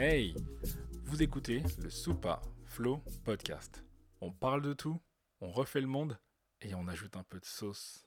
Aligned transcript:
Hey, 0.00 0.32
vous 1.06 1.24
écoutez 1.24 1.60
le 1.82 1.90
Soupa 1.90 2.40
Flow 2.66 3.02
Podcast. 3.24 3.82
On 4.20 4.30
parle 4.30 4.62
de 4.62 4.72
tout, 4.72 5.00
on 5.40 5.50
refait 5.50 5.80
le 5.80 5.88
monde 5.88 6.16
et 6.62 6.72
on 6.76 6.86
ajoute 6.86 7.16
un 7.16 7.24
peu 7.24 7.40
de 7.40 7.44
sauce. 7.44 8.06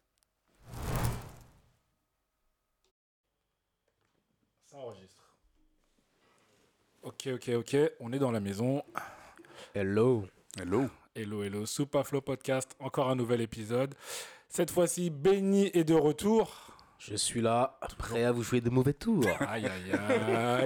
Ça 4.64 4.78
enregistre. 4.78 5.36
Ok, 7.04 7.28
ok, 7.34 7.50
ok, 7.58 7.78
on 8.00 8.14
est 8.14 8.20
dans 8.20 8.32
la 8.32 8.40
maison. 8.40 8.82
Hello. 9.76 10.26
Hello. 10.58 10.90
Hello, 11.14 11.44
hello, 11.44 11.66
Soupa 11.66 12.06
Flow 12.06 12.22
Podcast, 12.22 12.74
encore 12.80 13.10
un 13.10 13.18
nouvel 13.18 13.42
épisode. 13.42 13.96
Cette 14.48 14.72
fois-ci, 14.72 15.10
Benny 15.10 15.70
est 15.74 15.84
de 15.84 15.96
retour. 15.96 16.71
Je 17.04 17.16
suis 17.16 17.42
là, 17.42 17.78
prêt 17.98 18.24
à 18.26 18.32
vous 18.32 18.44
jouer 18.44 18.62
de 18.62 18.70
mauvais 18.70 18.94
tours. 18.94 19.26
Aïe, 19.50 19.66
aïe, 19.66 19.92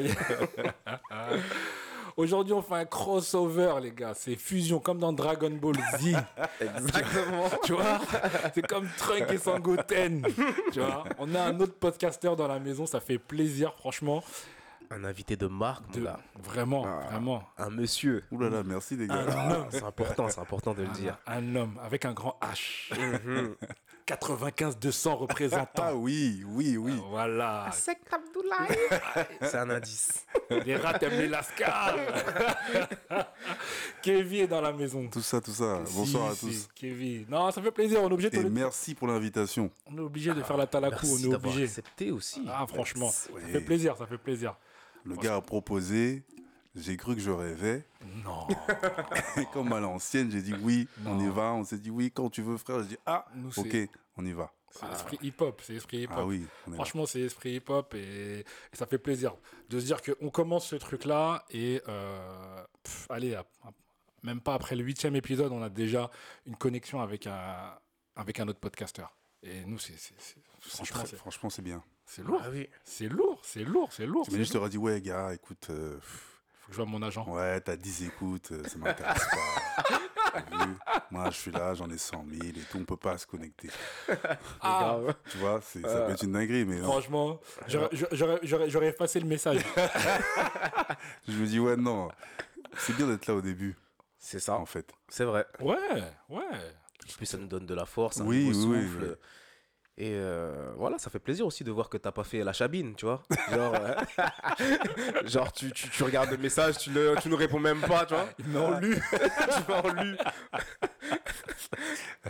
aïe. 0.06 0.16
Aujourd'hui, 2.18 2.54
on 2.54 2.62
fait 2.62 2.76
un 2.76 2.86
crossover, 2.86 3.74
les 3.82 3.92
gars. 3.92 4.14
C'est 4.14 4.36
fusion, 4.36 4.80
comme 4.80 5.00
dans 5.00 5.12
Dragon 5.14 5.50
Ball 5.50 5.76
Z. 6.00 6.16
Exactement. 6.62 7.50
tu 7.64 7.74
vois 7.74 8.00
C'est 8.54 8.66
comme 8.66 8.88
Trunk 8.98 9.32
et 9.32 9.38
Sangoten. 9.38 10.26
tu 10.74 10.80
vois 10.80 11.04
On 11.20 11.34
a 11.36 11.42
un 11.42 11.60
autre 11.60 11.74
podcasteur 11.76 12.36
dans 12.36 12.48
la 12.48 12.60
maison, 12.60 12.86
ça 12.86 13.00
fait 13.00 13.18
plaisir, 13.18 13.74
franchement. 13.76 14.24
Un 14.92 15.04
invité 15.04 15.36
de 15.36 15.48
marque, 15.48 15.84
mon 15.90 16.00
De- 16.02 16.06
gars. 16.06 16.20
Vraiment, 16.44 16.86
Ah. 16.86 17.08
vraiment. 17.12 17.44
Un 17.58 17.70
monsieur. 17.70 18.24
Ouh 18.32 18.40
là 18.40 18.50
là, 18.50 18.62
merci 18.64 18.96
les 18.96 19.08
gars. 19.08 19.26
Ah, 19.30 19.66
c'est 19.72 19.84
important, 19.84 20.30
c'est 20.30 20.40
important 20.40 20.74
de 20.74 20.84
le 20.84 20.90
dire. 20.90 21.18
Un 21.28 21.56
homme 21.56 21.80
avec 21.84 22.06
un 22.06 22.14
grand 22.14 22.38
H. 22.42 22.92
Mhm. 24.08 24.16
95-200 24.18 25.14
représentants. 25.16 25.66
Ah 25.88 25.96
oui, 25.96 26.44
oui, 26.48 26.78
oui. 26.78 26.94
Voilà. 27.10 27.70
C'est 27.74 29.56
un 29.58 29.70
indice. 29.70 30.26
Les 30.66 30.76
rats 30.76 30.98
aiment 31.02 31.20
les 31.20 31.28
lascars. 31.28 31.96
Kevin 34.02 34.44
est 34.44 34.48
dans 34.48 34.62
la 34.62 34.72
maison. 34.74 35.08
Tout 35.10 35.22
ça, 35.22 35.42
tout 35.42 35.52
ça. 35.52 35.82
Bonsoir 35.94 36.34
Si, 36.34 36.46
à 36.48 36.50
si, 36.52 36.58
tous. 36.58 36.70
Kevin. 36.76 37.26
Non, 37.30 37.52
ça 37.52 37.62
fait 37.62 37.72
plaisir. 37.72 38.02
On 38.04 38.10
est 38.10 38.14
obligé 38.14 38.30
de, 38.30 38.38
Et 38.38 38.50
merci 38.50 38.96
pour 38.96 39.08
l'invitation. 39.08 39.70
on 39.92 39.98
est 39.98 40.02
obligé 40.02 40.34
de 40.34 40.42
faire 40.44 40.58
la 40.58 40.68
talakou. 40.68 41.08
On 41.08 41.18
est 41.32 41.36
obligé. 41.36 41.64
accepté 41.64 42.12
aussi. 42.12 42.42
Ah, 42.48 42.66
franchement. 42.68 43.12
Ouais. 43.34 43.42
Ça 43.42 43.48
fait 43.48 43.62
plaisir, 43.62 43.98
ça 43.98 44.06
fait 44.06 44.18
plaisir. 44.18 44.56
Le 45.04 45.16
gars 45.16 45.36
a 45.36 45.42
proposé. 45.42 46.24
J'ai 46.76 46.98
cru 46.98 47.16
que 47.16 47.22
je 47.22 47.32
rêvais. 47.32 47.86
Non. 48.24 48.48
Et 49.38 49.46
comme 49.54 49.72
à 49.74 49.80
l'ancienne, 49.80 50.30
j'ai 50.30 50.42
dit 50.42 50.54
oui, 50.62 50.88
on 51.06 51.20
y 51.20 51.30
va. 51.30 51.54
On 51.54 51.64
s'est 51.64 51.78
dit 51.78 51.90
oui, 51.90 52.12
quand 52.12 52.30
tu 52.30 52.42
veux, 52.42 52.58
frère. 52.58 52.82
J'ai 52.84 52.90
dit 52.90 52.98
ah, 53.06 53.26
Nous, 53.36 53.58
ok, 53.58 53.76
on 54.18 54.26
y 54.26 54.34
va. 54.34 54.52
C'est 54.72 54.92
esprit 54.92 55.18
hip-hop. 55.22 55.62
C'est 55.64 55.76
esprit 55.76 56.02
hip-hop. 56.04 56.18
Ah 56.20 56.26
oui, 56.26 56.46
on 56.68 56.70
est 56.70 56.72
là. 56.72 56.76
Franchement, 56.76 57.06
c'est 57.06 57.22
esprit 57.22 57.56
hip-hop 57.56 57.94
et, 57.96 58.40
et 58.40 58.46
ça 58.74 58.86
fait 58.86 58.98
plaisir 58.98 59.36
de 59.70 59.80
se 59.80 59.86
dire 59.86 60.02
qu'on 60.02 60.30
commence 60.30 60.68
ce 60.68 60.76
truc-là 60.76 61.46
et 61.50 61.82
euh, 61.88 62.62
pff, 62.84 63.08
allez, 63.10 63.36
à- 63.36 63.46
à- 63.64 63.72
même 64.24 64.42
pas 64.42 64.54
après 64.56 64.76
le 64.76 64.84
huitième 64.84 65.16
épisode, 65.16 65.54
on 65.54 65.62
a 65.64 65.70
déjà 65.70 66.12
une 66.46 66.58
connexion 66.58 67.00
avec 67.00 67.26
un, 67.26 67.74
avec 68.18 68.40
un 68.42 68.48
autre 68.50 68.60
podcasteur. 68.60 69.16
Et 69.44 69.64
nous, 69.64 69.78
c'est 69.80 69.94
franchement, 70.60 71.04
c'est- 71.06 71.16
Franchement, 71.16 71.50
c'est 71.50 71.62
bien. 71.62 71.82
c'est 72.06 72.24
lourd. 72.24 72.42
Ah 72.44 72.50
oui. 72.52 72.68
C'est 72.84 73.08
lourd, 73.08 73.40
c'est 73.44 73.64
lourd, 73.64 73.90
c'est 73.94 74.06
lourd. 74.08 74.28
Mais 74.32 74.44
je 74.44 74.54
leur 74.54 74.68
dit 74.68 74.78
ouais, 74.78 75.00
gars, 75.00 75.34
écoute, 75.34 75.68
euh, 75.70 75.98
Faut 76.66 76.72
que 76.72 76.78
je 76.78 76.82
vois 76.82 76.86
mon 76.86 77.02
agent. 77.02 77.26
ouais, 77.30 77.62
t'as 77.62 77.76
10 77.76 78.04
écoutes, 78.06 78.52
euh, 78.52 78.64
ça 78.68 78.78
m'intéresse 78.78 79.24
pas. 79.30 79.84
T'as 80.34 80.66
vu 80.66 80.74
Moi, 81.12 81.30
je 81.30 81.38
suis 81.38 81.52
là, 81.52 81.74
j'en 81.76 81.90
ai 81.90 81.98
100 81.98 82.26
000 82.30 82.48
et 82.48 82.52
tout, 82.70 82.78
on 82.78 82.84
peut 82.84 82.98
pas 82.98 83.18
se 83.18 83.26
connecter. 83.26 83.70
Ah, 84.60 84.98
Grave. 85.00 85.16
Tu 85.30 85.38
vois, 85.38 85.62
c'est- 85.62 85.82
ça 85.82 86.02
peut 86.02 86.12
être 86.12 86.24
une 86.24 86.34
dinguerie, 86.34 86.66
mais 86.66 86.80
non. 86.80 86.92
franchement, 86.92 87.40
j'aurais- 87.68 87.90
j'aurais 88.12 88.40
j'aurais- 88.44 88.70
j'aurais 88.70 88.88
effacé 88.88 89.20
le 89.22 89.28
message. 89.28 89.62
Je 91.28 91.34
me 91.38 91.46
dis 91.46 91.60
ouais, 91.60 91.78
non. 91.78 92.10
C'est 92.78 92.96
bien 92.98 93.08
d'être 93.08 93.28
là 93.28 93.36
au 93.36 93.42
début, 93.42 93.76
C'est 94.18 94.40
ça, 94.40 94.56
en 94.56 94.66
fait. 94.66 94.92
c'est 95.08 95.24
vrai. 95.24 95.46
ouais, 95.62 95.78
ouais. 96.30 96.44
Puis 97.18 97.26
ça 97.28 97.38
nous 97.38 97.48
donne 97.48 97.66
de 97.66 97.74
la 97.76 97.86
force, 97.86 98.20
un 98.20 98.26
Oui, 98.26 98.48
nouveau 98.50 98.74
oui, 98.74 98.82
souffle. 98.84 99.04
oui. 99.04 99.16
Et 99.98 100.12
euh, 100.14 100.74
voilà, 100.76 100.98
ça 100.98 101.10
fait 101.10 101.20
plaisir 101.20 101.46
aussi 101.46 101.64
de 101.64 101.72
voir 101.72 101.88
que 101.88 101.96
t'as 101.98 102.12
pas 102.12 102.26
fait 102.26 102.44
la 102.44 102.52
chabine, 102.52 102.96
tu 102.96 103.06
vois. 103.06 103.24
Genre, 103.50 103.74
euh, 103.76 103.96
genre 105.26 105.54
tu, 105.54 105.72
tu, 105.72 105.90
tu 105.90 106.04
regardes 106.04 106.32
le 106.32 106.38
message, 106.38 106.80
tu 106.80 106.90
ne 106.90 107.16
tu 107.22 107.30
nous 107.30 107.38
réponds 107.38 107.60
même 107.60 107.80
pas, 107.80 108.06
tu 108.06 108.14
vois. 108.14 108.28
Ils 108.40 108.48
m'ont 108.48 108.78
lu. 108.78 108.98
tu 109.12 109.62
vas 109.72 109.86
en 109.86 110.04
lu. 110.04 110.18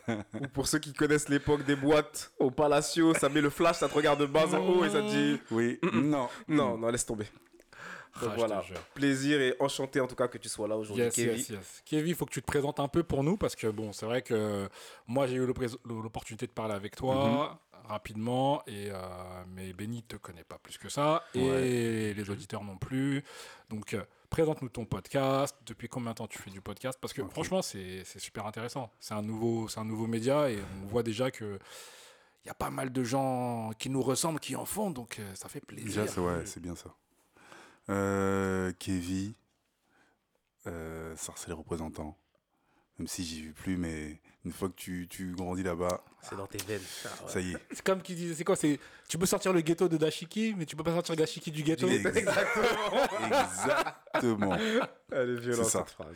Ou 0.41 0.47
pour 0.53 0.67
ceux 0.67 0.77
qui 0.77 0.93
connaissent 0.93 1.27
l'époque 1.27 1.65
des 1.65 1.75
boîtes 1.75 2.31
au 2.37 2.51
Palacio, 2.51 3.15
ça 3.15 3.29
met 3.29 3.41
le 3.41 3.49
flash, 3.49 3.77
ça 3.77 3.89
te 3.89 3.95
regarde 3.95 4.19
de 4.19 4.27
bas 4.27 4.45
en 4.53 4.59
haut 4.59 4.85
et 4.85 4.89
ça 4.89 5.01
te 5.01 5.09
dit 5.09 5.41
Oui, 5.49 5.79
non. 5.91 6.29
non, 6.47 6.77
non, 6.77 6.89
laisse 6.89 7.05
tomber. 7.05 7.25
Donc 8.21 8.29
Ah, 8.31 8.35
voilà, 8.37 8.63
plaisir 8.93 9.41
et 9.41 9.55
enchanté 9.59 9.99
en 9.99 10.07
tout 10.07 10.15
cas 10.15 10.27
que 10.29 10.37
tu 10.37 10.47
sois 10.47 10.67
là 10.67 10.77
aujourd'hui, 10.77 11.03
Yes, 11.03 11.15
Kevin. 11.15 11.37
yes, 11.37 11.49
yes. 11.49 11.81
Kevin, 11.85 12.07
il 12.09 12.15
faut 12.15 12.25
que 12.25 12.31
tu 12.31 12.41
te 12.41 12.45
présentes 12.47 12.79
un 12.79 12.87
peu 12.87 13.03
pour 13.03 13.23
nous 13.23 13.35
parce 13.37 13.55
que 13.55 13.67
bon, 13.67 13.91
c'est 13.91 14.05
vrai 14.05 14.21
que 14.21 14.69
moi 15.07 15.27
j'ai 15.27 15.35
eu 15.35 15.45
l'opportunité 15.85 16.47
de 16.47 16.51
parler 16.53 16.73
avec 16.75 16.95
toi 16.95 17.15
Mhm. 17.83 17.87
rapidement 17.89 18.63
et 18.67 18.89
euh, 18.89 18.97
mais 19.53 19.73
Benny 19.73 20.01
te 20.03 20.15
connaît 20.15 20.43
pas 20.45 20.57
plus 20.57 20.77
que 20.77 20.87
ça 20.89 21.23
et 21.33 22.13
les 22.13 22.29
auditeurs 22.29 22.63
non 22.63 22.77
plus. 22.77 23.23
Donc 23.69 23.93
euh, 23.93 24.01
présente-nous 24.29 24.69
ton 24.69 24.85
podcast. 24.85 25.55
Depuis 25.65 25.87
combien 25.89 26.11
de 26.11 26.15
temps 26.15 26.27
tu 26.27 26.39
fais 26.39 26.49
du 26.51 26.61
podcast? 26.61 26.97
Parce 27.01 27.13
que 27.13 27.21
franchement, 27.25 27.61
c'est 27.61 28.03
super 28.17 28.45
intéressant. 28.45 28.91
C'est 28.99 29.13
un 29.13 29.21
nouveau, 29.21 29.67
c'est 29.67 29.79
un 29.81 29.85
nouveau 29.85 30.07
média 30.07 30.49
et 30.49 30.57
on 30.83 30.87
voit 30.87 31.03
déjà 31.03 31.31
que 31.31 31.59
il 32.43 32.47
y 32.47 32.51
a 32.51 32.53
pas 32.53 32.69
mal 32.69 32.93
de 32.93 33.03
gens 33.03 33.71
qui 33.79 33.89
nous 33.89 34.01
ressemblent 34.03 34.39
qui 34.39 34.55
en 34.55 34.65
font, 34.65 34.91
donc 34.91 35.17
euh, 35.19 35.33
ça 35.33 35.49
fait 35.49 35.61
plaisir. 35.65 35.87
Déjà, 36.03 36.07
c'est 36.07 36.19
ouais, 36.21 36.45
c'est 36.45 36.59
bien 36.61 36.75
ça. 36.75 36.93
Euh, 37.89 38.71
Kevin, 38.79 39.33
euh, 40.67 41.15
ça 41.15 41.33
c'est 41.35 41.47
les 41.47 41.53
représentants. 41.53 42.17
Même 42.97 43.07
si 43.09 43.25
j'y 43.25 43.45
vais 43.45 43.51
plus, 43.51 43.75
mais 43.75 44.21
une 44.45 44.53
fois 44.53 44.69
que 44.69 44.73
tu, 44.75 45.05
tu 45.09 45.33
grandis 45.33 45.63
là-bas, 45.63 46.01
C'est 46.21 46.37
dans 46.37 46.47
tes 46.47 46.59
veines. 46.59 46.79
Ah 47.03 47.09
ouais. 47.25 47.29
ça 47.29 47.41
y 47.41 47.51
est. 47.51 47.57
C'est 47.71 47.83
comme 47.83 48.01
qui 48.01 48.15
disait, 48.15 48.33
c'est 48.35 48.45
quoi 48.45 48.55
C'est 48.55 48.79
tu 49.09 49.17
peux 49.17 49.25
sortir 49.25 49.51
le 49.51 49.59
ghetto 49.59 49.89
de 49.89 49.97
Dashiki, 49.97 50.55
mais 50.57 50.65
tu 50.65 50.77
peux 50.77 50.83
pas 50.83 50.93
sortir 50.93 51.17
Dashiki 51.17 51.51
du 51.51 51.61
ghetto. 51.63 51.87
Exactement. 51.89 52.25
Elle 55.11 55.31
est 55.31 55.39
violente 55.39 55.65
C'est 55.65 55.71
ça. 55.71 55.79
cette 55.79 55.89
phrase. 55.89 56.15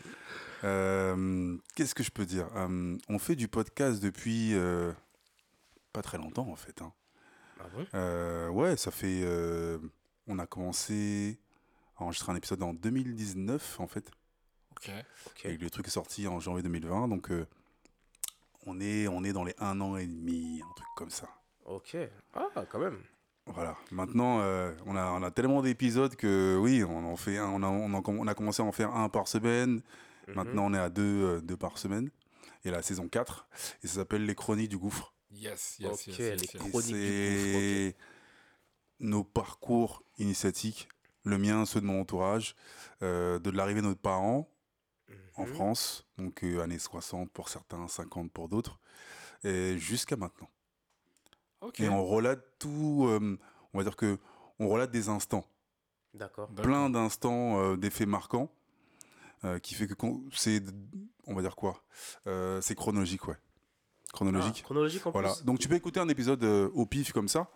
Euh, 0.64 1.58
Qu'est-ce 1.76 1.94
que 1.94 2.04
je 2.04 2.12
peux 2.12 2.26
dire 2.26 2.48
Euh, 2.56 2.98
On 3.10 3.20
fait 3.20 3.36
du 3.36 3.50
podcast 3.50 4.02
depuis 4.02 4.54
euh, 4.56 4.94
pas 5.94 6.02
très 6.02 6.18
longtemps 6.18 6.48
en 6.50 6.56
fait. 6.56 6.82
hein. 6.82 6.94
Ah 7.60 7.64
Euh, 7.96 8.48
ouais, 8.50 8.78
ça 8.78 8.92
fait. 8.92 9.22
euh, 9.24 9.78
on 10.28 10.40
a 10.40 10.48
commencé 10.48 11.40
à 12.00 12.04
enregistrer 12.04 12.32
un 12.32 12.36
épisode 12.36 12.64
en 12.64 12.74
2019 12.74 13.80
en 13.80 13.88
fait. 13.88 14.10
Ok. 14.72 14.92
Ok. 15.28 15.46
Et 15.46 15.58
le 15.58 15.70
truc 15.70 15.88
est 15.88 15.92
sorti 15.92 16.28
en 16.28 16.40
janvier 16.40 16.64
2020, 16.64 17.08
donc 17.08 17.32
euh, 17.32 17.46
on, 18.66 18.80
est, 18.80 19.08
on 19.08 19.24
est 19.24 19.34
dans 19.34 19.44
les 19.44 19.56
un 19.60 19.80
an 19.82 19.98
et 19.98 20.08
demi, 20.08 20.62
un 20.64 20.74
truc 20.74 20.88
comme 20.96 21.10
ça. 21.10 21.28
Ok. 21.66 21.98
Ah, 22.34 22.48
quand 22.70 22.80
même. 22.80 22.98
Voilà. 23.46 23.76
Maintenant, 23.92 24.42
euh, 24.42 24.74
on, 24.86 24.96
a, 24.96 25.06
on 25.12 25.24
a 25.24 25.32
tellement 25.32 25.62
d'épisodes 25.62 26.16
que 26.16 26.58
oui, 26.62 26.84
on 26.84 27.12
en 27.12 27.16
fait 27.16 27.38
un, 27.38 27.48
on 27.48 27.64
a, 27.64 27.68
on, 27.68 27.94
a, 27.94 28.02
on 28.06 28.28
a 28.28 28.34
commencé 28.36 28.62
à 28.62 28.66
en 28.66 28.72
faire 28.72 28.96
un 28.96 29.10
par 29.10 29.28
semaine. 29.28 29.82
Mhm. 30.28 30.36
Maintenant, 30.36 30.66
on 30.66 30.74
est 30.74 30.80
à 30.80 30.90
deux, 30.90 31.24
euh, 31.26 31.42
deux 31.42 31.58
par 31.58 31.78
semaine. 31.78 32.10
Et 32.66 32.72
la 32.72 32.82
saison 32.82 33.08
4, 33.08 33.48
et 33.84 33.88
ça 33.88 33.96
s'appelle 33.96 34.26
Les 34.26 34.36
Chroniques 34.36 34.70
du 34.70 34.78
Gouffre. 34.78 35.14
Yes, 35.32 35.78
yes, 35.80 35.92
Ok, 35.92 36.08
yes, 36.08 36.18
les 36.18 36.26
yes, 36.26 36.42
yes. 36.42 36.56
Et 36.56 36.58
Chroniques 36.58 36.94
du 36.94 36.94
c'est 36.94 37.96
nos 39.00 39.24
parcours 39.24 40.04
initiatiques, 40.18 40.90
le 41.24 41.38
mien, 41.38 41.66
ceux 41.66 41.82
de 41.82 41.86
mon 41.86 42.02
entourage, 42.02 42.56
euh, 43.02 43.40
de 43.40 43.50
l'arrivée 43.50 43.82
de 43.82 43.88
nos 43.88 43.96
parents 43.96 44.50
en 45.36 45.46
Mhm. 45.46 45.54
France, 45.54 46.06
donc 46.18 46.44
euh, 46.44 46.62
années 46.62 46.80
60 46.80 47.32
pour 47.32 47.50
certains, 47.50 47.88
50 47.88 48.32
pour 48.32 48.50
d'autres, 48.50 48.80
et 49.44 49.78
jusqu'à 49.78 50.16
maintenant. 50.18 50.50
Et 51.78 51.88
on 51.90 52.06
relate 52.06 52.44
tout, 52.60 53.06
euh, 53.08 53.38
on 53.74 53.78
va 53.78 53.84
dire 53.84 53.96
que 53.96 54.18
on 54.60 54.68
relate 54.68 54.92
des 54.92 55.10
instants, 55.10 55.46
D'accord. 56.14 56.50
Plein 56.50 56.90
d'instants, 56.90 57.60
euh, 57.62 57.78
d'effets 57.78 58.06
marquants, 58.08 58.52
euh, 59.46 59.60
qui 59.60 59.76
fait 59.76 59.88
que 59.88 59.94
c'est, 60.34 60.62
on 61.28 61.36
va 61.36 61.42
dire 61.42 61.56
quoi, 61.56 61.84
Euh, 62.28 62.60
c'est 62.62 62.76
chronologique, 62.76 63.28
ouais, 63.28 63.38
chronologique. 64.12 64.60
Ah, 64.62 64.66
chronologique 64.66 65.06
en 65.06 65.12
voilà. 65.12 65.34
plus. 65.34 65.46
Donc 65.46 65.60
tu 65.60 65.68
peux 65.70 65.76
écouter 65.76 66.00
un 66.00 66.10
épisode 66.10 66.44
euh, 66.44 66.70
au 66.74 66.86
pif 66.86 67.14
comme 67.14 67.28
ça, 67.30 67.50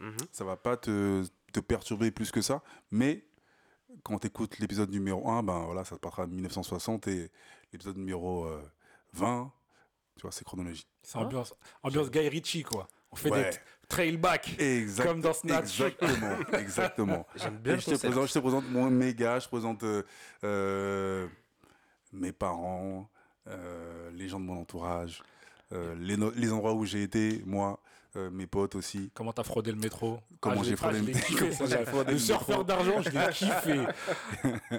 Mhm. 0.00 0.16
ça 0.32 0.44
va 0.44 0.56
pas 0.56 0.76
te, 0.76 1.24
te 1.52 1.60
perturber 1.60 2.10
plus 2.10 2.30
que 2.30 2.40
ça, 2.42 2.62
mais 2.90 3.24
quand 4.04 4.18
tu 4.18 4.28
écoutes 4.28 4.58
l'épisode 4.58 4.90
numéro 4.90 5.28
1, 5.30 5.42
ben 5.42 5.64
voilà, 5.64 5.84
ça 5.84 5.96
te 5.96 6.00
partira 6.00 6.26
de 6.26 6.32
1960 6.32 7.08
et 7.08 7.30
l'épisode 7.72 7.96
numéro 7.96 8.44
euh, 8.44 8.62
20, 9.14 9.52
tu 10.16 10.22
vois, 10.22 10.32
c'est 10.32 10.44
chronologique. 10.44 10.88
C'est 11.02 11.18
ambiance, 11.18 11.54
ambiance 11.82 12.10
Guy 12.10 12.28
Ritchie, 12.28 12.62
quoi. 12.62 12.86
On 13.10 13.16
fait 13.16 13.30
Ouais. 13.30 13.50
des 13.50 13.56
trailback. 13.88 14.60
Exact, 14.60 15.04
Comme 15.06 15.20
dans 15.20 15.32
Snatch. 15.32 15.80
Exactement, 15.80 16.36
exactement. 16.52 17.26
J'aime 17.34 17.56
bien 17.58 17.76
je, 17.76 17.86
te 17.90 17.96
présente, 17.96 18.28
je 18.28 18.32
te 18.34 18.38
présente 18.38 18.70
mon 18.70 18.88
méga, 18.88 19.40
je 19.40 19.46
te 19.46 19.50
présente 19.50 19.82
euh, 19.82 20.04
euh, 20.44 21.26
mes 22.12 22.30
parents, 22.32 23.10
euh, 23.48 24.10
les 24.12 24.28
gens 24.28 24.38
de 24.38 24.44
mon 24.44 24.60
entourage, 24.60 25.22
euh, 25.72 25.96
les, 25.96 26.16
no- 26.16 26.30
les 26.36 26.52
endroits 26.52 26.74
où 26.74 26.84
j'ai 26.84 27.02
été, 27.02 27.42
moi, 27.44 27.80
euh, 28.16 28.30
mes 28.30 28.46
potes 28.46 28.74
aussi. 28.74 29.10
Comment 29.14 29.32
t'as 29.32 29.44
fraudé 29.44 29.70
le 29.72 29.78
métro? 29.78 30.20
Comment 30.40 30.60
Ah, 30.60 30.64
j'ai 30.64 30.76
fraudé 30.76 30.96
ah, 30.96 31.00
le 31.00 31.06
métro. 31.06 31.22
kiffé, 31.26 31.52
ça, 31.52 31.66
J'ai 31.66 31.78
j'ai- 31.78 31.84
fraudé 31.86 32.06
Le 32.08 32.12
le 32.14 32.18
surfeur 32.18 32.64
d'argent, 32.64 33.00
je 33.02 33.10
l'ai 33.10 33.28
kiffé. 33.32 33.86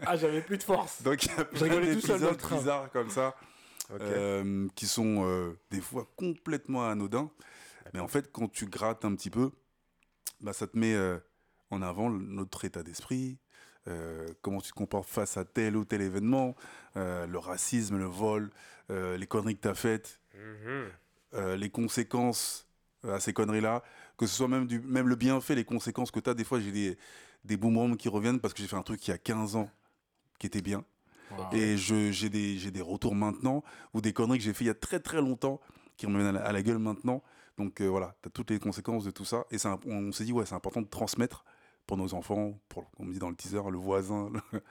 Ah, 0.06 0.16
j'avais 0.18 0.42
plus 0.42 0.57
de 0.57 0.63
force. 0.63 1.01
Donc 1.01 1.24
il 1.25 1.30
y 1.30 1.39
a 1.39 1.45
plein 1.45 1.60
rigolais 1.63 1.94
tout 1.94 2.01
seul 2.01 2.19
dans 2.19 2.28
le 2.28 2.31
d'épisodes 2.36 2.57
bizarres 2.60 2.92
comme 2.92 3.10
ça, 3.10 3.36
euh, 4.00 4.68
qui 4.75 4.86
sont 4.88 5.24
euh, 5.25 5.57
des 5.69 5.81
fois 5.81 6.07
complètement 6.16 6.88
anodins. 6.88 7.30
Mais 7.94 8.00
en 8.00 8.07
fait, 8.07 8.31
quand 8.31 8.48
tu 8.51 8.66
grattes 8.66 9.06
un 9.06 9.16
petit 9.16 9.30
peu, 9.30 9.51
bah, 10.39 10.54
ça 10.54 10.68
te 10.68 10.77
met 10.77 10.94
euh, 10.94 11.18
en 11.69 11.81
avant 11.81 12.10
notre 12.10 12.66
état 12.66 12.84
d'esprit, 12.84 13.38
euh, 13.88 14.27
comment 14.42 14.62
tu 14.62 14.72
te 14.72 14.75
comportes 14.75 15.10
face 15.10 15.38
à 15.38 15.45
tel 15.45 15.75
ou 15.75 15.86
tel 15.86 16.01
événement, 16.01 16.56
euh, 16.98 17.25
le 17.27 17.38
racisme, 17.39 17.98
le 17.98 18.06
vol, 18.06 18.51
euh, 18.92 19.18
les 19.18 19.25
conneries 19.27 19.56
que 19.57 19.62
tu 19.63 19.68
as 19.68 19.74
faites, 19.75 20.19
Mhm. 20.36 20.89
euh, 21.34 21.56
les 21.56 21.69
conséquences 21.69 22.68
à 23.03 23.19
ces 23.19 23.33
conneries-là, 23.33 23.83
que 24.18 24.25
ce 24.27 24.36
soit 24.36 24.48
même, 24.48 24.68
du, 24.68 24.80
même 24.80 25.07
le 25.07 25.15
bienfait, 25.15 25.56
les 25.56 25.65
conséquences 25.65 26.12
que 26.12 26.19
tu 26.19 26.30
as. 26.30 26.33
Des 26.33 26.44
fois, 26.44 26.59
j'ai 26.59 26.71
des, 26.71 26.98
des 27.44 27.57
boomerangs 27.57 27.95
qui 27.95 28.09
reviennent 28.09 28.39
parce 28.39 28.53
que 28.53 28.62
j'ai 28.62 28.68
fait 28.68 28.75
un 28.75 28.83
truc 28.83 29.06
il 29.07 29.12
y 29.12 29.13
a 29.13 29.18
15 29.18 29.56
ans 29.56 29.69
qui 30.39 30.48
était 30.48 30.62
bien. 30.62 30.83
Wow. 31.31 31.45
Et 31.53 31.77
j'ai 31.77 32.30
des, 32.30 32.57
j'ai 32.57 32.71
des 32.71 32.81
retours 32.81 33.15
maintenant 33.15 33.63
ou 33.94 34.01
des 34.01 34.12
conneries 34.13 34.38
que 34.38 34.44
j'ai 34.44 34.53
fait 34.53 34.65
il 34.65 34.68
y 34.68 34.71
a 34.71 34.74
très 34.75 35.00
très 35.00 35.21
longtemps 35.21 35.62
qui 35.98 36.06
me 36.07 36.15
viennent 36.18 36.36
à 36.36 36.39
la, 36.39 36.45
à 36.45 36.51
la 36.51 36.62
gueule 36.62 36.80
maintenant. 36.80 37.24
Donc 37.57 37.80
euh, 37.81 37.88
voilà, 37.88 38.15
tu 38.21 38.27
as 38.27 38.31
toutes 38.31 38.50
les 38.50 38.59
conséquences 38.59 39.03
de 39.06 39.12
tout 39.12 39.25
ça. 39.25 39.45
Et 39.51 39.56
un- 39.65 39.80
on, 39.86 40.07
on 40.09 40.12
s'est 40.12 40.25
dit, 40.25 40.33
ouais, 40.33 40.45
c'est 40.45 40.56
important 40.56 40.81
de 40.81 40.88
transmettre 40.88 41.45
pour 41.88 41.95
nos 41.98 42.13
enfants, 42.13 42.59
pour, 42.69 42.89
on 43.00 43.06
me 43.06 43.13
dit 43.13 43.19
dans 43.19 43.30
le 43.30 43.36
teaser, 43.36 43.62
le 43.71 43.77
voisin, 43.77 44.30
le- 44.51 44.62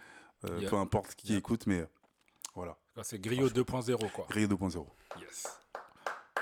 euh, 0.50 0.58
Yeah. 0.60 0.70
peu 0.70 0.76
importe 0.76 1.14
qui 1.14 1.28
Yeah. 1.28 1.38
écoute, 1.38 1.66
mais 1.66 1.80
euh, 1.80 1.86
voilà. 2.54 2.76
C'est 3.02 3.18
Griot 3.20 3.48
2.0, 3.48 4.10
quoi. 4.12 4.26
Grille 4.28 4.46
2.0. 4.46 4.86
Yes. 5.18 5.46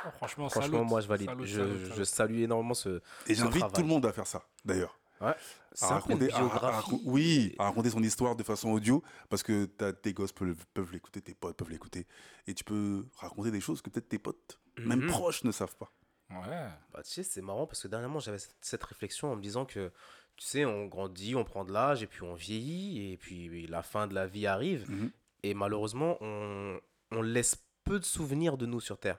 Oh, 0.06 0.11
franchement, 0.17 0.49
Franchement, 0.49 0.79
salut. 0.79 0.89
moi, 0.89 1.00
je 1.00 1.09
valide. 1.09 1.27
Salut, 1.29 1.47
je, 1.47 1.59
salut, 1.61 1.79
je 1.85 1.89
salut. 1.93 2.05
salue 2.05 2.39
énormément 2.43 2.75
ce. 2.75 3.00
Et 3.27 3.35
j'invite 3.35 3.73
tout 3.73 3.81
le 3.83 3.87
monde 3.87 4.06
à 4.06 4.12
faire 4.12 4.27
ça, 4.27 4.43
d'ailleurs. 4.65 4.99
À 5.21 5.35
raconter, 5.83 6.33
à- 6.33 6.39
à- 6.45 6.83
oui, 7.05 7.55
à 7.59 7.65
raconter 7.65 7.91
son 7.91 8.03
histoire 8.03 8.37
de 8.37 8.43
façon 8.45 8.71
audio, 8.71 9.03
parce 9.29 9.43
que 9.43 9.65
tes 9.67 10.12
gosses 10.12 10.33
peuvent, 10.33 10.65
peuvent 10.75 10.93
l'écouter, 10.93 11.21
tes 11.21 11.35
potes 11.35 11.56
peuvent 11.56 11.71
l'écouter, 11.71 12.06
et 12.47 12.55
tu 12.55 12.62
peux 12.65 13.05
raconter 13.17 13.50
des 13.50 13.61
choses 13.61 13.83
que 13.83 13.91
peut-être 13.91 14.09
tes 14.09 14.19
potes, 14.19 14.61
même 14.79 15.00
Mhm. 15.03 15.09
proches, 15.09 15.43
ne 15.45 15.50
savent 15.53 15.75
pas. 15.77 15.93
Ouais. 16.31 16.69
Bah, 16.93 17.03
tu 17.03 17.11
sais, 17.11 17.23
c'est 17.23 17.41
marrant 17.43 17.67
parce 17.67 17.83
que 17.83 17.89
dernièrement, 17.89 18.21
j'avais 18.21 18.39
cette, 18.39 18.56
cette 18.61 18.85
réflexion 18.85 19.33
en 19.33 19.37
me 19.37 19.43
disant 19.43 19.65
que, 19.65 19.91
tu 20.37 20.45
sais, 20.47 20.65
on 20.65 20.87
grandit, 20.87 21.35
on 21.35 21.45
prend 21.45 21.65
de 21.65 21.73
l'âge, 21.73 22.03
et 22.03 22.06
puis 22.06 22.23
on 22.23 22.35
vieillit, 22.35 23.12
et 23.12 23.17
puis 23.17 23.67
la 23.67 23.83
fin 23.83 24.06
de 24.06 24.15
la 24.15 24.27
vie 24.27 24.47
arrive. 24.47 24.89
Mhm. 24.91 25.11
Et 25.43 25.55
malheureusement, 25.55 26.17
on, 26.21 26.79
on 27.12 27.23
laisse 27.23 27.56
peu 27.85 27.99
de 27.99 28.05
souvenirs 28.05 28.56
de 28.56 28.67
nous 28.67 28.81
sur 28.81 28.99
Terre. 28.99 29.19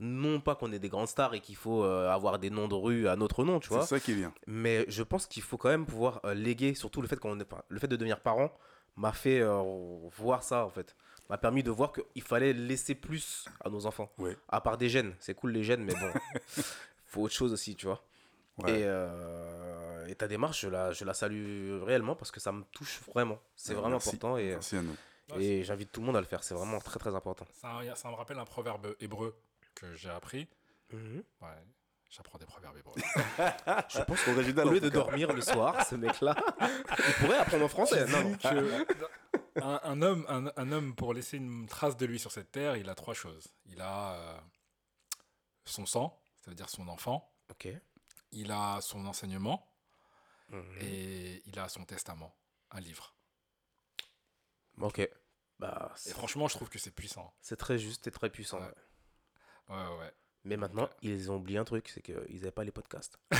Non 0.00 0.40
pas 0.40 0.54
qu'on 0.54 0.72
est 0.72 0.78
des 0.78 0.88
grandes 0.88 1.08
stars 1.08 1.34
et 1.34 1.40
qu'il 1.40 1.56
faut 1.56 1.82
euh, 1.82 2.08
avoir 2.08 2.38
des 2.38 2.50
noms 2.50 2.68
de 2.68 2.74
rue 2.74 3.08
à 3.08 3.16
notre 3.16 3.42
nom, 3.44 3.58
tu 3.58 3.68
C'est 3.68 3.74
vois. 3.74 3.86
ça 3.86 3.98
qui 3.98 4.12
est 4.12 4.14
bien. 4.14 4.32
Mais 4.46 4.84
je 4.88 5.02
pense 5.02 5.26
qu'il 5.26 5.42
faut 5.42 5.56
quand 5.56 5.68
même 5.70 5.86
pouvoir 5.86 6.20
euh, 6.24 6.34
léguer, 6.34 6.74
surtout 6.74 7.02
le 7.02 7.08
fait, 7.08 7.16
qu'on 7.18 7.38
est, 7.40 7.42
enfin, 7.50 7.62
le 7.68 7.78
fait 7.80 7.88
de 7.88 7.96
devenir 7.96 8.20
parent 8.20 8.52
m'a 8.96 9.12
fait 9.12 9.40
euh, 9.40 9.60
voir 10.16 10.42
ça, 10.44 10.64
en 10.64 10.70
fait. 10.70 10.94
M'a 11.30 11.36
permis 11.38 11.62
de 11.62 11.70
voir 11.70 11.92
qu'il 11.92 12.22
fallait 12.22 12.52
laisser 12.52 12.94
plus 12.94 13.44
à 13.64 13.68
nos 13.70 13.86
enfants. 13.86 14.10
Ouais. 14.18 14.36
À 14.48 14.60
part 14.60 14.78
des 14.78 14.88
gènes. 14.88 15.14
C'est 15.18 15.34
cool 15.34 15.50
les 15.52 15.62
gènes, 15.64 15.82
mais 15.84 15.94
bon, 15.94 16.10
faut 17.06 17.22
autre 17.22 17.34
chose 17.34 17.52
aussi, 17.52 17.74
tu 17.76 17.86
vois. 17.86 18.02
Ouais. 18.58 18.80
Et, 18.80 18.84
euh, 18.84 20.06
et 20.06 20.14
ta 20.14 20.26
démarche, 20.26 20.62
je 20.62 20.68
la, 20.68 20.92
je 20.92 21.04
la 21.04 21.14
salue 21.14 21.82
réellement 21.82 22.14
parce 22.16 22.30
que 22.30 22.40
ça 22.40 22.50
me 22.50 22.62
touche 22.72 23.00
vraiment. 23.12 23.38
C'est 23.56 23.70
Ouais, 23.74 23.80
vraiment 23.80 23.90
merci. 23.96 24.08
important 24.10 24.36
et, 24.36 24.50
Merci 24.50 24.76
à 24.76 24.82
nous. 24.82 24.96
Ouais, 25.34 25.44
et 25.44 25.64
j'invite 25.64 25.92
tout 25.92 26.00
le 26.00 26.06
monde 26.06 26.16
à 26.16 26.20
le 26.20 26.26
faire. 26.26 26.42
C'est 26.42 26.54
vraiment 26.54 26.78
très 26.78 26.98
très 26.98 27.14
important. 27.14 27.46
Ça, 27.60 27.80
ça 27.94 28.08
me 28.10 28.14
rappelle 28.14 28.38
un 28.38 28.44
proverbe 28.46 28.94
hébreu 29.00 29.36
que 29.80 29.94
j'ai 29.94 30.10
appris. 30.10 30.48
Ouais, 30.92 31.64
j'apprends 32.10 32.38
des 32.38 32.46
proverbes 32.46 32.76
hébreux. 32.76 32.94
Je 33.88 34.02
pense 34.02 34.22
qu'original. 34.24 34.66
Au 34.66 34.70
lieu 34.72 34.80
de 34.80 34.88
dormir 34.88 35.32
le 35.32 35.40
soir, 35.40 35.84
ce 35.86 35.94
mec-là, 35.94 36.34
il 36.60 37.14
pourrait 37.20 37.38
apprendre 37.38 37.64
en 37.64 37.68
français. 37.68 38.06
Non, 38.06 38.30
non. 38.30 38.36
que 38.36 38.86
un, 39.62 39.80
un 39.84 40.02
homme, 40.02 40.24
un, 40.28 40.50
un 40.56 40.72
homme, 40.72 40.94
pour 40.94 41.12
laisser 41.14 41.36
une 41.36 41.66
trace 41.66 41.96
de 41.96 42.06
lui 42.06 42.18
sur 42.18 42.32
cette 42.32 42.50
terre, 42.50 42.76
il 42.76 42.88
a 42.88 42.94
trois 42.94 43.14
choses. 43.14 43.48
Il 43.66 43.80
a 43.80 44.14
euh, 44.14 44.38
son 45.64 45.86
sang, 45.86 46.18
c'est-à-dire 46.42 46.68
son 46.70 46.88
enfant. 46.88 47.30
Ok. 47.50 47.68
Il 48.32 48.50
a 48.52 48.80
son 48.80 49.06
enseignement 49.06 49.64
Mhm. 50.50 50.78
et 50.80 51.42
il 51.44 51.58
a 51.58 51.68
son 51.68 51.84
testament, 51.84 52.34
un 52.70 52.80
livre. 52.80 53.14
Ok. 54.80 55.06
Bah, 55.58 55.92
Et 56.06 56.10
franchement, 56.10 56.48
je 56.48 56.54
trouve 56.54 56.70
que 56.70 56.78
c'est 56.78 56.90
puissant. 56.90 57.34
c'est 57.42 57.56
très 57.56 57.76
juste 57.78 58.06
et 58.06 58.10
très 58.10 58.30
puissant. 58.30 58.58
Ouais. 58.58 58.64
Ouais, 58.64 58.72
ouais, 59.68 59.76
ouais. 60.00 60.12
Mais 60.44 60.56
maintenant, 60.56 60.88
ils 61.02 61.30
ont 61.30 61.36
oublié 61.36 61.58
un 61.58 61.64
truc, 61.64 61.88
c'est 61.88 62.00
qu'ils 62.00 62.14
n'avaient 62.36 62.50
pas 62.50 62.64
les 62.64 62.70
podcasts. 62.70 63.18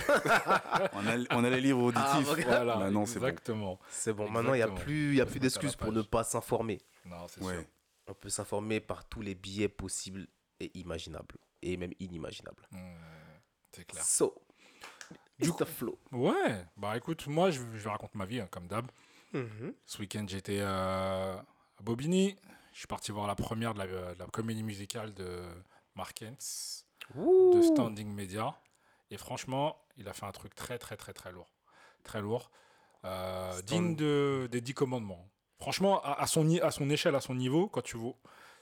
On 0.93 1.07
a, 1.07 1.17
on 1.31 1.45
a 1.45 1.51
les 1.51 1.61
livres 1.61 1.83
auditifs. 1.83 2.29
ok. 2.31 2.45
Voilà, 2.45 2.77
Maintenant, 2.77 3.07
c'est 3.07 3.19
bon. 3.21 3.27
exactement. 3.29 3.79
C'est 3.89 4.13
bon, 4.13 4.29
maintenant, 4.29 4.53
il 4.55 4.59
n'y 4.59 4.63
a 4.63 4.69
plus, 4.69 5.11
il 5.11 5.15
y 5.17 5.21
a 5.21 5.25
Faut 5.25 5.31
plus 5.33 5.41
d'excuses 5.41 5.77
pour 5.77 5.93
ne 5.93 6.03
pas 6.03 6.25
s'informer. 6.25 6.81
Non, 7.07 7.27
c'est 7.29 7.43
Ouais. 7.43 7.55
sûr. 7.55 7.65
On 8.09 8.15
peut 8.15 8.29
s'informer 8.29 8.81
par 8.81 9.05
tous 9.07 9.21
les 9.23 9.35
biais 9.35 9.69
possibles 9.69 10.27
et 10.61 10.77
imaginables. 10.79 11.37
Et 11.63 11.77
même 11.77 11.93
inimaginables. 12.01 12.67
Hmm, 12.73 12.95
c'est 13.73 13.85
clair. 13.85 14.03
So, 14.05 14.35
Du 15.39 15.51
the 15.53 15.65
flow. 15.65 15.99
Ouais, 16.13 16.65
bah 16.77 16.97
écoute, 16.97 17.27
moi 17.29 17.51
je, 17.51 17.61
je 17.77 17.89
raconte 17.89 18.15
ma 18.17 18.27
vie 18.27 18.41
hein, 18.41 18.49
comme 18.51 18.67
d'hab. 18.67 18.91
Ce 19.87 19.99
week-end 19.99 20.25
j'étais 20.27 20.59
euh, 20.61 21.37
à 21.37 21.83
Bobigny. 21.83 22.37
Je 22.73 22.79
suis 22.79 22.87
parti 22.89 23.13
voir 23.13 23.27
la 23.27 23.35
première 23.35 23.73
de 23.75 23.79
la, 23.79 23.87
de 24.15 24.19
la 24.19 24.27
comédie 24.27 24.63
musicale 24.63 25.13
de 25.15 25.43
De 27.15 27.63
Standing 27.63 28.09
Media. 28.13 28.55
Et 29.11 29.17
franchement, 29.17 29.81
il 29.97 30.09
a 30.09 30.13
fait 30.13 30.27
un 30.27 30.33
truc 30.33 30.55
très 30.55 30.79
très 30.79 30.97
très 30.97 31.13
très 31.13 31.33
lourd. 31.33 31.51
Très 32.05 32.21
lourd. 32.21 32.51
Euh, 33.05 33.53
Stand- 33.53 33.65
digne 33.65 33.97
de, 33.97 34.49
des 34.51 34.61
dix 34.61 34.75
commandements. 34.75 35.29
Franchement, 35.59 36.03
à, 36.03 36.21
à 36.23 36.27
son, 36.27 36.49
à 36.61 36.71
son 36.71 36.89
échelle, 36.91 37.15
à 37.15 37.21
son 37.21 37.35
niveau, 37.35 37.69
quand 37.69 37.83
tu 37.83 37.97
vois, 37.97 38.15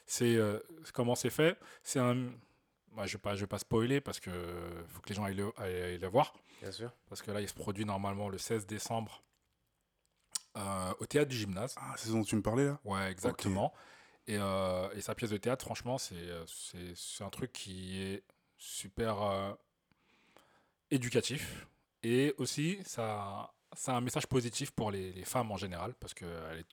c'est 0.06 0.36
euh, 0.36 0.60
comment 0.94 1.14
c'est 1.14 1.30
fait. 1.30 1.58
C'est 1.82 1.98
un. 1.98 2.14
Bah, 2.92 3.04
je 3.06 3.12
ne 3.14 3.18
vais, 3.18 3.18
pas- 3.18 3.34
je 3.34 3.40
vais 3.40 3.46
pas 3.46 3.58
spoiler 3.58 4.00
parce 4.00 4.20
que 4.20 4.30
faut 4.88 5.00
que 5.00 5.08
les 5.10 5.14
gens 5.14 5.24
aillent 5.24 5.34
le, 5.34 5.52
aillent- 5.58 5.82
aillent 5.82 5.98
le 5.98 6.08
voir. 6.08 6.32
Bien 6.62 6.70
sûr. 6.70 6.90
Parce 7.08 7.20
que 7.22 7.30
là, 7.30 7.40
il 7.42 7.48
se 7.48 7.54
produit 7.54 7.84
normalement 7.84 8.28
le 8.30 8.38
16 8.38 8.66
décembre 8.66 9.22
euh, 10.56 10.94
au 11.00 11.06
théâtre 11.06 11.28
du 11.28 11.36
gymnase. 11.36 11.74
Ah, 11.78 11.94
c'est 11.98 12.06
ce 12.08 12.12
dont 12.12 12.22
tu 12.24 12.36
me 12.36 12.42
parlais 12.42 12.66
là? 12.66 12.78
Ouais, 12.84 13.10
exactement. 13.10 13.74
Et, 14.28 14.36
euh, 14.38 14.90
et 14.92 15.00
sa 15.00 15.14
pièce 15.14 15.30
de 15.30 15.36
théâtre, 15.36 15.64
franchement, 15.64 15.98
c'est 15.98 16.14
euh, 16.16 16.44
un 17.20 17.30
truc 17.30 17.52
qui 17.52 18.02
est 18.02 18.24
super 18.58 19.22
euh, 19.22 19.52
éducatif. 20.90 21.66
Et 22.02 22.34
aussi, 22.38 22.78
ça, 22.84 23.54
ça 23.72 23.92
a 23.92 23.96
un 23.96 24.00
message 24.00 24.26
positif 24.26 24.70
pour 24.72 24.90
les, 24.90 25.12
les 25.12 25.24
femmes 25.24 25.52
en 25.52 25.56
général, 25.56 25.94
parce 25.94 26.14
qu'elle 26.14 26.64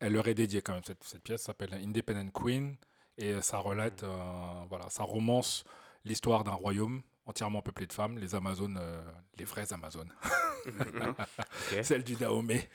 elle 0.00 0.12
leur 0.12 0.28
est 0.28 0.34
dédiée 0.34 0.62
quand 0.62 0.74
même. 0.74 0.84
Cette, 0.84 1.04
cette 1.04 1.22
pièce 1.22 1.42
s'appelle 1.42 1.72
Independent 1.74 2.30
Queen, 2.32 2.76
et 3.16 3.40
ça 3.42 3.58
relate, 3.58 4.02
euh, 4.02 4.64
voilà, 4.68 4.88
ça 4.90 5.02
romance 5.02 5.64
l'histoire 6.04 6.44
d'un 6.44 6.52
royaume 6.52 7.02
entièrement 7.30 7.62
peuplé 7.62 7.86
de 7.86 7.92
femmes, 7.92 8.18
les 8.18 8.34
Amazones, 8.34 8.78
euh, 8.80 9.00
les 9.38 9.44
vraies 9.44 9.72
Amazones. 9.72 10.12
Ok. 10.66 11.82
Celle 11.82 12.04
du 12.04 12.16
Dahomey. 12.16 12.68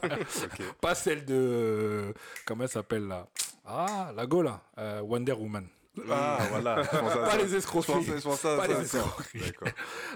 Pas 0.82 0.94
celle 0.94 1.24
de. 1.24 2.12
Comment 2.44 2.64
elle 2.64 2.68
s'appelle 2.68 3.06
là? 3.06 3.26
Ah, 3.64 4.12
la 4.14 4.26
go 4.26 4.42
là. 4.42 4.60
euh, 4.76 5.00
Wonder 5.00 5.32
Woman. 5.32 5.66
Ah, 6.10 6.38
voilà. 6.50 6.84
Pas 6.84 7.38
les 7.38 7.54
escroqueries. 7.54 8.04
Pas 8.42 8.66
les 8.66 8.80
escroqueries. 8.82 9.52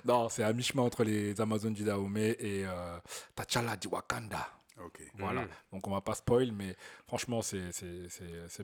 Non, 0.05 0.29
c'est 0.29 0.43
à 0.43 0.53
mi-chemin 0.53 0.83
entre 0.83 1.05
les 1.05 1.41
Amazones 1.41 1.73
du 1.73 1.85
Dahomey 1.85 2.37
et 2.39 2.67
euh, 2.67 2.99
T'Challa 3.35 3.77
du 3.77 3.89
Wakanda. 3.89 4.47
Ok. 4.85 5.01
Voilà. 5.19 5.41
Mhm. 5.43 5.49
Donc 5.73 5.87
on 5.87 5.91
va 5.93 6.03
pas 6.03 6.15
spoil, 6.15 6.53
mais 6.53 6.77
franchement, 7.07 7.41
c'est 7.41 7.71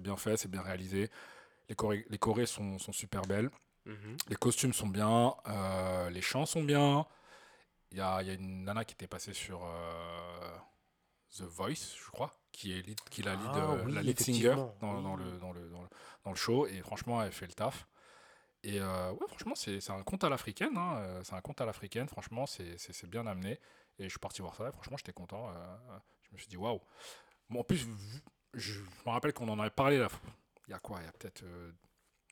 bien 0.03 0.17
fait, 0.19 0.37
c'est 0.37 0.51
bien 0.51 0.61
réalisé. 0.61 1.09
Les 1.71 1.75
chorés, 1.75 2.05
les 2.11 2.19
chorés 2.19 2.45
sont, 2.47 2.79
sont 2.79 2.93
super 2.93 3.23
belles. 3.23 3.51
Mhm. 3.87 4.17
Les 4.29 4.37
costumes 4.37 4.73
sont 4.73 4.89
bien, 4.89 5.35
euh, 5.47 6.11
les 6.11 6.21
chants 6.23 6.47
sont 6.47 6.63
bien. 6.63 7.07
Il 7.93 7.99
y 7.99 8.01
a, 8.01 8.21
il 8.23 8.29
y 8.29 8.31
a 8.31 8.35
une 8.35 8.65
nana 8.65 8.85
qui 8.85 8.95
était 8.95 9.07
passée 9.07 9.33
sur 9.33 9.65
euh, 9.65 10.59
The 11.37 11.43
Voice, 11.43 11.95
je 12.05 12.11
crois, 12.11 12.33
qui 12.53 12.73
est 12.77 12.83
lead- 12.83 13.01
qui 13.11 13.21
est 13.21 13.25
la 13.25 13.37
lead, 13.37 13.47
Ah 13.53 13.71
euh, 13.73 13.85
oui, 13.85 13.93
la 13.93 14.03
lead 14.03 14.19
singer 14.21 14.55
dans, 14.81 14.97
oui. 14.97 15.03
dans 15.03 15.17
le, 15.17 15.39
dans, 15.39 15.53
le, 15.53 15.69
dans, 15.71 15.83
le, 15.83 15.89
dans 16.25 16.31
le 16.31 16.37
show. 16.37 16.67
Et 16.67 16.81
franchement, 16.81 17.23
elle 17.23 17.33
fait 17.33 17.47
le 17.47 17.53
taf. 17.55 17.87
Et 18.65 18.81
ouais, 18.81 19.27
franchement, 19.29 19.55
c'est 19.55 19.91
un 19.91 20.03
conte 20.03 20.25
à 20.25 20.29
l'africaine. 20.29 20.77
hein, 20.77 21.21
C'est 21.23 21.35
un 21.35 21.41
conte 21.41 21.61
à 21.61 21.67
l'africaine. 21.67 22.09
Franchement, 22.09 22.47
c'est 22.47 23.07
bien 23.09 23.27
amené. 23.27 23.61
Et 23.99 24.05
je 24.05 24.09
suis 24.11 24.19
parti 24.19 24.43
voir 24.43 24.57
ça. 24.57 24.69
Et 24.69 24.73
franchement, 24.73 24.97
j'étais 24.97 25.13
content. 25.13 25.53
je 26.29 26.33
me 26.35 26.39
suis 26.39 26.49
dit, 26.49 26.57
waouh. 26.57 26.81
Bon, 27.49 27.61
en 27.61 27.65
plus, 27.65 27.79
je, 27.79 27.87
je 28.55 28.81
me 29.07 29.11
rappelle 29.13 29.33
qu'on 29.33 29.49
en 29.49 29.61
avait 29.61 29.71
parlé 29.71 29.99
là, 29.99 30.09
il 30.67 30.73
y 30.73 30.75
a 30.75 30.81
quoi? 30.81 30.99
Il 31.01 31.05
y 31.07 31.09
a 31.09 31.13
peut-être 31.13 31.45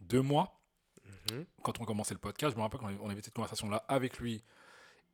deux 0.00 0.22
mois 0.22 0.60
Mhm. 1.30 1.44
quand 1.62 1.80
on 1.80 1.84
commençait 1.84 2.14
le 2.14 2.20
podcast, 2.20 2.52
je 2.52 2.56
me 2.56 2.62
rappelle 2.62 2.80
qu'on 2.80 3.08
avait- 3.10 3.22
cette 3.22 3.34
conversation-là 3.34 3.84
avec 3.88 4.18
lui. 4.18 4.42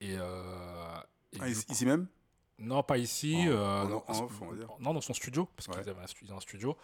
Et, 0.01 0.17
euh, 0.19 0.97
et 1.33 1.39
Ah, 1.41 1.49
ici, 1.49 1.67
coup- 1.67 1.73
ici 1.73 1.87
même? 1.87 2.07
Non, 2.59 2.83
pas 2.83 2.99
ici. 2.99 3.37
En- 3.39 3.47
euh, 3.49 3.83
en- 3.85 3.89
non, 3.89 4.05
en 4.07 4.25
off, 4.25 4.43
on 4.43 4.47
va 4.51 4.57
dire. 4.57 4.69
non, 4.81 4.95
dans 4.95 5.01
son 5.01 5.15
studio, 5.15 5.47
parce 5.57 5.69
Ouais. 5.69 5.75
qu'ils 5.83 5.91
avaient 5.91 6.03
un, 6.03 6.07
stu- 6.07 6.27
un 6.31 6.41
studio. 6.41 6.77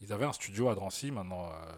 Ils 0.00 0.12
avaient 0.12 0.24
un 0.24 0.32
studio 0.32 0.68
à 0.68 0.74
Drancy. 0.74 1.10
Maintenant, 1.10 1.50
euh, 1.52 1.72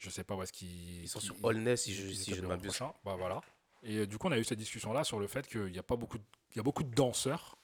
Je 0.00 0.10
sais 0.10 0.22
pas 0.22 0.36
où 0.36 0.42
est-ce 0.44 0.52
qu'ils 0.52 1.02
Ils 1.02 1.08
sont 1.08 1.18
sur 1.18 1.34
Allness, 1.44 1.82
si 1.82 1.92
je, 1.92 2.08
si 2.14 2.32
je 2.32 2.40
ne 2.40 2.46
m'abuse. 2.46 2.78
Bah 3.04 3.16
voilà. 3.16 3.40
Et 3.82 3.96
euh, 3.96 4.06
du 4.06 4.16
coup, 4.16 4.28
on 4.28 4.30
a 4.32 4.38
eu 4.38 4.44
cette 4.44 4.58
discussion-là 4.58 5.02
sur 5.02 5.18
le 5.18 5.26
fait 5.26 5.44
qu'il 5.48 5.74
y 5.74 5.78
a 5.80 5.82
pas 5.82 5.96
beaucoup, 5.96 6.18
de, 6.18 6.22
il 6.52 6.56
y 6.58 6.60
a 6.60 6.62
beaucoup 6.62 6.84
de 6.84 6.94
danseurs. 6.94 7.58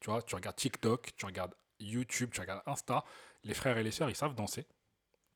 Tu 0.00 0.10
vois, 0.10 0.20
tu 0.22 0.34
regardes 0.34 0.56
TikTok, 0.56 1.12
tu 1.16 1.24
regardes 1.26 1.54
YouTube, 1.78 2.30
tu 2.32 2.40
regardes 2.40 2.62
Insta. 2.66 3.04
Les 3.44 3.54
frères 3.54 3.78
et 3.78 3.84
les 3.84 3.92
sœurs, 3.92 4.10
ils 4.10 4.16
savent 4.16 4.34
danser. 4.34 4.66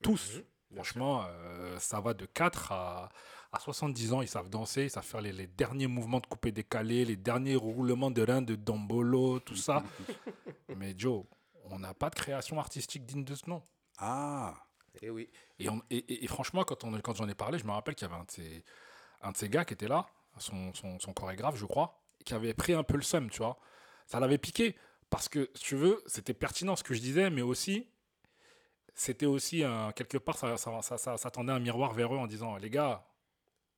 Tous. 0.02 0.34
Mhm. 0.38 0.44
Franchement, 0.74 1.24
euh, 1.26 1.78
ça 1.78 2.00
va 2.00 2.12
de 2.14 2.26
4 2.26 2.72
à, 2.72 3.08
à 3.52 3.58
70 3.58 4.12
ans, 4.12 4.20
ils 4.22 4.28
savent 4.28 4.50
danser, 4.50 4.84
ils 4.84 4.90
savent 4.90 5.04
faire 5.04 5.20
les, 5.22 5.32
les 5.32 5.46
derniers 5.46 5.86
mouvements 5.86 6.20
de 6.20 6.26
coupé 6.26 6.52
décalé, 6.52 7.04
les 7.04 7.16
derniers 7.16 7.56
roulements 7.56 8.10
de 8.10 8.22
reins 8.22 8.42
de 8.42 8.54
Dombolo, 8.54 9.40
tout 9.40 9.56
ça. 9.56 9.82
Mais 10.76 10.94
Joe, 10.96 11.24
on 11.64 11.78
n'a 11.78 11.94
pas 11.94 12.10
de 12.10 12.14
création 12.14 12.58
artistique 12.58 13.06
digne 13.06 13.24
de 13.24 13.34
ce 13.34 13.48
nom. 13.48 13.62
Ah, 13.98 14.54
Eh 15.02 15.10
oui. 15.10 15.30
Et, 15.58 15.68
on- 15.70 15.80
et- 15.90 15.96
et- 15.96 16.24
et 16.24 16.26
franchement, 16.26 16.64
quand, 16.64 16.84
on, 16.84 16.92
quand 17.00 17.14
j'en 17.14 17.28
ai 17.28 17.34
parlé, 17.34 17.58
je 17.58 17.64
me 17.64 17.72
rappelle 17.72 17.94
qu'il 17.94 18.06
y 18.06 18.10
avait 18.10 18.20
un 18.20 18.24
de 18.24 18.30
ces, 18.30 18.64
un 19.22 19.32
de 19.32 19.36
ces 19.36 19.48
gars 19.48 19.64
qui 19.64 19.74
était 19.74 19.88
là, 19.88 20.06
son, 20.38 20.72
son, 20.74 20.98
son 21.00 21.12
chorégraphe, 21.14 21.56
je 21.56 21.64
crois, 21.66 22.02
qui 22.24 22.34
avait 22.34 22.52
pris 22.54 22.74
un 22.74 22.82
peu 22.82 22.96
le 22.96 23.02
seum, 23.02 23.30
tu 23.30 23.38
vois. 23.38 23.58
Ça 24.06 24.20
l'avait 24.20 24.38
piqué. 24.38 24.76
Parce 25.10 25.28
que, 25.30 25.50
si 25.54 25.62
tu 25.62 25.76
veux, 25.76 26.02
c'était 26.06 26.34
pertinent 26.34 26.76
ce 26.76 26.84
que 26.84 26.92
je 26.94 27.00
disais, 27.00 27.30
mais 27.30 27.40
aussi, 27.42 27.88
c'était 29.00 29.26
aussi, 29.26 29.62
un- 29.64 29.92
quelque 29.92 30.18
part, 30.18 30.36
ça, 30.36 30.56
ça, 30.56 30.82
ça, 30.82 30.98
ça- 30.98 31.16
ça 31.16 31.30
tendait 31.30 31.52
un 31.52 31.60
miroir 31.60 31.92
vers 31.94 32.12
eux 32.12 32.18
en 32.18 32.26
disant, 32.26 32.56
les 32.56 32.68
gars, 32.70 33.04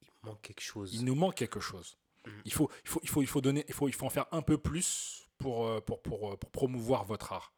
Il 0.03 0.29
manque 0.29 0.41
quelque 0.43 0.63
chose. 0.63 0.95
il 0.95 1.05
nous 1.05 1.15
manque 1.15 1.35
quelque 1.35 1.61
chose. 1.61 1.97
Mhm. 2.27 2.33
Il 2.47 2.53
faut, 2.53 2.71
il 2.85 2.89
faut, 2.91 3.01
il 3.03 3.09
faut, 3.09 3.23
il 3.23 3.27
faut 3.27 3.41
donner, 3.41 3.65
il 3.69 3.75
faut, 3.75 3.89
il 3.89 3.95
faut 3.95 4.07
en 4.07 4.11
faire 4.11 4.27
un 4.33 4.43
peu 4.43 4.59
plus 4.59 5.29
pour, 5.39 5.67
euh, 5.67 5.81
pour, 5.81 6.01
pour, 6.03 6.33
euh, 6.33 6.37
pour 6.37 6.51
promouvoir 6.51 7.05
votre 7.05 7.33
art. 7.33 7.53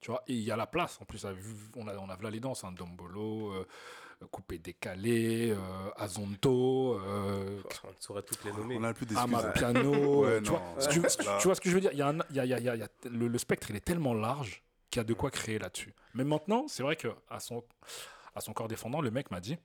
Tu 0.00 0.10
vois, 0.10 0.22
et 0.26 0.34
il 0.34 0.40
y 0.42 0.50
a 0.50 0.56
la 0.56 0.66
place. 0.66 0.98
En 1.00 1.04
plus, 1.06 1.24
on 1.24 1.28
a, 1.28 1.32
vu- 1.32 1.56
on 1.76 1.88
a, 1.88 2.16
là 2.20 2.30
les 2.30 2.40
danses, 2.40 2.62
hein, 2.64 2.72
Dombolo, 2.72 3.52
euh, 3.52 3.66
coupé 4.30 4.58
décalé, 4.58 5.50
euh, 5.50 5.58
Azonto, 5.96 6.94
euh, 7.00 7.60
On 7.84 7.88
ne 7.88 7.92
saurait 8.00 8.22
toutes 8.22 8.44
les 8.44 8.52
nommer. 8.52 8.76
on 8.78 8.84
a 8.84 8.92
plus. 8.92 9.06
Amapiano. 9.16 10.24
Ouais, 10.24 10.42
tu, 10.42 10.50
vois, 10.50 10.62
tu, 10.90 11.00
tu- 11.40 11.44
vois 11.48 11.54
ce 11.54 11.60
que 11.60 11.68
je 11.70 11.74
veux 11.74 11.80
dire 11.80 11.92
il 11.92 11.98
y 11.98 12.02
a 12.02 12.08
un- 12.08 12.18
il 12.30 12.36
y 12.36 12.40
a- 12.40 12.44
il 12.44 12.50
y 12.50 12.54
a- 12.54 12.58
il 12.58 12.64
y 12.64 12.68
a- 12.68 12.74
il 12.76 12.80
y 12.80 12.82
a- 12.82 12.88
le, 13.10 13.28
le 13.28 13.38
spectre, 13.38 13.68
il 13.70 13.76
est 13.76 13.84
tellement 13.84 14.14
large 14.14 14.62
qu'il 14.94 15.00
y 15.00 15.04
a 15.04 15.04
de 15.04 15.14
quoi 15.14 15.32
créer 15.32 15.58
là-dessus. 15.58 15.92
Mais 16.14 16.22
maintenant, 16.22 16.68
c'est 16.68 16.84
vrai 16.84 16.94
qu'à 16.94 17.40
son, 17.40 17.64
à 18.36 18.40
son 18.40 18.52
corps 18.52 18.68
défendant, 18.68 19.00
le 19.00 19.10
mec 19.10 19.32
m'a 19.32 19.40
dit 19.40 19.56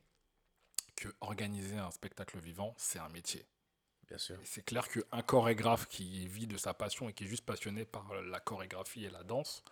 que 0.95 1.07
organiser 1.21 1.77
un 1.77 1.91
spectacle 1.91 2.39
vivant, 2.39 2.73
c'est 2.77 2.97
un 2.97 3.09
métier. 3.09 3.45
Bien 4.07 4.17
sûr. 4.17 4.37
C'est 4.43 4.65
clair 4.65 4.89
qu'un 4.89 5.21
chorégraphe 5.21 5.87
qui 5.87 6.27
vit 6.27 6.47
de 6.47 6.57
sa 6.57 6.73
passion 6.73 7.09
et 7.09 7.13
qui 7.13 7.25
est 7.25 7.27
juste 7.27 7.45
passionné 7.45 7.85
par 7.85 8.11
la 8.23 8.39
chorégraphie 8.39 9.05
et 9.05 9.11
la 9.11 9.21
danse, 9.21 9.63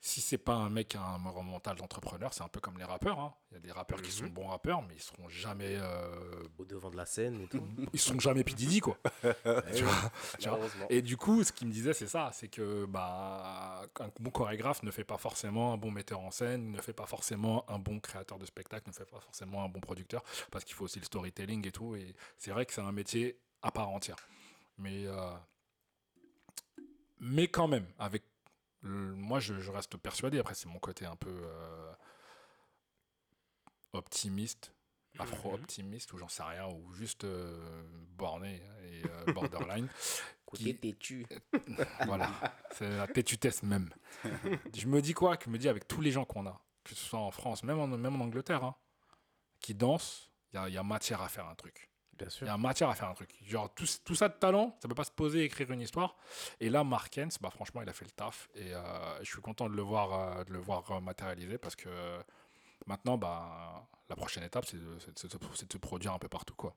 si 0.00 0.20
c'est 0.20 0.38
pas 0.38 0.54
un 0.54 0.70
mec 0.70 0.88
qui 0.88 0.96
a 0.96 1.02
un 1.02 1.18
mental 1.18 1.76
d'entrepreneur, 1.76 2.32
c'est 2.32 2.42
un 2.44 2.48
peu 2.48 2.60
comme 2.60 2.78
les 2.78 2.84
rappeurs. 2.84 3.18
hein. 3.18 3.34
Il 3.50 3.54
y 3.54 3.56
a 3.56 3.60
des 3.60 3.72
rappeurs 3.72 4.00
qui 4.00 4.10
Mhm. 4.10 4.26
sont 4.28 4.32
bons 4.32 4.46
rappeurs, 4.46 4.80
mais 4.82 4.94
ils 4.94 5.02
seront 5.02 5.28
jamais, 5.28 5.76
euh, 5.76 6.46
Au 6.58 6.64
devant 6.64 6.90
de 6.90 6.96
la 6.96 7.04
scène 7.04 7.40
et 7.42 7.46
tout. 7.48 7.60
ils 7.92 7.98
seront 7.98 8.20
jamais 8.20 8.44
P. 8.44 8.52
Quoi. 8.80 8.96
tu 9.22 9.32
vois, 9.32 9.32
tu 9.74 9.82
vois. 9.84 10.12
Malheureusement. 10.52 10.86
Et 10.90 11.02
du 11.02 11.16
coup, 11.16 11.42
ce 11.42 11.50
qu'il 11.52 11.66
me 11.66 11.72
disait, 11.72 11.94
c'est 11.94 12.06
ça, 12.06 12.30
c'est 12.32 12.48
que 12.48 12.84
bah, 12.86 13.82
un 13.98 14.10
bon 14.20 14.30
chorégraphe 14.30 14.82
ne 14.84 14.90
fait 14.92 15.04
pas 15.04 15.18
forcément 15.18 15.72
un 15.72 15.76
bon 15.76 15.90
metteur 15.90 16.20
en 16.20 16.30
scène, 16.30 16.70
ne 16.70 16.80
fait 16.80 16.92
pas 16.92 17.06
forcément 17.06 17.68
un 17.68 17.78
bon 17.80 17.98
créateur 17.98 18.38
de 18.38 18.46
spectacle, 18.46 18.88
ne 18.88 18.94
fait 18.94 19.04
pas 19.04 19.20
forcément 19.20 19.64
un 19.64 19.68
bon 19.68 19.80
producteur, 19.80 20.22
parce 20.52 20.64
qu'il 20.64 20.74
faut 20.74 20.84
aussi 20.84 21.00
le 21.00 21.04
storytelling 21.06 21.66
et 21.66 21.72
tout. 21.72 21.96
Et 21.96 22.14
c'est 22.36 22.52
vrai 22.52 22.66
que 22.66 22.72
c'est 22.72 22.80
un 22.82 22.92
métier 22.92 23.40
à 23.62 23.72
part 23.72 23.88
entière. 23.88 24.16
Mais, 24.78 25.06
euh, 25.06 25.32
mais 27.20 27.48
quand 27.48 27.66
même, 27.68 27.86
avec 27.98 28.22
le- 28.82 29.14
moi, 29.14 29.40
je, 29.40 29.58
je 29.60 29.70
reste 29.70 29.96
persuadé. 29.96 30.38
Après, 30.38 30.54
c'est 30.54 30.68
mon 30.68 30.78
côté 30.78 31.04
un 31.06 31.16
peu 31.16 31.30
euh, 31.30 31.92
optimiste, 33.92 34.74
afro-optimiste, 35.18 36.12
ou 36.12 36.18
j'en 36.18 36.28
sais 36.28 36.42
rien, 36.42 36.66
ou 36.68 36.92
juste 36.92 37.24
euh, 37.24 37.82
borné 38.10 38.62
et 38.84 39.02
euh, 39.06 39.32
borderline. 39.32 39.88
Côté 40.46 40.74
têtu. 40.78 41.26
voilà, 42.06 42.30
c'est 42.72 42.88
la 42.88 43.06
têtutesse 43.06 43.62
même. 43.62 43.90
je 44.74 44.86
me 44.86 45.02
dis 45.02 45.12
quoi 45.12 45.36
Que 45.36 45.44
je 45.44 45.50
me 45.50 45.58
dis 45.58 45.68
avec 45.68 45.86
tous 45.86 46.00
les 46.00 46.10
gens 46.10 46.24
qu'on 46.24 46.46
a, 46.46 46.64
que 46.84 46.94
ce 46.94 47.04
soit 47.04 47.18
en 47.18 47.30
France, 47.30 47.64
même 47.64 47.78
en, 47.78 47.86
même 47.86 48.18
en 48.20 48.24
Angleterre, 48.24 48.64
hein, 48.64 48.74
qui 49.60 49.74
dansent, 49.74 50.30
il 50.52 50.56
y 50.56 50.58
a, 50.58 50.68
il 50.68 50.74
y 50.74 50.78
a 50.78 50.82
matière 50.82 51.20
à 51.20 51.28
faire 51.28 51.46
un 51.48 51.54
truc. 51.54 51.87
Bien 52.18 52.28
Il 52.42 52.46
y 52.46 52.48
a 52.50 52.56
matière 52.56 52.88
à 52.90 52.94
faire 52.94 53.08
un 53.08 53.14
truc. 53.14 53.30
Genre, 53.44 53.72
tout, 53.74 53.86
tout 54.04 54.14
ça 54.14 54.28
de 54.28 54.34
talent, 54.34 54.76
ça 54.82 54.88
peut 54.88 54.94
pas 54.94 55.04
se 55.04 55.10
poser 55.10 55.40
et 55.40 55.44
écrire 55.44 55.70
une 55.70 55.80
histoire. 55.80 56.16
Et 56.60 56.68
là, 56.70 56.84
Mark 56.84 57.16
Hens, 57.18 57.38
bah, 57.40 57.50
franchement, 57.50 57.82
il 57.82 57.88
a 57.88 57.92
fait 57.92 58.04
le 58.04 58.10
taf. 58.10 58.48
Et 58.54 58.74
euh, 58.74 59.18
je 59.20 59.24
suis 59.30 59.40
content 59.40 59.68
de 59.68 59.74
le 59.74 59.82
voir, 59.82 60.12
euh, 60.38 60.44
de 60.44 60.52
le 60.52 60.58
voir 60.58 61.00
matérialiser 61.00 61.58
parce 61.58 61.76
que 61.76 61.88
euh, 61.88 62.20
maintenant, 62.86 63.16
bah, 63.18 63.86
la 64.08 64.16
prochaine 64.16 64.42
étape, 64.44 64.64
c'est 64.66 64.78
de, 64.78 64.98
se- 64.98 65.10
c'est 65.16 65.66
de 65.68 65.72
se 65.72 65.78
produire 65.78 66.12
un 66.12 66.18
peu 66.18 66.28
partout. 66.28 66.54
Quoi. 66.54 66.74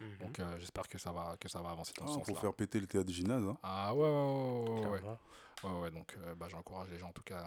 Mhm. 0.00 0.18
Donc, 0.18 0.38
euh, 0.40 0.58
j'espère 0.58 0.88
que 0.88 0.98
ça 0.98 1.10
va, 1.12 1.36
que 1.40 1.48
ça 1.48 1.60
va 1.62 1.70
avancer 1.70 1.92
dans 1.98 2.04
Ah, 2.04 2.08
ce 2.08 2.14
pour 2.16 2.26
sens-là. 2.26 2.40
faire 2.42 2.54
péter 2.54 2.80
le 2.80 2.86
théâtre 2.86 3.10
gymnase. 3.10 3.44
hein. 3.44 3.56
Ah 3.62 3.94
ouais, 3.94 4.02
ouais, 4.02 4.10
ouais, 4.10 4.12
ouais, 4.12 4.68
ouais, 4.80 4.86
ouais. 4.90 4.98
Clairement. 4.98 5.18
Ouais, 5.64 5.80
ouais, 5.80 5.90
donc 5.90 6.14
euh, 6.18 6.34
bah, 6.34 6.48
j'encourage 6.50 6.90
les 6.90 6.98
gens 6.98 7.08
en 7.08 7.12
tout 7.12 7.22
cas 7.22 7.38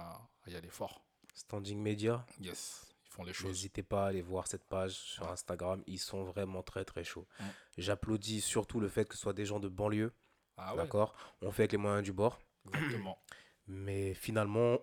à 0.45 0.49
y 0.49 0.55
aller 0.55 0.69
fort. 0.69 1.01
Standing 1.35 1.79
Media, 1.79 2.25
Yes, 2.41 2.88
font 3.19 3.25
les 3.25 3.33
choses. 3.33 3.47
n'hésitez 3.47 3.83
pas 3.83 4.05
à 4.05 4.07
aller 4.07 4.21
voir 4.21 4.47
cette 4.47 4.63
page 4.63 4.93
sur 4.93 5.29
Instagram. 5.29 5.83
Ils 5.87 5.99
sont 5.99 6.23
vraiment 6.23 6.63
très 6.63 6.85
très 6.85 7.03
chauds. 7.03 7.27
J'applaudis 7.77 8.41
surtout 8.41 8.79
le 8.79 8.87
fait 8.87 9.05
que 9.05 9.15
ce 9.15 9.21
soit 9.21 9.33
des 9.33 9.45
gens 9.45 9.59
de 9.59 9.67
banlieue. 9.67 10.13
Ah 10.57 10.75
ouais, 10.75 10.83
D'accord? 10.83 11.15
On 11.41 11.51
fait 11.51 11.63
avec 11.63 11.71
les 11.73 11.77
moyens 11.77 12.03
du 12.03 12.13
bord. 12.13 12.39
exactement. 12.67 13.17
Mais 13.67 14.13
finalement, 14.13 14.79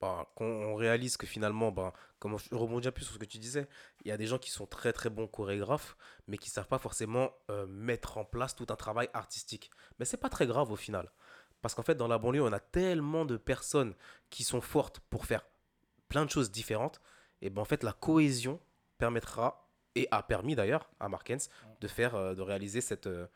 bah, 0.00 0.32
quand 0.34 0.44
on 0.44 0.74
réalise 0.74 1.16
que 1.16 1.26
finalement, 1.26 1.70
bah, 1.70 1.92
comme 2.18 2.36
je 2.36 2.54
rebondis 2.54 2.88
un 2.88 2.92
peu 2.92 3.02
sur 3.02 3.14
ce 3.14 3.18
que 3.18 3.24
tu 3.24 3.38
disais, 3.38 3.68
il 4.04 4.08
y 4.08 4.10
a 4.10 4.16
des 4.16 4.26
gens 4.26 4.38
qui 4.38 4.50
sont 4.50 4.66
très 4.66 4.92
très 4.92 5.10
bons 5.10 5.28
chorégraphes, 5.28 5.96
mais 6.26 6.36
qui 6.38 6.48
ne 6.50 6.52
savent 6.52 6.66
pas 6.66 6.78
forcément 6.80 7.30
euh, 7.50 7.66
mettre 7.68 8.18
en 8.18 8.24
place 8.24 8.56
tout 8.56 8.66
un 8.70 8.76
travail 8.76 9.08
artistique. 9.14 9.70
Mais 9.98 10.04
c'est 10.04 10.16
pas 10.16 10.28
très 10.28 10.46
grave 10.46 10.72
au 10.72 10.76
final. 10.76 11.12
Parce 11.62 11.76
qu'en 11.76 11.84
fait, 11.84 11.94
dans 11.94 12.08
la 12.08 12.18
banlieue, 12.18 12.42
on 12.42 12.52
a 12.52 12.58
tellement 12.58 13.24
de 13.24 13.36
personnes 13.36 13.94
qui 14.28 14.42
sont 14.42 14.60
fortes 14.60 14.98
pour 15.08 15.24
faire 15.26 15.46
plein 16.08 16.24
de 16.24 16.30
choses 16.30 16.50
différentes. 16.50 17.00
Et 17.42 17.50
ben 17.50 17.60
en 17.60 17.64
fait, 17.66 17.82
la 17.82 17.92
cohésion 17.92 18.60
permettra, 18.98 19.68
et 19.94 20.08
a 20.10 20.22
permis 20.22 20.54
d'ailleurs 20.54 20.90
à 21.00 21.08
Markens, 21.08 21.50
de 21.80 21.88
faire, 21.88 22.14
euh, 22.14 22.34
de 22.34 22.40
réaliser 22.40 22.80
cette, 22.80 23.08
euh, 23.08 23.26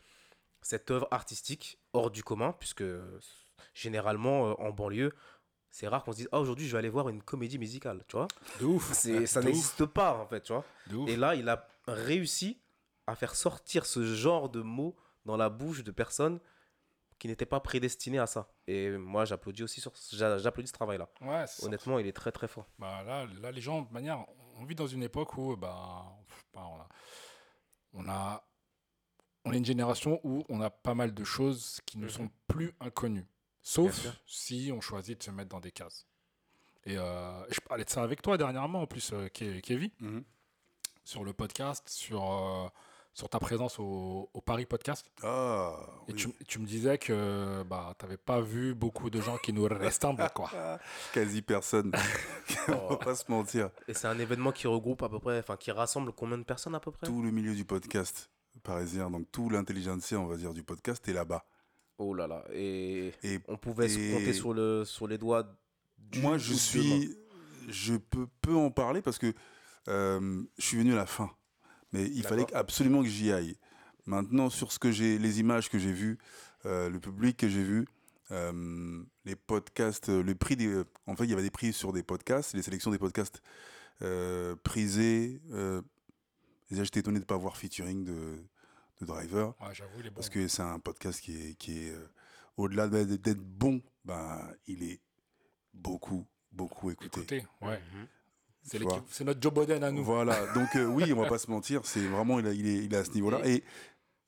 cette 0.62 0.90
œuvre 0.90 1.08
artistique 1.10 1.78
hors 1.92 2.10
du 2.10 2.22
commun, 2.22 2.54
puisque 2.58 2.84
généralement, 3.74 4.50
euh, 4.50 4.54
en 4.58 4.70
banlieue, 4.70 5.12
c'est 5.70 5.88
rare 5.88 6.04
qu'on 6.04 6.12
se 6.12 6.16
dise 6.16 6.28
ah 6.32 6.40
aujourd'hui 6.40 6.66
je 6.66 6.72
vais 6.72 6.78
aller 6.78 6.88
voir 6.88 7.10
une 7.10 7.22
comédie 7.22 7.58
musicale 7.58 8.02
tu 8.08 8.16
vois. 8.16 8.28
De 8.60 8.64
ouf. 8.64 8.92
c'est 8.94 9.26
ça 9.26 9.42
n'existe 9.42 9.84
pas 9.84 10.14
en 10.14 10.26
fait 10.26 10.40
tu 10.40 10.54
vois. 10.54 10.64
Et 11.06 11.16
là 11.16 11.34
il 11.34 11.46
a 11.50 11.68
réussi 11.86 12.58
à 13.06 13.14
faire 13.14 13.34
sortir 13.34 13.84
ce 13.84 14.02
genre 14.02 14.48
de 14.48 14.62
mots 14.62 14.96
dans 15.26 15.36
la 15.36 15.50
bouche 15.50 15.84
de 15.84 15.90
personnes 15.90 16.40
qui 17.18 17.28
n'étaient 17.28 17.46
pas 17.46 17.60
prédestinées 17.60 18.18
à 18.18 18.26
ça 18.26 18.48
et 18.66 18.90
moi 18.90 19.24
j'applaudis 19.24 19.62
aussi 19.62 19.80
sur 19.80 19.92
j'a- 20.12 20.38
j'applaudis 20.38 20.68
ce 20.68 20.72
travail 20.74 20.98
là 20.98 21.08
Ouais, 21.22 21.46
c'est 21.46 21.62
ça. 21.62 21.66
honnêtement 21.66 21.98
il 21.98 22.06
est 22.06 22.12
très 22.12 22.32
très 22.32 22.48
fort 22.48 22.66
Bah, 22.78 23.02
là, 23.04 23.26
là, 23.40 23.50
les 23.52 23.60
gens, 23.60 23.82
de 23.82 23.92
manière, 23.92 24.24
on 24.56 24.64
vit 24.64 24.74
dans 24.74 24.86
une 24.86 25.02
époque 25.02 25.36
où 25.38 25.56
bah, 25.56 26.04
bah, 26.54 26.66
on, 26.70 26.78
a, 26.80 26.88
on 27.94 28.08
a 28.08 28.42
on 29.44 29.52
est 29.52 29.58
une 29.58 29.64
génération 29.64 30.20
où 30.24 30.44
on 30.48 30.60
a 30.60 30.70
pas 30.70 30.94
mal 30.94 31.14
de 31.14 31.22
choses 31.24 31.80
qui 31.86 31.98
ne 31.98 32.04
Mhm. 32.04 32.10
sont 32.10 32.30
plus 32.48 32.74
inconnues. 32.80 33.26
Sauf 33.62 34.06
si 34.26 34.70
on 34.74 34.80
choisit 34.80 35.18
de 35.18 35.22
se 35.24 35.30
mettre 35.30 35.50
dans 35.50 35.60
des 35.60 35.70
cases. 35.72 36.06
Et 36.84 36.96
euh, 36.98 37.44
je 37.50 37.60
parlais 37.60 37.84
de 37.84 37.90
ça 37.90 38.02
avec 38.02 38.22
toi 38.22 38.36
dernièrement, 38.36 38.82
en 38.82 38.86
plus, 38.86 39.12
euh, 39.12 39.26
Ke- 39.28 39.60
Kevin, 39.60 39.90
Mhm. 40.00 40.24
sur 41.04 41.22
le 41.24 41.32
podcast, 41.32 41.88
sur, 41.88 42.22
euh, 42.30 42.68
sur 43.16 43.30
ta 43.30 43.38
présence 43.40 43.78
au, 43.78 44.28
au 44.34 44.40
Paris 44.42 44.66
Podcast. 44.66 45.06
Ah, 45.22 45.74
Et 46.06 46.12
tu, 46.12 46.28
tu 46.46 46.58
me 46.58 46.66
disais 46.66 46.98
que 46.98 47.62
bah, 47.62 47.94
tu 47.98 48.04
n'avais 48.04 48.18
pas 48.18 48.42
vu 48.42 48.74
beaucoup 48.74 49.08
de 49.08 49.22
gens 49.22 49.38
qui 49.38 49.54
nous 49.54 49.64
ressemblent, 49.66 50.28
quoi. 50.34 50.50
quasi 51.14 51.40
personne. 51.40 51.92
On 52.68 52.88
va 52.88 52.96
pas 52.96 53.14
se 53.14 53.24
mentir. 53.30 53.70
et 53.88 53.94
c'est 53.94 54.06
un 54.06 54.18
événement 54.18 54.52
qui 54.52 54.66
regroupe 54.66 55.02
à 55.02 55.08
peu 55.08 55.18
près 55.18 55.38
enfin 55.38 55.56
qui 55.56 55.70
rassemble 55.70 56.12
combien 56.12 56.36
de 56.36 56.42
personnes 56.42 56.74
à 56.74 56.80
peu 56.80 56.90
près? 56.90 57.06
Tout 57.06 57.22
le 57.22 57.30
milieu 57.30 57.54
du 57.54 57.64
podcast 57.64 58.28
parisien, 58.62 59.10
donc 59.10 59.26
tout 59.32 59.48
l'intelligentsia, 59.48 60.20
on 60.20 60.26
va 60.26 60.36
dire, 60.36 60.52
du 60.52 60.62
podcast 60.62 61.08
est 61.08 61.14
là-bas. 61.14 61.42
oh 61.96 62.12
là 62.12 62.26
là 62.26 62.44
et 62.52 63.14
Et 63.22 63.40
on 63.48 63.56
pouvait 63.56 63.88
se 63.88 64.12
compter 64.12 64.34
sur 64.34 64.52
le 64.52 64.84
sur 64.84 65.06
les 65.08 65.16
doigts 65.16 65.46
du 65.98 66.20
moi, 66.20 66.36
je 66.36 66.52
suis. 66.52 67.16
Je 67.68 67.94
peux, 67.94 68.26
peux 68.42 68.54
en 68.54 68.70
parler 68.70 69.00
parce 69.00 69.18
que 69.18 69.32
euh, 69.88 70.42
je 70.58 70.64
suis 70.66 70.76
venu 70.76 70.92
à 70.92 70.96
la 70.96 71.06
fin. 71.06 71.30
Mais 71.92 72.04
il 72.04 72.22
fallait 72.28 72.42
absolument 72.54 73.02
que 73.02 73.08
j'y 73.08 73.32
aille. 73.32 73.56
Maintenant, 74.06 74.50
sur 74.50 74.72
ce 74.72 74.78
que 74.78 74.90
j'ai, 74.92 75.18
les 75.18 75.40
images 75.40 75.68
que 75.70 75.78
j'ai 75.78 75.92
vues, 75.92 76.18
euh, 76.64 76.88
le 76.90 77.00
public 77.00 77.36
que 77.36 77.48
j'ai 77.48 77.62
vu, 77.64 77.86
euh, 78.30 79.02
les 79.24 79.36
podcasts, 79.36 80.08
euh, 80.08 80.22
le 80.22 80.34
prix 80.34 80.56
des. 80.56 80.82
En 81.06 81.14
fait, 81.16 81.24
il 81.24 81.30
y 81.30 81.32
avait 81.32 81.42
des 81.42 81.50
prix 81.50 81.72
sur 81.72 81.92
des 81.92 82.02
podcasts, 82.02 82.54
les 82.54 82.62
sélections 82.62 82.90
des 82.90 82.98
podcasts 82.98 83.40
euh, 84.02 84.54
prisés. 84.62 85.40
Euh, 85.52 85.80
déjà, 86.70 86.84
j'étais 86.84 87.00
étonné 87.00 87.18
de 87.18 87.24
ne 87.24 87.26
pas 87.26 87.36
voir 87.36 87.56
featuring 87.56 88.04
de, 88.04 88.44
de 89.00 89.06
Driver. 89.06 89.54
Ouais, 89.60 89.74
J'avoue, 89.74 90.00
il 90.00 90.06
est 90.06 90.10
bon. 90.10 90.16
Parce 90.16 90.28
que 90.28 90.48
c'est 90.48 90.62
un 90.62 90.78
podcast 90.80 91.20
qui 91.20 91.36
est, 91.36 91.54
qui 91.54 91.86
est 91.86 91.90
euh, 91.92 92.08
au-delà 92.56 92.88
de- 92.88 93.16
d'être 93.16 93.40
bon, 93.42 93.80
ben, 94.04 94.40
il 94.66 94.82
est 94.82 95.00
beaucoup, 95.74 96.26
beaucoup 96.52 96.90
écouté. 96.90 97.20
Écoutez, 97.20 97.46
ouais. 97.62 97.78
Mhm. 97.92 98.06
C'est 98.66 99.24
notre 99.24 99.40
Joe 99.40 99.52
Biden 99.54 99.82
à 99.84 99.90
nous. 99.90 100.04
Voilà, 100.04 100.46
donc 100.54 100.74
euh, 100.76 100.84
oui, 100.86 101.12
on 101.12 101.22
va 101.22 101.28
pas 101.28 101.38
se 101.38 101.50
mentir, 101.50 101.80
c'est 101.84 102.06
vraiment, 102.06 102.38
il, 102.40 102.46
a- 102.46 102.52
il 102.52 102.66
est, 102.66 102.84
il 102.84 102.92
est 102.94 102.96
à 102.96 103.04
ce 103.04 103.10
niveau-là. 103.12 103.40
Et 103.46 103.62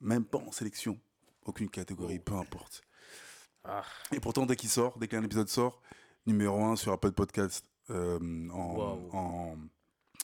même 0.01 0.23
pas 0.25 0.37
en 0.37 0.51
sélection, 0.51 0.97
aucune 1.45 1.69
catégorie, 1.69 2.19
peu 2.19 2.33
importe. 2.33 2.81
Ah, 3.63 3.83
Et 4.13 4.19
pourtant, 4.19 4.45
dès 4.45 4.55
qu'il 4.55 4.69
sort, 4.69 4.97
dès 4.97 5.07
qu'un 5.07 5.23
épisode 5.23 5.49
sort, 5.49 5.81
numéro 6.25 6.63
1 6.63 6.75
sur 6.77 6.93
Apple 6.93 7.11
Podcast 7.11 7.65
euh, 7.89 8.17
en, 8.51 8.75
Wow. 8.75 9.09
en 9.13 9.57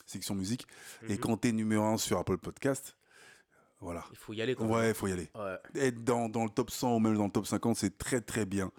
section 0.06 0.36
musique. 0.36 0.66
Et 1.10 1.18
quand 1.18 1.36
t'es 1.38 1.52
numéro 1.52 1.84
1 1.84 1.98
sur 1.98 2.18
Apple 2.18 2.38
Podcast, 2.38 2.96
voilà. 3.82 4.06
Il 4.12 4.18
faut 4.18 4.34
y 4.34 4.42
aller. 4.42 4.56
Quand 4.56 4.68
Ouais, 4.68 4.90
il 4.90 4.94
faut 4.96 5.08
y 5.08 5.12
aller. 5.12 5.30
Ouais. 5.36 5.58
Être 5.76 6.04
dans, 6.04 6.30
dans 6.30 6.44
le 6.46 6.50
top 6.50 6.72
100 6.72 6.96
ou 6.96 7.00
même 7.00 7.18
dans 7.18 7.26
le 7.26 7.32
top 7.32 7.46
50, 7.46 7.76
c'est 7.76 7.98
très 7.98 8.22
très 8.22 8.46
bien. 8.46 8.72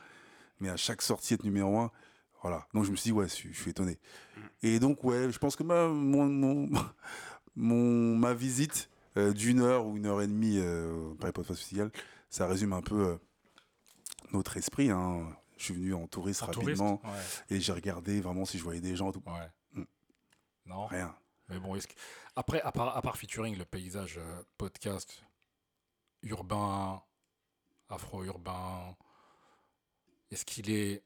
Mais 0.61 0.71
à 0.71 0.77
chaque 0.77 1.03
sortie, 1.03 1.35
être 1.35 1.45
numéro 1.45 1.79
1, 1.79 1.91
voilà. 2.49 2.67
Donc 2.75 2.85
je 2.85 2.91
me 2.91 2.97
suis 2.97 3.09
dit, 3.11 3.13
ouais, 3.13 3.27
je 3.29 3.33
suis, 3.35 3.53
je 3.53 3.61
suis 3.61 3.71
étonné. 3.71 3.99
Et 4.63 4.79
donc, 4.79 5.03
ouais, 5.05 5.31
je 5.31 5.39
pense 5.39 5.57
que 5.57 5.63
ma, 5.63 5.89
mon, 5.89 6.27
mon, 6.27 6.69
mon- 7.57 8.17
ma 8.17 8.35
visite 8.35 8.89
euh, 9.17 9.33
d'une 9.33 9.61
heure 9.61 9.87
ou 9.87 9.97
une 9.97 10.07
heure 10.07 10.23
et 10.23 10.27
demie 10.27 10.59
euh, 10.59 11.15
par 11.15 11.27
les 11.29 11.33
podcasts 11.33 11.59
Festival, 11.61 11.91
ça 12.31 12.47
résume 12.47 12.73
un 12.73 12.83
peu 12.83 13.07
euh, 13.09 13.17
notre 14.33 14.57
esprit. 14.57 14.91
hein. 14.91 15.37
Je 15.57 15.65
suis 15.65 15.75
venu 15.75 15.95
en 15.95 16.07
touriste 16.07 16.43
En 16.43 16.49
touriste. 16.49 16.81
rapidement 16.83 17.01
Ouais, 17.11 17.57
et 17.57 17.61
j'ai 17.61 17.73
regardé 17.73 18.21
vraiment 18.21 18.45
si 18.45 18.59
je 18.59 18.63
voyais 18.63 18.81
des 18.83 18.95
gens. 18.95 19.11
Tout. 19.11 19.23
ouais. 19.27 19.51
Mm. 19.73 19.85
Non. 20.67 20.87
Rien. 20.87 21.17
Mais 21.49 21.59
bon, 21.59 21.79
après, 22.35 22.61
à 22.61 22.73
part, 22.73 22.95
à 22.97 23.01
part 23.03 23.17
featuring, 23.17 23.57
le 23.57 23.65
paysage 23.65 24.19
euh, 24.19 24.43
podcast 24.59 25.23
urbain, 26.23 27.01
afro-urbain, 27.89 28.95
est-ce 30.31 30.45
qu'il 30.45 30.71
est, 30.71 31.03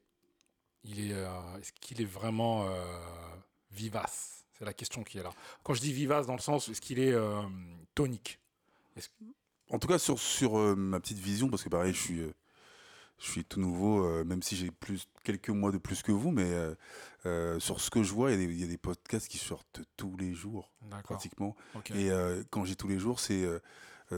il 0.85 1.11
est, 1.11 1.15
euh, 1.15 1.59
est-ce 1.59 1.73
qu'il 1.81 2.01
est 2.01 2.05
vraiment 2.07 2.67
euh, 2.69 2.85
vivace? 3.71 4.45
C'est 4.59 4.65
la 4.65 4.73
question 4.75 5.03
qui 5.05 5.19
est 5.19 5.23
là. 5.23 5.33
Quand 5.63 5.75
je 5.75 5.81
dis 5.81 5.93
vivace, 5.93 6.27
dans 6.27 6.35
le 6.35 6.41
sens, 6.41 6.69
est-ce 6.69 6.81
qu'il 6.81 6.99
est 6.99 7.13
euh, 7.13 7.43
tonique? 7.95 8.39
En 9.71 9.79
tout 9.79 9.87
cas, 9.89 9.99
sur, 9.99 10.19
sur 10.19 10.55
ma 10.77 10.99
petite 11.01 11.19
vision, 11.19 11.49
parce 11.49 11.63
que 11.63 11.69
pareil, 11.69 11.95
je 11.95 12.01
suis, 12.01 12.21
je 13.19 13.31
suis 13.31 13.45
tout 13.45 13.61
nouveau, 13.61 14.25
même 14.25 14.43
si 14.43 14.57
j'ai 14.57 14.71
plus 14.71 15.07
quelques 15.23 15.51
mois 15.51 15.71
de 15.71 15.79
plus 15.79 16.03
que 16.03 16.11
vous, 16.13 16.33
mais 16.33 16.51
sur 17.61 17.81
ce 17.81 17.89
que 17.89 18.03
je 18.03 18.13
vois, 18.13 18.33
il 18.33 18.41
y, 18.41 18.43
a 18.43 18.47
des- 18.47 18.53
il 18.53 18.61
y 18.61 18.65
a 18.65 18.67
des 18.67 18.79
podcasts 18.79 19.29
qui 19.29 19.39
sortent 19.39 19.81
tous 19.97 20.17
les 20.17 20.35
jours, 20.35 20.73
pratiquement. 21.05 21.55
Et 21.95 22.11
quand 22.51 22.65
j'ai 22.65 22.75
tous 22.75 22.89
les 22.89 22.99
jours, 22.99 23.21
c'est 23.21 23.47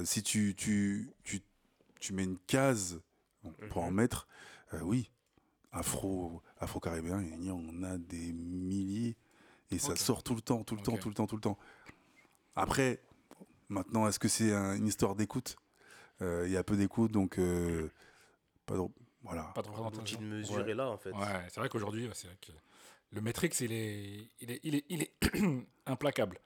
si 0.05 0.23
tu, 0.23 0.55
tu, 0.57 1.13
tu, 1.23 1.43
tu 2.01 2.15
mets 2.15 2.25
une 2.25 2.39
case 2.47 3.01
bon, 3.45 3.53
pour 3.69 3.83
en 3.85 3.91
Mhm. 3.91 3.97
mettre, 3.97 4.27
euh, 4.73 4.81
oui, 4.81 5.11
afro, 5.73 6.43
afro-caribéen, 6.59 7.23
il 7.23 7.45
y 7.45 7.51
en 7.51 7.83
a 7.83 7.99
des 7.99 8.33
milliers. 8.33 9.17
Et 9.71 9.79
ça 9.79 9.97
sort 9.97 10.23
tout 10.23 10.35
le 10.35 10.43
temps, 10.43 10.63
tout 10.65 10.77
le 10.77 10.83
temps, 10.83 10.97
tout 10.99 11.09
le 11.09 11.15
temps, 11.15 11.27
tout 11.27 11.37
le 11.37 11.41
temps. 11.41 11.59
Après, 12.55 13.01
maintenant, 13.69 14.07
est-ce 14.07 14.19
que 14.19 14.29
c'est 14.29 14.53
un- 14.53 14.77
une 14.77 14.87
histoire 14.87 15.15
d'écoute? 15.15 15.57
Euh, 16.21 16.45
Il 16.47 16.53
y 16.53 16.57
a 16.59 16.63
peu 16.63 16.77
d'écoute, 16.77 17.11
donc 17.11 17.39
euh, 17.39 17.91
pas 18.67 18.75
de- 18.77 18.83
voilà. 19.23 19.45
Pas 19.55 19.63
de 19.63 19.69
représentation. 19.69 20.21
de 20.21 20.27
mesure 20.27 20.57
Ouais. 20.65 20.71
est 20.71 20.75
là, 20.75 20.91
en 20.91 20.99
fait. 20.99 21.11
Ouais, 21.13 21.47
c'est 21.49 21.59
vrai 21.61 21.69
qu'aujourd'hui, 21.71 22.09
c'est 22.13 22.27
vrai 22.27 22.37
que 22.41 22.53
le 23.13 23.21
Matrix, 23.23 23.51
il 23.61 23.73
est, 23.73 24.29
il 24.41 24.51
est, 24.51 24.61
il 24.63 24.75
est, 24.75 24.85
il 24.91 25.03
est 25.03 25.13
implacable. 25.87 26.39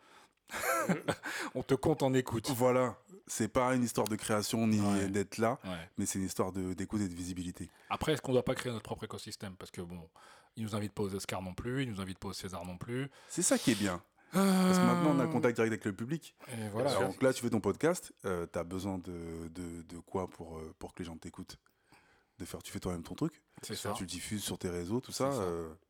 On 1.57 1.63
te 1.65 1.75
compte 1.75 2.03
en 2.05 2.15
écoute. 2.15 2.49
Voilà, 2.51 2.97
c'est 3.27 3.49
pas 3.49 3.75
une 3.75 3.83
histoire 3.83 4.07
de 4.09 4.17
création 4.17 4.67
ni 4.67 4.81
Ouais. 4.81 5.09
d'être 5.09 5.39
là, 5.39 5.59
Ouais. 5.65 5.91
mais 5.99 6.07
c'est 6.07 6.19
une 6.19 6.25
histoire 6.27 6.53
d'écoute 6.53 7.01
et 7.01 7.09
de 7.09 7.15
visibilité. 7.15 7.71
Après, 7.91 8.13
est-ce 8.13 8.23
qu'on 8.23 8.33
ne 8.33 8.37
doit 8.37 8.45
pas 8.45 8.55
créer 8.55 8.73
notre 8.73 8.85
propre 8.85 9.05
écosystème? 9.05 9.57
Parce 9.57 9.71
que 9.71 9.81
bon, 9.81 10.09
ils 10.57 10.63
nous 10.63 10.75
invitent 10.75 10.93
pas 10.95 11.03
aux 11.03 11.15
Oscars 11.15 11.43
non 11.43 11.55
plus, 11.55 11.83
ils 11.83 11.91
nous 11.91 12.01
invitent 12.01 12.19
pas 12.19 12.29
aux 12.29 12.33
César 12.33 12.65
non 12.65 12.79
plus. 12.79 13.11
C'est 13.29 13.43
ça 13.43 13.59
qui 13.59 13.73
est 13.73 13.79
bien. 13.79 14.03
Parce 14.33 14.79
que 14.79 14.85
maintenant, 14.85 15.15
on 15.17 15.21
a 15.21 15.27
contact 15.27 15.55
direct 15.57 15.73
avec 15.73 15.85
le 15.85 15.93
public. 15.95 16.35
Et 16.49 16.69
voilà. 16.71 16.91
Alors, 16.91 17.05
donc 17.09 17.23
là, 17.23 17.33
tu 17.33 17.43
fais 17.43 17.49
ton 17.51 17.61
podcast, 17.61 18.13
euh, 18.27 18.47
tu 18.53 18.59
as 18.59 18.65
besoin 18.65 18.99
de, 18.99 19.49
de, 19.49 19.83
de 19.83 19.99
quoi 20.01 20.29
pour, 20.29 20.59
euh, 20.59 20.75
pour 20.79 20.93
que 20.93 20.99
les 20.99 21.07
gens 21.07 21.17
t'écoutent? 21.17 21.59
De 22.39 22.45
faire, 22.45 22.63
Tu 22.63 22.71
fais 22.71 22.81
toi-même 22.81 23.03
ton 23.03 23.15
truc, 23.15 23.41
C'est 23.63 23.75
ça. 23.75 23.93
tu 23.97 24.03
le 24.03 24.07
diffuses 24.09 24.43
sur 24.45 24.59
tes 24.59 24.69
réseaux, 24.69 25.01
tout 25.01 25.11
ça. 25.11 25.33
Ça. 25.33 25.43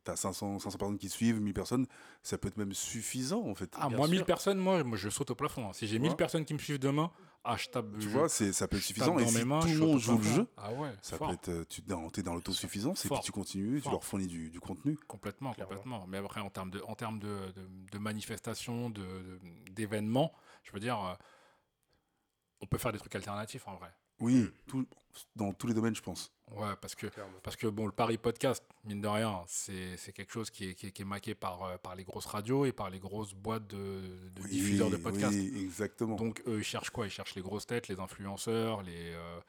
tu 0.05 0.11
as 0.11 0.15
500, 0.15 0.59
500 0.59 0.77
personnes 0.77 0.97
qui 0.97 1.09
suivent, 1.09 1.41
1000 1.41 1.53
personnes, 1.53 1.85
ça 2.23 2.37
peut 2.37 2.47
être 2.47 2.55
même 2.55 2.71
suffisant 2.71 3.43
en 3.45 3.53
fait. 3.53 3.69
Ah, 3.77 3.89
Bien 3.89 3.97
moi, 3.97 4.07
1000 4.07 4.19
sûr. 4.19 4.25
personnes, 4.25 4.57
moi, 4.57 4.81
moi, 4.85 4.97
je 4.97 5.09
saute 5.09 5.29
au 5.31 5.35
plafond. 5.35 5.67
hein. 5.67 5.73
Si 5.73 5.87
j'ai 5.87 5.99
1000 5.99 6.11
vois? 6.11 6.15
personnes 6.17 6.45
qui 6.45 6.53
me 6.53 6.59
suivent 6.59 6.79
demain, 6.79 7.11
je 7.55 7.69
tape. 7.69 7.85
tu 7.99 8.07
vois, 8.09 8.27
c'est- 8.27 8.51
ça 8.51 8.67
peut 8.67 8.75
être 8.77 8.83
suffisant. 8.83 9.17
Et 9.19 9.25
si 9.27 9.45
mains, 9.45 9.59
tout 9.61 9.67
le 9.69 9.77
monde 9.77 9.99
joue 9.99 10.17
le 10.17 10.23
jeu, 10.23 10.47
Ah 10.57 10.73
ouais, 10.73 10.89
ça 11.01 11.17
fort. 11.17 11.29
peut 11.29 11.33
être. 11.35 11.49
euh, 11.49 11.63
Tu 11.69 11.81
es 12.19 12.23
dans 12.23 12.33
l'autosuffisance 12.33 13.05
et 13.05 13.09
puis 13.09 13.19
tu 13.23 13.31
continues, 13.31 13.77
tu 13.77 13.83
Fort. 13.83 13.93
leur 13.93 14.03
fournis 14.03 14.27
du, 14.27 14.49
du 14.49 14.59
contenu. 14.59 14.97
Complètement, 15.07 15.53
Clairement. 15.53 15.69
complètement. 15.75 16.05
Mais 16.07 16.17
après, 16.17 16.41
en 16.41 16.49
termes 16.49 16.71
de, 16.71 16.81
en 16.81 16.95
termes 16.95 17.19
de, 17.19 17.53
de, 17.55 17.67
de 17.91 17.97
manifestations, 17.99 18.89
de, 18.89 19.01
de- 19.01 19.39
d'événements, 19.71 20.33
je 20.63 20.71
veux 20.73 20.79
dire, 20.79 20.99
euh, 21.01 21.13
on 22.61 22.65
peut 22.65 22.77
faire 22.77 22.91
des 22.91 22.99
trucs 22.99 23.15
alternatifs 23.15 23.67
en 23.67 23.75
vrai. 23.75 23.91
Oui, 24.19 24.49
tout- 24.67 24.87
dans 25.35 25.53
tous 25.53 25.67
les 25.67 25.73
domaines, 25.73 25.95
je 25.95 26.01
pense. 26.01 26.31
Ouais, 26.51 26.75
parce 26.81 26.95
que, 26.95 27.07
parce 27.43 27.55
que 27.57 27.67
bon, 27.67 27.85
le 27.85 27.91
Paris 27.91 28.17
Podcast, 28.17 28.63
mine 28.85 29.01
de 29.01 29.07
rien, 29.07 29.43
c'est, 29.47 29.97
c'est 29.97 30.13
quelque 30.13 30.31
chose 30.31 30.49
qui 30.49 30.69
est, 30.69 30.75
qui 30.75 30.87
est, 30.87 30.91
qui 30.91 31.01
est 31.01 31.05
maqué 31.05 31.35
par, 31.35 31.63
euh, 31.63 31.77
par 31.77 31.95
les 31.95 32.03
grosses 32.05 32.25
radios 32.25 32.65
et 32.65 32.71
par 32.71 32.89
les 32.89 32.99
grosses 32.99 33.33
boîtes 33.33 33.67
de, 33.67 34.29
de 34.29 34.41
Oui, 34.43 34.49
diffuseurs 34.49 34.89
de 34.89 34.97
podcasts. 34.97 35.33
Oui, 35.35 35.61
exactement. 35.61 36.15
Donc, 36.15 36.41
eux, 36.47 36.59
ils 36.59 36.63
cherchent 36.63 36.89
quoi? 36.89 37.05
Ils 37.05 37.11
cherchent 37.11 37.35
les 37.35 37.41
grosses 37.41 37.65
têtes, 37.67 37.87
les 37.89 37.99
influenceurs, 37.99 38.81
les, 38.83 39.13
euh, 39.13 39.39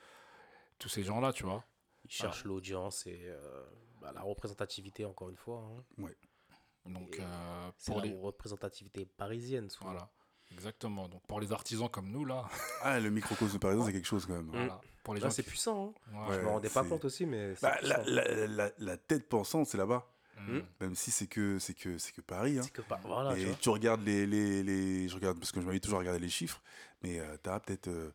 tous 0.79 0.89
ces 0.89 1.05
gens-là, 1.05 1.33
tu 1.33 1.45
vois. 1.45 1.65
Ils 2.05 2.11
cherchent 2.11 2.45
l'audience 2.45 3.07
et 3.07 3.21
euh, 3.27 3.65
bah, 4.01 4.13
la 4.13 4.23
représentativité, 4.23 5.05
encore 5.05 5.29
une 5.31 5.37
fois. 5.37 5.61
hein. 5.99 6.09
Donc, 6.87 7.17
Et 7.17 7.21
euh, 7.21 7.71
pour 7.87 7.99
la 7.99 8.07
les. 8.07 8.15
représentativité 8.15 9.05
parisienne, 9.05 9.69
souvent. 9.69 9.91
Voilà, 9.91 10.11
exactement. 10.53 11.09
Donc, 11.09 11.23
pour 11.27 11.41
les 11.41 11.53
artisans 11.53 11.89
comme 11.89 12.11
nous, 12.11 12.25
là, 12.25 12.45
Ah, 12.83 12.99
le 13.01 13.11
microcosme 13.11 13.59
par 13.59 13.71
exemple, 13.73 13.89
c'est 13.89 13.95
quelque 13.95 14.07
chose 14.07 14.27
quand 14.27 14.35
même. 14.35 14.49
voilà, 14.53 14.81
pour 15.05 15.15
les 15.15 15.21
Là, 15.21 15.29
gens 15.29 15.35
c'est 15.35 15.43
qui- 15.43 15.49
puissant. 15.51 15.95
hein. 16.13 16.29
Ouais. 16.29 16.37
Je 16.37 16.41
me 16.41 16.49
rendais 16.49 16.69
pas 16.69 16.83
c'est- 16.83 16.89
compte 16.89 17.05
aussi, 17.05 17.27
mais 17.27 17.55
c'est 17.55 17.63
Bah, 17.63 17.77
la, 17.83 18.03
la- 18.05 18.47
la- 18.47 18.71
la 18.79 18.97
tête 18.97 19.29
pensante, 19.29 19.67
c'est 19.67 19.79
là-bas. 19.79 20.07
Mm. 20.47 20.59
Même 20.81 20.95
si 20.95 21.11
c'est 21.11 21.27
que, 21.27 21.59
c'est 21.59 21.75
que, 21.75 21.99
c'est 21.99 22.13
que 22.13 22.21
Paris. 22.21 22.59
hein. 22.59 22.63
C'est 22.63 22.73
que 22.73 22.83
pas. 22.83 23.01
Voilà, 23.05 23.35
tu 23.35 23.41
et 23.43 23.55
tu 23.61 23.69
regardes 23.71 24.03
les, 24.05 24.25
les, 24.27 24.63
les- 24.63 25.09
Je 25.09 25.15
regarde, 25.17 25.37
parce 25.39 25.51
que 25.51 25.61
je 25.61 25.67
m'avais 25.67 25.81
toujours 25.81 25.99
regardé 25.99 26.21
les 26.21 26.29
chiffres, 26.29 26.63
mais 27.03 27.21
tu 27.43 27.51
as 27.51 27.59
peut-être 27.59 27.89
euh, 27.89 28.13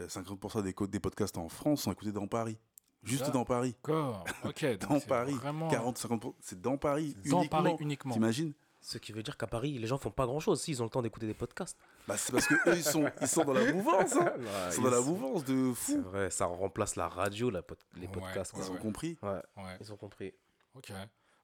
euh, 0.00 0.08
50% 0.08 0.62
des, 0.62 0.74
des 0.88 1.00
podcasts 1.00 1.38
en 1.38 1.48
France 1.48 1.82
sont 1.82 1.92
écoutés 1.92 2.12
dans 2.12 2.26
Paris. 2.26 2.58
Juste 3.02 3.30
dans 3.32 3.44
Paris. 3.44 3.74
D'accord, 3.82 4.24
ok. 4.44 4.64
Dans 4.80 4.98
c'est 4.98 5.06
Paris. 5.06 5.34
Vraiment 5.34 5.68
40-50%. 5.70 6.34
C'est 6.40 6.58
dans 6.60 6.78
Paris. 6.78 7.14
dans 7.26 7.40
uniquement. 7.40 7.62
Paris 7.62 7.76
uniquement. 7.80 8.14
T'imagines? 8.14 8.52
Ce 8.86 8.98
qui 8.98 9.12
veut 9.12 9.22
dire 9.22 9.38
qu'à 9.38 9.46
Paris, 9.46 9.78
les 9.78 9.86
gens 9.86 9.96
font 9.96 10.10
pas 10.10 10.26
grand 10.26 10.40
chose 10.40 10.60
s'ils 10.60 10.82
ont 10.82 10.84
le 10.84 10.90
temps 10.90 11.00
d'écouter 11.00 11.26
des 11.26 11.32
podcasts. 11.32 11.78
bah, 12.06 12.18
C'est 12.18 12.32
parce 12.32 12.46
qu'eux, 12.46 12.58
ils 12.76 12.84
sont, 12.84 13.10
ils 13.22 13.26
sont 13.26 13.42
dans 13.42 13.54
la 13.54 13.64
mouvance. 13.72 14.12
hein. 14.14 14.30
Ils 14.66 14.72
sont 14.74 14.82
dans 14.82 14.90
la 14.90 15.00
mouvance 15.00 15.42
de 15.46 15.72
C'est 15.74 15.94
fou. 15.94 16.02
vrai, 16.02 16.30
ça 16.30 16.44
remplace 16.44 16.94
la 16.96 17.08
radio, 17.08 17.48
la 17.48 17.62
pod- 17.62 17.78
les 17.94 18.06
Ouais, 18.06 18.12
podcasts. 18.12 18.52
Ils 18.58 18.70
ont 18.70 18.76
compris. 18.76 19.16
Ouais, 19.22 19.40
Ouais, 19.56 19.78
ils 19.80 19.90
ont 19.90 19.96
compris. 19.96 20.34
ok. 20.74 20.92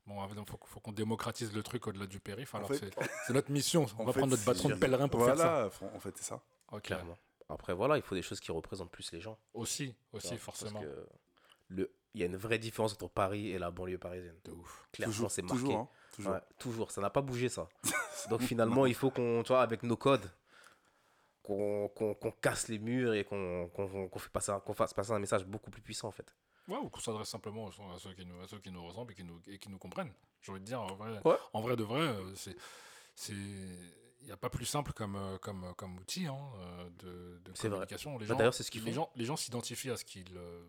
Bon, 0.07 0.23
il 0.29 0.35
faut, 0.47 0.59
faut 0.67 0.81
qu'on 0.81 0.93
démocratise 0.93 1.53
le 1.55 1.63
truc 1.63 1.87
au-delà 1.87 2.07
du 2.07 2.21
périph'. 2.21 2.55
Alors, 2.55 2.69
fait- 2.69 2.77
c'est 2.79 3.11
c'est 3.27 3.33
notre 3.33 3.51
mission. 3.51 3.87
On 3.99 4.03
en 4.03 4.05
va 4.07 4.13
fait, 4.13 4.19
prendre 4.21 4.33
notre 4.33 4.45
bâton 4.45 4.69
de 4.69 4.75
c'est- 4.75 4.81
pèlerin 4.81 5.09
pour 5.09 5.25
faire 5.25 5.39
ça. 5.39 5.69
Voilà, 5.81 5.95
en 5.97 6.01
fait, 6.01 6.13
c'est 6.19 6.25
ça. 6.25 6.43
Clairement. 6.83 7.17
Après, 7.49 7.73
voilà, 7.73 7.97
il 7.97 8.03
faut 8.03 8.15
des 8.15 8.23
choses 8.23 8.39
qui 8.41 8.53
représentent 8.53 8.91
plus 8.91 9.11
les 9.13 9.21
gens. 9.21 9.39
Aussi, 9.55 9.95
aussi, 10.13 10.37
forcément. 10.37 10.81
Parce 10.81 10.85
que 10.93 11.07
le... 11.69 11.91
il 12.15 12.21
y 12.21 12.23
a 12.23 12.27
une 12.27 12.37
vraie 12.37 12.59
différence 12.59 12.93
entre 12.93 13.09
Paris 13.09 13.51
et 13.51 13.59
la 13.59 13.71
banlieue 13.71 13.99
parisienne. 13.99 14.37
De 14.45 14.53
ouf. 14.53 14.87
Clairement, 14.93 15.29
c'est 15.31 15.43
marqué. 15.43 15.57
toujours, 15.59 15.79
hein, 15.79 15.89
toujours. 16.13 16.33
Ouais, 16.33 16.41
toujours, 16.59 16.91
ça 16.91 17.01
n'a 17.01 17.11
pas 17.11 17.23
bougé 17.23 17.49
ça. 17.49 17.69
Donc 18.31 18.41
finalement, 18.43 18.87
il 18.87 18.95
faut 18.95 19.11
qu'on, 19.11 19.43
tu 19.43 19.49
vois, 19.49 19.63
avec 19.63 19.83
nos 19.83 19.97
codes, 19.97 20.31
qu'on 21.43 21.89
qu'on- 21.89 22.15
qu'on 22.15 22.31
casse 22.33 22.69
les 22.69 22.79
murs 22.79 23.15
et 23.15 23.25
qu'on 23.25 23.69
qu'on- 23.69 24.09
qu'on 24.09 24.19
fait 24.19 24.29
passer 24.31 24.51
un- 24.53 24.61
qu'on 24.61 24.75
fasse 24.75 24.93
passer 24.95 25.13
un 25.13 25.19
message 25.19 25.45
beaucoup 25.45 25.71
plus 25.71 25.83
puissant 25.83 26.09
en 26.09 26.13
fait. 26.13 26.35
Ouais, 26.69 26.77
ou 26.77 26.89
qu'on 26.89 27.01
s'adresse 27.01 27.29
simplement 27.29 27.69
à 27.69 27.99
ceux 27.99 28.13
qui 28.15 28.25
nous, 28.27 28.41
à 28.41 28.47
ceux 28.47 28.59
qui 28.61 28.71
nous 28.71 28.85
ressemblent 28.85 29.13
et 29.13 29.15
qui 29.15 29.25
nous, 29.25 29.41
et 29.47 29.59
qui 29.59 29.69
nous 29.71 29.79
comprennent. 29.79 30.13
J'ai 30.43 30.53
envie 30.53 30.61
de 30.61 30.67
dire, 30.67 30.81
en 30.81 30.95
vrai, 30.95 31.21
Ouais. 31.25 31.37
en 31.53 31.61
vrai 31.61 31.77
de 31.77 31.83
vrai, 31.85 32.01
euh, 32.01 32.35
c'est. 32.37 32.57
c'est- 33.15 33.35
Il 34.23 34.27
n'y 34.27 34.33
a 34.33 34.37
pas 34.37 34.51
plus 34.51 34.67
simple 34.67 34.93
comme, 34.93 35.17
euh, 35.17 35.39
comme, 35.39 35.73
comme 35.79 35.97
outil 35.97 36.27
hein, 36.27 36.37
euh, 36.59 36.91
de, 36.99 37.39
de 37.43 37.53
C'est 37.55 37.69
vrai. 37.69 37.79
communication. 37.79 38.19
Les 38.19 38.27
Bah, 38.27 38.35
gens, 38.35 38.39
d'ailleurs, 38.39 38.53
c'est 38.55 38.63
ce 38.63 38.71
qu'ils 38.71 38.85
les 38.85 38.93
font. 38.93 39.05
gens, 39.05 39.11
les 39.17 39.25
gens 39.25 39.35
s'identifient 39.37 39.91
à 39.91 39.97
ce 39.97 40.05
qui, 40.05 40.25
le- 40.25 40.69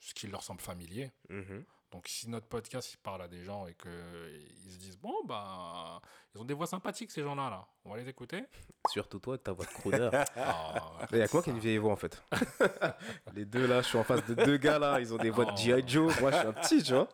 ce 0.00 0.12
qui 0.12 0.26
leur 0.26 0.42
semble 0.42 0.60
familier. 0.60 1.12
Mhm. 1.28 1.64
Donc 1.90 2.06
si 2.06 2.28
notre 2.28 2.46
podcast 2.46 2.92
il 2.92 2.98
parle 2.98 3.22
à 3.22 3.28
des 3.28 3.42
gens 3.44 3.66
et 3.66 3.74
qu'ils 3.74 4.72
se 4.72 4.76
disent 4.78 4.98
bon 4.98 5.14
bah 5.24 6.00
ils 6.34 6.40
ont 6.40 6.44
des 6.44 6.52
voix 6.52 6.66
sympathiques 6.66 7.10
ces 7.10 7.22
gens-là 7.22 7.48
là, 7.48 7.66
on 7.84 7.90
va 7.90 7.96
les 7.96 8.08
écouter. 8.08 8.44
Surtout 8.90 9.18
toi 9.18 9.34
avec 9.34 9.44
ta 9.44 9.52
voix 9.52 9.64
de 9.64 9.70
crooner. 9.70 10.10
Ah, 10.36 10.74
Il 11.12 11.18
y 11.18 11.22
a 11.22 11.26
que 11.28 11.32
moi 11.32 11.42
qui 11.42 11.48
ai 11.48 11.52
une 11.54 11.58
vieille 11.58 11.78
voix 11.78 11.92
en 11.92 11.96
fait? 11.96 12.22
les 13.34 13.46
deux 13.46 13.66
là, 13.66 13.80
je 13.80 13.88
suis 13.88 13.98
en 13.98 14.04
face 14.04 14.24
de 14.26 14.34
deux 14.34 14.58
gars 14.58 14.78
là, 14.78 15.00
ils 15.00 15.14
ont 15.14 15.16
des 15.16 15.30
voix 15.30 15.46
de 15.46 15.52
Oh. 15.52 15.56
G.I. 15.56 15.82
Joe. 15.88 16.20
Moi 16.20 16.30
je 16.30 16.36
suis 16.38 16.46
un 16.46 16.52
petit, 16.52 16.82
tu 16.82 16.92
vois. 16.92 17.08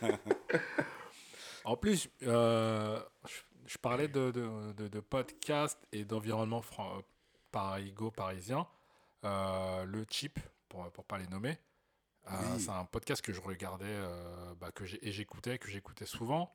En 1.64 1.76
plus, 1.76 2.08
euh, 2.22 3.00
je, 3.26 3.40
je 3.72 3.78
parlais 3.78 4.06
de, 4.08 4.30
de, 4.30 4.72
de- 4.74 4.88
de 4.88 5.00
podcast 5.00 5.78
et 5.92 6.04
d'environnement 6.04 6.62
fran- 6.62 7.02
parigo 7.50 8.10
parisien. 8.12 8.66
Euh, 9.24 9.84
le 9.84 10.04
Chip, 10.08 10.38
pour 10.68 10.88
pour 10.92 11.04
pas 11.04 11.18
les 11.18 11.26
nommer, 11.26 11.58
euh, 12.28 12.58
c'est 12.58 12.70
un 12.70 12.84
podcast 12.84 13.22
que 13.22 13.32
je 13.32 13.40
regardais, 13.40 13.84
euh, 13.88 14.54
bah, 14.56 14.70
que 14.72 14.84
j'ai- 14.84 15.06
et 15.06 15.12
j'écoutais, 15.12 15.58
que 15.58 15.68
j'écoutais 15.68 16.06
souvent. 16.06 16.52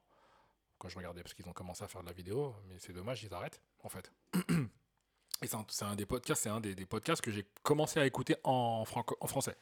quand 0.78 0.90
je 0.90 0.98
regardais, 0.98 1.22
parce 1.22 1.36
qu'ils 1.36 1.48
ont 1.48 1.54
commencé 1.54 1.84
à 1.84 1.88
faire 1.88 2.02
de 2.02 2.08
la 2.08 2.14
vidéo, 2.14 2.56
mais 2.68 2.80
c'est 2.80 2.92
dommage, 2.92 3.22
ils 3.24 3.32
arrêtent, 3.36 3.62
en 3.84 3.90
fait. 3.90 4.12
Et 5.44 5.48
c'est 5.48 5.56
un, 5.56 5.64
c'est 5.70 5.86
un 5.86 5.96
des 5.96 6.08
podcasts, 6.08 6.42
c'est 6.42 6.50
un 6.50 6.60
des, 6.60 6.74
des 6.74 6.86
podcasts 6.88 7.22
que 7.22 7.30
j'ai 7.32 7.46
commencé 7.62 8.00
à 8.00 8.06
écouter 8.08 8.36
en, 8.44 8.84
franco, 8.86 9.16
en 9.22 9.28
français. 9.28 9.56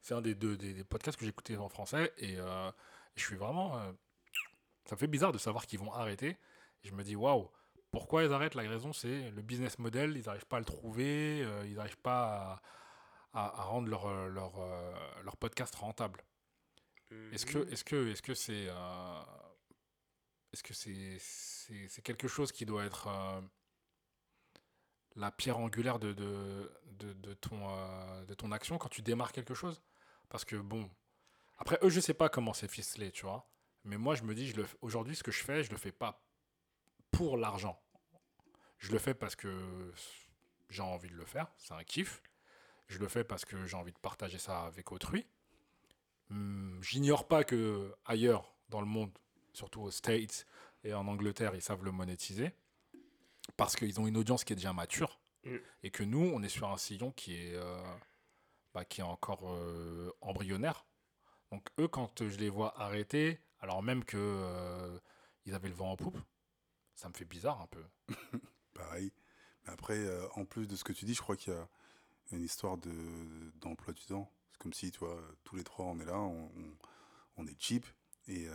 C'est 0.00 0.14
un 0.14 0.22
des 0.22 0.34
deux 0.34 0.56
des, 0.56 0.72
des 0.72 0.84
podcasts 0.84 1.18
que 1.18 1.26
écouté 1.26 1.56
en 1.58 1.68
français, 1.68 2.10
et 2.16 2.38
euh, 2.38 2.70
je 3.16 3.22
suis 3.22 3.36
vraiment. 3.36 3.76
euh, 3.78 3.92
ça 4.86 4.94
me 4.94 4.98
fait 4.98 5.06
bizarre 5.06 5.32
de 5.32 5.38
savoir 5.38 5.66
qu'ils 5.66 5.78
vont 5.78 5.92
arrêter. 5.92 6.38
Et 6.82 6.88
je 6.88 6.92
me 6.94 7.02
dis, 7.02 7.16
waouh, 7.16 7.50
pourquoi 7.90 8.24
ils 8.24 8.32
arrêtent? 8.32 8.54
La 8.54 8.62
raison, 8.62 8.92
c'est 8.94 9.30
le 9.30 9.42
business 9.42 9.78
model, 9.78 10.16
ils 10.16 10.24
n'arrivent 10.24 10.46
pas 10.46 10.56
à 10.56 10.60
le 10.60 10.66
trouver, 10.66 11.42
euh, 11.44 11.66
ils 11.66 11.74
n'arrivent 11.76 11.98
pas 11.98 12.22
à, 12.54 12.62
à- 13.34 13.60
à 13.60 13.62
rendre 13.64 13.88
leur, 13.88 14.06
euh, 14.06 14.28
leur, 14.28 14.58
euh, 14.60 15.22
leur 15.22 15.36
podcast 15.36 15.74
rentable. 15.74 16.22
Est-ce 17.32 17.46
que 17.46 17.58
est-ce 17.70 17.84
que 17.84 18.08
est-ce 18.10 18.22
que 18.22 18.34
c'est 18.34 18.66
euh, 18.68 19.22
est-ce 20.52 20.62
que 20.62 20.72
c'est 20.74 21.18
c'est 21.88 22.02
quelque 22.02 22.26
chose 22.28 22.50
qui 22.50 22.64
doit 22.66 22.84
être 22.84 23.06
euh, 23.08 23.40
la 25.16 25.30
pierre 25.30 25.58
angulaire 25.58 25.98
de 25.98 26.12
de, 26.12 26.72
de, 26.86 27.12
de 27.12 27.34
ton 27.34 27.68
euh, 27.68 28.24
de 28.24 28.34
ton 28.34 28.50
action 28.52 28.78
quand 28.78 28.88
tu 28.88 29.02
démarres 29.02 29.32
quelque 29.32 29.54
chose? 29.54 29.82
Parce 30.28 30.44
que 30.44 30.56
bon 30.56 30.90
après 31.58 31.78
eux 31.82 31.90
je 31.90 32.00
sais 32.00 32.14
pas 32.14 32.28
comment 32.28 32.52
c'est 32.52 32.68
ficelé 32.70 33.12
tu 33.12 33.26
vois 33.26 33.48
mais 33.84 33.96
moi 33.96 34.14
je 34.16 34.22
me 34.24 34.34
dis 34.34 34.48
je 34.48 34.56
le 34.56 34.66
aujourd'hui 34.80 35.14
ce 35.14 35.22
que 35.22 35.30
je 35.30 35.44
fais 35.44 35.62
je 35.62 35.70
le 35.70 35.76
fais 35.76 35.92
pas 35.92 36.24
pour 37.12 37.36
l'argent. 37.36 37.80
Je 38.78 38.90
le 38.92 38.98
fais 38.98 39.14
parce 39.14 39.36
que 39.36 39.92
j'ai 40.68 40.82
envie 40.82 41.10
de 41.10 41.14
le 41.16 41.24
faire 41.26 41.52
c'est 41.58 41.74
un 41.74 41.84
kiff 41.84 42.20
je 42.88 42.98
le 42.98 43.08
fais 43.08 43.24
parce 43.24 43.44
que 43.44 43.66
j'ai 43.66 43.76
envie 43.76 43.92
de 43.92 43.98
partager 43.98 44.38
ça 44.38 44.64
avec 44.64 44.92
autrui 44.92 45.26
Hmm, 46.30 46.80
J'ignore 46.82 47.28
pas 47.28 47.44
que 47.44 47.94
ailleurs 48.06 48.54
dans 48.70 48.80
le 48.80 48.86
monde, 48.86 49.10
surtout 49.52 49.82
aux 49.82 49.90
States 49.90 50.46
et 50.82 50.94
en 50.94 51.06
Angleterre, 51.06 51.54
ils 51.54 51.60
savent 51.62 51.84
le 51.84 51.92
monétiser 51.92 52.54
parce 53.58 53.76
qu'ils 53.76 54.00
ont 54.00 54.06
une 54.06 54.16
audience 54.16 54.42
qui 54.44 54.52
est 54.54 54.56
déjà 54.56 54.72
mature 54.72 55.20
Mm. 55.44 55.56
et 55.82 55.90
que 55.90 56.02
nous, 56.02 56.20
on 56.34 56.42
est 56.42 56.48
sur 56.48 56.70
un 56.70 56.78
sillon 56.78 57.10
qui 57.12 57.34
est, 57.34 57.54
euh, 57.54 57.94
bah, 58.72 58.86
qui 58.86 59.00
est 59.02 59.04
encore 59.04 59.42
euh, 59.50 60.10
embryonnaire. 60.22 60.86
Donc 61.52 61.68
eux, 61.78 61.86
quand 61.86 62.26
je 62.26 62.38
les 62.38 62.48
vois 62.48 62.80
arrêter, 62.80 63.38
alors 63.60 63.82
même 63.82 64.04
que 64.04 64.16
euh, 64.16 64.98
ils 65.44 65.54
avaient 65.54 65.68
le 65.68 65.74
vent 65.74 65.90
en 65.92 65.96
poupe, 65.96 66.18
ça 66.94 67.10
me 67.10 67.14
fait 67.14 67.26
bizarre 67.26 67.60
un 67.60 67.66
peu. 67.66 67.84
Pareil. 68.72 69.12
Mais 69.66 69.72
après, 69.74 69.98
euh, 69.98 70.26
en 70.34 70.46
plus 70.46 70.66
de 70.66 70.76
ce 70.76 70.84
que 70.84 70.94
tu 70.94 71.04
dis, 71.04 71.12
je 71.12 71.20
crois 71.20 71.36
qu'il 71.36 71.52
y 71.52 71.56
a 71.56 71.68
une 72.32 72.42
histoire 72.42 72.76
de 72.78 72.92
d'emploi 73.60 73.92
du 73.92 74.04
temps. 74.04 74.30
C'est 74.52 74.58
comme 74.58 74.72
si, 74.72 74.90
tu 74.90 74.98
vois, 75.00 75.20
tous 75.44 75.56
les 75.56 75.64
trois, 75.64 75.86
on 75.86 75.98
est 75.98 76.04
là, 76.04 76.18
on, 76.18 76.44
on- 76.46 76.76
on 77.36 77.46
est 77.46 77.56
cheap, 77.60 77.84
et 78.28 78.48
euh, 78.48 78.54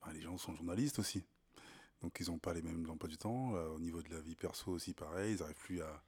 bah, 0.00 0.12
les 0.12 0.20
gens 0.20 0.36
sont 0.38 0.54
journalistes 0.54 0.98
aussi. 0.98 1.24
Donc, 2.02 2.16
ils 2.18 2.26
n'ont 2.28 2.38
pas 2.38 2.54
les 2.54 2.62
mêmes 2.62 2.88
emplois 2.90 3.08
du 3.08 3.18
temps. 3.18 3.54
Euh, 3.54 3.68
au 3.68 3.78
niveau 3.78 4.02
de 4.02 4.08
la 4.10 4.20
vie 4.20 4.34
perso 4.34 4.72
aussi, 4.72 4.94
pareil, 4.94 5.34
ils 5.34 5.40
n'arrivent 5.40 5.54
plus 5.56 5.80
à, 5.82 6.02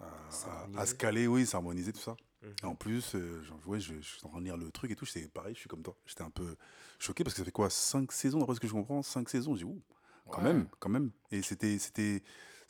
à, 0.00 0.06
à- 0.06 0.80
à 0.80 0.86
se 0.86 0.94
caler, 0.94 1.26
oui, 1.26 1.46
s'harmoniser, 1.46 1.92
tout 1.92 2.00
ça. 2.00 2.16
Mhm. 2.42 2.54
Et 2.62 2.66
en 2.66 2.74
plus, 2.76 3.14
euh, 3.14 3.42
genre, 3.42 3.58
ouais, 3.66 3.80
je, 3.80 3.94
je 3.94 4.00
suis 4.16 4.24
en 4.24 4.28
train 4.28 4.38
de 4.40 4.44
lire 4.44 4.56
le 4.56 4.70
truc 4.70 4.90
et 4.90 4.96
tout, 4.96 5.06
c'est 5.06 5.26
pareil, 5.32 5.54
je 5.54 5.60
suis 5.60 5.68
comme 5.68 5.82
toi. 5.82 5.96
J'étais 6.06 6.22
un 6.22 6.30
peu 6.30 6.56
choqué 6.98 7.24
parce 7.24 7.34
que 7.34 7.38
ça 7.40 7.44
fait 7.44 7.50
quoi 7.52 7.70
5 7.70 8.12
saisons, 8.12 8.38
d'après 8.38 8.54
ce 8.56 8.60
que 8.60 8.68
je 8.68 8.72
comprends 8.72 9.02
5 9.02 9.28
saisons, 9.28 9.56
j'ai 9.56 9.64
ouh, 9.64 9.82
quand 10.30 10.38
Ouais. 10.38 10.52
même, 10.52 10.68
quand 10.78 10.88
même. 10.90 11.10
Et 11.30 11.42
c'était, 11.42 11.78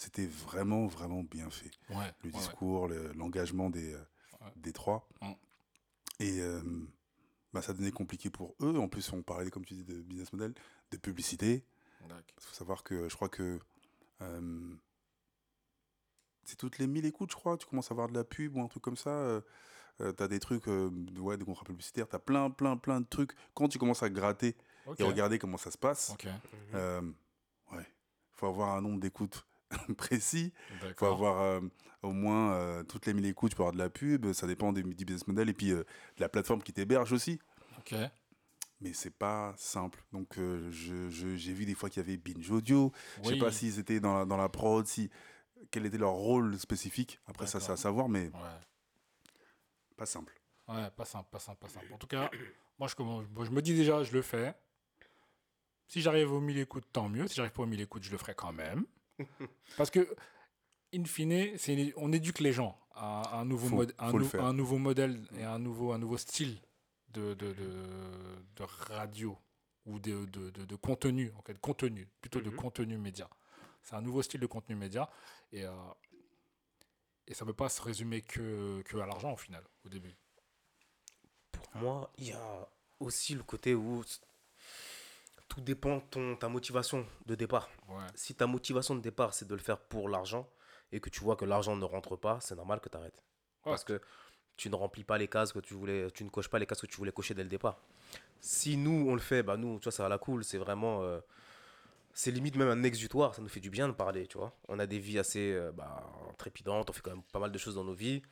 c'était, 0.03 0.27
vraiment, 0.27 0.87
vraiment 0.87 1.23
bien 1.23 1.49
fait. 1.51 1.71
Ouais, 1.91 1.97
Le 1.97 1.97
ouais, 1.97 2.07
ouais. 2.25 2.31
discours, 2.31 2.89
le- 2.89 3.13
l'engagement 3.13 3.71
des, 3.71 3.95
euh, 3.95 4.05
des 4.57 4.73
trois. 4.73 5.09
Mm. 5.21 5.33
Et 6.21 6.41
euh, 6.41 6.61
bah, 7.53 7.63
ça 7.63 7.73
devenait 7.73 7.91
compliqué 7.93 8.31
pour 8.31 8.55
eux. 8.61 8.79
En 8.79 8.89
plus, 8.89 9.13
on 9.13 9.23
parlait, 9.23 9.51
comme 9.51 9.65
tu 9.65 9.75
dis, 9.75 9.85
de 9.85 10.01
business 10.03 10.33
model, 10.33 10.55
de 10.91 10.97
publicité. 10.97 11.65
Il 12.37 12.43
faut 12.43 12.55
savoir 12.55 12.83
que 12.83 13.09
je 13.09 13.15
crois 13.15 13.29
que 13.29 13.61
euh, 14.23 14.75
c'est 16.45 16.57
toutes 16.57 16.79
les 16.79 16.87
1000 16.87 17.05
écoutes, 17.07 17.31
je 17.31 17.37
crois. 17.37 17.57
Tu 17.57 17.67
commences 17.67 17.91
à 17.91 17.95
avoir 17.95 18.09
de 18.09 18.15
la 18.15 18.25
pub 18.25 18.57
ou 18.57 18.63
un 18.63 18.69
truc 18.69 18.83
comme 18.83 18.97
ça. 18.97 19.11
euh, 19.11 19.41
euh, 20.01 20.11
t'as 20.11 20.27
des 20.27 20.41
trucs, 20.41 20.67
euh, 20.69 20.91
ouais, 21.19 21.37
des 21.37 21.45
contrats 21.45 21.65
publicitaires, 21.67 22.09
t'as 22.09 22.19
plein, 22.19 22.51
plein, 22.51 22.77
plein 22.79 23.01
de 23.01 23.07
trucs. 23.07 23.33
Quand 23.55 23.69
tu 23.69 23.79
commences 23.79 24.03
à 24.03 24.09
gratter 24.11 24.57
et 24.99 25.03
regarder 25.05 25.39
comment 25.39 25.59
ça 25.59 25.71
se 25.71 25.77
passe, 25.79 26.11
euh, 26.75 27.03
ouais, 27.73 27.87
faut 28.33 28.47
avoir 28.47 28.75
un 28.75 28.81
nombre 28.81 29.01
d'écoutes 29.01 29.47
précis. 29.97 30.53
Il 30.83 30.95
faut 30.95 31.07
avoir 31.07 31.41
euh, 31.43 31.61
au 32.03 32.13
moins 32.13 32.55
euh, 32.55 32.83
toutes 32.85 33.07
les 33.07 33.15
1000 33.15 33.27
écoutes, 33.27 33.51
tu 33.53 33.57
peux 33.57 33.63
avoir 33.63 33.73
de 33.75 33.79
la 33.79 33.91
pub, 33.91 34.33
ça 34.33 34.47
dépend 34.47 34.73
des, 34.73 34.83
du 34.83 35.05
business 35.05 35.27
model 35.27 35.49
et 35.49 35.53
puis 35.55 35.71
euh, 35.73 35.85
de 36.17 36.21
la 36.21 36.29
plateforme 36.29 36.63
qui 36.63 36.73
t'héberge 36.73 37.13
aussi. 37.13 37.39
Ok. 37.79 37.95
Mais 38.81 38.93
c'est 38.93 39.15
pas 39.17 39.55
simple. 39.57 40.03
Donc 40.13 40.35
je- 40.37 41.09
je- 41.11 41.37
j'ai 41.37 41.53
vu 41.53 41.65
des 41.65 41.75
fois 41.75 41.89
qu'il 41.89 42.03
y 42.03 42.05
avait 42.05 42.17
Binge 42.17 42.51
Audio. 42.51 42.93
Je 43.19 43.29
sais 43.29 43.33
Oui. 43.35 43.39
pas 43.39 43.53
s'ils 43.53 43.79
étaient 43.79 44.01
dans 44.01 44.19
la, 44.19 44.25
dans 44.25 44.37
la 44.37 44.49
prod, 44.49 44.85
si, 44.87 45.09
quel 45.71 45.87
était 45.87 45.99
leur 45.99 46.13
rôle 46.13 46.59
spécifique. 46.59 47.21
Après 47.27 47.47
ça, 47.47 47.61
c'est 47.61 47.71
à 47.73 47.77
savoir, 47.77 48.09
mais 48.09 48.25
Ouais. 48.27 48.59
pas 49.97 50.07
simple. 50.07 50.37
Ouais, 50.69 50.91
pas 50.97 51.05
simple, 51.05 51.29
pas 51.31 51.39
simple, 51.39 51.59
pas 51.59 51.69
simple. 51.69 51.93
En 51.93 51.99
tout 51.99 52.07
cas, 52.09 52.31
moi, 52.79 52.89
je, 52.89 52.95
commence, 52.97 53.25
bon, 53.27 53.45
je 53.45 53.51
me 53.51 53.63
dis 53.63 53.75
déjà, 53.75 54.03
je 54.03 54.13
le 54.13 54.23
fais. 54.23 54.55
Si 55.87 56.01
j'arrive 56.01 56.33
aux 56.33 56.41
1000 56.41 56.59
écoutes, 56.59 56.87
tant 56.93 57.09
mieux. 57.09 57.29
Si 57.29 57.35
j'arrive 57.35 57.53
pas 57.53 57.63
aux 57.63 57.67
1000 57.67 57.81
écoutes, 57.81 58.03
je 58.03 58.11
le 58.11 58.19
ferai 58.19 58.35
quand 58.35 58.53
même. 58.53 58.85
Parce 59.77 59.91
que, 59.91 60.15
in 60.95 61.05
fine, 61.05 61.57
c'est 61.59 61.93
on 61.97 62.13
éduque 62.13 62.41
les 62.41 62.53
gens 62.53 62.79
à, 62.95 63.39
un, 63.39 63.45
nouveau 63.45 63.69
Faut- 63.69 63.77
mode, 63.77 63.95
un, 63.99 64.13
nou- 64.13 64.53
nouveau 64.53 64.79
modèle 64.79 65.27
et 65.39 65.45
un 65.45 65.59
nouveau, 65.59 65.93
un 65.93 65.99
nouveau 65.99 66.19
style 66.19 66.61
de, 67.09 67.35
de, 67.35 67.53
de, 67.53 67.87
de 68.57 68.63
radio 68.63 69.37
ou 69.87 69.99
de, 69.99 70.25
de, 70.27 70.51
de, 70.51 70.65
de 70.65 70.77
contenu, 70.77 71.33
en 71.37 71.43
fait, 71.43 71.59
contenu, 71.61 72.09
plutôt 72.21 72.41
de 72.41 72.51
Mhm. 72.51 72.57
contenu 72.57 72.99
média. 72.99 73.29
C'est 73.83 73.97
un 73.97 74.01
nouveau 74.03 74.23
style 74.23 74.41
de 74.41 74.47
contenu 74.47 74.77
média 74.77 75.11
et, 75.53 75.65
euh, 75.65 75.73
et 77.27 77.35
ça 77.35 77.45
ne 77.45 77.51
peut 77.51 77.57
pas 77.57 77.69
se 77.69 77.83
résumer 77.83 78.23
que, 78.23 78.83
que 78.83 78.97
à 78.99 79.07
l'argent 79.07 79.33
au 79.33 79.37
final, 79.37 79.65
au 79.85 79.89
début. 79.89 80.15
Pour 81.51 81.69
moi, 81.77 82.13
il 82.19 82.29
y 82.29 82.33
a 82.33 82.69
aussi 83.01 83.35
le 83.35 83.43
côté 83.43 83.75
où 83.75 84.03
tout 85.53 85.61
dépend 85.61 85.99
de 85.99 86.03
ton, 86.11 86.37
ta 86.37 86.49
motivation 86.49 87.07
de 87.27 87.35
départ. 87.35 87.69
Ouais. 87.87 88.07
Si 88.15 88.35
ta 88.35 88.47
motivation 88.47 88.95
de 88.95 89.01
départ, 89.01 89.35
c'est 89.35 89.47
de 89.47 89.55
le 89.55 89.61
faire 89.61 89.77
pour 89.77 90.09
l'argent 90.09 90.49
et 90.93 90.99
que 90.99 91.11
tu 91.11 91.21
vois 91.21 91.37
que 91.37 91.45
l'argent 91.45 91.77
ne 91.77 91.85
rentre 91.85 92.17
pas, 92.17 92.41
c'est 92.41 92.55
normal 92.55 92.81
que 92.81 92.89
tu 92.89 92.97
arrêtes. 92.97 93.23
Ouais. 93.67 93.73
Parce 93.73 93.85
que 93.85 94.01
tu 94.57 94.71
ne 94.71 94.75
remplis 94.77 95.05
pas 95.05 95.19
les 95.19 95.29
cases 95.29 95.53
que 95.53 95.59
tu 95.59 95.75
voulais, 95.75 96.11
tu 96.13 96.25
ne 96.25 96.31
coches 96.31 96.49
pas 96.49 96.59
les 96.59 96.65
cases 96.65 96.81
que 96.81 96.87
tu 96.87 96.97
voulais 96.97 97.13
cocher 97.13 97.35
dès 97.35 97.43
le 97.43 97.51
départ. 97.51 97.77
Si 98.41 98.79
nous, 98.79 99.05
on 99.11 99.13
le 99.13 99.21
fait, 99.21 99.43
bah 99.43 99.59
nous, 99.59 99.79
tu 99.79 99.85
vois, 99.85 99.93
ça 99.93 100.03
va 100.03 100.09
la 100.09 100.17
cool, 100.17 100.43
c'est 100.43 100.57
vraiment. 100.57 101.03
euh, 101.03 101.21
c'est 102.15 102.31
limite 102.31 102.57
même 102.57 102.69
un 102.69 102.83
exutoire, 102.83 103.35
ça 103.35 103.43
nous 103.43 103.49
fait 103.49 103.61
du 103.61 103.69
bien 103.69 103.89
de 103.89 103.93
parler, 103.93 104.27
tu 104.27 104.39
vois. 104.39 104.57
On 104.69 104.79
a 104.79 104.87
des 104.87 104.99
vies 104.99 105.19
assez 105.19 105.53
euh, 105.53 105.71
bah, 105.71 106.03
trépidantes, 106.39 106.89
on 106.89 106.93
fait 106.95 107.03
quand 107.03 107.11
même 107.11 107.25
pas 107.25 107.39
mal 107.39 107.53
de 107.53 107.59
choses 107.59 107.75
dans 107.75 107.85
nos 107.85 107.95
vies. 107.95 108.23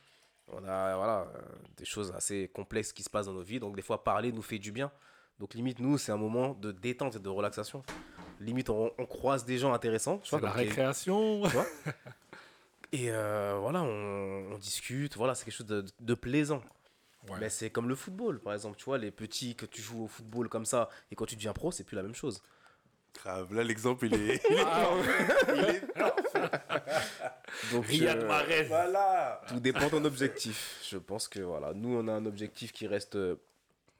On 0.47 0.63
a 0.63 0.95
voilà, 0.95 1.31
euh, 1.35 1.41
des 1.77 1.85
choses 1.85 2.11
assez 2.13 2.47
complexes 2.47 2.93
qui 2.93 3.03
se 3.03 3.11
passent 3.11 3.27
dans 3.27 3.33
nos 3.33 3.43
vies, 3.43 3.59
donc 3.59 3.75
des 3.75 3.83
fois 3.83 4.03
parler 4.03 4.31
nous 4.31 4.41
fait 4.41 4.57
du 4.57 4.71
bien. 4.71 4.91
Donc 5.41 5.55
limite, 5.55 5.79
nous, 5.79 5.97
c'est 5.97 6.11
un 6.11 6.17
moment 6.17 6.53
de 6.53 6.71
détente 6.71 7.15
et 7.15 7.19
de 7.19 7.27
relaxation. 7.27 7.81
Limite, 8.39 8.69
on, 8.69 8.91
on 8.99 9.05
croise 9.07 9.43
des 9.43 9.57
gens 9.57 9.73
intéressants, 9.73 10.19
tu 10.19 10.29
vois. 10.29 10.39
C'est 10.39 10.45
la 10.45 10.51
récréation. 10.51 11.41
tu 11.45 11.49
vois 11.49 11.65
Et 12.91 13.09
euh, 13.09 13.57
voilà, 13.59 13.81
on, 13.81 14.51
on 14.53 14.57
discute, 14.59 15.17
voilà, 15.17 15.33
c'est 15.33 15.45
quelque 15.45 15.55
chose 15.55 15.65
de, 15.65 15.83
de 15.99 16.13
plaisant. 16.13 16.61
Ouais. 17.27 17.37
Mais 17.39 17.49
c'est 17.49 17.71
comme 17.71 17.89
le 17.89 17.95
football, 17.95 18.39
par 18.39 18.53
exemple, 18.53 18.77
tu 18.77 18.85
vois, 18.85 18.99
les 18.99 19.09
petits 19.09 19.55
que 19.55 19.65
tu 19.65 19.81
joues 19.81 20.03
au 20.03 20.07
football 20.07 20.47
comme 20.47 20.65
ça, 20.65 20.89
et 21.09 21.15
quand 21.15 21.25
tu 21.25 21.35
deviens 21.35 21.53
pro, 21.53 21.71
c'est 21.71 21.85
plus 21.85 21.95
la 21.95 22.03
même 22.03 22.13
chose. 22.15 22.43
Grave, 23.15 23.51
là 23.53 23.63
l'exemple 23.63 24.05
il 24.05 24.13
est. 24.13 24.41
Ah 24.65 24.91
il 25.55 25.63
est 25.65 25.81
Donc, 27.73 27.85
Riyad 27.85 28.19
euh, 28.19 28.27
Mahrez. 28.27 28.63
voilà 28.63 29.41
tout 29.47 29.59
dépend 29.59 29.85
de 29.85 29.89
ton 29.89 30.05
objectif. 30.05 30.79
Je 30.89 30.97
pense 30.97 31.27
que 31.27 31.39
voilà, 31.39 31.73
nous, 31.73 31.97
on 31.97 32.07
a 32.07 32.13
un 32.13 32.25
objectif 32.27 32.71
qui 32.71 32.85
reste 32.87 33.15
euh, 33.15 33.35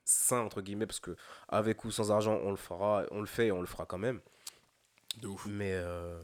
sain, 0.03 0.39
entre 0.41 0.61
guillemets, 0.61 0.85
parce 0.87 0.99
que 0.99 1.15
avec 1.47 1.83
ou 1.85 1.91
sans 1.91 2.11
argent, 2.11 2.39
on 2.43 2.51
le 2.51 2.57
fera, 2.57 3.03
on 3.11 3.19
le 3.19 3.25
fait 3.25 3.47
et 3.47 3.51
on 3.51 3.61
le 3.61 3.67
fera 3.67 3.85
quand 3.85 3.97
même. 3.97 4.21
De 5.17 5.27
ouf. 5.27 5.45
Mais 5.45 5.71
euh, 5.73 6.21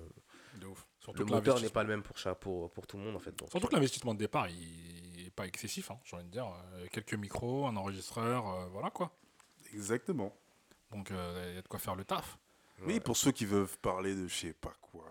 De 0.56 0.68
ouf. 0.68 0.86
Surtout 1.00 1.20
le 1.20 1.26
moteur 1.26 1.62
n'est 1.62 1.70
pas 1.70 1.84
le 1.84 1.90
même 1.90 2.04
pour, 2.04 2.18
chaque, 2.18 2.40
pour, 2.40 2.70
pour 2.72 2.86
tout 2.88 2.98
le 2.98 3.04
monde, 3.04 3.16
en 3.16 3.20
fait. 3.20 3.34
Donc, 3.38 3.50
Surtout 3.50 3.68
que 3.68 3.76
l'investissement 3.76 4.14
de 4.14 4.20
départ, 4.20 4.50
il 4.50 5.24
n'est 5.24 5.30
pas 5.32 5.46
excessif, 5.48 5.90
hein, 5.92 6.00
j'ai 6.04 6.16
envie 6.18 6.26
de 6.26 6.32
dire. 6.32 6.48
Euh, 6.74 6.88
quelques 6.92 7.14
micros, 7.14 7.66
un 7.68 7.76
enregistreur, 7.78 8.48
euh, 8.50 8.66
voilà 8.68 8.90
quoi. 8.90 9.16
Exactement. 9.74 10.34
Donc 10.92 11.10
il 11.10 11.16
y 11.56 11.58
a 11.58 11.62
de 11.62 11.68
quoi 11.68 11.80
faire 11.80 11.96
le 11.96 12.06
taf. 12.06 12.38
Oui, 12.84 13.00
pour 13.00 13.18
ceux 13.18 13.32
qui 13.32 13.46
veulent 13.46 13.68
parler 13.82 14.16
de 14.16 14.28
je 14.28 14.34
sais 14.36 14.54
pas 14.54 14.74
quoi, 14.82 15.10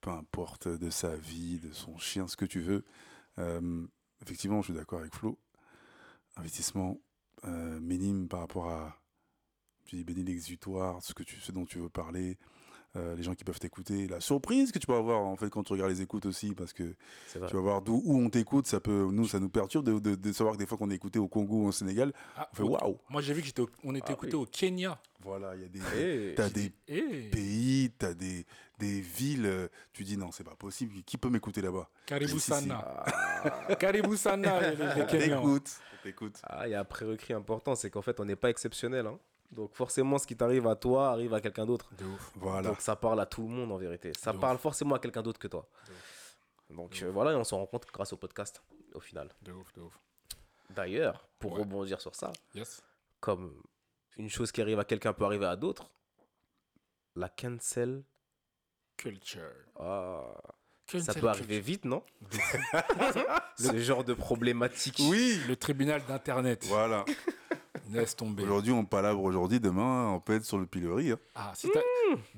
peu 0.00 0.10
importe, 0.10 0.66
de 0.68 0.90
sa 0.90 1.14
vie, 1.16 1.60
de 1.60 1.72
son 1.72 1.98
chien, 1.98 2.26
ce 2.26 2.36
que 2.36 2.44
tu 2.46 2.60
veux. 2.60 2.84
euh, 3.38 3.86
effectivement, 4.22 4.60
je 4.62 4.66
suis 4.66 4.74
d'accord 4.74 5.00
avec 5.00 5.14
Flo. 5.14 5.38
Investissement 6.36 6.98
euh, 7.46 7.80
minime 7.80 8.28
par 8.28 8.40
rapport 8.40 8.70
à, 8.70 9.00
tu 9.84 9.96
dis 9.96 10.04
béni 10.04 10.24
l'exutoire, 10.24 11.02
ce, 11.02 11.14
que 11.14 11.22
tu, 11.22 11.40
ce 11.40 11.52
dont 11.52 11.66
tu 11.66 11.78
veux 11.78 11.88
parler, 11.88 12.38
euh, 12.96 13.14
les 13.16 13.22
gens 13.22 13.34
qui 13.34 13.44
peuvent 13.44 13.58
t'écouter, 13.58 14.06
la 14.06 14.20
surprise 14.20 14.70
que 14.72 14.78
tu 14.78 14.86
peux 14.86 14.94
avoir 14.94 15.20
en 15.20 15.34
fait 15.36 15.50
quand 15.50 15.64
tu 15.64 15.72
regardes 15.72 15.90
les 15.90 16.00
écoutes 16.02 16.26
aussi, 16.26 16.54
parce 16.54 16.72
que 16.72 16.94
tu 17.32 17.38
vas 17.38 17.48
voir 17.60 17.82
d'où 17.82 18.00
où 18.04 18.18
on 18.18 18.30
t'écoute, 18.30 18.66
ça 18.66 18.80
peut, 18.80 19.08
nous, 19.10 19.26
ça 19.26 19.40
nous 19.40 19.48
perturbe 19.48 19.84
de, 19.86 19.98
de- 19.98 20.14
de 20.14 20.32
savoir 20.32 20.54
que 20.54 20.60
des 20.60 20.66
fois 20.66 20.78
qu'on 20.78 20.90
est 20.90 20.94
écouté 20.94 21.18
au 21.18 21.26
Congo 21.28 21.64
ou 21.64 21.66
au 21.66 21.72
Sénégal, 21.72 22.12
Ah, 22.36 22.48
on 22.52 22.56
fait 22.56 22.62
waouh. 22.62 22.98
Moi, 23.10 23.20
j'ai 23.22 23.34
vu 23.34 23.42
que 23.42 23.62
au- 23.62 23.68
on 23.82 23.94
était 23.94 24.06
Ah, 24.10 24.12
écouté 24.12 24.36
oui. 24.36 24.42
au 24.42 24.46
Kenya. 24.46 24.98
Voilà, 25.22 25.54
il 25.56 25.62
y 25.62 25.64
a 25.64 25.68
des, 25.68 25.80
Eh, 25.96 26.34
t'as 26.36 26.50
des 26.50 26.70
Et 26.86 27.30
pays, 27.30 27.90
t'as 27.98 28.12
des, 28.14 28.44
des 28.78 29.00
villes, 29.00 29.70
tu 29.92 30.04
dis 30.04 30.16
non, 30.18 30.30
c'est 30.32 30.44
pas 30.44 30.54
possible, 30.54 31.02
qui 31.04 31.16
peut 31.16 31.30
m'écouter 31.30 31.62
là-bas? 31.62 31.88
Caribou. 32.06 32.38
Sana. 32.38 33.04
Caribou 33.80 34.16
Sana, 34.16 34.70
les, 34.72 35.06
Kenyans. 35.06 35.58
Ah, 36.42 36.68
il 36.68 36.72
y 36.72 36.74
a 36.74 36.80
un 36.80 36.84
prérequis 36.84 37.32
important, 37.32 37.74
c'est 37.74 37.90
qu'en 37.90 38.02
fait, 38.02 38.20
on 38.20 38.24
n'est 38.26 38.36
pas 38.36 38.50
exceptionnel. 38.50 39.06
hein. 39.06 39.18
Donc 39.50 39.74
forcément, 39.74 40.18
ce 40.18 40.26
qui 40.26 40.36
t'arrive 40.36 40.66
à 40.66 40.74
toi 40.76 41.10
arrive 41.10 41.32
à 41.34 41.40
quelqu'un 41.40 41.64
d'autre. 41.66 41.88
De 41.96 42.04
ouf. 42.04 42.32
Voilà. 42.36 42.68
Donc 42.70 42.80
ça 42.80 42.96
parle 42.96 43.20
à 43.20 43.26
tout 43.26 43.42
le 43.42 43.48
monde 43.48 43.70
en 43.70 43.76
vérité. 43.76 44.12
Ça 44.18 44.32
De 44.32 44.38
parle 44.38 44.58
forcément 44.58 44.94
à 44.96 44.98
quelqu'un 44.98 45.22
d'autre 45.22 45.38
que 45.38 45.48
toi. 45.48 45.68
Donc 46.70 47.00
euh, 47.02 47.10
voilà, 47.10 47.32
et 47.32 47.34
on 47.36 47.44
s'en 47.44 47.58
rend 47.58 47.66
compte 47.66 47.86
grâce 47.92 48.12
au 48.12 48.16
podcast 48.16 48.62
au 48.94 49.00
final. 49.00 49.30
De 49.42 49.52
ouf, 49.52 49.72
de 49.74 49.80
ouf. 49.82 49.98
D'ailleurs, 50.70 51.28
pour 51.38 51.52
Ouais. 51.52 51.60
rebondir 51.60 52.00
sur 52.00 52.14
ça, 52.14 52.32
Yes. 52.54 52.82
comme 53.20 53.62
une 54.16 54.28
chose 54.30 54.50
qui 54.50 54.60
arrive 54.62 54.78
à 54.80 54.84
quelqu'un 54.84 55.12
peut 55.12 55.24
arriver 55.24 55.46
à 55.46 55.56
d'autres, 55.56 55.90
la 57.14 57.28
cancel, 57.28 58.02
Culture. 58.96 59.42
ah, 59.78 60.34
ça 61.00 61.14
peut 61.14 61.28
arriver 61.28 61.60
vite, 61.60 61.84
non? 61.84 62.02
Ce 63.58 63.76
genre 63.78 64.04
de 64.04 64.14
problématique. 64.14 64.98
Oui, 65.08 65.38
Le 65.46 65.56
tribunal 65.56 66.04
d'Internet. 66.06 66.64
voilà. 66.66 67.04
Laisse 68.00 68.16
tomber. 68.16 68.42
Aujourd'hui, 68.42 68.72
on 68.72 68.84
palabre 68.84 69.22
aujourd'hui, 69.22 69.60
demain, 69.60 70.08
on 70.10 70.20
peut 70.20 70.34
être 70.34 70.44
sur 70.44 70.58
le 70.58 70.66
pilori. 70.66 71.12
hein. 71.12 71.18
Ah, 71.34 71.52
si 71.54 71.68
t'as 71.70 71.80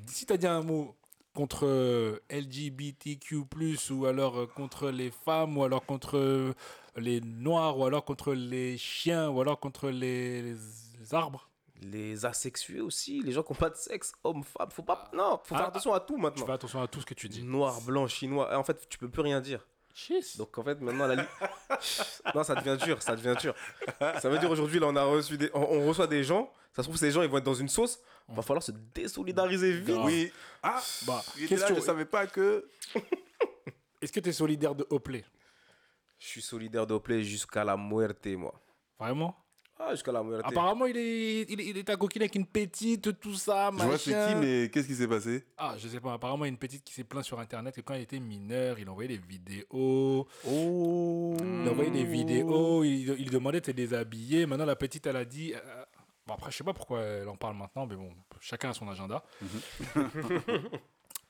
si 0.06 0.26
t'as 0.26 0.36
dit 0.36 0.46
un 0.46 0.62
mot 0.62 0.94
contre 1.34 1.66
euh, 1.66 2.18
LGBTQ+, 2.30 3.44
ou 3.90 4.06
alors 4.06 4.38
euh, 4.40 4.46
contre 4.46 4.90
les 4.90 5.10
femmes, 5.10 5.56
ou 5.58 5.64
alors 5.64 5.84
contre 5.84 6.16
euh, 6.16 6.54
les 6.96 7.20
noirs, 7.20 7.78
ou 7.78 7.84
alors 7.84 8.04
contre 8.04 8.32
les 8.32 8.78
chiens, 8.78 9.28
ou 9.30 9.40
alors 9.40 9.60
contre 9.60 9.90
les, 9.90 10.40
les 10.42 11.14
arbres, 11.14 11.50
Les 11.82 12.24
asexués 12.24 12.80
aussi, 12.80 13.20
les 13.22 13.32
gens 13.32 13.42
qui 13.42 13.52
n'ont 13.52 13.58
pas 13.58 13.68
de 13.70 13.76
sexe, 13.76 14.12
hommes, 14.24 14.42
femmes, 14.44 14.70
faut 14.70 14.82
pas. 14.82 15.10
Non, 15.12 15.38
faut 15.44 15.54
Ah, 15.54 15.58
faire 15.58 15.66
attention 15.68 15.92
à 15.92 16.00
tout 16.00 16.14
tu 16.16 16.20
maintenant. 16.22 16.46
fais 16.46 16.52
attention 16.52 16.80
à 16.80 16.88
tout 16.88 17.00
ce 17.02 17.06
que 17.06 17.14
tu 17.14 17.28
dis. 17.28 17.42
Noir, 17.42 17.80
blanc, 17.82 18.06
chinois. 18.06 18.56
En 18.58 18.64
fait, 18.64 18.88
tu 18.88 18.96
peux 18.98 19.10
plus 19.10 19.22
rien 19.22 19.40
dire. 19.42 19.66
Donc 20.36 20.56
en 20.58 20.62
fait, 20.62 20.80
maintenant, 20.80 21.06
la 21.06 21.14
li- 21.16 21.22
non, 22.34 22.44
ça 22.44 22.54
devient 22.54 22.76
dur, 22.84 23.00
ça 23.02 23.16
devient 23.16 23.34
dur. 23.40 23.54
Ça 24.20 24.28
veut 24.28 24.38
dire 24.38 24.50
aujourd'hui, 24.50 24.78
là, 24.78 24.86
on 24.88 24.96
a 24.96 25.04
reçu 25.04 25.36
des, 25.38 25.50
on, 25.54 25.60
on 25.62 25.86
reçoit 25.88 26.06
des 26.06 26.22
gens. 26.22 26.52
Ça 26.74 26.82
se 26.82 26.88
trouve, 26.88 26.96
ces 26.98 27.10
gens, 27.10 27.22
ils 27.22 27.28
vont 27.28 27.38
être 27.38 27.44
dans 27.44 27.54
une 27.54 27.68
sauce. 27.70 27.98
Va 28.28 28.42
falloir 28.42 28.62
se 28.62 28.72
désolidariser 28.72 29.72
vite. 29.72 29.96
Oui. 30.04 30.32
Ah, 30.62 30.82
Bah, 31.06 31.22
il 31.36 31.44
était 31.44 31.54
là, 31.56 31.60
question. 31.60 31.76
je 31.76 31.80
savais 31.86 32.04
pas 32.04 32.26
que. 32.26 32.68
Est-ce 34.02 34.12
que 34.12 34.20
tu 34.20 34.28
es 34.28 34.32
solidaire 34.32 34.74
de 34.74 34.86
Hopley 34.90 35.24
Je 36.18 36.26
suis 36.26 36.42
solidaire 36.42 36.86
d'Oplay 36.86 37.22
jusqu'à 37.22 37.64
la 37.64 37.76
muerte, 37.76 38.26
moi. 38.26 38.60
Vraiment? 38.98 39.34
Ah, 39.78 39.90
jusqu'à 39.92 40.10
la 40.12 40.22
muerte. 40.22 40.42
Apparemment, 40.44 40.86
il 40.86 40.96
est, 40.96 41.42
il 41.50 41.60
est, 41.60 41.64
il 41.66 41.76
est 41.76 41.90
à 41.90 41.96
coquine 41.96 42.22
avec 42.22 42.34
une 42.34 42.46
petite, 42.46 43.20
tout 43.20 43.34
ça, 43.34 43.70
Je 43.70 43.76
machin. 43.76 43.86
vois 43.88 43.98
c'est 43.98 44.10
qui, 44.10 44.34
mais 44.40 44.70
qu'est-ce 44.70 44.86
qui 44.86 44.94
s'est 44.94 45.06
passé 45.06 45.44
Ah, 45.58 45.74
je 45.78 45.86
sais 45.86 46.00
pas. 46.00 46.14
Apparemment, 46.14 46.44
il 46.44 46.48
y 46.48 46.50
a 46.50 46.52
une 46.52 46.56
petite 46.58 46.82
qui 46.82 46.94
s'est 46.94 47.04
plaint 47.04 47.22
sur 47.24 47.38
Internet 47.38 47.74
que 47.74 47.82
quand 47.82 47.92
il 47.94 48.00
était 48.00 48.18
mineur, 48.18 48.78
il 48.78 48.88
envoyait 48.88 49.08
des 49.08 49.18
vidéos. 49.22 50.26
Oh. 50.48 51.36
Il 51.38 51.68
envoyait 51.68 51.90
des 51.90 52.04
vidéos, 52.04 52.84
il, 52.84 53.16
il 53.18 53.30
demandait 53.30 53.60
de 53.60 53.66
se 53.66 53.70
déshabiller. 53.72 54.46
Maintenant, 54.46 54.64
la 54.64 54.76
petite, 54.76 55.06
elle 55.06 55.16
a 55.16 55.24
dit. 55.26 55.52
euh, 55.54 55.84
bon, 56.26 56.34
après, 56.34 56.50
je 56.50 56.56
sais 56.56 56.64
pas 56.64 56.72
pourquoi 56.72 57.00
elle 57.02 57.28
en 57.28 57.36
parle 57.36 57.56
maintenant, 57.56 57.86
mais 57.86 57.96
bon, 57.96 58.08
chacun 58.40 58.70
a 58.70 58.72
son 58.72 58.88
agenda. 58.88 59.22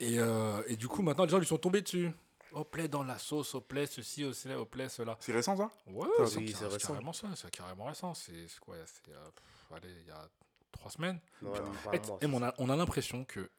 et, 0.00 0.18
euh, 0.18 0.62
et 0.68 0.76
du 0.76 0.88
coup, 0.88 1.02
maintenant, 1.02 1.24
les 1.24 1.30
gens 1.30 1.38
lui 1.38 1.46
sont 1.46 1.58
tombés 1.58 1.82
dessus. 1.82 2.10
Oplay 2.56 2.88
dans 2.88 3.04
la 3.04 3.18
sauce, 3.18 3.54
Oplay 3.54 3.86
ceci, 3.86 4.24
Oplay, 4.24 4.54
Oplay 4.54 4.88
cela. 4.88 5.16
C'est 5.20 5.32
récent 5.32 5.56
ça? 5.56 5.70
Ouais, 5.86 6.06
Ah, 6.18 6.26
c'est 6.26 6.38
oui, 6.38 6.52
carrément 6.80 7.12
ça, 7.12 7.28
c'est 7.36 7.50
carrément 7.50 7.84
récent. 7.84 8.14
C'est 8.14 8.46
quoi 8.60 8.76
C'est 8.86 9.12
euh, 9.12 9.78
il 9.84 10.06
y 10.06 10.10
a 10.10 10.26
trois 10.72 10.90
semaines. 10.90 11.20
Pas 11.42 11.90
Et- 12.22 12.26
on 12.26 12.42
a, 12.42 12.54
on 12.58 12.70
a 12.70 12.76
l'impression 12.76 13.24
que 13.24 13.50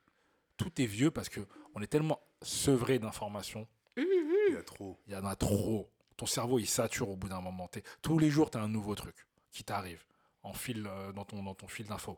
tout 0.58 0.82
est 0.82 0.86
vieux 0.86 1.12
parce 1.12 1.30
que 1.30 1.42
on 1.76 1.82
est 1.82 1.88
tellement 1.88 2.20
sevré 2.42 2.98
d'informations. 3.00 3.68
Il 3.96 4.54
y 4.54 4.58
a 4.58 4.64
trop. 4.64 4.98
Il 5.08 5.14
y 5.14 5.16
en 5.16 5.26
a 5.26 5.36
trop. 5.36 5.90
Ton 6.16 6.26
cerveau, 6.26 6.58
il 6.58 6.66
sature 6.68 7.10
au 7.10 7.16
bout 7.16 7.30
d'un 7.30 7.42
moment. 7.42 7.70
Tous 8.02 8.18
les 8.18 8.30
jours, 8.32 8.50
tu 8.50 8.58
as 8.58 8.62
un 8.62 8.68
nouveau 8.68 8.96
truc 8.96 9.16
qui 9.52 9.64
t'arrive 9.64 10.04
en 10.42 10.54
fil, 10.54 10.88
euh, 10.88 11.12
dans, 11.12 11.26
ton, 11.26 11.44
dans 11.44 11.54
ton 11.54 11.68
fil 11.68 11.86
d'infos. 11.86 12.18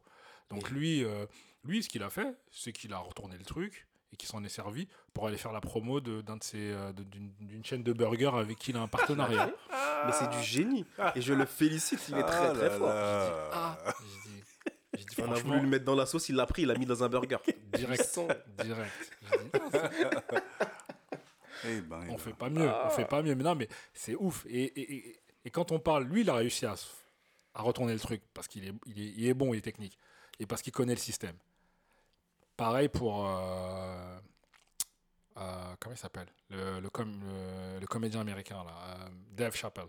Donc 0.49 0.69
lui, 0.69 1.03
euh, 1.03 1.25
lui, 1.65 1.83
ce 1.83 1.89
qu'il 1.89 2.03
a 2.03 2.09
fait, 2.09 2.33
c'est 2.51 2.71
qu'il 2.71 2.93
a 2.93 2.99
retourné 2.99 3.37
le 3.37 3.43
truc 3.43 3.87
et 4.11 4.17
qu'il 4.17 4.27
s'en 4.27 4.43
est 4.43 4.49
servi 4.49 4.87
pour 5.13 5.27
aller 5.27 5.37
faire 5.37 5.51
la 5.51 5.61
promo 5.61 5.99
de- 6.01 6.21
d'un 6.21 6.37
de 6.37 6.43
ses, 6.43 6.71
euh, 6.71 6.91
de- 6.93 7.03
d'une 7.03 7.31
d'une 7.41 7.63
chaîne 7.65 7.83
de 7.83 7.93
burgers 7.93 8.31
avec 8.33 8.57
qui 8.57 8.71
il 8.71 8.77
a 8.77 8.81
un 8.81 8.87
partenariat. 8.87 9.51
Mais 10.05 10.11
c'est 10.13 10.29
du 10.29 10.41
génie. 10.43 10.85
Et 11.15 11.21
je 11.21 11.33
le 11.33 11.45
félicite, 11.45 11.99
il 12.09 12.17
est 12.17 12.23
très 12.23 12.47
Ah 12.47 12.53
très 12.53 12.69
là 12.69 12.77
fort. 12.77 12.87
là. 12.87 13.49
ah, 13.53 13.77
j'ai 14.25 14.31
dit, 14.31 14.43
j'ai 14.97 15.03
dit 15.03 15.15
On 15.21 15.31
a 15.31 15.35
voulu 15.35 15.59
le 15.61 15.67
mettre 15.67 15.85
dans 15.85 15.95
la 15.95 16.05
sauce, 16.05 16.29
il 16.29 16.35
l'a 16.35 16.45
pris, 16.45 16.61
il 16.63 16.67
l'a 16.69 16.75
mis 16.75 16.85
dans 16.85 17.03
un 17.03 17.09
burger. 17.09 17.37
direct, 17.73 18.19
direct. 18.63 18.91
Eh 21.65 21.81
ben, 21.81 21.99
eh 22.05 22.09
on 22.09 22.13
ben. 22.13 22.17
fait 22.17 22.33
pas 22.33 22.49
mieux, 22.49 22.69
on 22.85 22.89
fait 22.89 23.05
pas 23.05 23.21
mieux. 23.21 23.35
Mais 23.35 23.43
non, 23.43 23.53
mais 23.55 23.67
c'est 23.93 24.15
ouf. 24.15 24.45
Et, 24.47 24.63
et, 24.63 24.93
et- 25.09 25.19
et 25.45 25.49
quand 25.51 25.71
on 25.73 25.79
parle, 25.79 26.03
lui, 26.05 26.21
il 26.21 26.29
a 26.29 26.35
réussi 26.35 26.65
à, 26.65 26.75
à 27.53 27.61
retourner 27.61 27.91
le 27.93 27.99
truc 27.99 28.21
parce 28.33 28.47
qu'il 28.47 28.65
est, 28.65 28.73
il 28.85 28.99
est, 29.01 29.13
il 29.17 29.27
est 29.27 29.33
bon, 29.33 29.53
il 29.53 29.57
est 29.57 29.61
technique 29.61 29.97
et 30.39 30.45
parce 30.45 30.61
qu'il 30.61 30.71
connaît 30.71 30.93
le 30.93 30.99
système. 30.99 31.35
Pareil 32.59 32.89
pour 32.89 33.25
euh, 33.25 34.19
euh, 35.37 35.75
comment 35.79 35.95
il 35.95 35.97
s'appelle? 35.97 36.27
Le, 36.49 36.81
le, 36.81 36.89
com- 36.89 37.21
le- 37.23 37.79
le 37.79 37.87
comédien 37.87 38.19
américain 38.19 38.65
là, 38.65 38.73
euh, 38.97 39.09
Dave 39.31 39.55
Chappelle. 39.55 39.87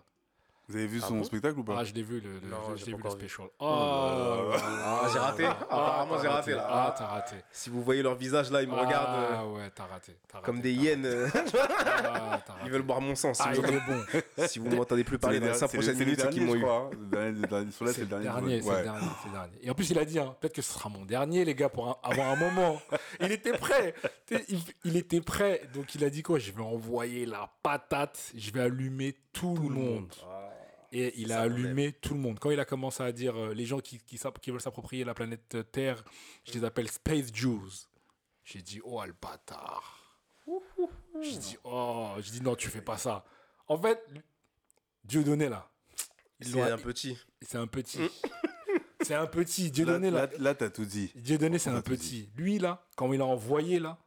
Vous 0.70 0.76
avez 0.76 0.86
vu 0.86 1.00
Ah 1.02 1.06
son 1.08 1.16
bon? 1.16 1.24
spectacle 1.24 1.58
ou 1.58 1.64
pas? 1.64 1.74
Ah, 1.78 1.84
je 1.84 1.92
l'ai 1.92 2.02
vu 2.02 2.20
le, 2.20 2.30
le- 2.40 2.48
Non, 2.48 2.56
je 2.76 2.84
j'ai 2.84 2.86
l'ai 2.86 2.92
pas 2.92 2.96
vu 2.98 3.02
le 3.02 3.08
encore 3.08 3.16
vu. 3.18 3.28
special. 3.28 3.48
Oh, 3.58 4.50
là. 4.52 4.56
Ah, 4.84 5.08
j'ai 5.12 5.18
raté. 5.18 5.44
Apparemment, 5.44 6.14
t'as 6.16 6.22
j'ai 6.22 6.28
raté, 6.28 6.50
là. 6.52 6.66
Ah, 6.70 6.94
t'as 6.96 7.06
raté. 7.06 7.36
Si 7.50 7.70
vous 7.70 7.82
voyez 7.82 8.02
leur 8.02 8.14
visage 8.14 8.50
là, 8.52 8.62
ils 8.62 8.68
me 8.68 8.74
regardent 8.74 9.18
euh, 9.18 9.34
Ah 9.36 9.46
ouais, 9.48 9.70
t'as 9.74 9.86
raté. 9.86 10.16
t'as 10.28 10.34
raté, 10.38 10.46
comme 10.46 10.60
des 10.60 10.72
hyènes. 10.72 11.04
euh, 11.06 11.24
raté. 11.26 11.58
Ah, 11.58 12.40
t'as 12.46 12.52
raté. 12.52 12.64
Ils 12.66 12.70
veulent 12.70 12.82
boire 12.82 13.00
mon 13.00 13.14
sang. 13.16 13.34
Si 13.34 13.42
Ah, 13.44 13.52
vous 13.52 13.62
il 13.66 13.74
est 13.74 13.80
bon. 13.80 14.46
si 14.46 14.58
vous 14.60 14.70
m'entendez 14.70 15.02
plus 15.02 15.18
parler 15.18 15.38
C'est 15.38 15.40
dans 15.40 15.46
les 15.46 15.52
les 15.52 15.58
5 15.58 15.66
der- 15.72 15.80
prochaines 15.80 15.98
minutes, 15.98 16.20
c'est 16.20 16.30
qu'ils 16.30 16.46
m'ont 16.46 16.54
eu. 16.54 16.60
Le 16.60 17.06
dernier- 17.06 17.70
C'est 17.72 17.98
le 18.02 18.06
dernier, 18.06 18.62
c'est 18.62 18.68
le. 18.68 19.66
Et 19.66 19.70
en 19.70 19.74
plus, 19.74 19.90
il 19.90 19.98
a 19.98 20.04
dit, 20.04 20.18
hein, 20.20 20.36
peut-être 20.40 20.54
que 20.54 20.62
ce 20.62 20.72
sera 20.72 20.88
mon 20.88 21.04
dernier, 21.04 21.44
les 21.44 21.54
gars, 21.56 21.68
pour 21.68 21.98
avoir 22.02 22.28
un 22.30 22.36
moment. 22.36 22.80
Il 23.20 23.32
était 23.32 23.52
prêt. 23.58 23.94
Il 24.84 24.96
était 24.96 25.20
prêt. 25.20 25.62
Donc, 25.74 25.94
il 25.94 26.04
a 26.04 26.10
dit 26.10 26.22
quoi? 26.22 26.38
Je 26.38 26.52
vais 26.52 26.62
envoyer 26.62 27.26
la 27.26 27.50
patate. 27.62 28.32
Je 28.36 28.50
vais 28.52 28.60
allumer 28.60 29.16
tout, 29.32 29.56
le 29.56 29.68
monde. 29.68 30.12
Et 30.92 31.20
il 31.20 31.32
a 31.32 31.42
allumé 31.42 31.92
tout 31.92 32.14
le 32.14 32.20
monde. 32.20 32.38
Quand 32.38 32.50
il 32.50 32.58
a 32.58 32.64
commencé 32.64 33.02
à 33.02 33.12
dire 33.12 33.36
euh, 33.36 33.54
les 33.54 33.64
gens 33.64 33.78
qui, 33.78 33.98
qui, 33.98 34.50
veulent 34.50 34.60
s'approprier 34.60 35.04
la 35.04 35.14
planète 35.14 35.54
euh, 35.54 35.62
Terre, 35.62 36.04
je 36.44 36.52
les 36.52 36.64
appelle 36.64 36.90
Space 36.90 37.32
Jews. 37.32 37.70
J'ai 38.44 38.60
dit, 38.60 38.80
oh, 38.82 39.00
le 39.04 39.14
bâtard. 39.20 40.18
J'ai 41.22 41.36
dit, 41.38 41.56
oh, 41.62 42.14
j'ai 42.18 42.32
dit, 42.32 42.42
non, 42.42 42.56
tu 42.56 42.68
fais 42.68 42.82
pas 42.82 42.98
ça. 42.98 43.24
En 43.68 43.80
fait, 43.80 44.04
Dieu 45.04 45.22
donné 45.22 45.48
là. 45.48 45.70
C'est 46.40 46.60
un 46.60 46.78
petit. 46.78 47.18
c'est 47.42 47.58
un 47.58 47.66
petit. 47.66 48.00
c'est 49.02 49.14
un 49.14 49.26
petit. 49.26 49.70
Dieu 49.70 49.84
donné 49.84 50.10
là. 50.10 50.26
là, 50.26 50.32
là, 50.38 50.54
t'as 50.54 50.70
tout 50.70 50.84
dit. 50.84 51.12
Dieu 51.14 51.38
donné, 51.38 51.58
c'est 51.58 51.70
un 51.70 51.82
petit. 51.82 52.30
Lui 52.36 52.58
là, 52.58 52.84
quand 52.96 53.12
il 53.12 53.20
a 53.20 53.26
envoyé 53.26 53.78
là. 53.78 53.98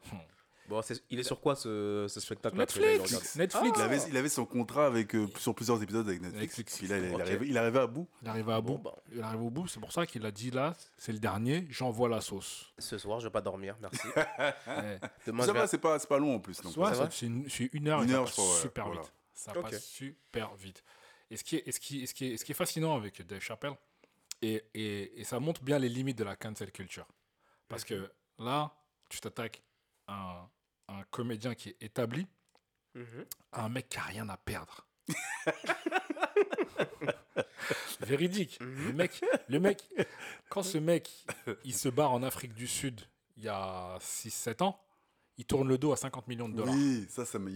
Bon, 0.70 0.82
il 1.10 1.20
est 1.20 1.24
sur 1.24 1.42
quoi 1.42 1.56
ce, 1.56 2.06
ce 2.08 2.20
spectacle 2.20 2.56
Netflix. 2.58 3.36
Netflix. 3.36 3.78
Il 3.78 3.82
avait, 3.82 4.00
il 4.10 4.18
avait 4.18 4.30
son 4.30 4.46
contrat 4.46 4.86
avec, 4.86 5.14
euh, 5.14 5.28
sur 5.38 5.54
plusieurs 5.54 5.82
épisodes 5.84 6.08
avec 6.08 6.22
Netflix. 6.22 6.58
Netflix. 6.58 6.78
Puis 6.78 6.88
là, 6.88 6.98
il, 6.98 7.04
est 7.06 7.14
Ok. 7.14 7.22
arrivé, 7.22 7.48
il 7.50 7.56
est 7.56 7.60
arrivé 7.60 7.80
à 7.80 7.88
bout. 7.88 8.08
Il 8.22 8.28
arrive 8.30 8.50
à 8.50 8.62
bout. 8.62 8.78
Bon, 8.78 8.80
bah. 8.80 8.96
Il 9.12 9.22
arrive 9.22 9.42
au 9.42 9.50
bout. 9.50 9.68
C'est 9.68 9.80
pour 9.80 9.92
ça 9.92 10.06
qu'il 10.06 10.26
a 10.26 10.32
dit 10.32 10.52
là, 10.52 10.74
c'est 10.98 11.12
le 11.12 11.20
dernier. 11.20 11.68
J'envoie 11.70 12.08
la 12.08 12.22
sauce. 12.22 12.74
Ce 12.80 12.98
soir, 12.98 13.20
je 13.20 13.28
vais 13.28 13.32
pas 13.32 13.42
dormir, 13.42 13.76
merci. 13.82 14.08
Ouais. 14.16 15.00
Demain, 15.28 15.44
ça 15.44 15.48
je 15.50 15.54
va, 15.54 15.62
vais... 15.62 15.68
c'est 15.68 15.78
pas, 15.78 16.00
c'est 16.00 16.08
pas 16.10 16.18
long 16.20 16.36
en 16.36 16.40
plus. 16.40 16.54
C'est 16.54 17.26
une, 17.26 17.88
heure, 17.88 18.02
Une 18.04 18.12
heure, 18.12 18.26
je 18.28 18.32
crois, 18.32 18.60
super 18.62 18.86
voilà. 18.86 19.02
vite. 19.02 19.14
Ça 19.34 19.52
passe 19.54 19.84
super 19.84 20.56
vite. 20.56 20.84
Et 21.30 21.38
ce 21.38 21.44
qui 21.44 21.58
est, 21.58 21.72
ce 21.72 21.80
qui, 21.80 22.08
ce 22.08 22.14
qui 22.14 22.34
est, 22.34 22.38
ce 22.38 22.46
qui 22.46 22.52
est 22.52 22.56
fascinant 22.56 22.96
avec 22.96 23.26
Dave 23.26 23.42
Chappelle, 23.42 23.74
et, 24.42 24.64
et, 24.74 25.20
et 25.20 25.24
ça 25.24 25.40
montre 25.40 25.64
bien 25.64 25.80
les 25.80 25.90
limites 25.90 26.18
de 26.18 26.24
la 26.24 26.36
cancel 26.36 26.72
culture. 26.72 27.08
Parce 27.68 27.84
que 27.84 28.12
là, 28.40 28.72
tu 29.10 29.20
t'attaques 29.20 29.62
un, 30.08 30.48
un 30.90 31.04
comédien 31.12 31.56
qui 31.56 31.70
est 31.70 31.78
établi, 31.82 32.28
Mhm. 32.96 33.26
à 33.52 33.66
un 33.66 33.70
mec 33.70 33.90
qui 33.90 33.98
a 33.98 34.04
rien 34.04 34.30
à 34.30 34.38
perdre. 34.38 34.86
Véridique. 38.02 38.60
Mhm. 38.62 38.88
Le 38.88 38.94
mec, 38.94 39.22
le 39.48 39.60
mec, 39.60 39.84
quand 40.50 40.64
ce 40.64 40.78
mec, 40.78 41.26
il 41.64 41.74
se 41.74 41.90
barre 41.90 42.12
en 42.12 42.24
Afrique 42.24 42.54
du 42.54 42.68
Sud 42.68 43.02
il 43.38 43.44
y 43.46 43.50
a 43.50 43.98
6-7 44.00 44.62
ans, 44.62 44.80
il 45.38 45.46
tourne 45.46 45.68
le 45.68 45.78
dos 45.80 45.92
à 45.92 45.98
50 45.98 46.28
millions 46.28 46.48
de 46.50 46.56
dollars. 46.56 46.76
Oui, 46.76 47.08
ça, 47.10 47.26
ça 47.26 47.40
m'a. 47.40 47.50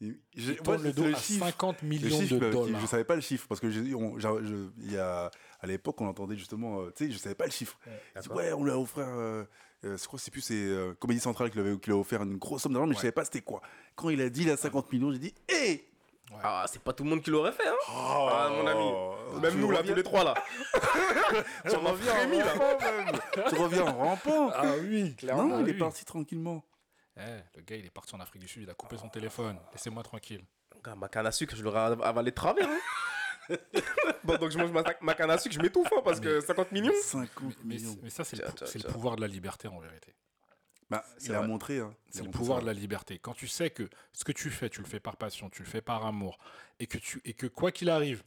il 0.00 0.16
tourne 0.64 0.82
le 0.82 0.92
dos 0.94 1.04
le 1.04 1.14
à 1.14 1.18
chiffre. 1.18 1.44
50 1.44 1.82
Le 1.82 1.88
millions 1.88 2.20
chiffre, 2.20 2.36
de 2.38 2.44
euh, 2.46 2.50
dollars. 2.52 2.80
je 2.80 2.86
savais 2.86 3.04
pas 3.04 3.16
le 3.16 3.20
chiffre 3.20 3.46
parce 3.46 3.60
que 3.60 3.66
on- 3.94 4.18
je- 4.18 4.70
il 4.78 4.92
y 4.92 4.96
a, 4.96 5.30
à 5.60 5.66
l'époque 5.66 6.00
on 6.00 6.06
entendait 6.06 6.36
justement, 6.36 6.80
euh, 6.80 6.90
tu 6.96 7.06
sais, 7.06 7.12
je 7.12 7.18
savais 7.18 7.34
pas 7.34 7.44
le 7.44 7.50
chiffre. 7.50 7.78
Dis, 7.84 7.90
D'accord. 8.14 8.36
ouais, 8.38 8.52
on 8.54 8.64
lui 8.64 8.70
a 8.70 8.78
offert, 8.78 9.06
euh, 9.08 9.44
euh, 9.84 9.96
je 9.96 10.06
crois 10.06 10.18
que 10.18 10.22
c'est 10.24 10.30
plus 10.30 10.40
c'est 10.42 10.54
euh, 10.54 10.94
Comédie 10.98 11.20
Centrale 11.20 11.50
qui 11.50 11.58
lui 11.58 11.66
avait, 11.68 11.78
qui 11.78 11.90
lui 11.90 11.96
a 11.96 11.98
offert 12.00 12.22
une 12.22 12.36
grosse 12.36 12.62
somme 12.62 12.72
d'argent, 12.72 12.86
mais 12.86 12.92
je 12.94 12.98
Ouais. 12.98 13.02
savais 13.02 13.12
pas 13.12 13.24
c'était 13.24 13.40
quoi. 13.40 13.60
Quand 13.96 14.10
il 14.10 14.20
a 14.20 14.28
dit 14.28 14.44
là 14.44 14.56
50 14.56 14.92
millions, 14.92 15.10
j'ai 15.12 15.18
dit 15.18 15.34
hé 15.48 15.86
Ah, 16.42 16.64
c'est 16.70 16.80
pas 16.82 16.92
tout 16.92 17.02
le 17.04 17.10
monde 17.10 17.22
qui 17.22 17.30
l'aurait 17.30 17.52
fait, 17.52 17.66
hein 17.66 17.74
Ah, 17.88 18.48
mon 18.52 18.66
ami. 18.66 18.90
Oh, 18.92 19.38
Même 19.40 19.58
nous, 19.58 19.70
là, 19.70 19.82
tous 19.82 19.94
les 19.94 20.02
trois, 20.02 20.22
là. 20.24 20.34
Tu 21.68 21.76
reviens 21.76 22.12
en 22.14 22.58
rampant, 22.58 22.92
même. 22.92 23.20
Tu 23.48 23.54
reviens 23.56 23.82
en 23.86 23.96
rampant. 23.96 24.50
Ah 24.54 24.62
oui, 24.82 25.16
Non, 25.22 25.54
Ah 25.56 25.60
il 25.60 25.68
est 25.68 25.72
oui. 25.72 25.78
parti 25.78 26.04
tranquillement. 26.04 26.64
Eh, 27.16 27.20
le 27.56 27.62
gars, 27.62 27.76
il 27.76 27.84
est 27.86 27.90
parti 27.90 28.14
en 28.14 28.20
Afrique 28.20 28.42
du 28.42 28.48
Sud, 28.48 28.62
il 28.62 28.70
a 28.70 28.74
coupé 28.74 28.96
son 28.96 29.08
téléphone. 29.08 29.58
Laissez-moi 29.72 30.02
tranquille. 30.02 30.42
Gars, 30.84 30.94
ma 30.94 31.08
canne 31.08 31.26
à 31.26 31.32
sucre, 31.32 31.54
je 31.56 31.62
l'aurais 31.62 31.80
avalé 32.02 32.30
de 32.30 32.34
travers. 32.36 32.68
Hein. 32.68 32.78
bon, 34.24 34.36
donc 34.36 34.50
je 34.50 34.58
mange 34.58 34.70
ma, 34.72 34.82
ma 35.00 35.14
canne 35.14 35.30
à 35.30 35.38
sucre, 35.38 35.54
je 35.54 35.60
m'étouffe, 35.60 35.92
hein, 35.92 36.00
parce 36.04 36.20
que 36.20 36.40
50 36.40 36.72
millions. 36.72 36.92
50 37.02 37.56
Mais, 37.64 37.76
millions. 37.76 37.96
mais 38.02 38.10
ça, 38.10 38.24
c'est 38.24 38.36
le, 38.36 38.88
pouvoir 38.92 39.16
de 39.16 39.20
la 39.20 39.28
liberté 39.28 39.68
en 39.68 39.78
vérité. 39.80 40.14
Bah, 40.88 41.04
C'est 41.18 41.28
il 41.28 41.34
a 41.34 41.42
montré. 41.42 41.78
Hein. 41.78 41.94
C'est 42.10 42.24
le 42.24 42.30
pouvoir 42.30 42.58
ça. 42.58 42.62
de 42.62 42.66
la 42.66 42.72
liberté. 42.74 43.18
Quand 43.18 43.32
tu 43.34 43.46
sais 43.48 43.70
que 43.70 43.88
ce 44.12 44.24
que 44.24 44.32
tu 44.32 44.50
fais, 44.50 44.68
tu 44.68 44.80
le 44.80 44.86
fais 44.86 44.98
par 45.00 45.16
passion, 45.16 45.48
tu 45.50 45.62
le 45.62 45.68
fais 45.68 45.80
par 45.82 46.04
amour, 46.04 46.38
et 46.80 46.86
que, 46.86 46.98
tu, 46.98 47.20
et 47.24 47.32
que 47.34 47.46
quoi 47.46 47.70
qu'il 47.72 47.88
arrive, 47.90 48.22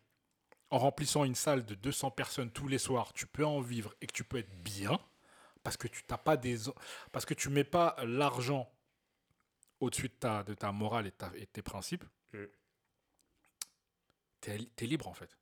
en 0.70 0.78
remplissant 0.80 1.24
une 1.26 1.36
salle 1.36 1.66
de 1.66 1.76
200 1.76 2.12
personnes 2.12 2.50
tous 2.52 2.68
les 2.68 2.78
soirs, 2.80 3.14
tu 3.14 3.28
peux 3.28 3.46
en 3.46 3.60
vivre 3.60 3.94
et 4.02 4.08
que 4.08 4.14
tu 4.14 4.24
peux 4.24 4.38
être 4.38 4.64
bien, 4.64 4.98
parce 5.62 5.78
que 5.78 5.88
tu 5.88 6.04
t'as 6.04 6.18
pas 6.18 6.36
des, 6.38 6.58
parce 7.12 7.26
que 7.26 7.34
tu 7.34 7.50
mets 7.50 7.64
pas 7.64 7.96
l'argent 8.04 8.70
au-dessus 9.80 10.08
de 10.08 10.14
ta, 10.14 10.44
de 10.44 10.54
ta 10.54 10.72
morale 10.72 11.08
et, 11.08 11.12
de 11.12 11.16
ta- 11.16 11.32
et 11.36 11.42
de 11.42 11.46
tes 11.46 11.62
principes, 11.62 12.06
Mm. 12.34 12.46
T'es 14.44 14.86
es 14.86 14.86
libre 14.88 15.08
en 15.08 15.14
fait. 15.14 15.38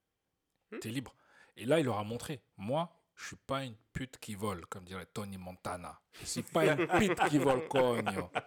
Mm. 0.71 0.79
T'es 0.79 0.89
libre. 0.89 1.15
Et 1.57 1.65
là, 1.65 1.79
il 1.79 1.85
leur 1.85 1.97
a 1.97 2.03
montré. 2.03 2.41
Moi, 2.57 2.89
je 3.15 3.27
suis 3.27 3.35
pas 3.35 3.63
une 3.63 3.75
pute 3.93 4.17
qui 4.19 4.35
vole, 4.35 4.65
comme 4.67 4.83
dirait 4.85 5.05
Tony 5.05 5.37
Montana. 5.37 5.99
Je 6.21 6.25
suis 6.25 6.41
pas 6.43 6.65
une 6.65 6.87
pute 6.87 7.19
qui 7.29 7.37
vole, 7.37 7.67
cogno. 7.67 8.29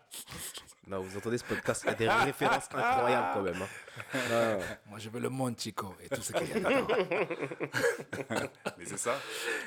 Non, 0.87 1.01
vous 1.01 1.17
entendez 1.17 1.39
ce 1.39 1.45
podcast, 1.45 1.83
il 1.85 1.89
y 1.89 1.91
a 1.93 1.95
des 1.95 2.09
références 2.09 2.69
incroyables 2.71 3.29
quand 3.33 3.41
même. 3.41 3.63
hein. 3.63 4.19
Ah. 4.31 4.59
Moi, 4.87 4.99
je 4.99 5.09
veux 5.09 5.19
le 5.19 5.31
monde, 5.31 5.59
Chico, 5.59 5.95
et 5.99 6.11
tout 6.11 6.21
ce 6.21 6.31
qu'il 6.35 6.47
y 6.47 6.53
a 6.53 6.57
dedans. 6.57 6.87
Mais 8.79 8.85
c'est 8.85 8.99
ça. 8.99 9.19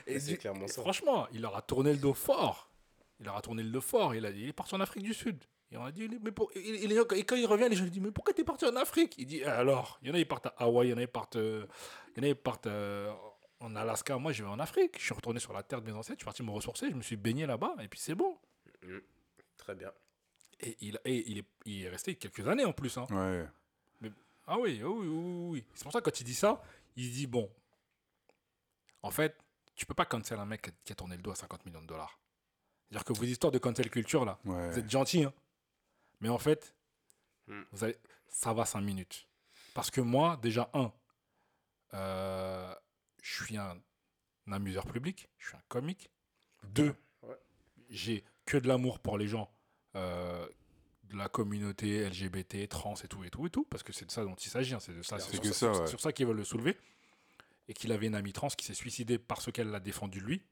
Et 0.06 0.19
C'est 0.19 0.38
clairement 0.38 0.67
ça. 0.67 0.82
Franchement, 0.82 1.28
il 1.32 1.41
leur 1.41 1.56
a 1.58 1.63
tourné 1.63 1.91
le 1.91 1.97
dos 1.97 2.13
fort. 2.13 2.69
Il 3.19 3.26
leur 3.26 3.36
a 3.36 3.41
tourné 3.41 3.63
le 3.63 3.69
dos 3.71 3.82
fort. 3.82 4.13
Il, 4.13 4.28
a 4.28 4.32
dit, 4.32 4.43
il 4.43 4.50
est 4.50 4.54
parti 4.54 4.76
en 4.76 4.80
Afrique 4.80 5.02
du 5.04 5.15
Sud. 5.15 5.43
Et 5.71 5.77
on 5.77 5.84
a 5.84 5.91
dit, 5.91 6.08
mais 6.21 6.32
pour... 6.32 6.49
et, 6.56 6.88
gens- 6.95 7.03
quand 7.06 7.36
il 7.36 7.45
revient, 7.45 7.67
les 7.69 7.75
gens 7.75 7.84
lui 7.84 7.91
disent, 7.91 8.01
mais 8.01 8.12
pourquoi 8.12 8.34
t'es 8.34 8.43
parti 8.45 8.65
en 8.65 8.75
Afrique? 8.77 9.15
Il 9.17 9.25
dit, 9.25 9.43
alors, 9.43 9.99
il 10.01 10.08
y 10.08 10.12
en 10.12 10.13
a, 10.13 10.19
ils 10.19 10.27
partent 10.27 10.45
à 10.45 10.53
Hawaï, 10.60 10.88
il 10.88 10.91
y 10.91 10.93
en 10.93 10.97
a, 10.97 11.01
ils 11.01 11.08
partent, 11.10 11.36
euh, 11.36 11.65
il 12.15 12.17
y 12.17 12.19
en 12.21 12.23
a, 12.23 12.27
ils 12.30 12.36
partent 12.36 12.67
euh, 12.67 13.13
en 13.60 13.75
Alaska. 13.75 14.17
Moi, 14.17 14.32
je 14.32 14.43
vais 14.43 14.49
en 14.49 14.60
Afrique. 14.60 14.97
Je 14.97 15.03
suis 15.03 15.13
retourné 15.13 15.39
sur 15.41 15.51
la 15.51 15.63
terre 15.63 15.82
de 15.82 15.91
mes 15.91 15.97
ancêtres. 15.97 16.19
Je 16.19 16.21
suis 16.21 16.25
parti 16.25 16.41
me 16.43 16.51
ressourcer. 16.51 16.89
Je 16.89 16.95
me 16.95 17.01
suis 17.01 17.17
baigné 17.17 17.45
là-bas. 17.45 17.75
Et 17.82 17.88
puis, 17.89 17.99
c'est 17.99 18.15
bon. 18.15 18.38
Très 19.58 19.75
bien. 19.75 19.91
Et 20.62 20.77
il, 20.80 20.99
et 21.03 21.30
il, 21.30 21.38
est, 21.39 21.45
il 21.65 21.84
est 21.84 21.89
resté 21.89 22.15
quelques 22.15 22.47
années 22.47 22.63
en 22.65 22.71
plus. 22.73 22.97
hein. 22.97 23.06
Ouais. 23.12 23.45
Ah 24.49 24.58
oui, 24.58 24.82
oui, 24.82 24.84
oui, 24.84 25.08
oui, 25.08 25.47
oui. 25.51 25.65
C'est 25.73 25.84
pour 25.84 25.91
ça 25.91 25.99
que 25.99 26.06
quand 26.10 26.19
il 26.21 26.23
dit 26.23 26.34
ça, 26.34 26.62
il 26.95 27.12
dit 27.12 27.27
bon, 27.27 27.51
en 29.03 29.12
fait, 29.12 29.36
tu 29.75 29.86
peux 29.86 29.93
pas 29.93 30.06
cancel 30.06 30.39
un 30.39 30.45
mec 30.45 30.62
qui 30.62 30.69
a- 30.69 30.73
qui 30.86 30.91
a 30.93 30.95
tourné 30.95 31.17
le 31.17 31.21
dos 31.21 31.32
à 31.32 31.36
50 31.36 31.65
millions 31.65 31.82
de 31.82 31.86
dollars. 31.88 32.17
C'est-à-dire 32.89 33.03
que 33.03 33.12
vos 33.13 33.25
histoires 33.25 33.51
de 33.51 33.58
cancel 33.60 33.89
culture 33.89 34.23
là, 34.23 34.39
Ouais. 34.45 34.69
vous 34.71 34.80
êtes 34.80 34.89
gentils, 34.89 35.25
hein. 35.25 35.34
Mais 36.19 36.30
en 36.30 36.38
fait, 36.38 36.73
Hmm. 37.47 37.63
vous 37.71 37.84
allez, 37.86 37.95
ça 38.27 38.51
va 38.53 38.65
5 38.65 38.82
minutes. 38.82 39.27
Parce 39.73 39.89
que 39.89 40.01
moi, 40.01 40.38
déjà, 40.41 40.69
un, 40.73 40.91
euh, 41.93 42.73
je 43.21 43.43
suis 43.43 43.58
un, 43.58 43.77
un 44.47 44.51
amuseur 44.51 44.86
public, 44.86 45.30
je 45.38 45.47
suis 45.47 45.56
un 45.58 45.62
comique. 45.69 46.10
Deux, 46.63 46.93
Ouais. 47.23 47.38
j'ai 47.89 48.23
que 48.45 48.58
de 48.58 48.67
l'amour 48.67 48.99
pour 48.99 49.17
les 49.17 49.27
gens 49.27 49.49
euh, 49.95 50.47
de 51.06 51.15
la 51.17 51.30
communauté 51.30 52.08
LGBT, 52.10 52.67
trans 52.67 52.95
et 53.03 53.08
tout 53.08 53.23
et 53.23 53.30
tout 53.30 53.47
et 53.47 53.49
tout, 53.49 53.63
parce 53.65 53.82
que 53.82 53.93
c'est 53.93 54.06
de 54.06 54.12
ça 54.12 54.23
dont 54.25 54.36
il 54.36 54.49
s'agit, 54.49 54.73
hein, 54.75 54.80
c'est 54.80 54.93
de 54.93 55.01
ça, 55.01 55.17
C'est 55.19 55.36
sur 55.36 55.45
ça, 55.45 55.51
ça, 55.53 55.73
sur- 55.73 55.82
ouais. 55.82 55.88
sur 55.88 56.01
ça 56.01 56.12
qu'ils 56.12 56.27
veulent 56.27 56.36
le 56.38 56.43
soulever, 56.43 56.77
et 57.69 57.73
qu'il 57.73 57.91
avait 57.93 58.08
une 58.08 58.15
amie 58.15 58.34
trans 58.34 58.49
qui 58.49 58.65
s'est 58.65 58.73
suicidée 58.73 59.17
parce 59.17 59.51
qu'elle 59.51 59.69
l'a 59.69 59.80
défendu 59.80 60.19
lui, 60.19 60.43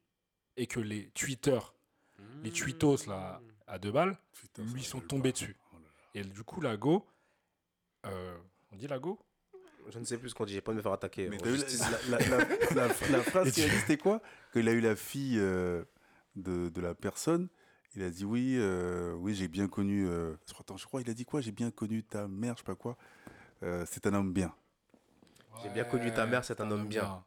et 0.58 0.66
que 0.66 0.80
les 0.80 1.10
tweeters, 1.12 1.74
les 2.44 2.52
tweetos 2.52 3.06
là 3.08 3.42
à 3.68 3.80
deux 3.80 3.92
balles, 3.92 4.18
Putain, 4.34 4.64
lui 4.64 4.84
ça 4.84 4.92
sont 4.92 5.00
tombés 5.02 5.30
pas. 5.30 5.34
dessus. 5.34 5.56
Oh 5.74 5.76
là 5.78 5.82
là. 5.82 6.20
Et 6.22 6.24
du 6.24 6.44
coup, 6.44 6.62
la 6.62 6.78
go, 6.78 7.06
euh, 8.06 8.38
on 8.72 8.76
dit 8.76 8.88
la 8.88 9.00
go 9.00 9.20
Je 9.90 10.00
ne 10.00 10.04
sais 10.06 10.18
plus 10.18 10.30
ce 10.30 10.36
qu'on 10.36 10.46
dit, 10.46 10.54
j'ai 10.54 10.62
pas 10.62 10.72
de 10.72 10.78
me 10.78 10.82
faire 10.82 10.92
attaquer. 10.94 11.30
Mais 11.30 11.38
la, 11.38 12.18
la, 12.18 12.20
la, 12.20 12.38
la- 12.76 12.88
la 13.10 13.22
phrase 13.24 13.52
qu'il 13.54 13.64
a 13.64 13.68
dit, 13.70 13.80
c'était 13.80 13.98
quoi? 13.98 14.22
Qu'il 14.54 14.68
a 14.70 14.72
eu 14.72 14.82
la 14.82 14.96
fille 14.96 15.38
euh, 15.40 15.84
de, 16.36 16.70
de 16.70 16.82
la 16.82 16.94
personne. 16.96 17.48
Il 17.96 18.04
a 18.04 18.10
dit 18.10 18.26
oui, 18.26 18.56
euh, 18.58 19.14
oui, 19.14 19.34
j'ai 19.34 19.48
bien 19.48 19.68
connu. 19.68 20.08
euh, 20.08 20.36
je 20.48 20.54
crois- 20.54 20.64
attends, 20.64 20.78
je 20.78 20.86
crois, 20.86 21.02
il 21.02 21.10
a 21.10 21.14
dit 21.14 21.26
quoi? 21.26 21.40
J'ai 21.42 21.52
bien 21.54 21.72
connu 21.72 22.04
ta 22.04 22.28
mère, 22.28 22.54
je 22.56 22.60
sais 22.60 22.66
pas 22.66 22.76
quoi. 22.76 22.98
Euh, 23.64 23.86
c'est 23.90 24.06
un 24.06 24.14
homme 24.14 24.34
bien. 24.34 24.54
J'ai 25.64 25.70
bien 25.70 25.86
connu 25.86 26.14
ta 26.14 26.26
mère, 26.26 26.44
c'est 26.44 26.60
un 26.60 26.70
homme 26.70 26.88
bien. 26.88 27.24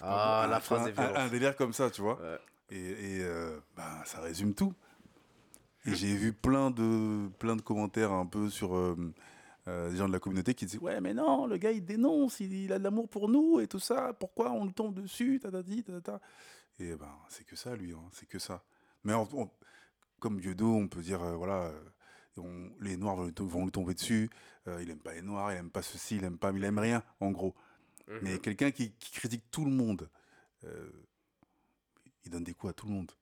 Ah, 0.00 0.42
bon. 0.44 0.50
la 0.50 0.60
phrase 0.60 0.82
un, 0.82 0.86
est 0.86 0.92
violente. 0.92 1.16
un 1.16 1.28
délire 1.28 1.56
comme 1.56 1.72
ça, 1.72 1.90
tu 1.90 2.00
vois. 2.00 2.20
Ouais. 2.20 2.38
Et, 2.70 2.78
et, 3.18 3.22
euh, 3.24 3.58
ben, 3.76 4.02
ça 4.04 4.20
résume 4.20 4.54
tout. 4.54 4.72
Et 5.86 5.94
j'ai 5.94 6.14
vu 6.16 6.32
plein 6.32 6.70
de, 6.70 7.28
plein 7.38 7.56
de 7.56 7.60
commentaires 7.62 8.12
un 8.12 8.24
peu 8.26 8.48
sur 8.48 8.74
euh, 8.74 8.96
euh, 9.68 9.90
des 9.90 9.96
gens 9.98 10.08
de 10.08 10.12
la 10.12 10.18
communauté 10.18 10.54
qui 10.54 10.64
disaient 10.64 10.78
Ouais, 10.78 11.00
mais 11.00 11.12
non, 11.14 11.46
le 11.46 11.56
gars 11.58 11.72
il 11.72 11.84
dénonce, 11.84 12.40
il, 12.40 12.52
il 12.54 12.72
a 12.72 12.78
de 12.78 12.84
l'amour 12.84 13.08
pour 13.08 13.28
nous 13.28 13.60
et 13.60 13.66
tout 13.68 13.78
ça, 13.80 14.12
pourquoi 14.14 14.50
on 14.52 14.64
le 14.64 14.72
tombe 14.72 14.94
dessus? 15.00 15.38
Tatati, 15.40 15.82
tatata. 15.84 16.20
Et 16.78 16.94
ben, 16.96 17.12
c'est 17.28 17.44
que 17.44 17.54
ça, 17.54 17.76
lui, 17.76 17.92
hein, 17.92 18.02
c'est 18.12 18.26
que 18.26 18.38
ça. 18.38 18.64
Mais 19.04 19.12
on- 19.14 19.28
on- 19.34 19.50
comme 20.20 20.40
Dieudo, 20.40 20.72
on 20.74 20.88
peut 20.88 21.02
dire 21.02 21.22
euh, 21.22 21.34
voilà, 21.36 21.70
on- 22.38 22.70
les 22.80 22.96
Noirs 22.96 23.16
vont, 23.16 23.30
vont 23.40 23.64
lui 23.66 23.70
tomber 23.72 23.92
dessus, 23.94 24.30
il 24.66 24.88
aime 24.90 24.98
pas 24.98 25.12
les 25.12 25.22
Noirs, 25.22 25.52
il 25.52 25.56
aime 25.58 25.70
pas 25.70 25.82
ceci, 25.82 26.16
il 26.16 26.24
aime 26.24 26.38
pas, 26.38 26.50
il 26.50 26.64
aime 26.64 26.78
rien, 26.78 27.02
en 27.20 27.30
gros. 27.30 27.54
Mhm. 28.08 28.18
Mais 28.22 28.38
quelqu'un 28.38 28.70
qui, 28.70 28.92
qui 28.92 29.12
critique 29.12 29.44
tout 29.50 29.64
le 29.66 29.70
monde, 29.70 30.08
il 32.24 32.30
donne 32.30 32.44
des 32.44 32.54
coups 32.54 32.70
à 32.70 32.74
tout 32.74 32.86
le 32.86 32.92
monde. 32.92 33.12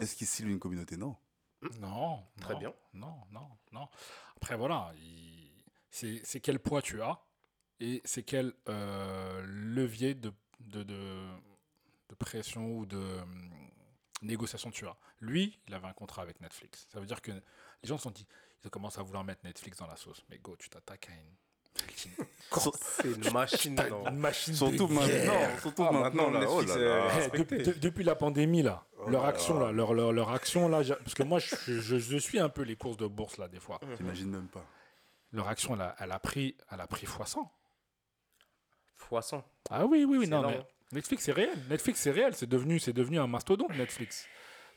Est-ce 0.00 0.14
qu'il 0.14 0.26
cible 0.28 0.50
une 0.50 0.60
communauté? 0.60 0.96
Non. 0.96 1.16
Non. 1.78 2.24
Très 2.40 2.54
non, 2.54 2.58
bien. 2.58 2.74
Non, 2.94 3.16
non, 3.30 3.48
non. 3.72 3.88
Après, 4.36 4.56
voilà. 4.56 4.92
il- 4.96 5.62
C'est 5.90 6.40
quel 6.40 6.58
poids 6.60 6.82
tu 6.82 7.02
as 7.02 7.20
et 7.80 8.00
c'est 8.04 8.22
quel 8.22 8.52
euh, 8.68 9.42
levier 9.46 10.14
de, 10.14 10.32
de, 10.60 10.82
de, 10.82 11.28
de 12.08 12.14
pression 12.14 12.76
ou 12.78 12.86
de 12.86 12.96
hum, 12.96 13.70
négociation 14.22 14.70
tu 14.70 14.86
as. 14.86 14.96
Lui, 15.20 15.58
il 15.66 15.74
avait 15.74 15.88
un 15.88 15.92
contrat 15.92 16.22
avec 16.22 16.40
Netflix. 16.40 16.86
Ça 16.92 17.00
veut 17.00 17.06
dire 17.06 17.20
que 17.20 17.32
les 17.32 17.42
gens 17.88 17.96
se 17.98 18.04
sont 18.04 18.10
dit, 18.10 18.26
ils 18.64 18.70
commencent 18.70 18.98
à 18.98 19.02
vouloir 19.02 19.24
mettre 19.24 19.44
Netflix 19.44 19.78
dans 19.78 19.86
la 19.86 19.96
sauce. 19.96 20.22
Mais 20.28 20.38
go, 20.38 20.56
tu 20.56 20.68
t'attaques 20.70 21.08
à 21.08 21.12
une. 21.14 21.34
C'est 23.02 23.08
une 23.12 23.32
machine. 23.32 23.74
Non. 23.88 24.08
une 24.08 24.16
machine 24.18 24.54
Surtout 24.54 24.88
de 24.88 24.94
guerre. 24.94 24.98
maintenant, 25.30 25.60
surtout 25.62 25.84
Ah, 25.88 25.92
maintenant, 25.92 26.30
là, 26.30 26.46
oh 26.48 26.62
là 26.62 26.76
là. 26.76 27.28
depuis, 27.28 27.58
de- 27.62 27.72
depuis 27.74 28.02
la 28.04 28.16
pandémie 28.16 28.62
là, 28.62 28.84
Oh 28.98 29.08
leur 29.08 29.22
là 29.22 29.28
action 29.28 29.58
là. 29.60 29.66
là, 29.66 29.72
leur, 29.72 29.94
leur, 29.94 30.12
leur 30.12 30.30
action 30.30 30.68
là, 30.68 30.82
parce 30.98 31.14
que 31.14 31.22
moi 31.22 31.38
je, 31.38 31.54
je, 31.80 31.98
je 31.98 32.16
suis 32.16 32.40
un 32.40 32.48
peu 32.48 32.62
les 32.62 32.74
courses 32.76 32.96
de 32.96 33.06
bourse 33.06 33.38
là 33.38 33.46
des 33.46 33.60
fois. 33.60 33.78
J'imagine 33.98 34.30
même 34.30 34.48
pas. 34.48 34.64
Leur 35.32 35.46
action 35.48 35.74
elle 35.76 35.82
a, 35.82 35.94
elle 36.00 36.10
a 36.12 36.18
pris, 36.18 36.56
elle 36.72 36.80
a 36.80 36.86
pris 36.88 37.06
fois 37.06 37.24
100. 37.26 37.50
Fois 38.96 39.22
100. 39.22 39.44
Ah 39.70 39.86
oui 39.86 40.04
oui 40.04 40.16
oui 40.18 40.28
non 40.28 40.40
énorme. 40.40 40.54
mais 40.54 40.64
Netflix 40.98 41.22
c'est 41.24 41.32
réel, 41.32 41.56
Netflix 41.70 42.00
c'est 42.00 42.10
réel, 42.10 42.34
c'est 42.34 42.48
devenu 42.48 42.80
c'est 42.80 42.92
devenu 42.92 43.20
un 43.20 43.28
mastodonte 43.28 43.74
Netflix. 43.76 44.26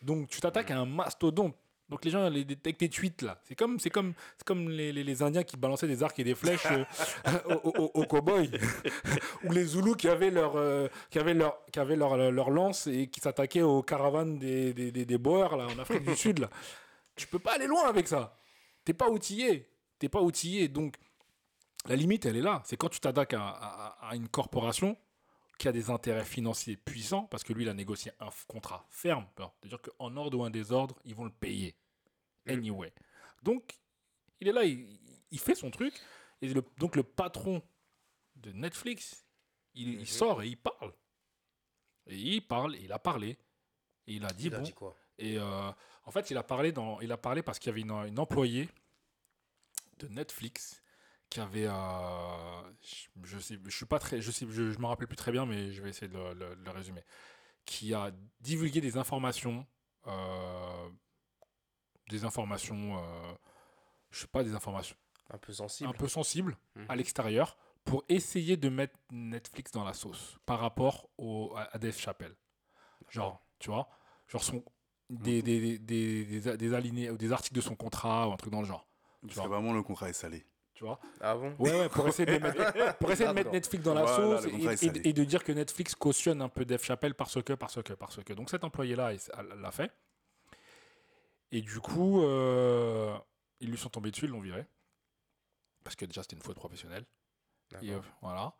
Donc 0.03 0.29
tu 0.29 0.39
t'attaques 0.41 0.69
à 0.69 0.77
un 0.77 0.85
mastodonte. 0.85 1.55
Donc 1.89 2.05
les 2.05 2.11
gens 2.11 2.29
les, 2.29 2.41
avec 2.41 2.77
tes 2.77 2.89
tweets 2.89 3.21
là, 3.21 3.39
c'est 3.43 3.55
comme 3.55 3.79
c'est 3.79 3.89
comme 3.89 4.13
c'est 4.37 4.45
comme 4.47 4.69
les, 4.69 4.91
les, 4.93 5.03
les 5.03 5.21
Indiens 5.21 5.43
qui 5.43 5.57
balançaient 5.57 5.87
des 5.87 6.01
arcs 6.01 6.17
et 6.17 6.23
des 6.23 6.33
flèches 6.33 6.65
euh, 6.71 6.83
aux, 7.63 7.69
aux- 7.69 7.91
aux 7.93 8.05
cow-boys 8.05 8.47
ou 9.43 9.51
les 9.51 9.65
Zoulous 9.65 9.95
qui 9.95 10.07
avaient 10.07 10.31
leur 10.31 10.55
euh, 10.55 10.87
qui 11.11 11.19
avaient 11.19 11.33
leur 11.33 11.63
qui 11.71 11.79
avaient 11.79 11.95
leur, 11.97 12.15
leur 12.31 12.49
lance 12.49 12.87
et 12.87 13.07
qui 13.07 13.19
s'attaquaient 13.19 13.61
aux 13.61 13.83
caravanes 13.83 14.39
des 14.39 14.73
des, 14.73 14.91
des, 14.91 15.05
des 15.05 15.17
Boers 15.17 15.55
là 15.57 15.67
en 15.67 15.77
Afrique 15.79 16.03
du 16.05 16.15
Sud 16.15 16.39
là. 16.39 16.49
Tu 17.15 17.27
peux 17.27 17.39
pas 17.39 17.53
aller 17.55 17.67
loin 17.67 17.87
avec 17.87 18.07
ça. 18.07 18.39
T'es 18.85 18.93
pas 18.93 19.09
outillé, 19.09 19.69
t'es 19.99 20.09
pas 20.09 20.21
outillé. 20.21 20.67
Donc 20.69 20.95
la 21.85 21.95
limite 21.95 22.25
elle 22.25 22.37
est 22.37 22.41
là. 22.41 22.61
C'est 22.65 22.77
quand 22.77 22.89
tu 22.89 23.01
t'attaques 23.01 23.33
à, 23.33 23.45
à- 23.49 24.09
à 24.09 24.15
une 24.15 24.29
corporation 24.29 24.97
qui 25.59 25.67
a 25.67 25.71
des 25.71 25.91
intérêts 25.91 26.25
financiers 26.25 26.75
puissants 26.77 27.25
parce 27.29 27.43
que 27.43 27.53
lui 27.53 27.63
il 27.63 27.69
a 27.69 27.73
négocié 27.75 28.11
un 28.19 28.29
contrat 28.47 28.85
ferme. 28.89 29.25
C'est-à-dire 29.37 29.79
qu'en 29.81 30.15
ordre 30.17 30.39
ou 30.39 30.43
un 30.43 30.49
désordre 30.49 30.95
ils 31.05 31.13
vont 31.13 31.25
le 31.25 31.29
payer 31.31 31.75
anyway. 32.47 32.93
Donc 33.41 33.77
il 34.39 34.47
est 34.47 34.51
là, 34.51 34.63
il, 34.63 34.99
il 35.31 35.39
fait 35.39 35.55
son 35.55 35.71
truc 35.71 35.93
et 36.41 36.53
le- 36.53 36.63
donc 36.77 36.95
le 36.95 37.03
patron 37.03 37.61
de 38.35 38.51
Netflix 38.51 39.25
il, 39.75 39.93
il 39.93 39.99
Mhm. 39.99 40.05
sort 40.05 40.43
et 40.43 40.47
il 40.47 40.57
parle. 40.57 40.93
Et 42.07 42.17
il 42.17 42.41
parle, 42.45 42.75
et 42.75 42.81
il 42.83 42.91
a 42.91 42.99
parlé. 42.99 43.37
Et 44.07 44.15
il 44.15 44.25
a 44.25 44.29
dit, 44.33 44.47
Il 44.47 44.53
a 44.55 44.57
bon, 44.57 44.63
dit 44.63 44.73
quoi? 44.73 44.95
Et 45.17 45.37
euh, 45.39 45.71
en 46.05 46.11
fait, 46.11 46.29
il 46.31 46.37
a 46.37 46.43
parlé, 46.43 46.71
dans, 46.71 46.99
il 46.99 47.11
a 47.11 47.17
parlé 47.17 47.41
parce 47.41 47.59
qu'il 47.59 47.67
y 47.69 47.71
avait 47.71 47.81
une, 47.81 47.91
une 48.07 48.19
employée 48.19 48.69
de 49.99 50.07
Netflix 50.09 50.81
qui 51.29 51.39
avait, 51.39 51.65
euh, 51.67 52.73
je, 53.23 53.39
sais, 53.39 53.57
je 53.63 53.69
suis 53.75 53.85
pas 53.85 53.99
très, 53.99 54.21
je 54.21 54.31
sais, 54.31 54.45
je, 54.49 54.71
je 54.71 54.79
me 54.79 54.85
rappelle 54.85 55.07
plus 55.07 55.15
très 55.15 55.31
bien, 55.31 55.45
mais 55.45 55.71
je 55.71 55.81
vais 55.81 55.89
essayer 55.89 56.07
de 56.09 56.17
le, 56.17 56.33
le- 56.33 56.55
le 56.55 56.71
résumer, 56.71 57.03
qui 57.65 57.93
a 57.93 58.11
divulgué 58.41 58.81
des 58.81 58.97
informations 58.97 59.65
euh, 60.07 60.89
des 62.09 62.25
informations, 62.25 62.97
euh, 62.97 63.33
je 64.11 64.19
sais 64.19 64.27
pas, 64.27 64.43
des 64.43 64.53
informations 64.53 64.95
Un 65.29 65.37
peu 65.37 65.53
sensible. 65.53 65.89
un 65.89 65.93
peu 65.93 66.07
sensibles 66.07 66.57
Mhm. 66.75 66.85
à 66.89 66.95
l'extérieur 66.95 67.57
pour 67.85 68.03
essayer 68.09 68.55
de 68.57 68.69
mettre 68.69 68.95
Netflix 69.11 69.71
dans 69.71 69.83
la 69.83 69.93
sauce 69.93 70.37
par 70.45 70.59
rapport 70.59 71.09
au, 71.17 71.53
à, 71.55 71.77
Dave 71.77 71.97
Chappelle. 71.97 72.35
Genre, 73.09 73.41
tu 73.59 73.69
vois, 73.69 73.89
genre 74.27 74.43
son, 74.43 74.63
des, 75.09 75.41
des, 75.41 75.77
des, 75.79 76.29
des, 76.39 76.57
des 76.57 76.73
alinéas 76.73 77.11
ou 77.11 77.17
des 77.17 77.31
articles 77.31 77.55
de 77.55 77.61
son 77.61 77.75
contrat 77.75 78.27
ou 78.27 78.33
un 78.33 78.37
truc 78.37 78.51
dans 78.51 78.61
le 78.61 78.67
genre. 78.67 78.87
Parce 79.21 79.35
vois. 79.35 79.43
que 79.45 79.49
vraiment, 79.49 79.73
le 79.73 79.83
contrat 79.83 80.09
est 80.09 80.13
salé. 80.13 80.45
Tu 80.73 80.83
vois 80.85 80.99
Ah 81.21 81.35
bon? 81.35 81.55
Ouais, 81.59 81.71
ouais, 81.79 81.89
pour 81.89 82.07
essayer 82.07 82.25
de 82.25 82.39
mettre, 82.41 82.97
pour 82.99 83.11
essayer 83.11 83.29
de 83.29 83.33
mettre. 83.33 83.51
Netflix 83.51 83.83
dans 83.83 83.93
la 83.93 84.05
Voilà, 84.05 84.41
sauce 84.41 84.45
et, 84.81 84.87
et- 84.87 85.09
et 85.09 85.13
de 85.13 85.23
dire 85.23 85.43
que 85.43 85.51
Netflix 85.51 85.93
cautionne 85.93 86.41
un 86.41 86.49
peu 86.49 86.65
Dave 86.65 86.83
Chappelle 86.83 87.13
parce 87.13 87.41
que, 87.43 87.53
parce 87.53 87.81
que, 87.83 87.93
parce 87.93 88.23
que. 88.23 88.33
Donc 88.33 88.49
cet 88.49 88.63
employé-là 88.63 89.13
il- 89.13 89.19
l'a 89.61 89.71
fait. 89.71 89.91
Et 91.53 91.61
du 91.61 91.79
coup, 91.79 92.23
euh, 92.23 93.15
ils 93.59 93.69
lui 93.69 93.77
sont 93.77 93.89
tombés 93.89 94.09
dessus, 94.09 94.25
ils 94.25 94.31
l'ont 94.31 94.41
viré. 94.41 94.65
Parce 95.83 95.95
que 95.95 96.03
déjà, 96.03 96.23
c'était 96.23 96.35
une 96.35 96.41
faute 96.41 96.57
professionnelle. 96.57 97.05
Et, 97.83 97.91
euh, 97.91 97.99
voilà. 98.23 98.55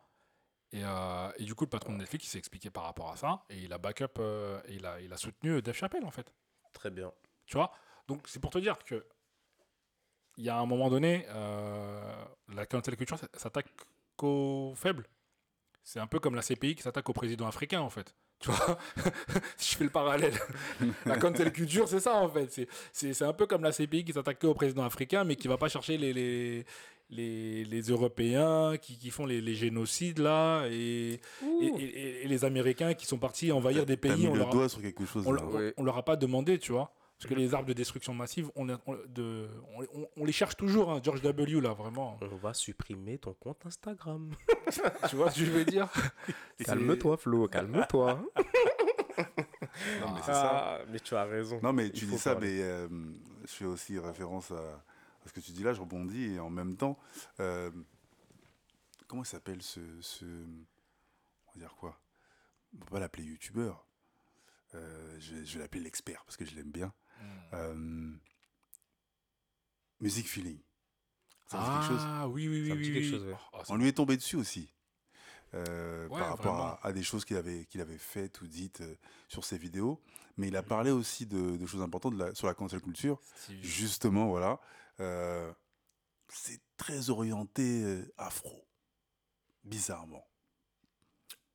Et, 0.72 0.84
euh, 0.86 1.32
et 1.38 1.44
du 1.44 1.56
coup, 1.56 1.64
le 1.64 1.72
patron 1.72 1.94
de 1.94 1.98
Netflix, 1.98 2.26
il 2.26 2.30
s'est 2.30 2.38
expliqué 2.38 2.70
par 2.70 2.84
rapport 2.84 3.10
à 3.12 3.18
ça. 3.18 3.46
Et 3.50 3.64
il 3.64 3.74
a 3.74 3.80
backup, 3.80 4.20
et 4.68 4.76
il 4.76 4.86
a, 4.86 5.02
il 5.02 5.12
a 5.12 5.18
soutenu 5.18 5.60
Dave 5.64 5.74
Chappelle, 5.74 6.06
en 6.06 6.12
fait. 6.12 6.32
Très 6.72 6.92
bien. 6.92 7.12
Tu 7.48 7.58
vois? 7.58 7.72
Donc, 8.08 8.28
c'est 8.28 8.40
pour 8.40 8.52
te 8.52 8.60
dire 8.60 8.78
que 8.84 9.04
il 10.38 10.44
y 10.44 10.50
a 10.50 10.58
un 10.58 10.66
moment 10.68 10.92
donné, 10.92 11.26
la 11.28 12.66
cancel 12.68 12.96
culture 12.96 13.18
s'attaque 13.34 13.74
qu'aux 14.16 14.74
faibles. 14.76 15.08
C'est 15.84 16.00
un 16.00 16.08
peu 16.08 16.20
comme 16.20 16.36
la 16.36 16.44
CPI 16.44 16.76
qui 16.76 16.84
s'attaque 16.84 17.10
au 17.10 17.14
président 17.14 17.48
africain, 17.48 17.82
en 17.82 17.90
fait. 17.90 18.16
Tu 18.44 18.52
vois 18.52 18.78
Si 19.58 19.72
je 19.72 19.78
fais 19.78 19.84
le 19.86 19.90
parallèle. 19.90 20.34
la 21.06 21.16
cancel 21.18 21.52
culture, 21.54 21.88
c'est 21.88 22.02
ça, 22.02 22.16
en 22.16 22.28
fait. 22.30 22.52
C'est- 22.52 22.68
C'est 22.92 23.14
c'est 23.14 23.24
un 23.26 23.32
peu 23.34 23.46
comme 23.48 23.64
la 23.64 23.72
CPI 23.72 24.04
qui 24.04 24.12
s'attaque 24.14 24.40
qu'au 24.40 24.54
président 24.54 24.84
africain, 24.84 25.24
mais 25.24 25.36
qui 25.38 25.48
va 25.48 25.56
pas 25.58 25.70
chercher 25.70 25.98
les, 25.98 26.12
les, 26.12 26.66
les, 27.10 27.64
les 27.64 27.82
Européens 27.84 28.76
qui, 28.82 28.98
qui 28.98 29.10
font 29.12 29.26
les, 29.26 29.40
les 29.40 29.56
génocides, 29.56 30.20
là, 30.20 30.66
et, 30.70 31.22
et, 31.62 31.66
et- 31.80 32.24
et 32.26 32.28
les 32.28 32.44
Américains 32.46 32.94
qui 32.94 33.06
sont 33.06 33.18
partis 33.18 33.52
envahir 33.54 33.86
des 33.86 33.96
pays. 33.98 34.12
mis 34.18 34.28
On 34.28 34.34
le 34.34 34.40
leur 34.40 34.50
a- 34.50 34.52
doigt 34.52 34.68
sur 34.70 34.82
quelque 34.82 35.06
chose. 35.06 35.24
on, 35.26 35.32
là. 35.32 35.42
on 35.78 35.84
leur 35.84 35.98
a 35.98 36.04
pas 36.04 36.16
demandé, 36.18 36.60
tu 36.60 36.74
vois. 36.74 36.92
Parce 37.24 37.34
que 37.36 37.40
les 37.40 37.54
arbres 37.54 37.68
de 37.68 37.74
destruction 37.74 38.14
massive, 38.14 38.52
on, 38.56 38.66
les- 38.66 38.76
on- 38.86 38.98
de, 39.08 39.48
on- 39.78 39.84
on- 40.02 40.10
on 40.18 40.26
les 40.26 40.32
cherche 40.34 40.58
toujours, 40.58 40.92
hein, 40.92 41.00
George 41.02 41.22
W. 41.22 41.62
là, 41.62 41.74
vraiment. 41.74 42.20
On 42.22 42.36
va 42.36 42.54
supprimer 42.54 43.18
ton 43.18 43.34
compte 43.34 43.66
Instagram. 43.66 44.32
tu 45.10 45.16
vois 45.16 45.32
ce 45.32 45.40
que 45.40 45.46
je 45.46 45.52
veux 45.52 45.64
dire? 45.66 45.88
Calme-toi, 46.66 47.18
Flo, 47.18 47.48
calme-toi. 47.48 48.22
Non, 50.02 50.14
mais 50.14 50.20
c'est 50.22 50.32
ça. 50.34 50.78
Ah, 50.80 50.80
mais 50.90 51.00
tu 51.00 51.16
as 51.16 51.24
raison. 51.26 51.60
Non, 51.64 51.74
mais 51.74 51.90
tu 51.90 52.06
dis 52.06 52.18
ça, 52.18 52.34
parler. 52.34 52.58
mais 52.58 52.62
euh, 52.64 52.88
je 53.44 53.48
fais 53.52 53.66
aussi 53.66 53.98
référence 54.00 54.52
à, 54.52 54.56
à 54.56 55.28
ce 55.28 55.34
que 55.34 55.40
tu 55.40 55.52
dis 55.52 55.64
là, 55.64 55.74
je 55.74 55.82
rebondis, 55.82 56.34
et 56.36 56.40
en 56.40 56.50
même 56.50 56.76
temps, 56.76 56.98
euh, 57.40 57.72
comment 59.08 59.24
il 59.24 59.28
s'appelle 59.28 59.62
ce, 59.62 59.80
ce. 60.02 60.26
On 60.26 61.52
va 61.56 61.60
dire 61.60 61.76
quoi? 61.76 62.00
On 62.76 62.78
peut 62.80 62.92
pas 62.92 63.00
l'appeler 63.00 63.24
youtubeur. 63.26 63.86
Euh, 64.76 65.16
je, 65.20 65.44
je 65.44 65.54
vais 65.58 65.60
l'appeler 65.64 65.84
l'expert 65.84 66.24
parce 66.26 66.38
que 66.38 66.46
je 66.46 66.56
l'aime 66.56 66.72
bien. 66.72 66.92
Hmm. 67.52 67.56
Euh, 67.56 68.12
Music 70.00 70.28
Feeling. 70.28 70.60
Ça 71.48 71.58
dit 71.60 71.66
quelque 71.66 71.88
chose? 71.88 72.02
Ah, 72.06 72.28
oui, 72.28 72.48
oui, 72.48 72.62
oui. 72.62 72.70
Ça 72.70 72.76
oui, 72.76 72.84
quelque 72.84 72.98
oui. 73.00 73.10
chose, 73.12 73.24
ouais. 73.26 73.36
Oh, 73.54 73.60
On 73.70 73.76
lui 73.76 73.88
est 73.88 73.94
tombé 73.94 74.18
dessus 74.18 74.36
aussi. 74.36 74.74
euh, 75.54 76.08
Ouais, 76.08 76.20
par 76.20 76.30
rapport 76.30 76.60
à, 76.60 76.80
à 76.88 76.92
des 76.94 77.04
choses 77.04 77.26
qu'il 77.26 77.38
avait, 77.38 77.66
qu'il 77.66 77.80
avait 77.82 77.98
faites 77.98 78.42
ou 78.42 78.48
dites 78.48 78.82
euh, 78.82 78.96
sur 79.28 79.46
ses 79.46 79.58
vidéos. 79.58 80.02
Mais 80.38 80.48
il 80.48 80.56
a 80.56 80.64
parlé 80.64 80.90
aussi 80.90 81.26
de, 81.28 81.58
de 81.58 81.66
choses 81.68 81.82
importantes 81.84 82.14
de 82.16 82.24
la- 82.24 82.34
sur 82.36 82.48
la 82.48 82.56
cancel 82.56 82.82
culture. 82.82 83.20
Steve. 83.36 83.60
Justement, 83.64 84.28
voilà. 84.28 84.60
Euh, 85.00 85.54
c'est 86.30 86.60
très 86.76 87.10
orienté 87.12 87.84
euh, 87.84 88.12
afro. 88.18 88.66
Bizarrement. 89.64 90.26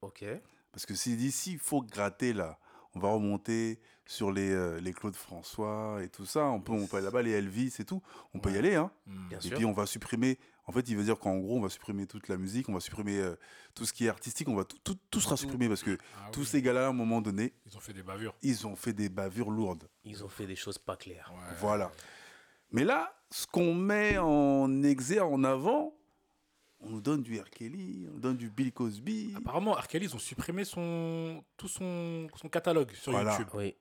Ok. 0.01 0.25
Parce 0.71 0.87
que 0.87 0.95
s'il 0.95 1.17
dit, 1.17 1.33
s'il 1.33 1.59
faut 1.59 1.83
gratter 1.83 2.33
là, 2.33 2.61
on 2.95 3.01
va 3.01 3.09
remonter 3.11 3.81
sur 4.11 4.33
les, 4.33 4.51
euh, 4.51 4.81
les 4.81 4.95
Claude 4.95 5.15
François 5.15 5.99
et 6.03 6.09
tout 6.09 6.25
ça. 6.25 6.47
On 6.47 6.61
peut, 6.63 6.73
on 6.73 6.87
peut 6.87 6.97
aller 6.97 7.05
là-bas, 7.05 7.21
les 7.21 7.33
Elvis 7.33 7.75
et 7.79 7.85
tout. 7.85 8.03
On 8.33 8.39
peut 8.41 8.51
y 8.51 8.57
aller, 8.57 8.75
hein. 8.75 8.91
Bien 9.07 9.39
Et 9.39 9.43
sûr. 9.43 9.57
puis 9.57 9.67
on 9.67 9.73
va 9.73 9.85
supprimer. 9.85 10.39
En 10.65 10.73
fait, 10.73 10.89
il 10.89 10.97
veut 10.97 11.05
dire 11.05 11.19
qu'en 11.19 11.37
gros, 11.37 11.59
on 11.59 11.61
va 11.61 11.69
supprimer 11.69 12.07
toute 12.07 12.29
la 12.29 12.39
musique, 12.39 12.71
on 12.71 12.73
va 12.73 12.81
supprimer 12.81 13.19
euh, 13.19 13.37
tout 13.75 13.85
ce 13.85 13.93
qui 13.93 14.07
est 14.07 14.09
artistique, 14.09 14.49
on 14.49 14.55
va 14.57 14.65
tout, 14.65 14.79
tout, 14.83 14.97
tout 15.11 15.21
sera 15.21 15.37
supprimé 15.37 15.69
parce 15.69 15.83
que 15.83 15.99
Ah 16.17 16.31
tous 16.33 16.41
oui. 16.41 16.47
ces 16.47 16.63
gars-là, 16.63 16.87
à 16.87 16.89
un 16.89 16.93
moment 16.95 17.21
donné, 17.21 17.53
Ils 17.67 17.77
ont 17.77 17.81
fait 17.81 17.93
des 17.93 18.03
bavures. 18.03 18.35
ils 18.43 18.67
ont 18.67 18.77
fait 18.77 18.95
des 18.95 19.11
bavures 19.11 19.51
lourdes. 19.51 19.89
Ils 20.05 20.25
ont 20.25 20.29
fait 20.29 20.47
des 20.47 20.57
choses 20.57 20.79
pas 20.79 20.97
claires. 20.97 21.31
Ouais. 21.35 21.55
Voilà. 21.61 21.93
Mais 22.73 22.85
là, 22.85 23.15
ce 23.31 23.47
qu'on 23.47 23.75
met 23.75 24.17
en 24.19 24.83
exergue, 24.83 25.33
en 25.33 25.45
avant, 25.45 25.95
on 26.81 26.89
nous 26.91 27.01
donne 27.03 27.23
du 27.23 27.39
R. 27.39 27.51
Kelly, 27.51 28.07
on 28.09 28.15
nous 28.15 28.21
donne 28.21 28.37
du 28.39 28.49
Bill 28.51 28.73
Cosby. 28.73 29.33
Apparemment, 29.37 29.73
R. 29.73 29.87
Kelly, 29.87 30.07
ils 30.07 30.15
ont 30.15 30.19
supprimé 30.19 30.65
son, 30.65 31.43
tout 31.59 31.69
son, 31.69 32.27
son 32.37 32.49
catalogue 32.49 32.93
sur 32.95 33.13
Voilà. 33.13 33.33
YouTube. 33.33 33.49
Oui. 33.55 33.75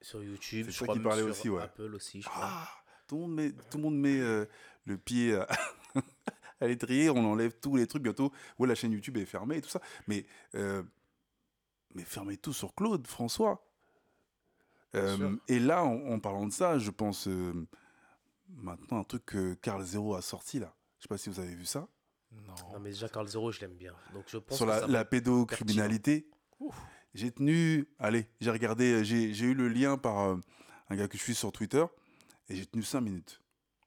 Sur 0.00 0.22
YouTube, 0.22 0.66
C'est 0.66 0.72
je 0.72 0.78
ça 0.78 0.84
crois 0.84 0.94
qu'il 0.94 1.02
même 1.02 1.08
parlait 1.10 1.22
sur 1.22 1.30
aussi, 1.30 1.48
ouais. 1.50 1.62
Apple 1.62 1.94
aussi, 1.94 2.22
je 2.22 2.28
crois. 2.28 2.42
Ah, 2.44 2.68
tout 3.06 3.16
le 3.16 3.20
monde 3.22 3.34
met, 3.34 3.52
tout 3.52 3.76
le 3.76 3.82
monde 3.82 3.98
met 3.98 4.18
euh, 4.20 4.46
le 4.86 4.96
pied 4.96 5.34
à, 5.34 5.46
à 6.60 6.66
l'étrier, 6.66 7.10
on 7.10 7.24
enlève 7.24 7.52
tous 7.60 7.76
les 7.76 7.86
trucs 7.86 8.02
bientôt. 8.02 8.32
Ouais, 8.58 8.68
la 8.68 8.74
chaîne 8.74 8.92
YouTube 8.92 9.16
est 9.16 9.26
fermée 9.26 9.56
et 9.58 9.60
tout 9.60 9.68
ça. 9.68 9.80
Mais, 10.06 10.26
euh, 10.54 10.82
mais 11.94 12.04
fermez 12.04 12.36
tout 12.36 12.52
sur 12.52 12.74
Claude, 12.74 13.06
François. 13.06 13.66
Euh, 14.94 15.36
et 15.48 15.58
là, 15.58 15.84
en, 15.84 16.12
en 16.12 16.18
parlant 16.18 16.46
de 16.46 16.52
ça, 16.52 16.78
je 16.78 16.90
pense 16.90 17.28
euh, 17.28 17.52
maintenant 18.48 18.98
un 18.98 19.04
truc 19.04 19.24
que 19.26 19.54
Carl 19.54 19.82
Zero 19.84 20.14
a 20.14 20.22
sorti 20.22 20.58
là. 20.58 20.74
Je 20.98 21.04
sais 21.04 21.08
pas 21.08 21.18
si 21.18 21.30
vous 21.30 21.40
avez 21.40 21.54
vu 21.54 21.64
ça. 21.64 21.88
Non. 22.32 22.54
Non, 22.72 22.80
mais 22.80 22.90
déjà, 22.90 23.08
Carl 23.08 23.26
Zero, 23.26 23.50
je 23.50 23.60
l'aime 23.60 23.74
bien. 23.74 23.94
Donc, 24.12 24.24
je 24.28 24.38
pense 24.38 24.56
sur 24.56 24.66
la, 24.66 25.04
pédocriminalité. 25.04 26.28
J'ai 27.14 27.32
tenu, 27.32 27.88
allez, 27.98 28.26
j'ai 28.40 28.50
regardé, 28.50 29.04
j'ai 29.04 29.34
j'ai 29.34 29.46
eu 29.46 29.54
le 29.54 29.68
lien 29.68 29.98
par 29.98 30.18
euh, 30.20 30.36
un 30.90 30.96
gars 30.96 31.08
que 31.08 31.18
je 31.18 31.22
suis 31.22 31.34
sur 31.34 31.50
Twitter 31.52 31.84
et 32.48 32.54
j'ai 32.56 32.66
tenu 32.66 32.82
5 32.82 33.00
minutes. 33.00 33.40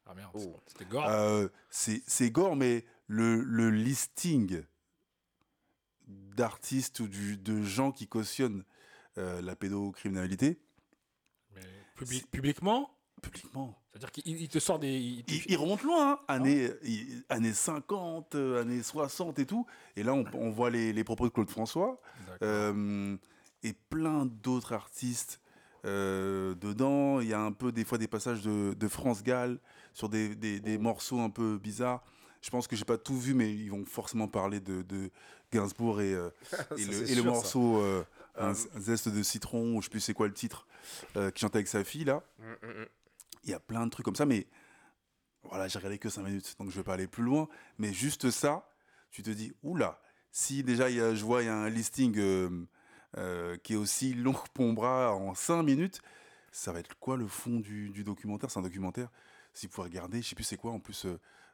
Ah 0.06 0.14
merde, 0.14 0.32
Oh. 0.36 0.60
c'était 0.68 0.86
gore. 0.86 1.08
Euh, 1.08 1.48
c'est 1.70 2.04
c'est 2.06 2.30
gore, 2.32 2.56
mais 2.58 2.86
le, 3.08 3.42
le 3.42 3.70
listing 3.70 4.64
d'artistes 6.08 7.00
ou 7.00 7.08
du- 7.08 7.38
de 7.38 7.62
gens 7.64 7.92
qui 7.92 8.08
cautionnent 8.08 8.64
euh, 9.18 9.42
la 9.42 9.56
pédocriminalité, 9.56 10.60
Mais 11.56 11.62
public- 11.96 12.30
publiquement, 12.30 12.98
publiquement, 13.22 13.82
c'est-à-dire 13.94 14.12
qu'il 14.12 14.42
il 14.42 14.50
te 14.50 14.58
sort 14.60 14.80
des. 14.80 14.92
il 14.92 15.24
te- 15.24 15.32
il, 15.34 15.44
il 15.50 15.58
remonte 15.58 15.84
loin, 15.84 16.14
hein, 16.14 16.20
années, 16.28 16.70
années 17.30 17.54
50, 17.54 18.36
euh, 18.36 18.62
années 18.62 18.82
60 18.82 19.38
et 19.40 19.46
tout. 19.46 19.66
Et 19.96 20.02
là, 20.04 20.14
on, 20.14 20.26
on 20.34 20.50
voit 20.50 20.70
les, 20.72 20.92
les 20.94 21.04
propos 21.04 21.28
de 21.28 21.34
Claude 21.34 21.50
François. 21.50 22.02
Euh, 22.42 23.16
et 23.64 23.74
plein 23.90 24.26
d'autres 24.26 24.74
artistes 24.74 25.40
euh, 25.86 26.56
dedans. 26.56 27.22
Il 27.22 27.28
y 27.28 27.34
a 27.34 27.40
un 27.40 27.52
peu 27.52 27.72
des 27.72 27.86
fois 27.86 27.98
des 27.98 28.08
passages 28.08 28.42
de, 28.42 28.74
de 28.74 28.88
France 28.88 29.22
Gall 29.24 29.60
sur 29.94 30.10
des, 30.10 30.36
des- 30.36 30.60
des 30.60 30.78
morceaux 30.78 31.20
un 31.20 31.30
peu 31.30 31.58
bizarres. 31.58 32.04
Je 32.42 32.50
pense 32.50 32.68
que 32.68 32.76
j'ai 32.76 32.84
pas 32.86 32.98
tout 32.98 33.18
vu, 33.18 33.34
mais 33.34 33.54
ils 33.54 33.70
vont 33.70 33.86
forcément 33.86 34.28
parler 34.28 34.60
de, 34.60 34.82
de 34.82 35.10
Gainsbourg 35.54 36.02
et, 36.02 36.14
euh, 36.14 36.30
et 36.78 36.84
le, 36.86 37.10
et 37.12 37.16
morceau 37.22 37.78
euh, 37.78 38.04
un, 38.38 38.50
un 38.50 38.80
zeste 38.80 39.08
de 39.08 39.22
citron, 39.24 39.76
ou 39.78 39.82
je 39.82 39.86
sais 39.86 39.92
plus 39.92 40.00
c'est 40.02 40.14
quoi 40.14 40.28
le 40.28 40.34
titre, 40.34 40.66
euh, 41.16 41.30
qui 41.32 41.42
chante 41.42 41.56
avec 41.56 41.68
sa 41.68 41.84
fille 41.86 42.04
là. 42.06 42.22
Mm, 42.40 42.68
mm. 42.68 42.86
Il 43.44 43.50
y 43.50 43.54
a 43.54 43.60
plein 43.60 43.86
de 43.86 43.92
trucs 43.92 44.06
comme 44.06 44.16
ça, 44.16 44.26
mais 44.26 44.48
voilà, 45.44 45.68
j'ai 45.68 45.78
regardé 45.80 46.00
que 46.00 46.10
5 46.10 46.24
minutes, 46.24 46.56
donc 46.60 46.70
je 46.70 46.76
vais 46.76 46.84
pas 46.84 46.94
aller 46.94 47.08
plus 47.08 47.24
loin. 47.24 47.48
Mais 47.78 47.94
juste 47.94 48.32
ça, 48.32 48.70
tu 49.12 49.24
te 49.24 49.30
dis, 49.30 49.54
oula, 49.64 50.02
si 50.32 50.64
déjà 50.64 50.90
il 50.90 50.98
y 50.98 51.02
a, 51.02 51.14
je 51.14 51.24
vois 51.24 51.44
il 51.44 51.46
y 51.48 51.50
a 51.50 51.56
un 51.56 51.70
listing 51.70 52.18
euh, 52.18 52.66
euh, 53.18 53.58
qui 53.58 53.74
est 53.74 53.76
aussi 53.76 54.14
long 54.14 54.34
que 54.34 54.62
mon 54.62 54.74
bras 54.74 55.14
en 55.16 55.36
5 55.36 55.64
minutes, 55.64 56.02
ça 56.52 56.72
va 56.72 56.80
être 56.80 56.98
quoi 57.00 57.18
le 57.18 57.28
fond 57.28 57.60
du, 57.60 57.90
du 57.90 58.04
documentaire? 58.04 58.50
C'est 58.50 58.60
un 58.60 58.64
documentaire, 58.64 59.10
si 59.54 59.68
vous 59.68 59.74
pouvez 59.74 59.88
regarder, 59.88 60.22
je 60.22 60.30
sais 60.30 60.36
plus 60.36 60.44
c'est 60.44 60.58
quoi, 60.58 60.72
en 60.72 60.80
plus, 60.80 61.06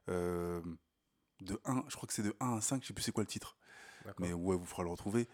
euh, 0.10 0.62
de 1.42 1.60
1, 1.66 1.86
je 1.88 1.96
crois 1.96 2.08
que 2.08 2.14
c'est 2.14 2.24
de 2.24 2.36
1 2.40 2.58
à 2.58 2.62
5, 2.62 2.84
je 2.84 2.88
sais 2.88 2.94
plus 2.94 3.04
c'est 3.04 3.12
quoi 3.12 3.24
le 3.24 3.28
titre. 3.30 3.58
Mais 4.18 4.34
ouais, 4.34 4.56
vous 4.56 4.66
ferez 4.66 4.84
le 4.84 4.90
retrouver. 4.90 5.28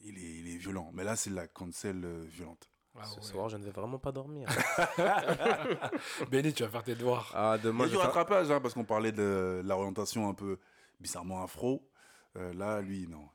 Il 0.00 0.18
est, 0.18 0.38
il 0.38 0.48
est 0.48 0.56
violent. 0.56 0.90
Mais 0.92 1.04
là, 1.04 1.16
c'est 1.16 1.30
la 1.30 1.48
cancel 1.48 2.26
violente. 2.26 2.70
Ah 2.96 3.04
Ce 3.04 3.16
ouais. 3.16 3.22
soir, 3.22 3.48
je 3.48 3.56
ne 3.56 3.64
vais 3.64 3.70
vraiment 3.72 3.98
pas 3.98 4.12
dormir. 4.12 4.48
Benny, 6.30 6.52
tu 6.52 6.62
vas 6.62 6.68
faire 6.68 6.82
tes 6.84 6.94
devoirs. 6.94 7.30
ah, 7.34 7.54
Il 7.56 7.60
y 7.60 7.62
demain, 7.64 7.84
a 7.84 7.86
je 7.88 7.92
du 7.92 7.96
rattrapage, 7.98 8.50
hein, 8.50 8.60
parce 8.60 8.74
qu'on 8.74 8.84
parlait 8.84 9.12
de 9.12 9.62
l'orientation 9.64 10.28
un 10.28 10.34
peu 10.34 10.58
bizarrement 11.00 11.42
afro. 11.42 11.88
Euh, 12.36 12.52
là, 12.54 12.80
lui, 12.80 13.06
non. 13.08 13.28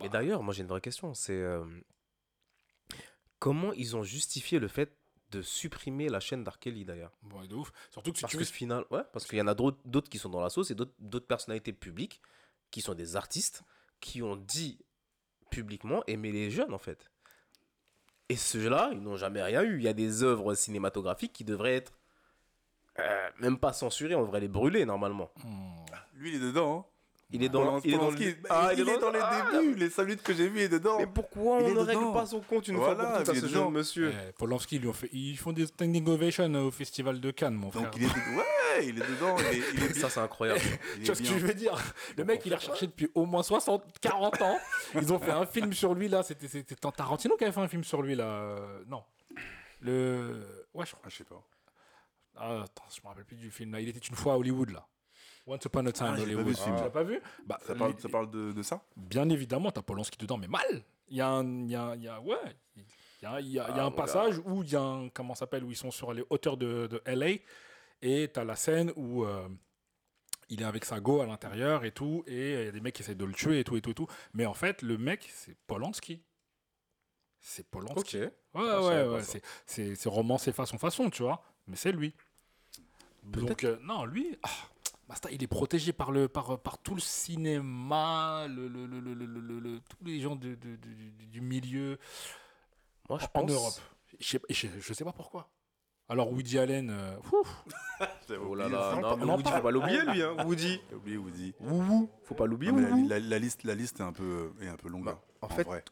Et 0.00 0.08
d'ailleurs, 0.08 0.42
moi 0.42 0.52
j'ai 0.54 0.62
une 0.62 0.68
vraie 0.68 0.80
question. 0.80 1.14
C'est 1.14 1.32
euh, 1.40 1.64
comment 3.38 3.72
ils 3.72 3.96
ont 3.96 4.02
justifié 4.02 4.58
le 4.58 4.68
fait 4.68 4.96
de 5.30 5.42
supprimer 5.42 6.08
la 6.08 6.20
chaîne 6.20 6.44
d'Arkelly 6.44 6.84
d'ailleurs? 6.84 7.12
Bon, 7.22 7.40
de 7.44 7.54
ouf. 7.54 7.72
Surtout 7.90 8.12
que 8.12 8.18
si 8.18 8.22
Parce 8.22 8.32
tu 8.32 8.38
que 8.38 8.42
veux. 8.44 8.48
final, 8.50 8.84
ouais, 8.90 9.02
parce 9.12 9.26
qu'il 9.26 9.38
y 9.38 9.42
en 9.42 9.46
a 9.46 9.54
d'autres 9.54 10.08
qui 10.10 10.18
sont 10.18 10.28
dans 10.28 10.40
la 10.40 10.50
sauce 10.50 10.70
et 10.70 10.74
d'autres 10.74 10.94
d'autres 10.98 11.26
personnalités 11.26 11.72
publiques 11.72 12.20
qui 12.70 12.80
sont 12.80 12.94
des 12.94 13.16
artistes 13.16 13.62
qui 14.00 14.22
ont 14.22 14.36
dit 14.36 14.78
publiquement 15.50 16.02
aimer 16.06 16.32
les 16.32 16.50
jeunes 16.50 16.72
en 16.74 16.78
fait. 16.78 17.10
Et 18.32 18.36
ceux-là, 18.36 18.88
ils 18.94 19.02
n'ont 19.02 19.18
jamais 19.18 19.42
rien 19.42 19.62
eu. 19.62 19.76
Il 19.76 19.82
y 19.82 19.88
a 19.88 19.92
des 19.92 20.22
œuvres 20.22 20.54
cinématographiques 20.54 21.34
qui 21.34 21.44
devraient 21.44 21.76
être 21.76 21.92
euh, 22.98 23.28
même 23.40 23.58
pas 23.58 23.74
censurées, 23.74 24.14
on 24.14 24.22
devrait 24.22 24.40
les 24.40 24.48
brûler 24.48 24.86
normalement. 24.86 25.30
Hmm. 25.44 25.84
Lui, 26.14 26.30
il 26.30 26.36
est 26.36 26.46
dedans. 26.46 26.78
hein. 26.78 26.91
Il 27.32 27.42
est 27.42 27.48
dans, 27.48 27.64
Polanski- 27.78 27.80
il 27.84 27.94
est 27.94 27.96
dans, 27.96 27.98
Polanski, 28.04 28.24
le- 28.26 28.36
Ah, 28.50 28.70
il, 28.74 28.80
est 28.80 28.98
dans 28.98 29.10
les 29.10 29.18
Ah, 29.22 29.48
débuts. 29.52 29.74
Les 29.74 29.90
5 29.90 30.04
minutes 30.04 30.22
que 30.22 30.34
j'ai 30.34 30.48
vues, 30.48 30.58
il 30.58 30.62
est 30.64 30.68
dedans. 30.68 30.98
Mais 30.98 31.06
pourquoi 31.06 31.60
Il 31.62 31.66
on 31.66 31.74
ne 31.74 31.86
règle 31.86 32.12
pas 32.12 32.26
son 32.26 32.40
compte 32.40 32.68
une 32.68 32.76
Voilà, 32.76 32.94
fois 32.94 33.04
pour 33.06 33.18
toutes 33.24 33.28
à 33.36 33.40
ce 33.40 33.46
jeune 33.46 33.70
monsieur 33.70 34.12
Eh, 34.28 34.32
Polanski, 34.32 34.76
ils, 34.76 34.82
lui 34.82 34.88
ont 34.88 34.92
fait, 34.92 35.08
ils 35.12 35.36
font 35.38 35.52
des 35.52 35.66
standing 35.66 36.06
ovations 36.08 36.54
au 36.54 36.70
festival 36.70 37.20
de 37.20 37.30
Cannes, 37.30 37.54
mon 37.54 37.70
frère. 37.70 37.84
Donc, 37.84 37.96
il 37.96 38.04
est, 38.04 38.06
ouais, 38.06 38.86
il 38.86 38.98
est 39.02 39.08
dedans. 39.08 39.36
Il 39.38 39.58
est, 39.58 39.62
il 39.74 39.82
est 39.84 39.88
bien. 39.92 40.00
Ça, 40.02 40.10
c'est 40.10 40.20
incroyable. 40.20 40.60
Tu 40.96 41.04
vois 41.04 41.14
ce 41.14 41.20
que 41.22 41.26
je 41.28 41.34
veux 41.46 41.54
dire? 41.54 41.74
Le 42.16 42.24
mec, 42.24 42.42
il 42.44 42.52
est 42.52 42.56
recherché 42.56 42.86
depuis 42.86 43.10
au 43.14 43.24
moins 43.24 43.42
60, 43.42 43.82
40 44.00 44.42
ans. 44.42 44.58
Ils 44.94 45.12
ont 45.12 45.18
fait 45.18 45.30
un 45.32 45.46
film 45.46 45.72
sur 45.72 45.94
lui, 45.94 46.08
là. 46.08 46.22
C'était 46.22 46.48
c'était 46.48 46.74
Tarantino 46.74 47.36
qui 47.36 47.44
avait 47.44 47.52
fait 47.52 47.60
un 47.60 47.68
film 47.68 47.84
sur 47.84 48.02
lui, 48.02 48.14
là. 48.14 48.24
Euh, 48.24 48.82
Non. 48.88 49.02
Le. 49.80 50.42
Ouais, 50.74 50.86
je 50.86 50.90
crois. 50.92 51.02
Ah, 51.04 51.08
je 51.10 51.16
sais 51.16 51.24
pas. 51.24 51.42
Ah, 52.36 52.62
attends, 52.62 52.84
je 52.94 53.00
me 53.02 53.08
rappelle 53.08 53.24
plus 53.24 53.36
du 53.36 53.50
film, 53.50 53.72
là. 53.72 53.80
Il 53.80 53.88
était 53.88 53.98
une 53.98 54.14
fois 54.16 54.34
à 54.34 54.36
Hollywood, 54.36 54.70
là. 54.70 54.86
Once 55.46 55.64
Upon 55.64 55.86
a 55.86 55.92
Time 55.92 56.06
Ah, 56.10 56.16
j'ai 56.16 56.16
pas 56.16 56.22
Hollywood. 56.22 56.46
vu 56.46 56.54
ce 56.54 56.62
film. 56.62 56.76
Tu 56.76 56.82
l'as 56.84 56.90
pas 56.90 57.02
vu 57.02 57.20
bah, 57.46 57.58
Ça 57.66 57.74
parle, 57.74 57.92
les- 57.94 58.00
ça 58.00 58.08
parle 58.08 58.30
de, 58.30 58.52
de 58.52 58.62
ça? 58.62 58.82
Bien 58.96 59.28
évidemment, 59.28 59.70
t'as 59.72 59.82
Polanski 59.82 60.16
dedans, 60.18 60.38
mais 60.38 60.48
mal. 60.48 60.84
Il 61.08 61.16
y 61.16 61.20
a 61.20 61.28
un, 61.28 61.44
il 61.64 61.70
y 61.70 61.76
a, 61.76 61.94
il 61.96 62.02
y 62.02 62.08
a- 62.08 62.20
ouais, 62.20 62.36
il 62.76 62.82
y 63.22 63.26
a, 63.26 63.40
il 63.40 63.48
y 63.48 63.58
a- 63.58 63.68
y 63.68 63.70
a 63.72 63.82
Ah, 63.82 63.84
un 63.86 63.90
passage 63.90 64.38
où 64.44 64.62
il 64.62 64.70
y 64.70 64.76
a 64.76 64.80
un, 64.82 65.08
comment 65.08 65.34
ça 65.34 65.40
s'appelle, 65.40 65.64
où 65.64 65.70
ils 65.70 65.76
sont 65.76 65.90
sur 65.90 66.12
les 66.12 66.24
hauteurs 66.30 66.56
de, 66.56 66.86
de 66.86 67.02
LA, 67.06 67.38
et 68.02 68.28
t'as 68.32 68.44
la 68.44 68.54
scène 68.56 68.92
où 68.96 69.24
euh, 69.24 69.48
il 70.48 70.62
est 70.62 70.64
avec 70.64 70.84
sa 70.84 71.00
go 71.00 71.20
à 71.20 71.26
l'intérieur 71.26 71.84
et 71.84 71.90
tout, 71.92 72.22
et 72.26 72.52
il 72.60 72.64
y 72.66 72.68
a 72.68 72.72
des 72.72 72.80
mecs 72.80 72.94
qui 72.94 73.02
essayent 73.02 73.16
de 73.16 73.24
le 73.24 73.34
tuer 73.34 73.60
et 73.60 73.64
tout 73.64 73.76
et 73.76 73.80
tout 73.82 73.90
et 73.90 73.94
tout. 73.94 74.06
Mais 74.34 74.46
en 74.46 74.54
fait, 74.54 74.80
le 74.82 74.96
mec, 74.96 75.28
c'est 75.32 75.56
Polanski. 75.66 76.22
C'est 77.40 77.66
Polanski. 77.68 78.18
Ok. 78.18 78.22
Ouais, 78.22 78.30
Ah, 78.54 78.80
ouais, 78.82 79.04
pas 79.04 79.10
ouais. 79.14 79.22
C'est, 79.22 79.42
c'est, 79.66 80.52
façon 80.52 80.78
façon, 80.78 81.10
tu 81.10 81.22
vois. 81.24 81.42
Mais 81.66 81.76
c'est 81.76 81.90
lui. 81.92 82.14
Donc, 83.24 83.64
euh, 83.64 83.78
non, 83.82 84.04
lui, 84.04 84.36
ah, 84.42 84.48
Basta, 85.08 85.30
il 85.30 85.42
est 85.42 85.46
protégé 85.48 85.92
par, 85.92 86.10
le, 86.12 86.28
par, 86.28 86.58
par 86.60 86.78
tout 86.78 86.94
le 86.94 87.00
cinéma, 87.00 88.46
le, 88.48 88.68
le, 88.68 88.86
le, 88.86 89.00
le, 89.00 89.14
le- 89.14 89.26
le- 89.26 89.60
le- 89.60 89.80
tous 89.80 90.04
les 90.04 90.20
gens 90.20 90.36
de, 90.36 90.54
de- 90.54 90.76
de- 90.76 90.94
du, 90.94 91.26
du 91.26 91.40
milieu 91.40 91.98
Moi, 93.08 93.18
je 93.18 93.24
en 93.26 93.28
pense... 93.28 93.50
Europe. 93.50 93.74
Je 94.20 94.26
sais, 94.26 94.40
je, 94.50 94.66
je 94.80 94.92
sais 94.94 95.04
pas 95.04 95.12
pourquoi. 95.12 95.48
Alors, 96.08 96.30
Woody 96.32 96.58
Allen, 96.58 96.90
euh, 96.90 97.16
ouf, 97.32 97.64
Oh 98.40 98.54
là 98.54 98.68
là, 98.68 98.96
en 98.96 99.00
non, 99.00 99.16
mais 99.16 99.24
en 99.32 99.36
Woody, 99.36 99.50
faut 99.50 99.60
pas 99.62 99.70
l'oublier, 99.70 100.02
lui, 100.02 100.22
hein. 100.22 100.36
Woody. 100.46 100.80
Oublié 100.92 101.16
Woody. 101.16 101.54
Woubou. 101.60 102.10
Faut 102.24 102.34
pas 102.34 102.46
l'oublier, 102.46 102.72
la, 102.72 102.90
la- 102.90 103.18
la 103.20 103.38
liste, 103.38 103.64
la 103.64 103.74
liste 103.74 104.00
est 104.00 104.04
un 104.04 104.12
peu, 104.12 104.52
est 104.60 104.68
un 104.68 104.76
peu 104.76 104.88
longue. 104.88 105.04
Bah, 105.04 105.20
hein, 105.20 105.38
en 105.42 105.48
fait, 105.48 105.64
vrai. 105.64 105.84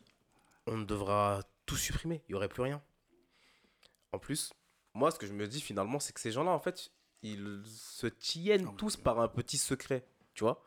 on 0.66 0.78
devra 0.78 1.40
tout 1.66 1.76
supprimer. 1.76 2.22
Il 2.28 2.32
y 2.32 2.34
aurait 2.34 2.48
plus 2.48 2.62
rien. 2.62 2.82
En 4.12 4.18
plus, 4.18 4.52
moi, 4.94 5.10
ce 5.10 5.18
que 5.18 5.26
je 5.26 5.32
me 5.32 5.46
dis 5.46 5.60
finalement, 5.60 5.98
c'est 6.00 6.12
que 6.12 6.20
ces 6.20 6.32
gens-là, 6.32 6.50
en 6.50 6.58
fait, 6.60 6.90
ils 7.22 7.62
se 7.66 8.06
tiennent 8.06 8.66
mais- 8.66 8.76
tous 8.76 8.96
par 8.96 9.20
un 9.20 9.28
petit 9.28 9.58
secret. 9.58 10.06
Tu 10.34 10.44
vois 10.44 10.64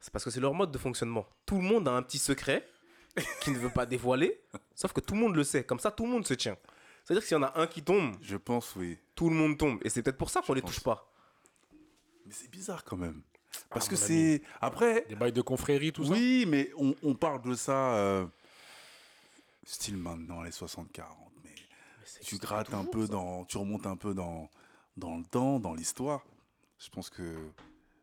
C'est 0.00 0.12
parce 0.12 0.24
que 0.24 0.30
c'est 0.30 0.40
leur 0.40 0.54
mode 0.54 0.70
de 0.70 0.78
fonctionnement. 0.78 1.26
Tout 1.46 1.56
le 1.56 1.62
monde 1.62 1.88
a 1.88 1.92
un 1.92 2.02
petit 2.02 2.18
secret 2.18 2.68
qui 3.42 3.50
ne 3.50 3.58
veut 3.58 3.70
pas 3.72 3.86
dévoiler, 3.86 4.40
sauf 4.74 4.92
que 4.92 5.00
tout 5.00 5.14
le 5.14 5.20
monde 5.20 5.34
le 5.36 5.44
sait. 5.44 5.64
Comme 5.64 5.80
ça, 5.80 5.90
tout 5.90 6.04
le 6.04 6.10
monde 6.12 6.26
se 6.26 6.34
tient. 6.34 6.56
C'est-à-dire 7.04 7.22
que 7.22 7.28
s'il 7.28 7.36
y 7.36 7.40
en 7.40 7.42
a 7.44 7.58
un 7.60 7.66
qui 7.66 7.82
tombe, 7.82 8.16
Je 8.20 8.36
pense, 8.36 8.76
oui. 8.76 8.98
tout 9.14 9.30
le 9.30 9.34
monde 9.36 9.56
tombe. 9.56 9.78
Et 9.82 9.88
c'est 9.88 10.02
peut-être 10.02 10.18
pour 10.18 10.30
ça 10.30 10.42
qu'on 10.42 10.52
les 10.54 10.60
touche 10.62 10.80
pas. 10.80 11.10
Mais 12.26 12.32
c'est 12.32 12.50
bizarre 12.50 12.84
quand 12.84 12.98
même. 12.98 13.22
Parce 13.70 13.86
Ah, 13.86 13.90
que 13.90 13.94
mon 13.94 14.00
c'est. 14.06 14.42
Après, 14.60 15.06
des 15.08 15.16
bails 15.16 15.32
de 15.32 15.40
confrérie, 15.40 15.90
tout 15.92 16.04
ça. 16.04 16.10
oui, 16.12 16.44
mais 16.46 16.70
on, 16.76 16.94
on 17.02 17.14
parle 17.14 17.40
de 17.42 17.54
ça. 17.54 17.94
euh, 17.96 18.26
style 19.64 19.96
maintenant, 19.96 20.42
les 20.42 20.50
60-40. 20.50 21.04
Mais 21.42 21.54
tu 22.22 22.36
grattes 22.36 22.74
un 22.74 22.84
peu 22.84 23.08
dans. 23.08 23.44
Tu 23.46 23.56
remontes 23.56 23.86
un 23.86 23.96
peu 23.96 24.12
dans, 24.14 24.50
dans 24.98 25.16
le 25.16 25.24
temps, 25.24 25.58
dans 25.60 25.74
l'histoire. 25.74 26.24
Je 26.78 26.88
pense 26.90 27.10
que 27.10 27.50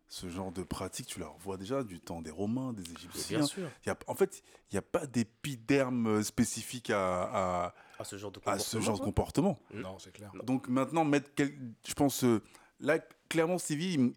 ce 0.07 0.29
genre 0.29 0.51
de 0.51 0.63
pratique, 0.63 1.07
tu 1.07 1.19
la 1.19 1.27
revois 1.27 1.57
déjà 1.57 1.83
du 1.83 1.99
temps 1.99 2.21
des 2.21 2.31
Romains, 2.31 2.73
des 2.73 2.83
Égyptiens. 2.91 3.37
Bien 3.39 3.47
sûr. 3.47 3.69
Il 3.85 3.87
y 3.87 3.91
a, 3.91 3.97
en 4.07 4.15
fait, 4.15 4.43
il 4.71 4.75
n'y 4.75 4.79
a 4.79 4.81
pas 4.81 5.05
d'épiderme 5.05 6.23
spécifique 6.23 6.89
à, 6.89 7.23
à, 7.67 7.75
À 7.99 8.03
ce 8.03 8.17
genre 8.17 8.31
de 8.31 8.39
à 8.39 8.41
comportement. 8.41 8.63
ce 8.63 8.79
genre 8.79 8.95
de 8.95 8.99
ouais. 9.01 9.05
comportement. 9.05 9.59
Non, 9.73 9.97
c'est 9.99 10.11
clair. 10.11 10.31
Donc 10.43 10.67
maintenant, 10.67 11.03
mettre 11.05 11.29
quel- 11.35 11.57
je 11.87 11.93
pense, 11.93 12.23
euh, 12.23 12.41
là, 12.79 12.99
clairement, 13.29 13.57
Stevie, 13.57 14.13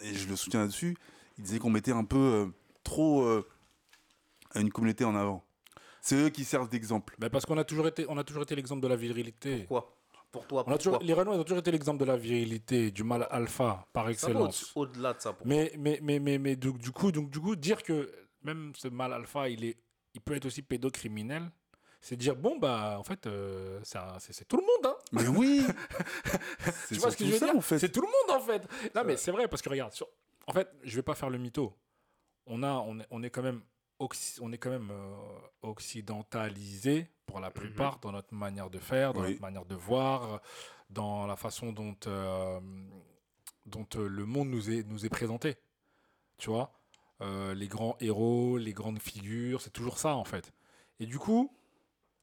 et 0.00 0.14
je 0.14 0.28
le 0.28 0.36
soutiens 0.36 0.60
là-dessus, 0.60 0.96
il 1.38 1.44
disait 1.44 1.58
qu'on 1.58 1.70
mettait 1.70 1.92
un 1.92 2.04
peu 2.04 2.18
euh, 2.18 2.46
trop 2.82 3.22
euh, 3.22 3.46
une 4.54 4.70
communauté 4.70 5.04
en 5.04 5.14
avant. 5.16 5.44
C'est 6.00 6.16
eux 6.16 6.28
qui 6.28 6.44
servent 6.44 6.68
d'exemple. 6.68 7.16
Mais 7.18 7.30
parce 7.30 7.46
qu'on 7.46 7.58
a 7.58 7.64
toujours 7.64 7.88
été, 7.88 8.06
on 8.08 8.16
a 8.16 8.22
toujours 8.24 8.42
été 8.44 8.54
l'exemple 8.54 8.80
de 8.80 8.86
la 8.88 8.96
virilité. 8.96 9.58
Pourquoi? 9.60 9.92
Pour 10.32 10.46
toi, 10.46 10.64
On 10.66 10.72
a 10.72 10.76
toujours, 10.78 10.94
pourquoi 10.94 11.06
les 11.06 11.12
Renois 11.14 11.34
ils 11.34 11.40
ont 11.40 11.44
toujours 11.44 11.58
été 11.60 11.70
l'exemple 11.70 11.98
de 12.00 12.04
la 12.04 12.16
virilité, 12.16 12.90
du 12.90 13.04
mal 13.04 13.26
alpha 13.30 13.86
par 13.92 14.08
excellence. 14.08 14.72
au- 14.76 14.80
Au-delà 14.82 15.14
de 15.14 15.20
ça. 15.20 15.32
Pour 15.32 15.46
Mais, 15.46 15.72
mais, 15.78 15.98
mais, 16.02 16.18
mais, 16.18 16.38
mais 16.38 16.56
du, 16.56 16.72
du 16.72 16.90
coup, 16.92 17.10
donc, 17.12 17.30
du 17.30 17.40
coup, 17.40 17.56
dire 17.56 17.82
que 17.82 18.12
même 18.42 18.72
ce 18.76 18.88
mal 18.88 19.12
alpha, 19.12 19.48
il, 19.48 19.64
est, 19.64 19.78
il 20.14 20.20
peut 20.20 20.34
être 20.34 20.44
aussi 20.46 20.62
pédocriminel, 20.62 21.50
c'est 22.00 22.16
dire, 22.16 22.36
bon, 22.36 22.58
bah, 22.58 22.96
en 22.98 23.02
fait, 23.02 23.26
euh, 23.26 23.80
c'est 24.18 24.46
tout 24.46 24.56
le 24.58 24.62
monde, 24.62 24.86
hein. 24.94 24.96
Mais 25.12 25.26
oui 25.28 25.64
Tu 26.88 26.94
vois 26.96 27.10
ce 27.10 27.16
que 27.16 27.24
je 27.24 27.32
veux 27.32 27.38
ça, 27.38 27.46
dire 27.46 27.56
en 27.56 27.60
fait. 27.60 27.78
C'est 27.78 27.90
tout 27.90 28.02
le 28.02 28.06
monde, 28.08 28.40
en 28.40 28.44
fait. 28.44 28.62
Non, 28.94 29.02
mais 29.04 29.16
c'est 29.16 29.30
vrai, 29.32 29.48
parce 29.48 29.62
que 29.62 29.68
regarde, 29.70 29.92
sur- 29.92 30.08
en 30.46 30.52
fait, 30.52 30.68
je 30.82 30.94
vais 30.96 31.02
pas 31.02 31.14
faire 31.14 31.30
le 31.30 31.38
mytho. 31.38 31.72
On, 32.46 32.62
a, 32.62 32.72
on, 32.74 33.00
est, 33.00 33.06
on 33.10 33.22
est 33.22 33.30
quand 33.30 33.42
même, 33.42 33.62
on 33.98 34.52
est 34.52 34.58
quand 34.58 34.70
même 34.70 34.90
euh, 34.92 35.14
occidentalisé, 35.62 37.08
pour 37.36 37.42
la 37.42 37.50
plupart, 37.50 37.98
dans 37.98 38.12
notre 38.12 38.32
manière 38.32 38.70
de 38.70 38.78
faire, 38.78 39.12
dans 39.12 39.20
Oui. 39.20 39.28
notre 39.32 39.42
manière 39.42 39.66
de 39.66 39.74
voir, 39.74 40.40
dans 40.88 41.26
la 41.26 41.36
façon 41.36 41.70
dont, 41.70 41.94
euh, 42.06 42.58
dont 43.66 43.86
euh, 43.96 44.08
le 44.08 44.24
monde 44.24 44.48
nous 44.48 44.70
est, 44.70 44.84
nous 44.84 45.04
est 45.04 45.10
présenté. 45.10 45.56
Tu 46.38 46.48
vois? 46.48 46.72
Euh, 47.20 47.52
Les 47.54 47.68
grands 47.68 47.94
héros, 48.00 48.56
les 48.56 48.72
grandes 48.72 49.00
figures, 49.00 49.60
c'est 49.60 49.68
toujours 49.70 49.98
ça, 49.98 50.16
en 50.16 50.24
fait. 50.24 50.50
Et 50.98 51.04
du 51.04 51.18
coup, 51.18 51.54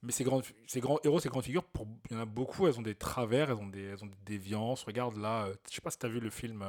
mais 0.02 0.12
ces 0.12 0.24
grands, 0.24 0.42
ces 0.66 0.80
grands 0.80 0.98
héros, 1.04 1.20
ces 1.20 1.30
grandes 1.30 1.44
figures, 1.44 1.64
pour, 1.64 1.86
il 2.10 2.16
y 2.16 2.20
en 2.20 2.22
a 2.22 2.26
beaucoup, 2.26 2.66
elles 2.68 2.80
ont 2.80 2.82
des 2.82 2.96
travers, 2.96 3.52
elles 3.52 3.58
ont 3.58 3.68
des, 3.68 3.84
elles 3.84 4.04
ont 4.04 4.08
des 4.08 4.18
déviances. 4.26 4.84
Regarde 4.84 5.16
là, 5.18 5.48
je 5.70 5.76
sais 5.76 5.82
pas 5.82 5.92
si 5.92 6.00
tu 6.00 6.08
as 6.08 6.10
vu 6.10 6.20
le 6.22 6.32
film 6.32 6.66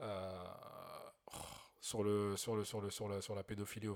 oh, 0.00 0.04
sur, 1.80 2.02
le, 2.02 2.36
sur, 2.36 2.56
le, 2.56 2.64
sur, 2.64 2.80
le, 2.80 2.90
sur, 2.90 3.06
le, 3.06 3.20
sur 3.20 3.34
la 3.36 3.44
pédophilie 3.44 3.86
au- 3.86 3.94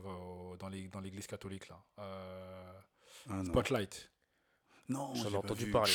au- 0.53 0.57
dans 0.59 0.69
les- 0.69 0.87
dans 0.89 1.01
l'église 1.01 1.27
catholique, 1.27 1.69
là. 1.69 1.83
Euh, 1.99 2.73
Ah, 3.29 3.35
non, 3.35 3.45
Spotlight. 3.45 4.11
non 4.89 5.15
J'en 5.15 5.31
ai 5.33 5.37
entendu 5.37 5.71
parler. 5.71 5.93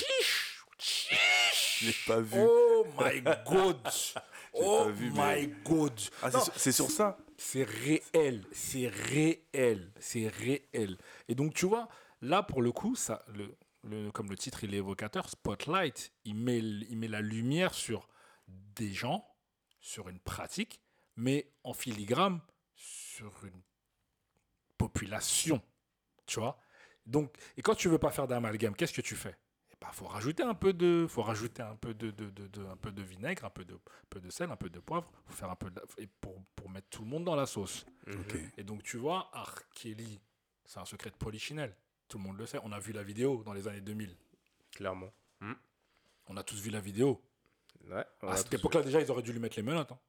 Je 0.80 1.86
l'ai 1.88 1.94
pas 2.06 2.20
vu. 2.20 2.40
Oh 2.40 2.86
my 3.00 3.22
god! 3.22 3.80
oh 4.54 4.84
pas 4.86 4.92
vu, 4.92 5.10
my 5.12 5.18
mais- 5.18 5.48
god! 5.64 6.00
Ah, 6.22 6.30
c'est 6.32 6.38
Non, 6.38 6.44
sur- 6.44 6.54
c'est 6.58 6.72
sur 6.72 6.92
ça 6.92 7.18
C'est 7.38 7.64
réel, 7.64 8.46
c'est 8.52 8.88
réel, 8.88 9.92
c'est 10.00 10.28
réel. 10.28 10.98
Et 11.28 11.36
donc, 11.36 11.54
tu 11.54 11.66
vois, 11.66 11.88
là, 12.22 12.44
pour 12.44 12.62
le 12.62 12.72
coup, 12.72 12.96
ça, 12.96 13.24
le, 13.30 13.56
le- 13.84 14.12
comme 14.12 14.30
le 14.30 14.38
titre 14.38 14.64
il 14.64 14.74
est 14.74 14.78
évocateur, 14.78 15.30
Spotlight, 15.30 16.12
il 16.26 16.36
met, 16.36 16.60
il 16.60 16.98
met 16.98 17.08
la 17.08 17.22
lumière 17.22 17.74
sur 17.74 18.08
des 18.48 18.94
gens, 18.94 19.26
sur 19.80 20.10
une 20.10 20.20
pratique, 20.20 20.82
mais 21.16 21.52
en 21.64 21.74
filigrane 21.74 22.42
sur 22.76 23.34
une 23.46 23.62
population. 24.78 25.62
Tu 26.26 26.40
vois? 26.40 26.60
Donc, 27.06 27.34
et 27.58 27.62
quand 27.62 27.76
tu 27.76 27.88
veux 27.90 27.98
pas 27.98 28.12
faire 28.12 28.28
d'amalgame, 28.28 28.76
qu'est-ce 28.76 28.94
que 28.94 29.02
tu 29.02 29.16
fais? 29.16 29.36
Il 29.72 29.78
bah, 29.82 29.90
faut 29.94 30.06
rajouter 30.06 30.44
un 30.44 30.54
peu 30.54 30.74
de, 30.74 31.08
faut 31.10 31.24
rajouter 31.24 31.64
un 31.64 31.76
peu 31.76 31.94
de, 31.96 32.12
de, 32.12 32.30
de- 32.30 32.48
de- 32.48 32.66
un 32.68 32.76
peu 32.78 32.92
de 32.92 33.02
vinaigre, 33.02 33.46
un 33.46 33.50
peu 33.50 33.66
de, 33.66 33.74
un 33.74 33.80
peu 34.10 34.20
de 34.20 34.30
sel, 34.30 34.52
un 34.52 34.56
peu 34.56 34.70
de 34.70 34.80
poivre, 34.80 35.12
faut 35.26 35.34
faire 35.34 35.50
un 35.50 35.56
peu 35.56 35.72
de- 35.72 35.82
et 35.98 36.06
pour, 36.08 36.36
pour 36.56 36.70
mettre 36.70 36.88
tout 36.90 37.02
le 37.04 37.10
monde 37.10 37.24
dans 37.24 37.36
la 37.36 37.48
sauce. 37.48 37.86
Ok. 38.08 38.38
Et 38.58 38.64
donc 38.64 38.84
tu 38.84 38.98
vois, 38.98 39.32
R. 39.34 39.56
Kelly, 39.74 40.22
c'est 40.66 40.80
un 40.80 40.86
secret 40.86 41.10
de 41.10 41.16
polichinelle. 41.16 41.76
Tout 42.08 42.18
le 42.20 42.24
monde 42.26 42.38
le 42.38 42.46
sait. 42.46 42.60
On 42.64 42.72
a 42.72 42.80
vu 42.80 42.92
la 42.94 43.02
vidéo 43.04 43.42
dans 43.44 43.54
les 43.54 43.68
années 43.68 43.82
2000. 43.82 44.16
Clairement. 44.72 45.12
On 46.28 46.38
a 46.38 46.44
tous 46.44 46.62
vu 46.62 46.70
la 46.70 46.80
vidéo. 46.80 47.22
Ouais. 47.90 48.06
à 48.22 48.38
cette 48.38 48.54
époque-là, 48.54 48.84
déjà, 48.84 49.02
ils 49.02 49.10
auraient 49.12 49.24
dû 49.24 49.34
lui 49.34 49.40
mettre 49.40 49.58
les 49.58 49.64
menottes. 49.64 49.92
hein. 49.92 50.00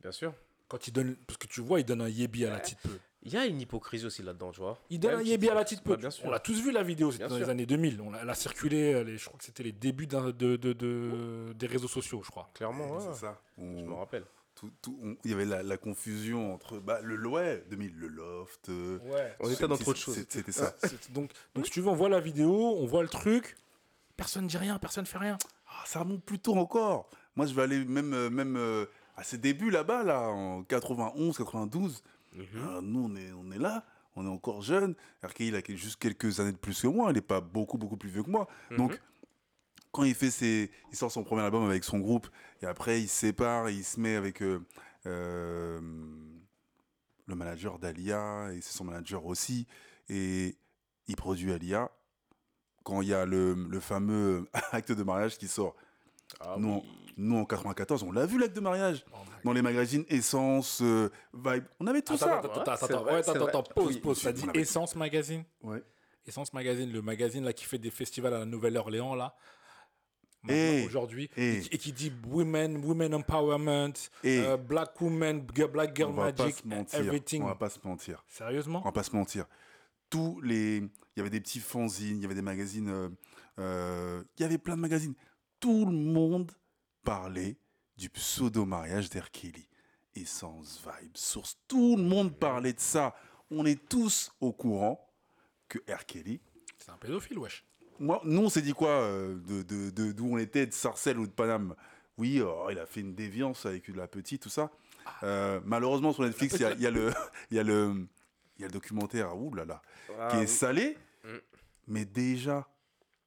Bien 0.00 0.10
sûr. 0.12 0.32
Quand 0.66 0.88
il 0.88 0.92
donne, 0.92 1.14
parce 1.26 1.36
que 1.36 1.46
tu 1.46 1.60
vois, 1.60 1.78
il 1.78 1.84
donne 1.84 2.00
un 2.00 2.08
yébi 2.08 2.44
à 2.46 2.50
la 2.50 2.58
petite 2.60 2.80
peu. 2.80 2.98
Il 3.26 3.32
y 3.32 3.36
a 3.36 3.44
une 3.44 3.60
hypocrisie 3.60 4.06
aussi 4.06 4.22
là-dedans, 4.22 4.52
tu 4.52 4.60
vois. 4.60 4.78
Il 4.88 5.00
donne 5.00 5.16
un 5.16 5.22
yébi 5.22 5.48
à 5.50 5.54
la 5.54 5.64
petite 5.64 5.82
peu. 5.82 5.90
Ouais, 5.90 5.96
bien 5.96 6.10
sûr. 6.10 6.24
On 6.26 6.30
l'a 6.30 6.38
tous 6.38 6.60
vu 6.62 6.70
la 6.70 6.82
vidéo, 6.84 7.10
c'était 7.10 7.26
dans 7.26 7.34
les 7.34 7.42
sûr. 7.42 7.50
années 7.50 7.66
2000. 7.66 8.00
On 8.00 8.14
a, 8.14 8.18
elle 8.22 8.30
a 8.30 8.34
circulé, 8.34 8.94
euh, 8.94 9.02
les- 9.04 9.18
je 9.18 9.24
crois 9.26 9.36
que 9.36 9.44
c'était 9.44 9.64
les 9.64 9.72
débuts 9.72 10.06
de, 10.06 10.30
de- 10.30 10.56
de- 10.56 11.52
des 11.54 11.66
réseaux 11.66 11.88
sociaux, 11.88 12.22
je 12.24 12.30
crois. 12.30 12.48
Clairement, 12.54 12.88
ouais. 12.92 13.04
C'est 13.12 13.20
ça. 13.20 13.40
On- 13.58 13.78
Je 13.80 13.84
me 13.84 13.94
rappelle. 13.94 14.24
tout- 14.54 14.70
tout- 14.80 14.98
on- 15.02 15.16
il 15.24 15.30
y 15.32 15.34
avait 15.34 15.44
la, 15.44 15.62
la 15.64 15.76
confusion 15.76 16.54
entre 16.54 16.78
bah, 16.78 17.00
le 17.02 17.28
ouais, 17.28 17.64
2000, 17.68 17.94
le 17.96 18.06
loft. 18.08 18.68
euh, 18.68 18.98
Ouais. 19.04 19.34
On 19.40 19.50
était 19.50 19.66
dans 19.68 19.76
trop 19.76 19.92
de 19.92 19.98
choses. 19.98 20.24
C'était 20.28 20.52
ça. 20.52 20.74
donc, 21.10 21.32
donc, 21.54 21.66
si 21.66 21.72
tu 21.72 21.80
veux, 21.80 21.88
on 21.88 21.94
voit 21.94 22.08
la 22.08 22.20
vidéo, 22.20 22.76
on 22.78 22.86
voit 22.86 23.02
le 23.02 23.08
truc. 23.08 23.56
Personne 24.16 24.44
ne 24.44 24.48
dit 24.48 24.56
rien, 24.56 24.78
personne 24.78 25.02
ne 25.02 25.08
fait 25.08 25.18
rien. 25.18 25.36
Ah, 25.68 25.82
ça 25.84 25.98
remonte 25.98 26.22
plus 26.24 26.38
tôt 26.38 26.54
encore. 26.56 27.10
Moi, 27.34 27.44
je 27.46 27.54
vais 27.54 27.62
aller 27.62 27.84
même, 27.84 28.14
euh, 28.14 28.30
même 28.30 28.56
euh, 28.56 28.86
à 29.16 29.24
ses 29.24 29.36
débuts 29.36 29.70
là-bas, 29.70 30.04
là, 30.04 30.28
en 30.28 30.62
91, 30.62 31.36
92. 31.36 32.02
Mhm. 32.36 32.46
Ah, 32.62 32.80
nous, 32.82 33.04
on 33.04 33.16
est, 33.16 33.32
on 33.32 33.50
est 33.50 33.58
là. 33.58 33.84
on 34.14 34.24
est 34.26 34.30
encore 34.30 34.62
jeune. 34.62 34.94
R. 35.24 35.34
Kelly, 35.34 35.48
il 35.48 35.56
a 35.56 35.76
juste 35.76 35.96
quelques 35.96 36.40
années 36.40 36.52
de 36.52 36.56
plus 36.56 36.80
que 36.80 36.86
moi. 36.86 37.10
Il 37.10 37.14
n'est 37.14 37.20
pas 37.20 37.40
beaucoup, 37.40 37.78
beaucoup 37.78 37.96
plus 37.96 38.08
vieux 38.10 38.22
que 38.22 38.30
moi. 38.30 38.46
Mhm. 38.70 38.76
Donc, 38.78 39.00
quand 39.92 40.04
il 40.04 40.14
fait 40.14 40.30
ses, 40.30 40.70
il 40.92 40.96
sort 40.96 41.10
son 41.10 41.24
premier 41.24 41.42
album 41.42 41.64
avec 41.64 41.82
son 41.82 41.98
groupe, 41.98 42.28
et 42.60 42.66
après 42.66 43.00
il 43.00 43.08
se 43.08 43.16
sépare, 43.16 43.68
et 43.68 43.74
il 43.74 43.84
se 43.84 43.98
met 43.98 44.14
avec 44.16 44.42
euh, 44.42 44.60
euh, 45.06 45.80
le 47.26 47.34
manager 47.34 47.78
d'Alia, 47.78 48.52
et 48.52 48.60
c'est 48.60 48.76
son 48.76 48.84
manager 48.84 49.24
aussi, 49.24 49.66
et 50.10 50.56
il 51.08 51.16
produit 51.16 51.50
Alia. 51.52 51.90
Quand 52.84 53.00
il 53.00 53.08
y 53.08 53.14
a 53.14 53.24
le, 53.24 53.54
le 53.54 53.80
fameux 53.80 54.46
acte 54.72 54.92
de 54.92 55.02
mariage 55.02 55.38
qui 55.38 55.48
sort, 55.48 55.74
Ah 56.40 56.56
nous, 56.58 56.82
nous 57.16 57.36
en 57.38 57.44
94, 57.44 58.02
on 58.02 58.12
l'a 58.12 58.26
vu 58.26 58.38
l'acte 58.38 58.54
de 58.54 58.60
mariage 58.60 59.04
Oh 59.12 59.16
dans 59.44 59.52
les 59.52 59.62
magazines 59.62 60.04
Essence, 60.08 60.80
euh, 60.82 61.08
Vibe, 61.32 61.64
on 61.80 61.86
avait 61.86 62.02
tout 62.02 62.14
Attends, 62.14 62.26
ça. 62.26 62.38
attends, 62.38 62.52
attends, 62.60 62.72
attends, 62.72 63.02
vrai, 63.04 63.28
attends, 63.28 63.62
pause, 63.62 63.94
Oui, 63.94 64.00
pause. 64.00 64.26
Dit 64.34 64.46
Essence 64.54 64.94
Magazine 64.96 65.44
Ouais. 65.62 65.82
Essence 66.26 66.52
Magazine, 66.52 66.90
le 66.92 67.02
magazine 67.02 67.44
là 67.44 67.52
qui 67.52 67.64
fait 67.64 67.78
des 67.78 67.90
festivals 67.90 68.34
à 68.34 68.40
la 68.40 68.44
Nouvelle-Orléans 68.44 69.14
là. 69.14 69.34
maintenant, 70.42 70.56
Eh, 70.58 70.84
Aujourd'hui, 70.86 71.30
eh. 71.36 71.58
et, 71.58 71.60
qui- 71.60 71.68
et 71.74 71.78
qui 71.78 71.92
dit 71.92 72.12
women, 72.28 72.84
women 72.84 73.14
empowerment, 73.14 73.92
Et 74.22 74.40
euh, 74.40 74.56
black 74.56 75.00
woman, 75.00 75.44
g- 75.54 75.66
black 75.68 75.96
girl 75.96 76.10
on 76.10 76.14
va 76.14 76.32
pas 76.32 76.44
magic, 76.44 76.58
se 76.62 76.68
mentir. 76.68 77.00
everything. 77.00 77.42
On 77.42 77.46
va 77.46 77.54
pas 77.54 77.70
se 77.70 77.78
mentir. 77.84 78.24
Sérieusement? 78.28 78.80
On 78.80 78.84
va 78.84 78.92
pas 78.92 79.02
se 79.02 79.14
mentir. 79.16 79.46
Tous 80.10 80.40
les, 80.42 80.76
il 80.78 80.90
y 81.16 81.20
avait 81.20 81.30
des 81.30 81.40
petits 81.40 81.58
fanzines, 81.60 82.18
il 82.18 82.22
y 82.22 82.24
avait 82.26 82.34
des 82.36 82.42
magazines, 82.42 82.88
euh, 82.90 83.08
euh, 83.58 84.22
il 84.38 84.42
y 84.42 84.44
avait 84.44 84.58
plein 84.58 84.76
de 84.76 84.80
magazines. 84.82 85.14
Tout 85.58 85.84
le 85.86 85.92
monde 85.92 86.52
parlait 87.06 87.56
du 87.96 88.10
pseudo 88.10 88.66
mariage 88.66 89.08
d'R. 89.08 89.30
Kelly. 89.30 89.68
Essence, 90.16 90.82
Vibe, 90.84 91.16
Source, 91.16 91.56
tout 91.68 91.96
le 91.96 92.02
monde 92.02 92.34
parlait 92.36 92.72
de 92.72 92.80
ça. 92.80 93.14
On 93.50 93.64
est 93.64 93.88
tous 93.88 94.32
au 94.40 94.52
courant 94.52 94.98
que 95.68 95.78
R. 95.92 96.04
Kelly. 96.06 96.40
C'est 96.78 96.90
un 96.90 96.96
pédophile, 96.96 97.38
wesh. 97.38 97.64
Moi, 98.00 98.20
nous, 98.24 98.42
on 98.42 98.48
s'est 98.48 98.62
dit 98.62 98.72
quoi 98.72 98.88
euh, 98.90 99.36
de 99.46 99.62
de- 99.62 99.90
de- 99.90 100.12
d'où 100.12 100.26
on 100.34 100.38
était, 100.38 100.66
de 100.66 100.72
Sarcelles 100.72 101.18
ou 101.18 101.26
de 101.26 101.32
Paname? 101.32 101.74
Oui, 102.18 102.40
oh, 102.42 102.68
il 102.70 102.78
a 102.78 102.86
fait 102.86 103.00
une 103.00 103.14
déviance 103.14 103.66
avec 103.66 103.90
de 103.90 103.96
la 103.96 104.08
petite, 104.08 104.42
tout 104.42 104.48
ça. 104.48 104.70
Euh, 105.22 105.60
malheureusement, 105.64 106.12
sur 106.12 106.22
Netflix, 106.24 106.54
il 106.56 106.62
y 106.62 106.64
a, 106.64 106.72
il 106.72 106.80
y 106.80 106.86
a 106.86 106.90
le, 106.90 107.12
il 107.50 107.56
y 107.56 107.60
a 107.60 107.62
le, 107.62 108.06
il 108.56 108.62
y 108.62 108.64
a 108.64 108.68
le 108.68 108.72
documentaire, 108.72 109.36
ouh 109.38 109.54
là 109.54 109.64
là, 109.66 109.82
Ah 110.18 110.28
qui 110.30 110.36
est 110.38 110.40
oui. 110.40 110.48
salé. 110.48 110.98
Mm. 111.24 111.28
Mais 111.88 112.04
déjà, 112.06 112.66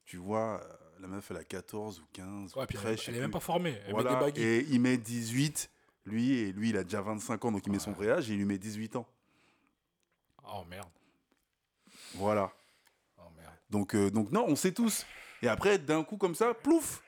tu 0.06 0.18
vois, 0.18 0.60
euh, 0.64 0.74
la 1.00 1.08
meuf, 1.08 1.32
elle 1.32 1.38
a 1.38 1.43
14 1.43 2.00
ou 2.00 2.04
15 2.14 2.56
Ouais, 2.56 2.64
ou 2.64 2.66
puis 2.66 2.78
13, 2.78 2.91
elle, 2.91 2.97
je 2.97 3.04
sais 3.04 3.12
elle 3.12 3.18
est 3.18 3.22
même 3.22 3.32
pas 3.32 3.39
formée. 3.39 3.78
Elle 3.86 3.91
Voilà, 3.91 4.20
met 4.26 4.32
des 4.32 4.41
et 4.41 4.66
il 4.70 4.80
met 4.82 4.97
18, 4.97 5.70
lui, 6.06 6.34
et 6.34 6.52
lui, 6.52 6.70
il 6.70 6.78
a 6.78 6.84
déjà 6.84 7.02
25 7.02 7.45
ans, 7.45 7.52
donc 7.52 7.66
il 7.66 7.72
met 7.72 7.80
son 7.80 7.91
vrai 7.91 8.10
âge, 8.12 8.30
et 8.30 8.34
il 8.34 8.38
lui 8.38 8.45
met 8.45 8.58
18 8.58 8.95
ans. 8.95 9.08
Oh 10.45 10.64
merde. 10.70 10.89
Voilà. 12.16 12.52
Oh 13.18 13.30
merde. 13.38 13.54
Donc, 13.70 13.95
euh, 13.95 14.10
donc 14.10 14.32
non, 14.32 14.45
on 14.47 14.56
sait 14.56 14.72
tous. 14.74 15.06
Et 15.41 15.47
après, 15.47 15.78
d'un 15.78 16.04
coup, 16.04 16.18
comme 16.18 16.36
ça, 16.36 16.54
plouf, 16.54 17.02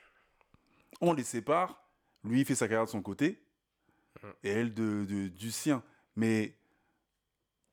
on 1.00 1.12
les 1.12 1.24
sépare. 1.24 1.78
Lui, 2.24 2.40
il 2.40 2.46
fait 2.46 2.54
sa 2.54 2.68
carrière 2.68 2.84
de 2.86 2.90
son 2.90 3.02
côté, 3.02 3.42
et 4.44 4.50
elle 4.50 4.72
de, 4.72 5.04
de- 5.08 5.28
du 5.28 5.50
sien. 5.50 5.82
Mais 6.14 6.54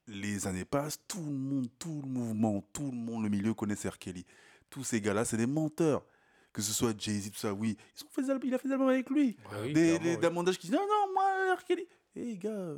les 0.08 0.48
années 0.48 0.66
passent, 0.66 1.00
tout 1.08 1.24
le 1.24 1.32
monde, 1.32 1.70
tout 1.78 2.02
le 2.04 2.10
mouvement, 2.10 2.62
tout 2.74 2.90
le 2.90 2.98
monde, 2.98 3.24
le 3.24 3.30
milieu 3.30 3.54
connaît 3.54 3.76
R. 3.76 4.00
Kelly. 4.00 4.26
Tous 4.70 4.84
ces 4.84 5.02
gars-là, 5.02 5.26
c'est 5.26 5.38
des 5.38 5.48
menteurs. 5.48 6.04
Que 6.52 6.62
ce 6.64 6.74
soit 6.74 6.94
Jay-Z, 7.00 7.32
tout 7.32 7.38
ça, 7.38 7.54
oui. 7.54 7.78
Ils 7.96 8.04
ont 8.06 8.10
fait 8.10 8.22
des 8.40 8.48
il 8.48 8.54
a 8.54 8.58
fait 8.58 8.68
des 8.68 8.74
albums 8.74 8.90
avec 8.90 9.10
lui. 9.10 9.38
Ah 9.46 9.56
oui, 9.62 9.72
des 9.74 10.00
des 10.00 10.16
oui. 10.16 10.18
Damondage 10.18 10.58
qui 10.58 10.68
disent 10.68 10.76
non, 10.76 10.86
non, 10.88 11.14
moi, 11.14 11.56
R. 11.56 11.64
Kelly. 11.64 11.88
Hé, 12.16 12.38
gars, 12.38 12.50
euh, 12.50 12.78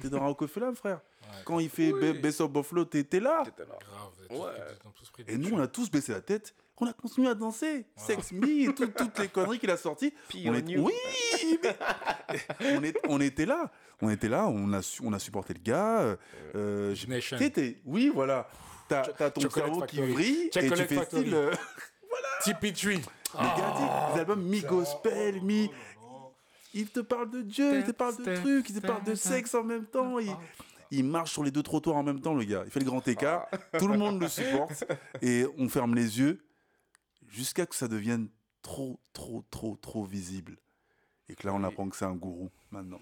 t'es 0.00 0.10
dans 0.10 0.20
Rockefeller, 0.26 0.70
frère. 0.74 1.00
Ouais. 1.22 1.28
Quand 1.46 1.58
il 1.58 1.70
fait 1.70 1.92
Oui. 1.92 2.00
Be- 2.00 2.20
Best 2.20 2.42
of 2.42 2.52
Buffalo, 2.52 2.84
t'es 2.84 3.04
t'es 3.04 3.18
là. 3.20 3.42
T'étais 3.44 3.62
là. 3.64 3.78
Grave, 3.80 4.12
Ouais. 4.44 4.52
tous, 4.94 5.10
tous 5.12 5.22
Et 5.28 5.38
nous, 5.38 5.54
on 5.54 5.58
a 5.60 5.66
tous 5.66 5.90
baissé 5.90 6.12
la 6.12 6.20
tête. 6.20 6.54
On 6.78 6.86
a 6.86 6.92
continué 6.92 7.28
à 7.28 7.34
danser. 7.34 7.86
Voilà. 7.96 8.06
Sex 8.22 8.32
Me 8.32 8.68
et 8.68 8.74
tout- 8.74 8.86
toutes 8.88 9.18
les 9.18 9.28
conneries 9.28 9.58
qu'il 9.58 9.70
a 9.70 9.78
sorties. 9.78 10.12
Puis 10.28 10.44
On 10.46 10.52
est- 10.54 10.76
Oui, 10.76 10.92
mais- 11.62 12.76
on, 12.76 12.82
est- 12.82 12.98
on 13.08 13.20
était 13.22 13.46
là. 13.46 13.72
On 14.02 14.10
était 14.10 14.28
là. 14.28 14.46
On 14.46 14.70
a, 14.74 14.82
su- 14.82 15.00
on 15.02 15.12
a 15.14 15.18
supporté 15.18 15.54
le 15.54 15.60
gars. 15.60 16.00
euh, 16.02 16.16
euh, 16.54 16.94
Nation. 17.08 17.38
t'étais- 17.38 17.78
Oui, 17.86 18.10
voilà. 18.14 18.46
T'as 18.88 19.30
ton 19.30 19.48
cerveau 19.50 19.82
qui 19.82 20.00
brille 20.00 20.46
et 20.46 20.50
tu 20.50 20.60
fais 20.76 21.04
style. 21.04 21.34
euh, 21.34 21.52
TP3. 22.42 22.88
le 22.94 22.98
gars, 22.98 23.74
tu 23.76 23.82
sais, 23.82 24.14
les 24.14 24.20
albums 24.20 24.42
mi-gospel, 24.42 25.42
mi. 25.42 25.70
Il 26.74 26.88
te 26.90 27.00
parle 27.00 27.30
de 27.30 27.40
Dieu, 27.42 27.78
il 27.78 27.84
te 27.84 27.90
parle 27.92 28.16
de 28.22 28.36
trucs, 28.36 28.68
il 28.70 28.80
te 28.80 28.86
parle 28.86 29.02
de 29.04 29.14
sexe 29.14 29.54
en 29.54 29.64
même 29.64 29.86
temps. 29.86 30.18
Il, 30.18 30.34
il 30.90 31.04
marche 31.04 31.32
sur 31.32 31.42
les 31.42 31.50
deux 31.50 31.62
trottoirs 31.62 31.96
en 31.96 32.02
même 32.02 32.20
temps, 32.20 32.34
le 32.34 32.44
gars. 32.44 32.62
Il 32.66 32.70
fait 32.70 32.80
le 32.80 32.84
grand 32.86 33.06
écart. 33.08 33.46
Tout 33.78 33.88
le 33.88 33.96
monde 33.96 34.20
le 34.20 34.28
supporte. 34.28 34.84
Et 35.22 35.46
on 35.58 35.68
ferme 35.68 35.94
les 35.94 36.18
yeux 36.18 36.38
jusqu'à 37.28 37.64
que 37.66 37.74
ça 37.74 37.88
devienne 37.88 38.28
trop, 38.62 39.00
trop, 39.12 39.42
trop, 39.50 39.76
trop 39.76 40.04
visible. 40.04 40.58
Et 41.28 41.34
que 41.34 41.46
là, 41.46 41.54
on 41.54 41.60
Oui. 41.60 41.64
apprend 41.66 41.88
que 41.88 41.96
c'est 41.96 42.04
un 42.04 42.14
gourou 42.14 42.50
maintenant. 42.70 43.00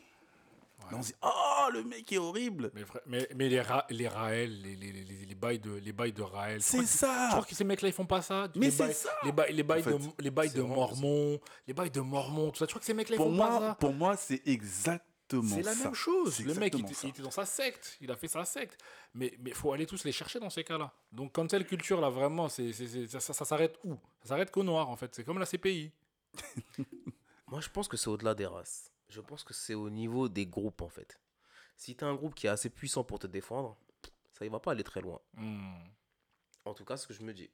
Ouais. 0.84 0.92
Là, 0.92 0.96
on 0.98 1.02
se 1.02 1.08
dit 1.08 1.14
Oh, 1.22 1.28
le 1.70 1.82
mec 1.84 2.10
est 2.12 2.18
horrible 2.18 2.70
Mais, 2.74 2.82
vra- 2.82 3.00
mais, 3.06 3.28
mais 3.34 3.48
les, 3.48 3.60
ra 3.60 3.86
les 3.90 4.08
Raël, 4.08 4.60
les, 4.62 4.76
les, 4.76 4.92
les, 4.92 5.04
les 5.26 5.34
bails 5.34 5.58
de, 5.58 5.72
les 5.72 5.92
bails 5.92 6.12
de 6.12 6.22
Raël. 6.22 6.62
C'est 6.62 6.78
que- 6.78 6.84
Je 6.84 6.88
ça 6.88 7.28
crois 7.32 7.44
que 7.44 7.54
ces 7.54 7.64
mecs-là, 7.64 7.88
ils 7.88 7.92
font 7.94 8.06
pas 8.06 8.22
ça? 8.22 8.48
Mais 8.56 8.66
les 8.66 8.70
c'est 8.72 8.84
bails, 8.84 8.94
ça 8.94 9.10
Les 9.24 9.32
bails, 9.32 9.52
les 9.52 9.62
bails, 9.62 9.80
En 9.80 9.84
fait, 9.84 9.98
de, 9.98 10.22
les 10.22 10.30
bails 10.30 10.50
de 10.52 10.62
Mormons, 10.62 11.40
les 11.66 11.74
bails 11.74 11.90
de 11.90 12.00
Mormons, 12.00 12.50
tout 12.50 12.58
ça. 12.58 12.66
Tu 12.66 12.72
crois 12.72 12.80
que 12.80 12.86
ces 12.86 12.94
mecs-là, 12.94 13.16
ils 13.16 13.18
pour 13.18 13.30
font 13.30 13.36
pas 13.38 13.50
moi, 13.50 13.68
ça? 13.68 13.74
pour 13.76 13.92
moi, 13.92 14.16
c'est 14.16 14.42
exactement 14.46 15.02
ça. 15.48 15.54
C'est 15.56 15.62
la 15.62 15.74
même 15.74 15.94
chose. 15.94 16.44
Le 16.44 16.54
mec, 16.54 16.74
il, 16.76 16.80
était- 16.84 16.94
ça. 16.94 17.06
il 17.06 17.10
était 17.10 17.22
dans 17.22 17.30
sa 17.30 17.46
secte. 17.46 17.96
Il 18.00 18.10
a 18.10 18.16
fait 18.16 18.28
sa 18.28 18.44
secte. 18.44 18.78
Mais 19.14 19.32
il 19.46 19.54
faut 19.54 19.72
aller 19.72 19.86
tous 19.86 20.04
les 20.04 20.12
chercher 20.12 20.38
dans 20.38 20.50
ces 20.50 20.62
cas-là. 20.64 20.92
Donc, 21.12 21.32
quand 21.32 21.46
telle 21.46 21.66
culture, 21.66 22.00
là, 22.00 22.10
vraiment, 22.10 22.48
c'est- 22.48 22.72
ça, 23.08 23.20
ça- 23.20 23.32
ça 23.32 23.44
s'arrête 23.44 23.78
où? 23.84 23.94
Ça 24.22 24.28
s'arrête 24.30 24.50
qu'au 24.50 24.62
noir, 24.62 24.88
en 24.90 24.96
fait. 24.96 25.14
C'est 25.14 25.24
comme 25.24 25.38
la 25.38 25.46
CPI. 25.46 25.90
Moi, 27.48 27.60
je 27.60 27.68
pense 27.68 27.88
que 27.88 27.96
c'est 27.96 28.08
au-delà 28.08 28.34
des 28.34 28.46
races. 28.46 28.90
Je 29.08 29.20
pense 29.20 29.44
que 29.44 29.54
c'est 29.54 29.74
au 29.74 29.90
niveau 29.90 30.28
des 30.28 30.46
groupes, 30.46 30.82
en 30.82 30.88
fait. 30.88 31.18
Si 31.76 31.94
t'as 31.96 32.06
un 32.06 32.14
groupe 32.14 32.34
qui 32.34 32.46
est 32.46 32.50
assez 32.50 32.70
puissant 32.70 33.04
pour 33.04 33.18
te 33.18 33.26
défendre, 33.26 33.76
ça 34.32 34.44
y 34.44 34.48
va 34.48 34.60
pas 34.60 34.72
aller 34.72 34.84
très 34.84 35.00
loin. 35.00 35.20
Hmm. 35.34 35.74
En 36.64 36.74
tout 36.74 36.84
cas, 36.84 36.96
ce 36.96 37.06
que 37.06 37.14
je 37.14 37.22
me 37.22 37.32
dis. 37.32 37.50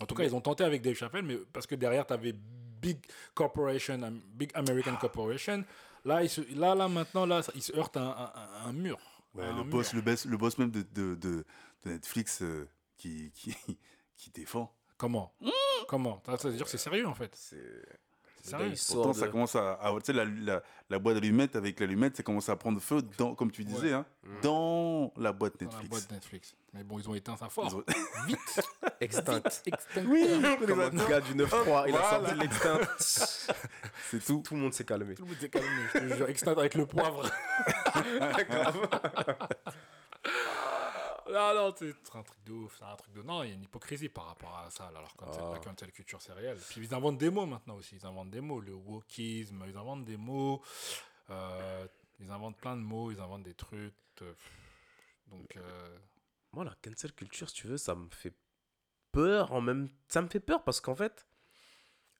En 0.00 0.06
tout 0.06 0.14
cas, 0.14 0.24
ils 0.24 0.34
ont 0.34 0.40
tenté 0.40 0.64
avec 0.64 0.80
Dave 0.82 0.94
Chappelle, 0.94 1.24
mais 1.24 1.36
parce 1.52 1.66
que 1.66 1.74
derrière, 1.74 2.06
tu 2.06 2.12
avais 2.12 2.32
Big 2.32 3.04
Corporation, 3.34 3.98
Big 4.28 4.50
American 4.54 4.92
Ah. 4.94 4.98
Corporation. 5.00 5.64
Là, 6.04 6.22
il 6.22 6.30
se, 6.30 6.40
là, 6.54 6.74
là, 6.74 6.88
maintenant, 6.88 7.26
là, 7.26 7.42
il 7.54 7.62
se 7.62 7.76
heurte 7.76 7.96
à 7.96 8.32
un, 8.64 8.72
mur. 8.72 8.98
Ouais, 9.34 9.52
le, 9.52 9.64
boss, 9.64 9.92
le, 9.92 10.00
boss, 10.00 10.24
le 10.24 10.36
boss 10.36 10.56
même 10.58 10.70
de, 10.70 10.82
de, 10.82 11.14
de- 11.16 11.44
de 11.84 11.90
Netflix 11.90 12.42
euh, 12.42 12.68
qui, 12.96 13.30
qui, 13.32 13.54
qui 14.16 14.30
défend. 14.30 14.72
Comment? 14.96 15.34
Comment? 15.88 16.22
Ça 16.26 16.38
ça 16.38 16.48
veut 16.48 16.54
dire 16.56 16.64
que 16.64 16.70
c'est 16.70 16.78
sérieux, 16.78 17.06
en 17.06 17.14
fait. 17.14 17.34
C'est. 17.34 17.84
Sort 18.42 19.02
Pourtant, 19.02 19.10
de- 19.12 19.16
ça 19.16 19.28
commence 19.28 19.54
à. 19.56 19.72
à- 19.74 19.92
tu 19.98 20.04
sais, 20.04 20.12
la, 20.12 20.24
la, 20.24 20.62
la 20.90 20.98
boîte 20.98 21.16
d'allumettes, 21.16 21.56
avec 21.56 21.78
l'allumette, 21.80 22.16
ça 22.16 22.22
commence 22.22 22.48
à 22.48 22.56
prendre 22.56 22.80
feu, 22.80 23.02
dans, 23.18 23.34
comme 23.34 23.50
tu 23.50 23.64
disais, 23.64 23.92
hein, 23.92 24.04
Mm. 24.24 24.40
dans 24.42 25.12
la 25.16 25.32
boîte 25.32 25.54
Dans 25.60 25.66
la 25.66 25.72
Netflix. 25.72 25.88
boîte 25.90 26.10
Netflix. 26.12 26.54
Mais 26.74 26.84
bon, 26.84 26.98
ils 26.98 27.08
ont 27.08 27.14
éteint 27.14 27.36
ça 27.36 27.48
fort. 27.48 27.74
Ont- 27.74 27.84
Vite 28.26 28.38
Extinct. 29.00 29.42
Extinct. 29.66 30.04
Oui, 30.06 30.26
Comme 30.66 30.80
un 30.80 30.90
gars 30.90 31.20
du 31.20 31.34
9-3, 31.34 31.84
il 31.88 31.94
a 31.96 32.02
sorti 32.10 32.34
l'extinct. 32.34 32.78
c'est 32.98 34.24
tout. 34.24 34.42
Tout 34.46 34.54
le 34.54 34.60
monde 34.60 34.72
s'est 34.74 34.84
calmé. 34.84 35.14
Tout 35.14 35.22
le 35.22 35.28
monde 35.28 35.38
s'est 35.40 35.48
calmé, 35.48 35.68
je 35.94 35.98
te 35.98 36.14
jure. 36.16 36.28
Extinct 36.28 36.52
avec 36.52 36.74
le 36.74 36.86
poivre. 36.86 37.28
Non, 41.30 41.54
non, 41.54 41.74
c'est 41.76 41.90
un 42.14 42.22
truc 42.22 42.42
de 42.44 42.52
ouf. 42.52 42.76
C'est 42.78 42.84
un 42.84 42.96
truc 42.96 43.12
de. 43.12 43.22
Non, 43.22 43.42
il 43.42 43.48
y 43.48 43.52
a 43.52 43.54
une 43.54 43.62
hypocrisie 43.64 44.08
par 44.08 44.26
rapport 44.26 44.56
à 44.58 44.70
ça. 44.70 44.86
Alors, 44.88 45.14
quand 45.16 45.26
Ah. 45.30 45.50
la 45.52 45.58
cancel 45.58 45.92
culture, 45.92 46.20
c'est 46.22 46.32
réel. 46.32 46.56
Puis 46.70 46.86
ils 46.86 46.94
inventent 46.94 47.18
des 47.18 47.30
mots 47.30 47.46
maintenant 47.46 47.74
aussi. 47.76 47.96
Ils 47.96 48.06
inventent 48.06 48.30
des 48.30 48.40
mots. 48.40 48.60
Le 48.60 48.72
wokisme, 48.74 49.64
ils 49.66 49.76
inventent 49.76 50.04
des 50.04 50.16
mots. 50.16 50.62
Euh, 51.30 51.86
ils 52.20 52.30
inventent 52.30 52.56
plein 52.56 52.76
de 52.76 52.82
mots. 52.82 53.10
Ils 53.10 53.20
inventent 53.20 53.42
des 53.44 53.54
trucs. 53.54 53.94
euh, 54.22 54.32
Donc, 55.26 55.56
euh, 55.56 55.98
Moi, 56.52 56.64
la 56.64 56.74
cancel 56.82 57.12
culture, 57.12 57.48
si 57.50 57.56
tu 57.56 57.66
veux, 57.66 57.76
ça 57.76 57.94
me 57.94 58.08
fait 58.10 58.32
peur 59.12 59.52
en 59.52 59.60
même 59.60 59.88
Ça 60.08 60.22
me 60.22 60.28
fait 60.28 60.40
peur 60.40 60.64
parce 60.64 60.80
qu'en 60.80 60.94
fait, 60.96 61.26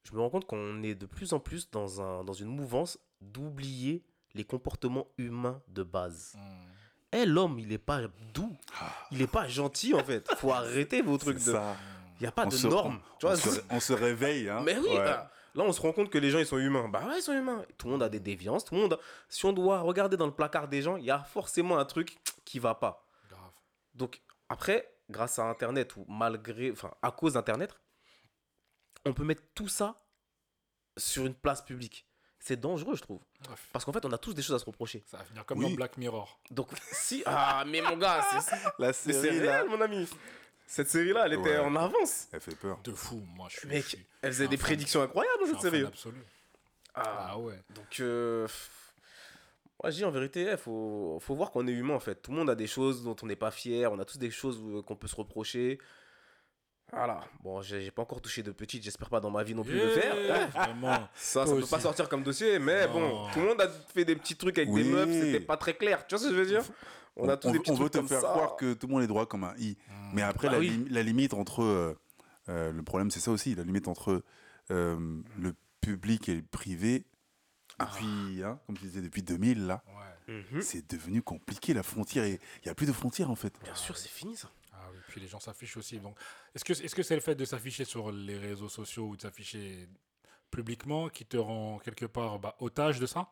je 0.05 0.13
me 0.13 0.21
rends 0.21 0.31
compte 0.31 0.47
qu'on 0.47 0.83
est 0.83 0.95
de 0.95 1.07
plus 1.07 1.33
en 1.33 1.41
plus 1.41 1.71
dans, 1.71 2.01
un, 2.03 2.25
dans 2.25 2.35
une 2.35 2.49
mouvance 2.49 2.99
d'oublier 3.23 4.05
les 4.35 4.45
comportements 4.45 5.09
humains 5.17 5.63
de 5.69 5.83
base. 5.83 6.35
hmm. 6.37 6.67
Eh, 7.13 7.25
l'homme, 7.25 7.59
il 7.59 7.73
est 7.73 7.79
pas 7.79 8.03
doux. 8.35 8.57
Il 9.11 9.23
est 9.23 9.27
pas 9.27 9.49
gentil, 9.49 9.95
en 9.95 10.05
fait. 10.05 10.29
Faut 10.37 10.53
arrêter 10.53 11.01
vos 11.03 11.17
trucs 11.19 11.43
de. 11.45 11.53
Il 12.21 12.23
n'y 12.23 12.27
a 12.27 12.33
pas 12.33 12.45
On 12.45 12.49
de 12.49 12.55
se- 12.55 12.67
normes. 12.67 13.01
Tu 13.19 13.27
On 13.27 13.29
vois, 13.31 13.37
se, 13.39 13.49
c'est- 13.49 13.65
on 13.71 13.81
se 13.81 13.93
réveille. 13.93 14.49
Hein. 14.49 14.61
Mais 14.65 14.77
oui, 14.77 14.89
Ouais. 14.89 14.97
bah, 15.05 15.31
là 15.55 15.63
on 15.65 15.73
se 15.73 15.81
rend 15.81 15.93
compte 15.93 16.11
que 16.11 16.19
les 16.19 16.31
gens 16.31 16.39
ils 16.41 16.47
sont 16.47 16.59
humains. 16.59 16.89
Bah 16.89 17.05
ouais, 17.07 17.19
ils 17.19 17.23
sont 17.23 17.33
humains. 17.33 17.65
Tout 17.79 17.87
le 17.87 17.93
monde 17.93 18.03
a 18.03 18.09
des 18.09 18.19
déviances, 18.21 18.65
tout 18.65 18.75
le 18.75 18.81
monde. 18.81 18.95
a- 18.95 18.99
Si 19.29 19.45
on 19.47 19.53
doit 19.53 19.81
regarder 19.81 20.17
dans 20.17 20.27
le 20.27 20.35
placard 20.35 20.67
des 20.69 20.83
gens, 20.83 20.97
il 20.97 21.05
y 21.05 21.11
a 21.13 21.21
forcément 21.21 21.79
un 21.79 21.85
truc 21.85 22.19
qui 22.45 22.59
va 22.59 22.75
pas. 22.75 23.07
grave. 23.31 23.53
Donc 23.95 24.21
après, 24.49 24.93
grâce 25.09 25.39
à 25.39 25.45
Internet 25.45 25.95
ou 25.97 26.05
malgré, 26.09 26.73
enfin 26.73 26.93
à 27.03 27.13
cause 27.13 27.35
d'Internet, 27.35 27.73
on 29.07 29.13
peut 29.15 29.25
mettre 29.25 29.43
tout 29.55 29.69
ça 29.69 30.03
sur 30.97 31.25
une 31.25 31.35
place 31.35 31.63
publique. 31.63 32.08
C'est 32.41 32.59
dangereux, 32.61 32.95
je 32.97 33.03
trouve. 33.03 33.21
Bref, 33.45 33.69
Parce 33.73 33.85
qu'en 33.85 33.93
fait, 33.93 34.05
on 34.05 34.13
a 34.13 34.19
tous 34.19 34.33
des 34.35 34.43
choses 34.43 34.55
à 34.57 34.59
se 34.59 34.65
reprocher. 34.65 35.03
ça 35.07 35.19
va 35.19 35.25
finir 35.25 35.45
comme 35.45 35.59
Oui. 35.59 35.71
dans 35.71 35.77
Black 35.77 35.97
Mirror. 35.97 36.39
Donc, 36.51 36.69
si. 36.93 37.23
Ah, 37.27 37.65
mais 37.67 37.81
mon 37.83 37.97
gars, 37.97 38.25
c'est 38.41 38.57
La 38.79 38.89
mais 38.89 38.93
c'est 38.93 39.13
réel, 39.31 39.67
mon 39.69 39.81
ami. 39.81 40.09
Cette 40.67 40.89
série-là, 40.91 41.25
elle 41.27 41.33
était 41.35 41.43
Ouais. 41.51 41.59
en 41.59 41.75
avance. 41.77 42.29
Elle 42.33 42.41
fait 42.41 42.55
peur. 42.57 42.79
De 42.85 42.93
fou, 42.93 43.23
moi 43.35 43.49
je 43.51 43.59
suis. 43.61 43.69
Mec, 43.69 43.83
je 43.85 43.89
suis- 43.89 44.07
elle 44.23 44.33
faisait 44.33 44.49
des 44.49 44.57
fan. 44.59 44.67
prédictions 44.67 45.03
incroyables, 45.03 45.47
cette 45.47 45.61
série. 45.61 45.85
absolu. 45.85 46.23
Ah, 46.95 47.29
Ah 47.31 47.39
ouais. 47.39 47.59
donc, 47.75 48.01
euh, 48.01 48.47
moi, 49.83 49.91
je 49.91 49.97
dis 49.97 50.05
en 50.05 50.11
vérité, 50.11 50.49
il 50.51 50.57
faut, 50.59 51.19
faut 51.21 51.35
voir 51.35 51.51
qu'on 51.53 51.67
est 51.67 51.73
humain, 51.73 51.95
en 51.95 52.01
fait. 52.01 52.17
Tout 52.17 52.33
le 52.33 52.37
monde 52.39 52.51
a 52.51 52.55
des 52.55 52.67
choses 52.67 53.03
dont 53.05 53.17
on 53.23 53.27
n'est 53.27 53.37
pas 53.37 53.51
fier. 53.53 53.91
On 53.93 53.99
a 53.99 54.05
tous 54.05 54.19
des 54.19 54.31
choses 54.31 54.61
euh, 54.63 54.83
qu'on 54.83 54.97
peut 54.97 55.07
se 55.09 55.17
reprocher. 55.17 55.79
Voilà. 56.93 57.21
Bon, 57.43 57.61
j'ai 57.61 57.91
pas 57.91 58.03
encore 58.03 58.21
touché 58.23 58.43
de 58.43 58.51
petite. 58.51 58.83
J'espère 58.83 59.11
pas 59.11 59.21
dans 59.21 59.31
ma 59.31 59.43
vie 59.45 59.55
non 59.55 59.63
plus 59.63 59.75
le 59.75 59.91
faire. 59.91 60.49
Vraiment. 60.51 61.09
Ça, 61.15 61.45
ça 61.47 61.55
peut 61.55 61.67
pas 61.67 61.81
sortir 61.81 62.09
comme 62.09 62.23
dossier, 62.23 62.59
mais 62.59 62.87
Non. 62.87 62.93
bon, 62.93 63.31
tout 63.33 63.41
le 63.41 63.47
monde 63.49 63.61
a 63.61 63.69
fait 63.69 64.05
des 64.07 64.17
petits 64.17 64.37
trucs 64.37 64.57
avec 64.59 64.71
Oui. 64.71 64.85
des 64.85 64.91
meufs, 64.91 65.11
c'était 65.11 65.41
pas 65.41 65.57
très 65.57 65.75
clair. 65.77 66.07
Tu 66.07 66.15
vois 66.15 66.25
ce 66.25 66.29
que 66.31 66.35
je 66.35 66.41
veux 66.41 66.47
dire? 66.47 66.63
On 67.17 67.29
a 67.29 67.37
tous 67.37 67.49
on, 67.49 67.53
des 67.53 67.59
petits 67.59 67.71
on 67.73 67.75
veut 67.75 67.91
te 67.91 67.99
comme 67.99 68.09
faire 68.09 68.21
ça. 68.21 68.29
croire 68.29 68.57
que 68.57 68.73
tout 68.75 68.87
le 68.87 68.93
monde 68.93 69.03
est 69.03 69.07
droit 69.09 69.27
comme 69.27 69.45
un 69.45 69.55
i. 69.59 69.77
Mais 70.15 70.23
après, 70.23 70.47
Bah 70.49 70.55
la, 70.55 70.59
oui. 70.61 70.71
lim- 70.71 70.87
la 70.91 71.03
limite 71.03 71.35
entre. 71.35 71.63
euh, 71.63 71.99
euh, 72.49 72.73
le 72.73 72.83
problème, 72.83 73.11
c'est 73.11 73.21
ça 73.21 73.31
aussi. 73.33 73.55
La 73.55 73.65
limite 73.65 73.89
entre 73.89 74.23
euh, 74.71 75.21
le 75.39 75.53
public 75.83 76.29
et 76.31 76.37
le 76.37 76.43
privé, 76.43 77.05
depuis, 77.79 78.43
hein, 78.43 78.59
comme 78.67 78.77
tu 78.79 78.85
disais, 78.85 79.01
depuis 79.03 79.23
2000, 79.23 79.67
là, 79.67 79.83
Ouais. 80.29 80.35
Mhm. 80.53 80.61
c'est 80.63 80.89
devenu 80.91 81.23
compliqué. 81.23 81.75
La 81.75 81.83
frontière, 81.83 82.27
il 82.27 82.39
n'y 82.65 82.71
a 82.71 82.75
plus 82.75 82.87
de 82.87 82.93
frontière, 82.93 83.31
en 83.31 83.35
fait. 83.37 83.53
Bien 83.63 83.75
sûr, 83.75 83.97
c'est 83.97 84.09
fini 84.09 84.37
ça. 84.37 84.49
Ah 84.89 84.93
oui, 84.95 85.01
puis 85.09 85.21
les 85.21 85.29
gens 85.29 85.41
s'affichent 85.41 85.77
aussi. 85.77 85.99
Donc, 86.01 86.19
est-ce 86.55 86.65
que 86.65 86.73
est-ce 86.73 86.95
que 86.95 87.03
c'est 87.03 87.15
le 87.15 87.21
fait 87.21 87.35
de 87.35 87.45
s'afficher 87.45 87.85
sur 87.85 88.11
les 88.11 88.39
réseaux 88.39 88.69
sociaux 88.69 89.07
ou 89.09 89.17
de 89.17 89.23
s'afficher 89.23 89.89
publiquement 90.51 91.09
qui 91.09 91.27
te 91.27 91.37
rend 91.37 91.79
quelque 91.79 92.07
part 92.07 92.39
bah, 92.39 92.57
otage 92.61 92.99
de 93.01 93.07
ça? 93.07 93.29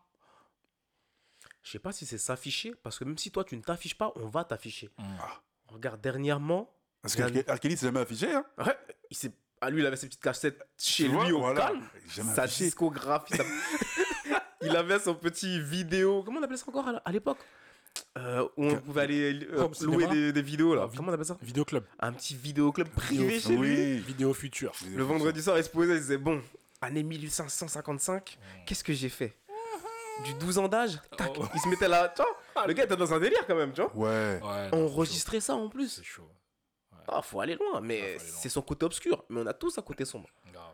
Je 1.63 1.71
sais 1.73 1.79
pas 1.79 1.93
si 1.93 2.07
c'est 2.07 2.19
s'afficher, 2.19 2.75
parce 2.83 2.99
que 2.99 3.05
même 3.05 3.19
si 3.19 3.31
toi 3.31 3.43
tu 3.45 3.57
ne 3.57 3.63
t'affiches 3.63 3.97
pas, 3.99 4.13
on 4.17 4.29
va 4.29 4.45
t'afficher. 4.45 4.91
Ah. 4.99 5.41
Regarde, 5.69 6.01
dernièrement, 6.01 6.73
Parce 7.03 7.17
Kelly 7.17 7.77
s'est 7.77 7.87
jamais 7.87 8.01
affiché. 8.01 8.33
Hein. 8.33 8.45
ouais, 8.59 8.77
il 9.11 9.17
s'est... 9.17 9.33
ah, 9.61 9.71
lui 9.71 9.81
il 9.83 9.87
avait 9.87 9.97
ses 9.97 10.07
petites 10.07 10.23
cassettes 10.23 10.63
chez 10.79 11.09
lui 11.09 11.33
au 11.33 11.41
voilà. 11.41 11.61
calme. 11.69 11.83
Sa 12.09 12.43
affiché. 12.43 12.65
discographie. 12.67 13.37
sa- 13.37 13.45
il 14.63 14.77
avait 14.77 14.99
son 15.01 15.15
petit 15.17 15.61
vidéo. 15.61 16.23
Comment 16.23 16.39
on 16.39 16.43
appelait 16.45 16.57
ça 16.57 16.67
encore 16.69 16.89
à 17.05 17.13
l'époque? 17.13 17.39
Euh, 18.17 18.49
où 18.57 18.65
on 18.65 18.71
Ca- 18.71 18.81
pouvait 18.81 19.03
aller 19.03 19.47
euh, 19.53 19.59
Home 19.63 19.73
louer 19.83 19.97
cinéma 19.97 20.07
des, 20.15 20.33
des 20.33 20.43
vidéos 20.43 20.75
là. 20.75 20.87
Ah, 20.89 20.93
Comment 20.97 21.11
on 21.11 21.15
appelle 21.15 21.27
ça 21.27 21.37
Vidéo 21.43 21.65
club. 21.67 21.85
Un 22.01 22.13
petit 22.13 22.35
vidéoclub 22.35 22.89
privé 22.89 23.39
chez 23.41 23.51
lui. 23.57 23.59
Oui. 23.59 23.99
Vidéo 23.99 24.33
future. 24.33 24.73
Le 24.95 25.03
vendredi 25.05 25.43
soir, 25.43 25.59
il 25.59 25.65
se 25.65 25.69
posait, 25.69 25.95
il 25.97 26.01
disait 26.01 26.17
Bon, 26.17 26.41
année 26.81 27.03
1855, 27.03 28.39
qu'est-ce 28.67 28.85
que 28.85 28.93
j'ai 28.93 29.09
fait? 29.11 29.37
Du 30.25 30.33
12 30.35 30.59
ans 30.59 30.69
d'âge? 30.69 30.99
Tac, 31.19 31.31
Oh. 31.39 31.45
Il 31.55 31.61
se 31.61 31.69
mettait 31.69 31.89
là, 31.89 32.09
tu 32.17 32.23
vois? 32.23 32.67
Le 32.67 32.73
gars 32.73 32.85
était 32.85 32.97
dans 32.97 33.13
un 33.13 33.21
délire 33.21 33.47
quand 33.47 33.55
même, 33.55 33.73
tu 33.73 33.83
vois? 33.83 33.95
Ouais. 33.95 34.41
Ouais, 34.43 34.71
non, 34.71 34.87
Enregistrer 34.87 35.41
ça 35.41 35.55
en 35.55 35.69
plus 35.69 35.89
C'est 35.91 36.05
chaud. 36.05 36.29
Ah, 37.09 37.21
faut 37.21 37.41
aller 37.41 37.55
loin, 37.55 37.81
mais 37.83 37.99
Ah, 37.99 38.03
faut 38.03 38.07
aller 38.09 38.31
loin. 38.31 38.39
c'est 38.41 38.49
son 38.49 38.63
côté 38.63 38.87
obscur. 38.87 39.25
Mais 39.29 39.43
on 39.43 39.47
a 39.47 39.53
tous 39.53 39.77
un 39.79 39.83
côté 39.83 40.05
sombre. 40.07 40.29
Grave. 40.51 40.73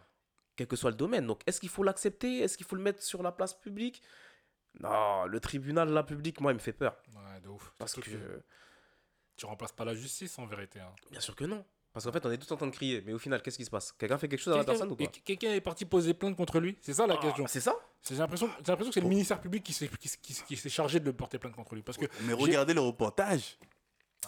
quel 0.55 0.66
que 0.68 0.76
soit 0.76 0.90
le 0.90 0.97
domaine. 0.97 1.26
Donc, 1.26 1.40
est-ce 1.47 1.59
qu'il 1.59 1.68
faut 1.70 1.82
l'accepter? 1.82 2.38
Est-ce 2.40 2.57
qu'il 2.57 2.66
faut 2.66 2.76
le 2.76 2.82
mettre 2.82 3.03
sur 3.03 3.20
la 3.22 3.32
place 3.32 3.53
publique? 3.55 4.01
Non, 4.81 5.27
le 5.27 5.39
tribunal, 5.41 5.91
là, 5.91 6.03
public, 6.03 6.41
moi, 6.41 6.53
il 6.53 6.55
me 6.55 6.61
fait 6.61 6.73
peur. 6.73 6.97
Ouais, 7.14 7.41
de 7.43 7.49
ouf. 7.49 7.73
Parce 7.79 7.95
que, 7.95 8.11
tu 9.37 9.47
remplaces 9.47 9.73
pas 9.73 9.85
la 9.85 9.95
justice 9.95 10.39
en 10.39 10.47
vérité. 10.47 10.81
hein. 10.81 10.93
bien 11.11 11.20
sûr 11.20 11.35
que 11.37 11.45
non. 11.45 11.64
Parce 11.93 12.07
qu'en 12.07 12.12
fait, 12.12 12.25
on 12.25 12.31
est 12.31 12.39
tous 12.39 12.51
en 12.53 12.57
train 12.57 12.66
de 12.68 12.75
crier. 12.75 13.03
Mais 13.05 13.12
au 13.12 13.18
final, 13.18 13.43
qu'est-ce 13.43 13.59
qui 13.59 13.66
se 13.66 13.70
passe? 13.70 13.93
Quelqu'un 13.93 14.16
fait 14.16 14.27
quelque 14.29 14.41
chose 14.41 14.55
à 14.55 14.57
la 14.57 14.64
personne 14.64 14.91
ou 14.91 14.97
pas? 14.97 15.05
et 15.05 15.09
Quelqu'un 15.09 15.53
est 15.53 15.61
parti 15.61 15.85
poser 15.85 16.14
plainte 16.14 16.35
contre 16.37 16.59
lui? 16.59 16.79
C'est 16.81 16.95
ça 16.95 17.07
la 17.07 17.16
Ah, 17.18 17.23
question. 17.23 17.47
C'est 17.47 17.61
ça? 17.61 17.77
C'est- 18.01 18.14
J'ai 18.14 18.20
l'impression 18.20 18.47
j'ai 18.64 18.73
l'impression 18.73 18.89
que 18.91 18.95
c'est 18.95 19.01
le 19.03 19.09
ministère 19.09 19.41
public 19.43 19.62
qui 19.62 19.75
s'est 19.75 19.89
qui, 19.89 20.09
s'est- 20.09 20.45
qui 20.47 20.70
chargé 20.70 21.01
de 21.01 21.05
le 21.05 21.12
porter 21.12 21.39
plainte 21.39 21.55
contre 21.55 21.75
lui. 21.75 21.83
Parce 21.83 21.99
que. 21.99 22.07
Mais 22.23 22.33
regardez 22.33 22.73
le 22.73 22.81
reportage. 22.81 23.59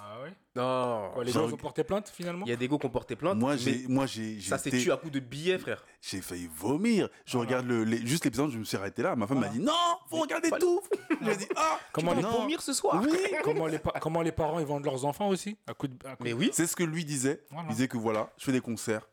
Ah 0.00 0.22
ouais? 0.22 0.32
Non. 0.56 1.10
Quoi, 1.14 1.24
Les 1.24 1.32
gens 1.32 1.44
ont 1.50 1.56
porté 1.56 1.84
plainte 1.84 2.08
finalement? 2.08 2.44
Il 2.46 2.50
y 2.50 2.52
a 2.52 2.56
des 2.56 2.68
gars 2.68 2.76
qui 2.78 2.86
ont 2.86 2.90
porté 2.90 3.14
plainte. 3.16 3.38
Moi, 3.38 3.56
j'ai, 3.56 3.86
moi, 3.88 4.06
j'ai, 4.06 4.40
ça 4.40 4.58
s'est 4.58 4.70
tué 4.70 4.90
à 4.90 4.96
coup 4.96 5.10
de 5.10 5.20
billets, 5.20 5.58
frère. 5.58 5.84
j'ai 6.02 6.20
failli 6.20 6.48
vomir. 6.54 7.08
Je 7.24 7.32
Voilà. 7.36 7.48
regarde 7.48 7.66
le, 7.66 7.84
les- 7.84 8.04
juste 8.06 8.24
l'épisode, 8.24 8.50
je 8.50 8.58
me 8.58 8.64
suis 8.64 8.76
arrêté 8.76 9.02
là. 9.02 9.14
Ma 9.16 9.26
femme 9.26 9.38
Voilà. 9.38 9.52
m'a 9.52 9.58
dit 9.58 9.64
non, 9.64 9.72
faut 10.10 10.18
regarder 10.18 10.50
tout. 10.58 10.80
J'ai 11.22 11.36
dit 11.36 11.48
ah. 11.56 11.78
Comment 11.92 12.12
tu 12.14 12.22
les, 12.22 12.28
vomir 12.28 12.60
ce 12.60 12.72
soir 12.72 13.02
Oui. 13.04 13.16
comment, 13.44 13.66
les 13.66 13.78
pa- 13.78 13.98
comment 14.00 14.22
les 14.22 14.32
parents 14.32 14.58
ils 14.58 14.66
vendent 14.66 14.84
leurs 14.84 15.04
enfants 15.04 15.28
aussi 15.28 15.56
à 15.66 15.74
coup 15.74 15.86
de, 15.88 15.94
à 16.06 16.16
coup 16.16 16.24
Mais 16.24 16.30
de- 16.30 16.34
oui. 16.34 16.50
C'est 16.52 16.66
ce 16.66 16.74
que 16.76 16.84
lui 16.84 17.04
disait. 17.04 17.44
Voilà. 17.50 17.68
Il 17.68 17.72
disait 17.72 17.88
que 17.88 17.96
voilà, 17.96 18.30
je 18.36 18.44
fais 18.44 18.52
des 18.52 18.60
concerts. 18.60 19.08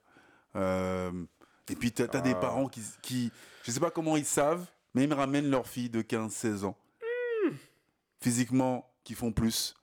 Euh, 0.56 1.12
et 1.70 1.76
puis, 1.76 1.92
tu 1.92 2.02
as, 2.02 2.08
des 2.08 2.32
Ah. 2.32 2.36
parents 2.36 2.68
qui, 2.68 2.82
qui. 3.02 3.32
Je 3.64 3.72
sais 3.72 3.80
pas 3.80 3.92
comment 3.92 4.18
ils 4.18 4.26
savent, 4.26 4.66
mais 4.94 5.04
ils 5.04 5.10
me 5.10 5.16
ramènent 5.16 5.50
leur 5.50 5.68
fille 5.68 5.90
de 5.90 6.02
15-16 6.02 6.66
ans. 6.66 6.76
Hmm. 7.46 7.52
Physiquement, 8.20 8.90
qui 9.04 9.14
font 9.14 9.32
plus. 9.32 9.76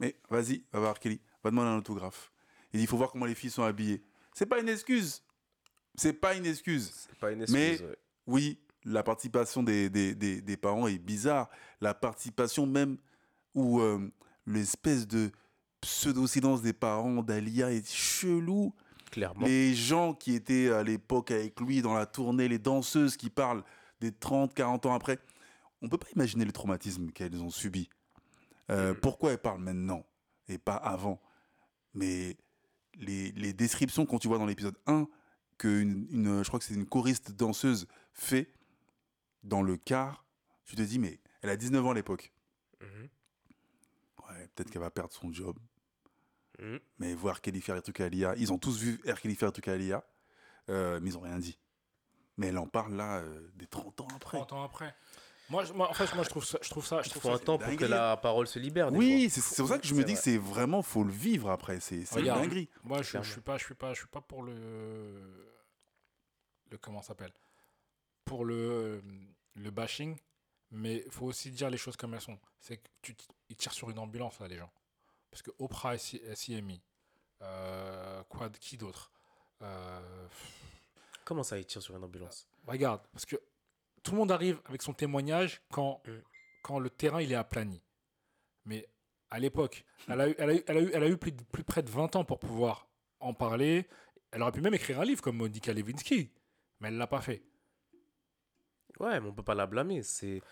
Mais 0.00 0.16
vas-y, 0.30 0.62
va 0.72 0.80
voir 0.80 0.98
Kelly. 0.98 1.20
Va 1.42 1.50
demander 1.50 1.68
un 1.70 1.78
autographe. 1.78 2.30
Il 2.72 2.78
dit 2.78 2.84
il 2.84 2.86
faut 2.88 2.96
voir 2.96 3.10
comment 3.10 3.26
les 3.26 3.34
filles 3.34 3.50
sont 3.50 3.62
habillées. 3.62 4.02
C'est 4.34 4.46
pas 4.46 4.60
une 4.60 4.68
excuse. 4.68 5.22
C'est 5.94 6.12
pas 6.12 6.34
une 6.34 6.46
excuse. 6.46 6.92
C'est 7.08 7.18
pas 7.18 7.30
une 7.32 7.42
excuse. 7.42 7.56
Mais- 7.58 7.80
ouais. 7.82 7.96
Oui, 8.26 8.58
la 8.84 9.02
participation 9.02 9.62
des, 9.62 9.88
des, 9.90 10.14
des, 10.14 10.40
des 10.42 10.56
parents 10.56 10.86
est 10.86 10.98
bizarre. 10.98 11.48
La 11.80 11.94
participation 11.94 12.66
même 12.66 12.98
où 13.54 13.80
euh, 13.80 14.10
l'espèce 14.46 15.06
de 15.08 15.30
pseudo-silence 15.80 16.60
des 16.62 16.72
parents 16.72 17.22
d'Alia 17.22 17.72
est 17.72 17.88
chelou. 17.90 18.74
Clairement. 19.10 19.46
Les 19.46 19.74
gens 19.74 20.12
qui 20.12 20.34
étaient 20.34 20.70
à 20.70 20.82
l'époque 20.82 21.30
avec 21.30 21.58
lui 21.60 21.80
dans 21.80 21.94
la 21.94 22.04
tournée, 22.04 22.46
les 22.48 22.58
danseuses 22.58 23.16
qui 23.16 23.30
parlent 23.30 23.64
des 24.00 24.12
30, 24.12 24.52
40 24.54 24.84
ans 24.86 24.94
après, 24.94 25.18
on 25.80 25.88
peut 25.88 25.96
pas 25.98 26.08
imaginer 26.14 26.44
le 26.44 26.52
traumatisme 26.52 27.10
qu'elles 27.12 27.40
ont 27.42 27.50
subi. 27.50 27.88
Euh. 28.70 28.94
Pourquoi 28.94 29.32
elles 29.32 29.38
parlent 29.38 29.60
maintenant 29.62 30.04
et 30.48 30.58
pas 30.58 30.76
avant? 30.76 31.20
Mais 31.94 32.36
les, 32.94 33.32
les 33.32 33.52
descriptions 33.52 34.06
quand 34.06 34.18
tu 34.18 34.28
vois 34.28 34.38
dans 34.38 34.46
l'épisode 34.46 34.76
1 34.86 35.06
que 35.56 35.80
une, 35.80 36.06
une- 36.10 36.42
je 36.42 36.48
crois 36.48 36.58
que 36.60 36.64
c'est 36.66 36.74
une 36.74 36.86
choriste 36.86 37.32
danseuse 37.32 37.86
fait 38.12 38.52
dans 39.42 39.62
le 39.62 39.76
car, 39.76 40.24
tu 40.64 40.76
te 40.76 40.82
dis 40.82 40.98
mais 40.98 41.20
elle 41.42 41.50
a 41.50 41.56
19 41.56 41.84
ans 41.86 41.90
à 41.90 41.94
l'époque. 41.94 42.32
Mhm. 42.80 43.08
Ouais, 44.28 44.48
peut-être 44.54 44.70
qu'elle 44.70 44.82
va 44.82 44.90
perdre 44.90 45.12
son 45.12 45.32
job. 45.32 45.58
Mhm. 46.58 46.78
Mais 46.98 47.14
voir 47.14 47.40
Kelly 47.40 47.60
faire 47.60 47.74
des 47.76 47.82
trucs 47.82 48.00
à 48.00 48.08
l'IA, 48.08 48.34
ils 48.36 48.52
ont 48.52 48.58
tous 48.58 48.78
vu 48.78 49.00
R. 49.08 49.20
Kelly 49.20 49.34
faire 49.36 49.48
des 49.50 49.54
trucs 49.54 49.68
à 49.68 49.76
l'IA, 49.76 50.04
euh, 50.68 50.98
mais 51.00 51.10
ils 51.10 51.16
ont 51.16 51.20
rien 51.22 51.38
dit. 51.38 51.58
Mais 52.36 52.48
elle 52.48 52.58
en 52.58 52.66
parle 52.66 52.94
là 52.94 53.18
euh, 53.18 53.48
des 53.54 53.66
30 53.66 54.00
ans 54.02 54.08
après. 54.14 54.38
30 54.38 54.52
ans 54.52 54.62
après. 54.64 54.94
Moi, 55.50 55.64
je, 55.64 55.72
moi, 55.72 55.88
en 55.88 55.94
fait, 55.94 56.14
moi, 56.14 56.24
je 56.24 56.28
trouve 56.28 56.44
ça, 56.44 56.58
je 56.60 56.68
trouve 56.68 56.84
ça, 56.86 57.00
je 57.02 57.08
Il 57.08 57.10
trouve 57.10 57.22
faut 57.22 57.28
ça- 57.28 57.34
un 57.34 57.38
temps 57.38 57.58
pour 57.58 57.74
que 57.76 57.84
la 57.86 58.16
parole 58.18 58.46
se 58.46 58.58
libère. 58.58 58.92
des 58.92 58.98
Oui, 58.98 59.30
c'est 59.30 59.40
c'est 59.40 59.62
pour 59.62 59.68
ça 59.68 59.78
que 59.78 59.86
je 59.86 59.94
me 59.94 60.04
dis 60.04 60.12
que 60.14 60.20
c'est 60.20 60.36
vraiment, 60.36 60.82
faut 60.82 61.04
le 61.04 61.12
vivre 61.12 61.50
après. 61.50 61.80
C'est 61.80 62.00
une 62.02 62.06
Regarde. 62.10 62.42
dinguerie. 62.42 62.68
Moi, 62.82 63.02
je, 63.02 63.22
je 63.22 63.30
suis 63.32 63.40
pas, 63.40 63.56
je 63.56 63.64
suis 63.64 63.74
pas, 63.74 63.94
je 63.94 63.98
suis 64.00 64.08
pas 64.08 64.20
pour 64.20 64.42
le, 64.42 65.48
le 66.70 66.78
comment 66.78 67.00
ça 67.02 67.08
s'appelle, 67.08 67.32
pour 68.24 68.44
le 68.44 69.02
le 69.54 69.70
bashing, 69.70 70.16
mais 70.70 71.02
il 71.06 71.10
faut 71.12 71.26
aussi 71.26 71.50
dire 71.50 71.70
les 71.70 71.78
choses 71.78 71.96
comme 71.96 72.14
elles 72.14 72.20
sont. 72.20 72.38
C'est 72.60 72.76
que 72.76 72.88
tu 73.02 73.16
ils 73.48 73.56
tirent 73.56 73.72
sur 73.72 73.88
une 73.90 73.98
ambulance 73.98 74.38
là, 74.40 74.48
les 74.48 74.58
gens, 74.58 74.70
parce 75.30 75.42
que 75.42 75.50
Oprah 75.58 75.94
et 75.94 75.98
C- 75.98 76.22
CMI, 76.36 76.80
euh, 77.42 78.22
quoi, 78.28 78.50
qui 78.50 78.76
d'autre? 78.76 79.10
Euh, 79.62 80.26
Comment 81.24 81.42
ça, 81.42 81.58
il 81.58 81.64
tire 81.66 81.82
sur 81.82 81.96
une 81.96 82.04
ambulance? 82.04 82.46
Regarde, 82.66 83.00
parce 83.12 83.24
que 83.26 83.36
tout 84.08 84.14
le 84.14 84.18
monde 84.18 84.32
arrive 84.32 84.60
avec 84.66 84.82
son 84.82 84.92
témoignage 84.92 85.60
quand, 85.70 86.02
Mm. 86.06 86.10
quand 86.62 86.78
le 86.78 86.90
terrain 86.90 87.20
il 87.22 87.32
est 87.32 87.36
aplani. 87.36 87.82
Mais 88.64 88.88
à 89.30 89.38
l'époque, 89.38 89.84
elle 90.08 90.20
a 90.20 90.28
eu, 90.28 90.34
elle 90.38 90.50
a 90.50 90.54
eu, 90.54 90.64
elle 90.66 90.76
a 90.76 90.80
eu, 90.80 90.90
elle 90.94 91.02
a 91.02 91.08
eu 91.08 91.16
plus, 91.16 91.32
de, 91.32 91.42
plus 91.44 91.64
près 91.64 91.82
de 91.82 91.90
20 91.90 92.16
ans 92.16 92.24
pour 92.24 92.38
pouvoir 92.38 92.88
en 93.20 93.34
parler. 93.34 93.86
Elle 94.30 94.42
aurait 94.42 94.52
pu 94.52 94.60
même 94.60 94.74
écrire 94.74 95.00
un 95.00 95.04
livre 95.04 95.22
comme 95.22 95.36
Monica 95.36 95.72
Lewinsky, 95.72 96.30
mais 96.80 96.88
elle 96.88 96.96
l'a 96.98 97.06
pas 97.06 97.20
fait. 97.22 97.42
Ouais, 99.00 99.20
mais 99.20 99.28
on 99.28 99.32
peut 99.32 99.42
pas 99.44 99.54
la 99.54 99.66
blâmer. 99.66 100.02
C'est 100.02 100.42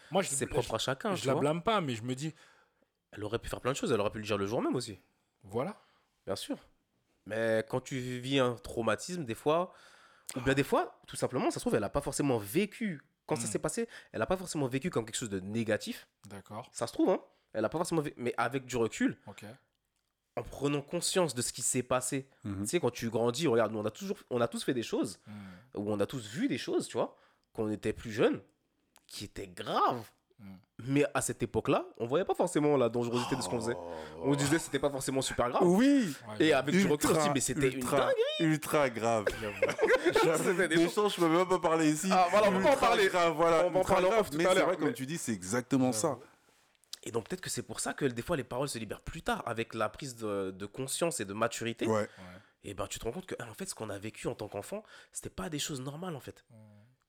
propre 0.49 0.75
à 0.75 0.79
chacun. 0.79 1.15
je, 1.15 1.23
je 1.23 1.27
la 1.27 1.33
vois. 1.35 1.41
blâme 1.41 1.63
pas, 1.63 1.81
mais 1.81 1.95
je 1.95 2.03
me 2.03 2.15
dis, 2.15 2.33
Elle 3.13 3.25
aurait 3.25 3.39
pu 3.39 3.49
faire 3.49 3.61
plein 3.61 3.73
de 3.73 3.77
choses. 3.77 3.93
Elle 3.93 4.01
aurait 4.01 4.11
pu 4.11 4.19
le 4.19 4.25
dire 4.25 4.39
le 4.39 4.47
jour 4.47 4.63
même 4.63 4.77
aussi. 4.77 4.99
voilà. 5.43 5.81
Bien 6.27 6.37
sûr. 6.37 6.59
Mais 7.27 7.65
quand 7.69 7.81
tu 7.81 7.97
vis 8.21 8.39
un 8.39 8.55
traumatisme, 8.57 9.25
des 9.25 9.35
fois, 9.35 9.73
ou 10.37 10.41
bien 10.41 10.55
des 10.55 10.65
fois, 10.65 11.01
tout 11.07 11.17
simplement, 11.17 11.51
ça 11.51 11.55
se 11.55 11.61
trouve, 11.61 11.75
elle 11.75 11.81
n'a 11.81 11.89
pas 11.89 12.01
forcément 12.01 12.39
vécu. 12.39 13.01
Quand 13.27 13.37
ça 13.37 13.47
Mm. 13.47 13.51
s'est 13.51 13.59
passé, 13.59 13.89
elle 14.13 14.21
n'a 14.21 14.27
pas 14.27 14.37
forcément 14.37 14.67
vécu 14.69 14.91
comme 14.91 15.05
quelque 15.05 15.17
chose 15.17 15.31
de 15.31 15.41
négatif. 15.41 16.09
D'accord. 16.27 16.69
Ça 16.73 16.87
se 16.87 16.93
trouve, 16.93 17.11
hein. 17.11 17.21
Elle 17.53 17.63
n'a 17.63 17.69
pas 17.69 17.79
forcément 17.79 18.01
vécu. 18.03 18.15
Mais 18.21 18.35
avec 18.37 18.67
du 18.67 18.77
recul, 18.77 19.19
Ok. 19.27 19.45
en 20.37 20.43
prenant 20.43 20.83
conscience 20.83 21.35
de 21.35 21.43
ce 21.43 21.53
qui 21.53 21.63
s'est 21.63 21.83
passé. 21.83 22.29
Mhm. 22.45 22.63
Tu 22.63 22.69
sais, 22.69 22.81
quand 22.81 22.91
tu 22.91 23.09
grandis, 23.11 23.47
regarde, 23.47 23.73
nous, 23.73 23.79
on 23.79 23.85
a, 23.85 23.91
toujours, 23.91 24.19
on 24.31 24.41
a 24.41 24.49
tous 24.49 24.63
fait 24.63 24.75
des 24.75 24.83
choses, 24.83 25.19
Mm. 25.27 25.33
ou 25.79 25.91
on 25.93 25.99
a 26.01 26.07
tous 26.07 26.27
vu 26.29 26.47
des 26.49 26.59
choses, 26.59 26.87
tu 26.89 26.95
vois, 26.99 27.17
quand 27.53 27.65
on 27.65 27.71
était 27.71 27.93
plus 27.95 28.13
jeunes, 28.13 28.41
qui 29.07 29.25
étaient 29.25 29.47
graves. 29.49 30.11
Mais 30.85 31.05
à 31.15 31.23
cette 31.23 31.43
époque-là, 31.43 31.87
on 31.97 32.07
voyait 32.07 32.25
pas 32.25 32.35
forcément 32.35 32.77
la 32.77 32.89
dangerosité 32.91 33.35
de 33.35 33.41
ce 33.41 33.49
qu'on 33.49 33.61
faisait. 33.61 33.77
On 34.23 34.35
se 34.35 34.39
disait 34.39 34.57
que 34.57 34.63
c'était 34.63 34.79
pas 34.79 34.91
forcément 34.91 35.23
super 35.23 35.49
grave. 35.49 35.63
Oui 35.65 36.15
Et 36.39 36.53
avec 36.53 36.75
du 36.75 36.87
recul 36.87 37.11
mais 37.33 37.41
c'était 37.41 37.69
une 37.69 37.79
ultra, 37.79 37.99
dinguerie. 37.99 38.15
Ultra 38.41 38.91
grave. 38.91 39.25
C'était 40.37 40.69
des 40.69 40.89
choses, 40.89 41.15
je 41.15 41.21
peux 41.21 41.29
même 41.29 41.49
pas 41.49 41.59
parler 41.59 41.91
ici. 41.91 42.09
Ah, 42.13 42.29
voilà, 42.31 42.49
on 42.51 42.63
pas 42.63 42.73
en 42.73 42.77
parler. 42.77 43.09
grave, 43.09 43.33
voilà. 43.35 43.65
On 43.67 43.71
va 43.71 43.81
en 43.81 43.85
parler 43.85 44.09
grave. 44.09 44.31
tout 44.31 44.37
Mais 44.37 44.47
à 44.47 44.55
c'est 44.55 44.63
vrai, 44.63 44.77
comme 44.77 44.93
tu 44.93 45.07
dis, 45.07 45.19
c'est 45.19 45.33
exactement 45.33 45.93
ça. 45.93 46.19
Et 47.03 47.11
donc 47.11 47.29
peut-être 47.29 47.41
que 47.41 47.51
c'est 47.51 47.63
pour 47.63 47.81
ça 47.81 47.95
que 47.95 48.05
des 48.05 48.23
fois 48.23 48.37
les 48.37 48.45
paroles 48.45 48.69
se 48.69 48.79
libèrent 48.79 49.01
plus 49.01 49.23
tard 49.23 49.43
avec 49.47 49.75
la 49.75 49.89
prise 49.89 50.17
de, 50.17 50.51
de 50.51 50.67
conscience 50.67 51.21
et 51.21 51.25
de 51.25 51.33
maturité. 51.33 51.87
Ouais. 51.87 52.09
Et 52.65 52.75
ben 52.75 52.87
tu 52.89 52.99
te 52.99 53.05
rends 53.05 53.13
compte 53.13 53.27
que 53.27 53.41
en 53.43 53.55
fait 53.55 53.67
ce 53.67 53.75
qu'on 53.77 53.91
a 53.91 53.99
vécu 53.99 54.27
en 54.27 54.35
tant 54.35 54.49
qu'enfant, 54.49 54.83
c'était 55.13 55.31
pas 55.31 55.49
des 55.49 55.61
choses 55.61 55.81
normales 55.81 56.17
en 56.17 56.21
fait. 56.21 56.45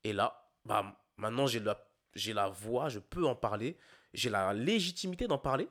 Et 0.03 0.13
là, 0.13 0.49
bah 0.65 0.95
maintenant 1.17 1.47
j'ai 1.47 1.59
la 1.59 1.83
j'ai 2.17 2.33
la 2.33 2.49
voix, 2.49 2.89
je 2.89 2.99
peux 2.99 3.25
en 3.25 3.35
parler, 3.35 3.77
j'ai 4.13 4.29
la 4.29 4.53
légitimité 4.53 5.27
d'en 5.27 5.37
parler. 5.37 5.69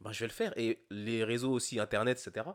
Bah 0.00 0.12
je 0.12 0.20
vais 0.20 0.26
le 0.26 0.32
faire 0.32 0.52
et 0.58 0.84
les 0.90 1.24
réseaux 1.24 1.50
aussi 1.52 1.80
internet 1.80 2.18
etc 2.24 2.46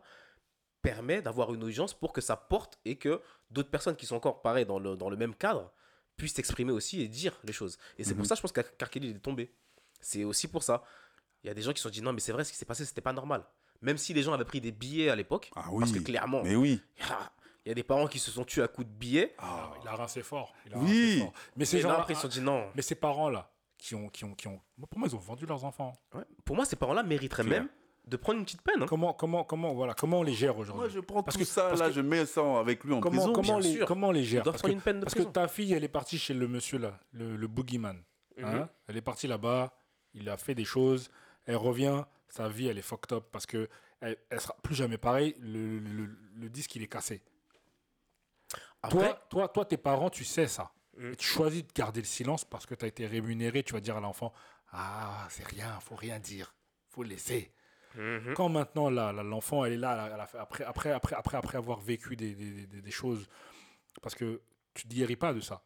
permet 0.82 1.22
d'avoir 1.22 1.54
une 1.54 1.64
audience 1.64 1.94
pour 1.94 2.12
que 2.14 2.22
ça 2.22 2.36
porte 2.36 2.80
et 2.86 2.96
que 2.98 3.22
d'autres 3.50 3.70
personnes 3.70 3.96
qui 3.96 4.06
sont 4.06 4.16
encore 4.16 4.42
pareil 4.42 4.66
dans 4.66 4.80
le, 4.80 4.96
dans 4.96 5.10
le 5.10 5.18
même 5.18 5.36
cadre 5.36 5.72
puissent 6.18 6.34
s'exprimer 6.36 6.72
aussi 6.72 7.02
et 7.02 7.08
dire 7.08 7.40
les 7.44 7.54
choses. 7.54 7.78
Et 7.98 8.04
c'est 8.04 8.14
pour 8.14 8.24
Mhm. 8.24 8.28
ça 8.30 8.36
je 8.36 8.42
pense 8.42 8.52
qu'Arkelly 8.52 9.10
il 9.10 9.16
est 9.18 9.20
tombé. 9.20 9.52
C'est 10.00 10.24
aussi 10.24 10.48
pour 10.48 10.64
ça. 10.64 10.84
Il 11.44 11.48
y 11.48 11.50
a 11.50 11.54
des 11.54 11.62
gens 11.62 11.72
qui 11.72 11.78
se 11.80 11.84
sont 11.84 11.90
dit 11.90 12.02
non 12.02 12.14
mais 12.14 12.20
c'est 12.20 12.32
vrai 12.32 12.44
ce 12.44 12.52
qui 12.52 12.58
s'est 12.58 12.66
passé 12.66 12.86
c'était 12.86 13.02
pas 13.02 13.14
normal. 13.14 13.44
Même 13.82 13.98
si 13.98 14.14
les 14.14 14.22
gens 14.22 14.34
avaient 14.34 14.46
pris 14.46 14.62
des 14.62 14.72
billets 14.72 15.10
à 15.10 15.16
l'époque, 15.16 15.50
Ah 15.56 15.66
parce 15.80 15.92
que 15.92 15.98
oui. 15.98 16.04
clairement 16.04 16.44
Mais 16.44 16.56
oui. 16.56 16.80
Il 17.66 17.70
y 17.70 17.72
a 17.72 17.76
des 17.76 17.84
parents 17.84 18.08
qui 18.08 18.20
se 18.20 18.32
sont 18.32 18.44
tués 18.44 18.64
à 18.64 18.68
coups 18.68 18.88
de 18.88 18.94
billets. 18.94 19.36
Ah. 19.38 19.72
Il 19.82 19.88
a 19.88 19.96
rincé 19.96 20.22
fort. 20.24 20.54
il 20.66 20.74
a 20.74 20.78
Oui. 20.78 20.88
rincé 20.90 21.20
fort. 21.20 21.34
Mais 21.56 21.66
ces 21.66 21.78
Et 21.78 21.82
là, 21.82 21.90
gens 21.90 21.96
après 22.00 22.14
ils 22.14 22.16
se 22.16 22.22
sont 22.24 22.28
dit 22.28 22.42
non. 22.42 22.68
mais 22.76 22.82
ces 22.82 22.96
parents-là, 22.96 23.52
qui 23.78 23.96
ont, 23.96 24.10
qui 24.10 24.26
ont, 24.26 24.34
qui 24.36 24.48
ont, 24.48 24.60
pour 24.90 25.00
moi, 25.00 25.08
ils 25.10 25.16
ont 25.16 25.20
vendu 25.20 25.46
leurs 25.46 25.64
enfants. 25.66 25.94
Ouais. 26.14 26.24
Pour 26.46 26.56
moi 26.56 26.66
ces 26.66 26.76
parents-là 26.76 27.02
mériteraient 27.04 27.44
même 27.44 27.68
de 28.06 28.18
prendre 28.18 28.40
une 28.40 28.46
petite 28.46 28.62
peine. 28.64 28.82
hein. 28.82 28.86
Comment, 28.88 29.14
comment, 29.14 29.44
comment, 29.44 29.74
voilà, 29.74 29.94
comment 29.94 30.20
on 30.20 30.24
les 30.24 30.34
gère 30.34 30.54
Moi, 30.56 30.64
aujourd'hui 30.64 30.90
je 30.92 31.00
prends 31.00 31.22
Parce 31.24 31.36
tout 31.38 31.42
que- 31.44 31.48
ça, 31.48 31.68
parce 31.70 31.80
là, 31.80 31.88
que- 31.88 31.94
je 31.94 32.02
mets 32.02 32.26
ça 32.26 32.42
avec 32.60 32.84
lui 32.84 32.94
en 32.94 33.00
Comment, 33.00 33.16
prison. 33.18 33.34
comment, 33.34 33.60
bien 33.60 33.70
les, 33.70 33.76
sûr. 33.78 33.86
comment 33.88 34.08
on 34.08 34.12
les 34.12 34.24
gère? 34.24 34.44
parce 34.44 34.58
prendre 34.58 34.72
que, 34.74 34.78
une 34.78 34.82
peine 34.82 35.00
de 35.00 35.06
parce 35.06 35.14
que 35.16 35.22
ta 35.22 35.48
fille, 35.48 35.74
elle 35.74 35.84
est 35.84 35.88
partie 35.88 36.18
chez 36.18 36.34
le 36.34 36.48
monsieur 36.48 36.80
là, 36.80 37.00
le, 37.12 37.36
le 37.36 37.48
boogeyman. 37.48 38.02
hein? 38.44 38.52
Mhm. 38.56 38.68
Elle 38.88 38.98
est 38.98 39.02
partie 39.02 39.28
là-bas, 39.28 39.74
il 40.16 40.30
a 40.30 40.38
fait 40.38 40.56
des 40.56 40.66
choses, 40.66 41.12
elle 41.46 41.56
revient, 41.58 42.04
sa 42.28 42.50
vie, 42.50 42.68
elle 42.68 42.78
est 42.80 42.84
fucked 42.84 43.14
up 43.16 43.26
parce 43.32 43.46
que 43.46 43.70
elle, 44.00 44.18
elle 44.32 44.42
sera 44.42 44.56
plus 44.64 44.74
jamais 44.76 44.98
pareille. 44.98 45.36
Le, 45.40 45.78
le- 45.80 46.18
le 46.36 46.50
disque, 46.50 46.76
il 46.76 46.82
est 46.84 46.88
cassé. 46.88 47.22
Après, 48.84 49.10
Toi, 49.10 49.28
toi, 49.30 49.48
toi, 49.50 49.66
tes 49.66 49.78
parents, 49.78 50.10
tu 50.10 50.24
sais 50.26 50.48
ça. 50.48 50.72
Mm. 50.98 51.12
Et 51.14 51.16
tu 51.16 51.28
choisis 51.28 51.64
de 51.66 51.72
garder 51.74 52.02
le 52.02 52.06
silence 52.08 52.44
parce 52.46 52.66
que 52.66 52.76
tu 52.76 52.86
as 52.86 52.88
été 52.88 53.06
rémunéré. 53.08 53.64
Tu 53.64 53.74
vas 53.74 53.80
dire 53.82 53.98
à 53.98 54.02
l'enfant 54.02 54.34
Ah, 54.72 55.28
c'est 55.30 55.46
rien, 55.46 55.80
faut 55.82 55.96
rien 55.96 56.20
dire, 56.20 56.54
faut 56.90 57.04
laisser. 57.04 57.54
Mhm. 57.96 58.34
Quand 58.36 58.48
maintenant 58.48 58.90
l'enfant 58.90 59.66
elle 59.66 59.74
est 59.74 59.78
là, 59.78 60.10
elle 60.14 60.20
a 60.22 60.26
fait- 60.26 60.38
après, 60.38 60.64
après, 60.64 60.92
après, 60.92 61.14
après, 61.16 61.36
après 61.38 61.58
avoir 61.58 61.80
vécu 61.82 62.16
des, 62.16 62.34
des, 62.36 62.66
des- 62.66 62.82
des 62.82 62.92
choses, 62.92 63.28
parce 64.02 64.16
que 64.16 64.42
tu 64.74 64.88
ne 64.88 64.94
guéris 64.94 65.18
pas 65.18 65.34
de 65.34 65.42
ça. 65.42 65.62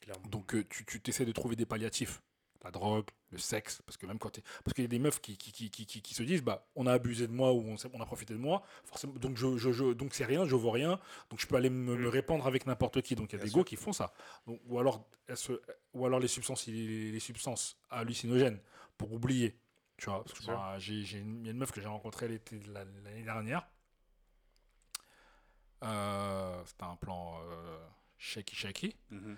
Clairement. 0.00 0.24
Donc 0.28 0.54
euh, 0.54 0.64
tu, 0.70 0.84
tu 0.84 1.00
essaies 1.10 1.24
de 1.24 1.32
trouver 1.32 1.56
des 1.56 1.66
palliatifs. 1.66 2.22
La 2.64 2.72
drogue, 2.72 3.06
le 3.30 3.38
sexe, 3.38 3.80
parce 3.86 3.96
que 3.96 4.04
même 4.06 4.18
quand 4.18 4.30
t'es- 4.30 4.42
Parce 4.64 4.74
qu'il 4.74 4.82
y 4.82 4.84
a 4.84 4.88
des 4.88 4.98
meufs 4.98 5.20
qui, 5.20 5.36
qui, 5.38 5.52
qui, 5.52 5.70
qui, 5.70 5.86
qui- 5.86 6.02
qui 6.02 6.12
se 6.14 6.24
disent 6.24 6.42
bah, 6.42 6.66
on 6.74 6.86
a 6.88 6.92
abusé 6.92 7.28
de 7.28 7.32
moi 7.32 7.52
ou 7.52 7.64
on, 7.94 8.00
a 8.00 8.04
profité 8.06 8.34
de 8.34 8.38
moi, 8.38 8.64
forcément, 8.84 9.12
donc 9.14 9.36
je, 9.36 9.56
je, 9.56 9.70
je- 9.70 9.92
donc 9.92 10.12
c'est 10.12 10.24
rien, 10.24 10.44
je 10.44 10.56
vaux 10.56 10.72
rien, 10.72 10.98
donc 11.30 11.38
je 11.40 11.46
peux 11.46 11.54
aller 11.54 11.70
me, 11.70 11.96
me 11.96 12.08
répandre 12.08 12.46
avec 12.48 12.66
n'importe 12.66 13.00
qui. 13.02 13.14
Donc 13.14 13.32
il 13.32 13.36
y 13.36 13.40
a 13.40 13.44
Bien 13.44 13.52
des 13.52 13.58
gars 13.58 13.64
qui 13.64 13.76
font 13.76 13.92
ça. 13.92 14.12
Donc, 14.46 14.60
ou, 14.66 14.80
alors, 14.80 15.06
elles 15.28 15.36
se- 15.36 15.60
ou 15.94 16.04
alors 16.04 16.18
les 16.18 16.26
substances, 16.26 16.66
les, 16.66 17.12
les 17.12 17.20
substances 17.20 17.76
hallucinogènes 17.90 18.60
pour 18.96 19.12
oublier. 19.12 19.56
Tu 19.96 20.06
vois, 20.10 20.24
parce 20.24 20.38
que, 20.38 20.46
bah, 20.46 20.74
j'ai, 20.78 21.04
j'ai 21.04 21.18
une, 21.18 21.40
il 21.40 21.46
y 21.46 21.48
a 21.48 21.52
une 21.52 21.58
meuf 21.58 21.70
que 21.70 21.80
j'ai 21.80 21.86
rencontrée 21.88 22.26
l'été 22.26 22.58
de 22.58 22.72
l'année 22.72 23.22
dernière. 23.22 23.66
Euh, 25.84 26.60
c'était 26.66 26.84
un 26.84 26.96
plan 26.96 27.38
euh, 27.40 27.78
shaky 28.18 28.56
shaky. 28.56 28.96
Mhm. 29.10 29.36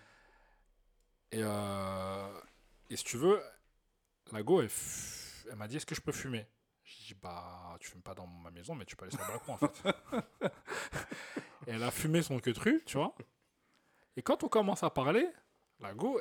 Et, 1.33 1.43
euh, 1.43 2.41
et 2.91 2.97
si 2.97 3.05
tu 3.05 3.17
veux, 3.17 3.41
la 4.33 4.43
go, 4.43 4.61
elle, 4.61 4.69
f- 4.69 5.47
elle 5.51 5.57
m'a 5.57 5.69
dit 5.69 5.77
Est-ce 5.77 5.87
que 5.87 5.95
je 5.95 6.01
peux 6.01 6.13
fumer? 6.13 6.47
J'ai 6.85 7.15
dit 7.15 7.21
Bah, 7.21 7.77
tu 7.81 7.89
fumes 7.91 8.03
pas 8.03 8.15
dans 8.15 8.27
ma 8.27 8.51
maison, 8.51 8.75
mais 8.75 8.85
tu 8.85 8.97
peux 8.97 9.05
aller 9.07 9.17
sur 9.17 9.25
le 9.25 9.29
balcon 9.29 9.53
en 9.55 9.59
fait. 9.59 9.83
et 11.67 11.71
elle 11.73 11.83
a 11.83 11.91
fumé 11.91 12.23
son 12.23 12.39
queutru, 12.39 12.83
tu 12.87 12.97
vois. 12.97 13.15
Et 14.17 14.23
quand 14.23 14.43
on 14.45 14.49
commence 14.49 14.83
à 14.83 14.91
parler, 14.91 15.27
la 15.79 15.95
go, 15.95 16.21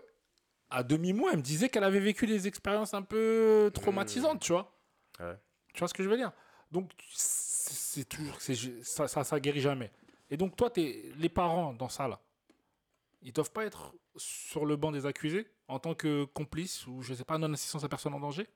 à 0.70 0.84
demi-mois, 0.84 1.32
elle 1.32 1.38
me 1.38 1.44
disait 1.44 1.70
qu'elle 1.70 1.84
avait 1.84 2.00
vécu 2.00 2.28
des 2.28 2.48
expériences 2.48 2.94
un 2.94 3.02
peu 3.02 3.72
traumatisantes, 3.74 4.42
tu 4.42 4.52
vois. 4.54 4.72
Ouais. 5.20 5.36
Tu 5.74 5.80
vois 5.80 5.88
ce 5.88 5.94
que 5.94 6.04
je 6.04 6.10
veux 6.10 6.18
dire? 6.18 6.32
Donc, 6.72 6.92
c'est 7.12 8.08
toujours. 8.08 8.38
Ça, 8.84 9.08
ça, 9.08 9.24
ça 9.24 9.40
guérit 9.40 9.62
jamais. 9.62 9.92
Et 10.30 10.38
donc, 10.38 10.56
toi, 10.56 10.70
t'es, 10.70 11.12
les 11.18 11.30
parents 11.30 11.74
dans 11.74 11.90
ça, 11.90 12.08
là, 12.08 12.20
ils 13.22 13.34
doivent 13.34 13.52
pas 13.52 13.66
être 13.66 13.94
sur 14.16 14.66
le 14.66 14.76
banc 14.76 14.92
des 14.92 15.06
accusés 15.06 15.48
en 15.68 15.80
tant 15.80 15.96
que 15.96 16.26
complices 16.26 16.88
ou, 16.88 17.02
je 17.02 17.14
sais 17.14 17.26
pas, 17.26 17.38
non-assistance 17.38 17.84
à 17.84 17.90
personne 17.90 18.14
en 18.14 18.20
danger? 18.20 18.48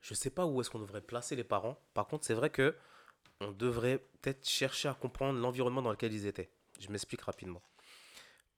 Je 0.00 0.14
sais 0.14 0.30
pas 0.30 0.46
où 0.46 0.60
est-ce 0.60 0.70
qu'on 0.70 0.78
devrait 0.78 1.00
placer 1.00 1.36
les 1.36 1.44
parents. 1.44 1.78
Par 1.94 2.06
contre, 2.06 2.24
c'est 2.24 2.34
vrai 2.34 2.50
que 2.50 2.76
on 3.40 3.50
devrait 3.50 3.98
peut-être 4.22 4.48
chercher 4.48 4.88
à 4.88 4.94
comprendre 4.94 5.38
l'environnement 5.38 5.82
dans 5.82 5.90
lequel 5.90 6.12
ils 6.12 6.26
étaient. 6.26 6.50
Je 6.80 6.88
m'explique 6.88 7.22
rapidement. 7.22 7.62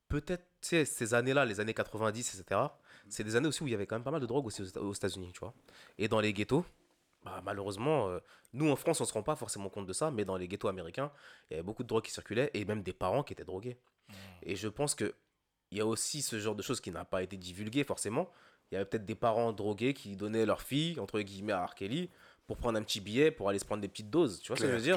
Peut-être, 0.09 0.47
ces 0.61 1.15
années-là, 1.15 1.45
les 1.45 1.61
années 1.61 1.75
90, 1.75 2.35
etc., 2.35 2.61
c'est 3.09 3.25
des 3.25 3.37
années 3.37 3.49
aussi 3.49 3.63
où 3.63 3.67
il 3.67 3.71
y 3.71 3.75
avait 3.75 3.87
quand 3.87 3.97
même 3.97 4.05
pas 4.05 4.11
mal 4.11 4.21
de 4.21 4.27
drogue 4.27 4.47
aux 4.47 4.51
Éta- 4.51 4.79
aux 4.79 4.93
États-Unis, 4.93 5.33
tu 5.33 5.41
vois. 5.41 5.55
Et 5.99 6.09
dans 6.09 6.21
les 6.21 6.33
ghettos, 6.33 6.65
bah, 7.25 7.43
malheureusement, 7.45 8.09
euh, 8.09 8.19
nous 8.53 8.71
en 8.71 8.77
France, 8.77 9.01
on 9.01 9.05
se 9.05 9.13
rend 9.13 9.23
pas 9.23 9.37
forcément 9.37 9.69
compte 9.69 9.87
de 9.87 9.93
ça, 9.93 10.11
mais 10.11 10.25
dans 10.25 10.37
les 10.37 10.49
ghettos 10.49 10.69
américains, 10.69 11.13
il 11.51 11.55
y 11.55 11.57
avait 11.57 11.63
beaucoup 11.63 11.83
de 11.83 11.89
drogue 11.89 12.05
qui 12.05 12.11
circulait 12.11 12.51
et 12.55 12.65
même 12.65 12.83
des 12.83 12.93
parents 12.93 13.23
qui 13.23 13.33
étaient 13.35 13.45
drogués. 13.45 13.79
Et 14.43 14.57
je 14.57 14.69
pense 14.69 14.95
que 14.95 15.15
il 15.71 15.79
y 15.79 15.81
a 15.81 15.87
aussi 15.87 16.23
ce 16.23 16.39
genre 16.39 16.55
de 16.55 16.63
choses 16.63 16.81
qui 16.81 16.91
n'a 16.91 17.05
pas 17.05 17.23
été 17.23 17.37
divulgué 17.37 17.85
forcément. 17.85 18.31
Il 18.71 18.75
y 18.75 18.77
avait 18.77 18.87
peut-être 18.87 19.05
des 19.05 19.15
parents 19.15 19.53
drogués 19.53 19.95
qui 19.95 20.17
donnaient 20.17 20.47
leur 20.47 20.63
fille, 20.63 20.99
entre 20.99 21.21
guillemets, 21.21 21.53
à 21.53 21.65
R. 21.65 21.75
Kelly 21.75 22.11
pour 22.47 22.57
prendre 22.57 22.79
un 22.79 22.83
petit 22.83 23.01
billet, 23.01 23.31
pour 23.31 23.51
aller 23.51 23.59
se 23.59 23.65
prendre 23.67 23.83
des 23.83 23.89
petites 23.89 24.09
doses. 24.09 24.41
Tu 24.41 24.49
vois 24.49 24.57
ce 24.57 24.63
que 24.63 24.69
je 24.69 24.75
veux 24.75 24.81
dire? 24.81 24.97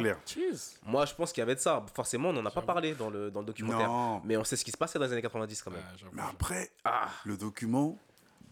Moi, 0.86 1.06
je 1.06 1.14
pense 1.14 1.34
qu'il 1.34 1.42
y 1.42 1.44
avait 1.44 1.56
de 1.56 1.60
ça. 1.60 1.86
Forcément, 1.94 2.30
on 2.30 2.34
n'en 2.34 2.46
a 2.46 2.52
pas 2.52 2.62
parlé 2.62 2.96
dans 2.96 3.10
le, 3.10 3.30
dans 3.30 3.42
le 3.42 3.46
documentaire. 3.46 3.90
Non. 3.90 4.22
Mais 4.24 4.38
on 4.38 4.46
sait 4.46 4.56
ce 4.56 4.64
qui 4.64 4.72
se 4.72 4.78
passait 4.78 4.98
dans 4.98 5.06
les 5.06 5.12
années 5.12 5.22
90 5.22 5.62
quand 5.62 5.72
même. 5.72 5.82
Mais 6.14 6.22
après, 6.22 6.72
Ah 6.86 7.10
le 7.26 7.36
document, 7.36 8.00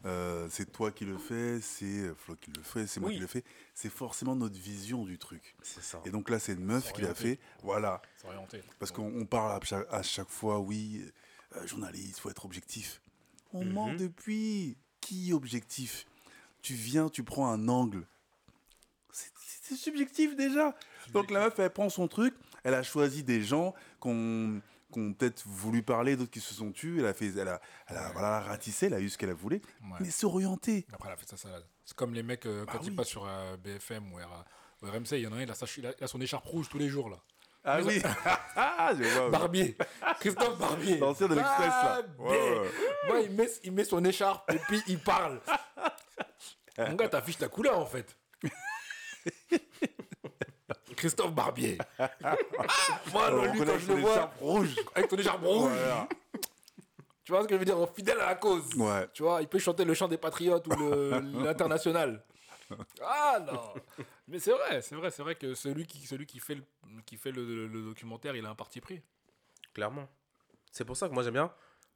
euh, 0.05 0.47
c'est 0.49 0.71
toi 0.71 0.91
qui 0.91 1.05
le 1.05 1.17
fais, 1.17 1.59
c'est 1.61 2.13
Flo 2.15 2.35
qui 2.35 2.51
le 2.51 2.61
fait, 2.63 2.87
c'est 2.87 2.99
moi 2.99 3.09
Oui. 3.09 3.15
qui 3.15 3.21
le 3.21 3.27
fais. 3.27 3.43
C'est 3.73 3.89
forcément 3.89 4.35
notre 4.35 4.57
vision 4.57 5.05
du 5.05 5.17
truc. 5.17 5.55
C'est 5.61 5.83
ça. 5.83 6.01
Et 6.05 6.09
donc 6.11 6.29
là, 6.29 6.39
c'est 6.39 6.53
une 6.53 6.63
meuf 6.65 6.91
qui 6.93 7.01
l'a 7.01 7.13
fait. 7.15 7.39
Voilà. 7.63 8.01
Orienté. 8.23 8.63
Parce 8.79 8.91
qu'on 8.91 9.11
on 9.13 9.25
parle 9.25 9.51
à 9.51 9.65
chaque, 9.65 9.87
à 9.91 10.01
chaque 10.03 10.29
fois, 10.29 10.59
oui, 10.59 11.03
euh, 11.55 11.67
journaliste, 11.67 12.19
faut 12.19 12.29
être 12.29 12.45
objectif. 12.45 13.01
On 13.53 13.65
Mhm. 13.65 13.73
ment 13.73 13.93
depuis. 13.93 14.77
Qui 15.01 15.31
objectif? 15.33 16.05
Tu 16.61 16.73
viens, 16.73 17.09
tu 17.09 17.23
prends 17.23 17.49
un 17.51 17.67
angle. 17.69 18.05
C'est- 19.11 19.31
C'est 19.61 19.75
subjectif 19.75 20.35
déjà. 20.35 20.75
Donc 21.13 21.29
la 21.31 21.41
meuf, 21.41 21.59
elle 21.59 21.69
prend 21.71 21.89
son 21.89 22.07
truc, 22.07 22.33
elle 22.63 22.73
a 22.73 22.81
choisi 22.83 23.23
des 23.23 23.41
gens 23.43 23.73
qu'on 23.99 24.61
qui 24.91 24.99
ont 24.99 25.13
peut-être 25.13 25.43
voulu 25.45 25.83
parler, 25.83 26.15
d'autres 26.15 26.31
qui 26.31 26.39
se 26.39 26.53
sont 26.53 26.71
tus, 26.71 26.99
elle 26.99 27.05
a, 27.05 27.13
fait, 27.13 27.27
elle 27.37 27.47
a, 27.47 27.61
elle 27.87 27.97
a 27.97 28.11
voilà, 28.11 28.39
ratissé, 28.41 28.87
elle 28.87 28.93
a 28.95 28.99
eu 28.99 29.09
ce 29.09 29.17
qu'elle 29.17 29.29
a 29.29 29.33
voulu, 29.33 29.61
Ouais. 29.83 29.97
mais 29.99 30.09
s'orienter. 30.11 30.85
Après, 30.93 31.09
elle 31.09 31.13
a 31.13 31.17
fait 31.17 31.29
sa 31.29 31.37
salade. 31.37 31.63
C'est 31.85 31.95
comme 31.95 32.13
les 32.13 32.23
mecs, 32.23 32.45
euh, 32.45 32.65
quand 32.65 32.73
Bah 32.73 32.79
ils 32.83 32.89
oui. 32.89 32.95
passent 32.95 33.07
sur 33.07 33.25
euh, 33.27 33.55
BFM 33.57 34.11
ou, 34.13 34.19
R- 34.19 34.43
ou 34.81 34.87
RMC, 34.87 35.11
il 35.13 35.19
y 35.21 35.27
en 35.27 35.33
a 35.33 35.35
un, 35.37 35.41
il 35.41 35.51
a, 35.51 35.55
sa- 35.55 35.65
il 35.77 35.85
a- 35.87 36.07
son 36.07 36.21
écharpe 36.21 36.45
rouge 36.45 36.69
tous 36.69 36.77
les 36.79 36.89
jours, 36.89 37.09
là. 37.09 37.17
Ah 37.63 37.79
oui 37.83 38.01
Ah, 38.55 38.91
je 38.97 39.03
vois. 39.03 39.29
Barbier 39.29 39.75
Christophe 40.21 40.57
Barbier 40.57 40.97
L'ancien 40.97 41.27
de 41.27 41.35
l'Express, 41.35 41.67
là. 41.67 42.01
Ouais. 42.17 42.69
Ouais, 43.11 43.25
il, 43.25 43.31
met, 43.31 43.49
il 43.65 43.71
met 43.73 43.83
son 43.83 44.03
écharpe 44.05 44.49
et 44.53 44.57
puis 44.59 44.81
il 44.87 44.97
parle. 44.99 45.41
Mon 46.77 46.93
gars, 46.95 47.09
t'affiches 47.09 47.37
ta 47.37 47.49
couleur, 47.49 47.77
en 47.77 47.85
fait. 47.85 48.15
Christophe 50.99 51.33
Barbier. 51.33 51.77
Ah, 51.99 52.35
moi, 53.13 53.25
Alors, 53.27 53.45
lui, 53.45 53.59
quand 53.59 53.79
je 53.79 53.87
le 53.93 54.01
vois, 54.01 54.11
écharpe 54.11 54.39
rouge. 54.39 54.75
avec 54.95 55.09
ton 55.09 55.17
écharpe 55.17 55.43
rouge, 55.43 55.71
Voilà. 55.71 56.07
tu 57.23 57.31
vois 57.31 57.41
ce 57.43 57.47
que 57.47 57.55
je 57.55 57.59
veux 57.59 57.65
dire 57.65 57.77
Fidèle 57.95 58.19
à 58.19 58.25
la 58.27 58.35
cause. 58.35 58.73
Ouais. 58.75 59.07
Tu 59.13 59.23
vois, 59.23 59.41
il 59.41 59.47
peut 59.47 59.59
chanter 59.59 59.85
le 59.85 59.93
chant 59.93 60.07
des 60.09 60.17
patriotes 60.17 60.67
ou 60.67 60.71
l'international. 61.43 62.23
Ah 63.03 63.39
non 63.45 63.73
Mais 64.27 64.39
c'est 64.39 64.51
vrai, 64.51 64.81
c'est 64.81 64.95
vrai, 64.95 65.09
c'est 65.09 65.23
vrai 65.23 65.35
que 65.35 65.53
celui 65.55 65.87
qui, 65.87 66.05
celui 66.05 66.25
qui 66.25 66.39
fait, 66.39 66.55
le, 66.55 66.63
qui 67.05 67.15
fait 67.17 67.31
le, 67.31 67.67
le 67.67 67.81
documentaire, 67.81 68.35
il 68.35 68.45
a 68.45 68.49
un 68.49 68.55
parti 68.55 68.79
pris. 68.81 69.01
Clairement. 69.73 70.07
C'est 70.71 70.85
pour 70.85 70.95
ça 70.97 71.07
que 71.09 71.13
moi 71.13 71.23
j'aime 71.23 71.33
bien 71.33 71.51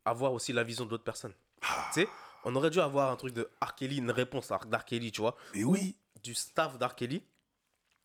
avoir 0.06 0.34
aussi 0.34 0.52
la 0.54 0.64
vision 0.64 0.86
d'autres 0.86 1.04
personnes. 1.04 1.34
tu 1.62 2.02
sais, 2.02 2.08
on 2.46 2.56
aurait 2.56 2.70
dû 2.72 2.80
avoir 2.80 3.12
un 3.12 3.16
truc 3.16 3.34
de 3.34 3.50
R. 3.62 3.76
Kelly, 3.76 3.98
une 3.98 4.12
réponse. 4.12 4.52
Kelly, 4.86 5.12
tu 5.12 5.22
vois. 5.22 5.36
Et 5.54 5.64
oui, 5.64 5.96
Du 6.24 6.34
staff 6.34 6.78
d'R. 6.80 6.96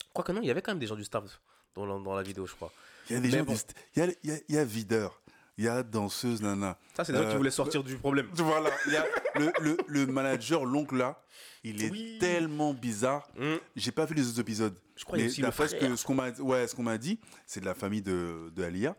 Kelly. 0.09 0.13
Quoique 0.15 0.33
non, 0.33 0.41
il 0.43 0.47
y 0.49 0.51
avait 0.51 0.63
quand 0.63 0.73
même 0.73 0.79
des 0.79 0.87
gens 0.87 0.97
du 0.97 1.05
staff 1.05 1.41
dans 1.75 1.87
la, 1.87 1.99
dans 2.03 2.15
la 2.15 2.23
vidéo, 2.23 2.47
je 2.47 2.55
crois. 2.55 2.73
il 3.11 3.15
y 3.15 3.17
a 3.17 3.21
des 3.21 3.29
Mais 3.31 3.39
gens, 3.39 3.45
bon. 3.45 3.53
du 3.55 3.61
il 3.97 3.99
y 3.99 4.03
a, 4.03 4.07
y 4.25 4.31
a- 4.37 4.41
il 4.49 4.55
y 4.55 4.59
a 4.59 4.65
videur. 4.65 5.23
il 5.57 5.65
y 5.65 5.69
a 5.69 5.83
danseuse, 5.83 6.41
nana. 6.43 6.79
Ça, 6.97 7.05
c'est 7.05 7.13
des 7.13 7.19
gens 7.19 7.25
Euh, 7.25 7.31
qui 7.33 7.37
voulaient 7.37 7.51
sortir 7.51 7.83
du 7.85 7.97
problème. 7.97 8.29
Voilà, 8.35 8.71
il 8.87 8.93
y 8.93 8.97
a 8.97 9.05
le, 9.37 9.53
le, 9.61 9.77
le 9.87 10.07
manager, 10.07 10.65
l'oncle 10.65 10.97
là, 10.97 11.21
il 11.65 11.83
est 11.85 11.91
Oui. 11.91 12.17
tellement 12.21 12.75
bizarre. 12.75 13.29
Hum, 13.39 13.59
J'ai 13.77 13.91
pas 13.93 14.05
vu 14.07 14.15
les 14.15 14.29
autres 14.29 14.41
épisodes. 14.41 14.79
Je 14.97 15.05
crois 15.05 15.19
Mais 15.19 15.27
aussi 15.27 15.41
le 15.43 15.51
frère. 15.51 15.69
que- 15.79 15.97
ce 15.97 16.05
qu'on 16.05 16.15
m'a 16.15 16.31
ouais, 16.31 16.67
ce 16.69 16.75
qu'on 16.77 16.83
m'a 16.85 16.99
dit, 16.99 17.19
c'est 17.47 17.61
de 17.61 17.65
la 17.67 17.75
famille 17.75 18.03
de, 18.03 18.51
de 18.55 18.63
Alia. 18.65 18.97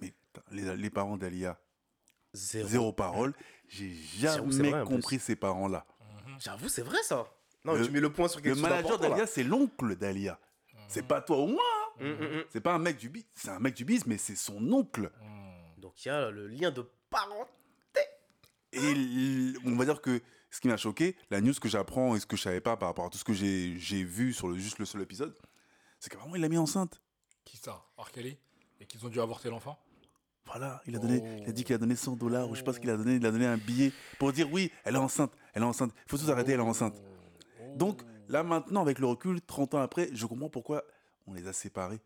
Mais 0.00 0.14
les, 0.50 0.76
les 0.76 0.90
parents 0.90 1.16
d'Alia, 1.16 1.58
Zéro. 2.34 2.68
zéro 2.68 2.92
parole. 2.92 3.34
J'ai 3.68 3.94
jamais 4.18 4.70
vrai, 4.70 4.84
compris 4.84 5.18
ces 5.18 5.36
parents-là. 5.36 5.84
J'avoue, 6.38 6.68
c'est 6.68 6.82
vrai 6.82 7.02
ça. 7.02 7.26
Non, 7.64 7.74
Le- 7.74 7.84
tu 7.86 7.90
mets 7.92 8.00
le 8.00 8.12
point 8.12 8.28
sur 8.28 8.40
quelque 8.40 8.50
Le 8.50 8.54
chose 8.54 8.62
manager 8.62 8.82
d'important, 8.82 9.02
là. 9.04 9.08
d'Alia, 9.10 9.26
c'est 9.26 9.44
l'oncle 9.44 9.96
d'Alia. 9.96 10.38
C'est 10.88 11.02
pas 11.06 11.20
toi 11.20 11.38
ou 11.42 11.46
moi. 11.48 11.62
hein. 12.00 12.04
Hum, 12.04 12.12
hum, 12.12 12.36
hum. 12.38 12.44
C'est 12.50 12.60
pas 12.60 12.72
un 12.74 12.78
mec 12.78 12.96
du 12.96 13.08
bis. 13.08 13.26
C'est 13.34 13.50
un 13.50 13.58
mec 13.58 13.74
du 13.74 13.84
bis, 13.84 14.06
mais 14.06 14.16
c'est 14.18 14.36
son 14.36 14.72
oncle. 14.72 15.10
Donc 15.78 16.04
il 16.04 16.08
y 16.08 16.10
a 16.10 16.30
le 16.30 16.46
lien 16.46 16.70
de 16.70 16.88
parents. 17.10 17.46
Et 18.72 19.52
on 19.64 19.76
va 19.76 19.84
dire 19.84 20.00
que 20.00 20.20
ce 20.50 20.60
qui 20.60 20.68
m'a 20.68 20.76
choqué, 20.76 21.16
la 21.30 21.40
news 21.40 21.54
que 21.60 21.68
j'apprends 21.68 22.14
et 22.14 22.20
ce 22.20 22.26
que 22.26 22.36
je 22.36 22.42
savais 22.42 22.60
pas 22.60 22.76
par 22.76 22.88
rapport 22.88 23.06
à 23.06 23.10
tout 23.10 23.18
ce 23.18 23.24
que 23.24 23.32
j'ai 23.32 24.04
vu 24.04 24.32
sur 24.32 24.48
le, 24.48 24.56
juste 24.56 24.78
le 24.78 24.84
seul 24.84 25.02
épisode, 25.02 25.34
c'est 25.98 26.10
qu'apparemment 26.10 26.36
il 26.36 26.42
l'a 26.42 26.48
mis 26.48 26.58
enceinte. 26.58 27.00
Qui 27.44 27.56
ça? 27.56 27.84
R. 27.96 28.10
Kelly? 28.12 28.36
Et 28.80 28.86
qu'ils 28.86 29.04
ont 29.04 29.08
dû 29.08 29.20
avorter 29.20 29.48
l'enfant? 29.50 29.78
Voilà, 30.46 30.80
il 30.86 30.96
a, 30.96 30.98
donné, 30.98 31.20
Oh. 31.22 31.40
il 31.42 31.48
a 31.48 31.52
dit 31.52 31.64
qu'il 31.64 31.74
a 31.74 31.78
donné 31.78 31.94
100 31.96 32.16
dollars 32.16 32.48
ou 32.48 32.54
je 32.54 32.60
sais 32.60 32.64
pas 32.64 32.72
ce 32.72 32.80
qu'il 32.80 32.88
a 32.90 32.96
donné, 32.96 33.16
il 33.16 33.26
a 33.26 33.30
donné 33.30 33.44
un 33.46 33.58
billet 33.58 33.92
pour 34.18 34.32
dire 34.32 34.50
oui, 34.50 34.70
elle 34.84 34.94
est 34.94 34.98
enceinte, 34.98 35.32
elle 35.52 35.62
est 35.62 35.66
enceinte, 35.66 35.92
il 36.06 36.10
faut 36.10 36.16
tout 36.16 36.30
arrêter, 36.30 36.52
elle 36.52 36.60
est 36.60 36.62
enceinte. 36.62 36.96
Donc 37.78 38.02
là 38.28 38.42
maintenant, 38.42 38.82
avec 38.82 38.98
le 38.98 39.06
recul, 39.06 39.40
30 39.40 39.74
ans 39.74 39.80
après, 39.80 40.10
je 40.12 40.26
comprends 40.26 40.50
pourquoi 40.50 40.84
on 41.26 41.34
les 41.34 41.46
a 41.46 41.52
séparés 41.52 42.00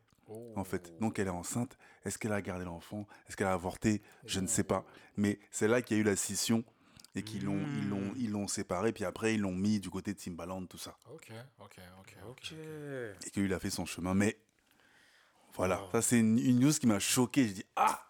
en 0.56 0.64
fait. 0.64 0.98
Donc 1.00 1.18
elle 1.18 1.26
est 1.26 1.30
enceinte, 1.30 1.76
est-ce 2.04 2.18
qu'elle 2.18 2.32
a 2.32 2.42
gardé 2.42 2.64
l'enfant, 2.64 3.06
est-ce 3.28 3.36
qu'elle 3.36 3.46
a 3.46 3.52
avorté, 3.52 4.02
je 4.24 4.40
ne 4.40 4.46
sais 4.46 4.64
pas. 4.64 4.84
Mais 5.16 5.38
c'est 5.50 5.68
là 5.68 5.82
qu'il 5.82 5.96
y 5.96 6.00
a 6.00 6.02
eu 6.02 6.06
la 6.06 6.16
scission 6.16 6.64
et 7.14 7.22
qu'ils 7.22 7.44
l'ont 7.44 7.60
ils 7.76 7.88
l'ont 7.88 8.14
ils 8.16 8.30
l'ont 8.30 8.48
séparé, 8.48 8.92
puis 8.92 9.04
après 9.04 9.34
ils 9.34 9.40
l'ont 9.40 9.54
mis 9.54 9.80
du 9.80 9.90
côté 9.90 10.14
de 10.14 10.18
Timbaland, 10.18 10.64
tout 10.66 10.78
ça. 10.78 10.96
Ok, 11.12 11.32
ok, 11.60 11.76
ok, 12.00 12.16
ok. 12.30 12.54
Et 13.26 13.30
qu'il 13.30 13.52
a 13.52 13.58
fait 13.58 13.70
son 13.70 13.84
chemin. 13.84 14.14
Mais 14.14 14.38
voilà, 15.54 15.82
ça 15.92 16.02
c'est 16.02 16.18
une, 16.18 16.38
une 16.38 16.60
news 16.60 16.72
qui 16.72 16.86
m'a 16.86 16.98
choqué. 16.98 17.46
J'ai 17.48 17.54
dit 17.54 17.66
ah 17.76 18.02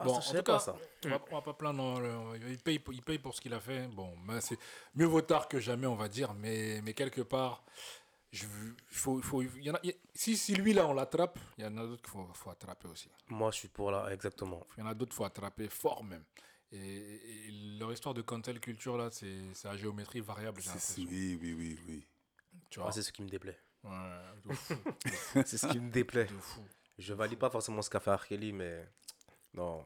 Ah, 0.00 0.04
Bon, 0.04 0.14
ça, 0.14 0.18
en 0.18 0.32
je 0.32 0.38
tout 0.38 0.44
pas 0.44 0.52
cas, 0.54 0.58
ça. 0.60 0.76
On 1.04 1.08
va, 1.08 1.24
on 1.30 1.34
va 1.36 1.42
pas 1.42 1.54
plaindre. 1.54 2.00
le- 2.00 2.50
il, 2.50 2.58
paye, 2.58 2.78
pour- 2.78 2.94
il 2.94 3.02
paye 3.02 3.18
pour 3.18 3.34
ce 3.34 3.40
qu'il 3.40 3.52
a 3.54 3.60
fait. 3.60 3.88
Bon, 3.88 4.14
c'est 4.40 4.58
mieux 4.94 5.06
vaut 5.06 5.22
tard 5.22 5.48
que 5.48 5.58
jamais, 5.58 5.86
on 5.86 5.96
va 5.96 6.08
dire. 6.08 6.34
Mais, 6.34 6.80
mais 6.82 6.94
quelque 6.94 7.20
part, 7.22 7.64
je, 8.30 8.44
il 8.46 8.74
faut, 8.96 9.18
il 9.18 9.24
faut, 9.24 9.42
il 9.42 9.62
y 9.64 9.70
en 9.70 9.74
a, 9.74 9.80
y 9.82 9.92
si, 10.14 10.36
si 10.36 10.54
lui 10.54 10.72
là 10.72 10.86
on 10.86 10.92
l'attrape, 10.94 11.38
il 11.56 11.64
y 11.64 11.66
en 11.66 11.76
a 11.78 11.82
d'autres 11.86 12.02
qu'il 12.02 12.10
faut, 12.12 12.28
faut 12.34 12.50
attraper 12.50 12.86
aussi. 12.88 13.08
Moi, 13.28 13.50
je 13.50 13.56
suis 13.56 13.68
pour 13.68 13.90
là, 13.90 14.08
exactement. 14.12 14.64
Il 14.76 14.80
y 14.80 14.82
en 14.84 14.86
a 14.86 14.94
d'autres 14.94 15.10
qu'il 15.10 15.16
faut 15.16 15.24
attraper 15.24 15.68
fort 15.68 16.04
même. 16.04 16.24
Et, 16.70 16.78
et 17.48 17.50
leur 17.78 17.90
histoire 17.92 18.14
de 18.14 18.20
cancel 18.22 18.60
culture 18.60 18.98
là, 18.98 19.08
c'est 19.10 19.34
c'est 19.54 19.68
à 19.68 19.76
géométrie 19.76 20.20
variable. 20.20 20.60
l'impression. 20.64 21.02
Oui, 21.08 21.38
oui, 21.40 21.54
oui, 21.54 21.78
oui. 21.88 22.06
Tu 22.70 22.78
vois? 22.78 22.90
Ah, 22.90 22.92
c'est 22.92 23.02
ce 23.02 23.10
qui 23.10 23.22
me 23.22 23.28
déplaît. 23.28 23.58
Ouais, 23.82 23.90
c'est 25.46 25.56
ce 25.58 25.66
qui 25.66 25.78
me 25.80 25.90
déplaît. 25.90 26.26
de 26.26 26.38
fou. 26.38 26.62
Je 26.98 27.14
valide 27.14 27.38
pas 27.38 27.48
forcément 27.48 27.80
ce 27.80 27.88
qu'a 27.88 28.00
fait 28.00 28.12
R. 28.14 28.26
Kelly, 28.26 28.52
mais 28.52 28.86
non. 29.54 29.84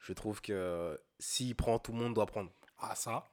Je 0.00 0.12
trouve 0.12 0.40
que 0.40 1.00
s'il 1.18 1.54
prend, 1.56 1.78
tout 1.78 1.92
le 1.92 1.98
monde 1.98 2.14
doit 2.14 2.26
prendre. 2.26 2.50
Ah 2.78 2.94
ça? 2.94 3.28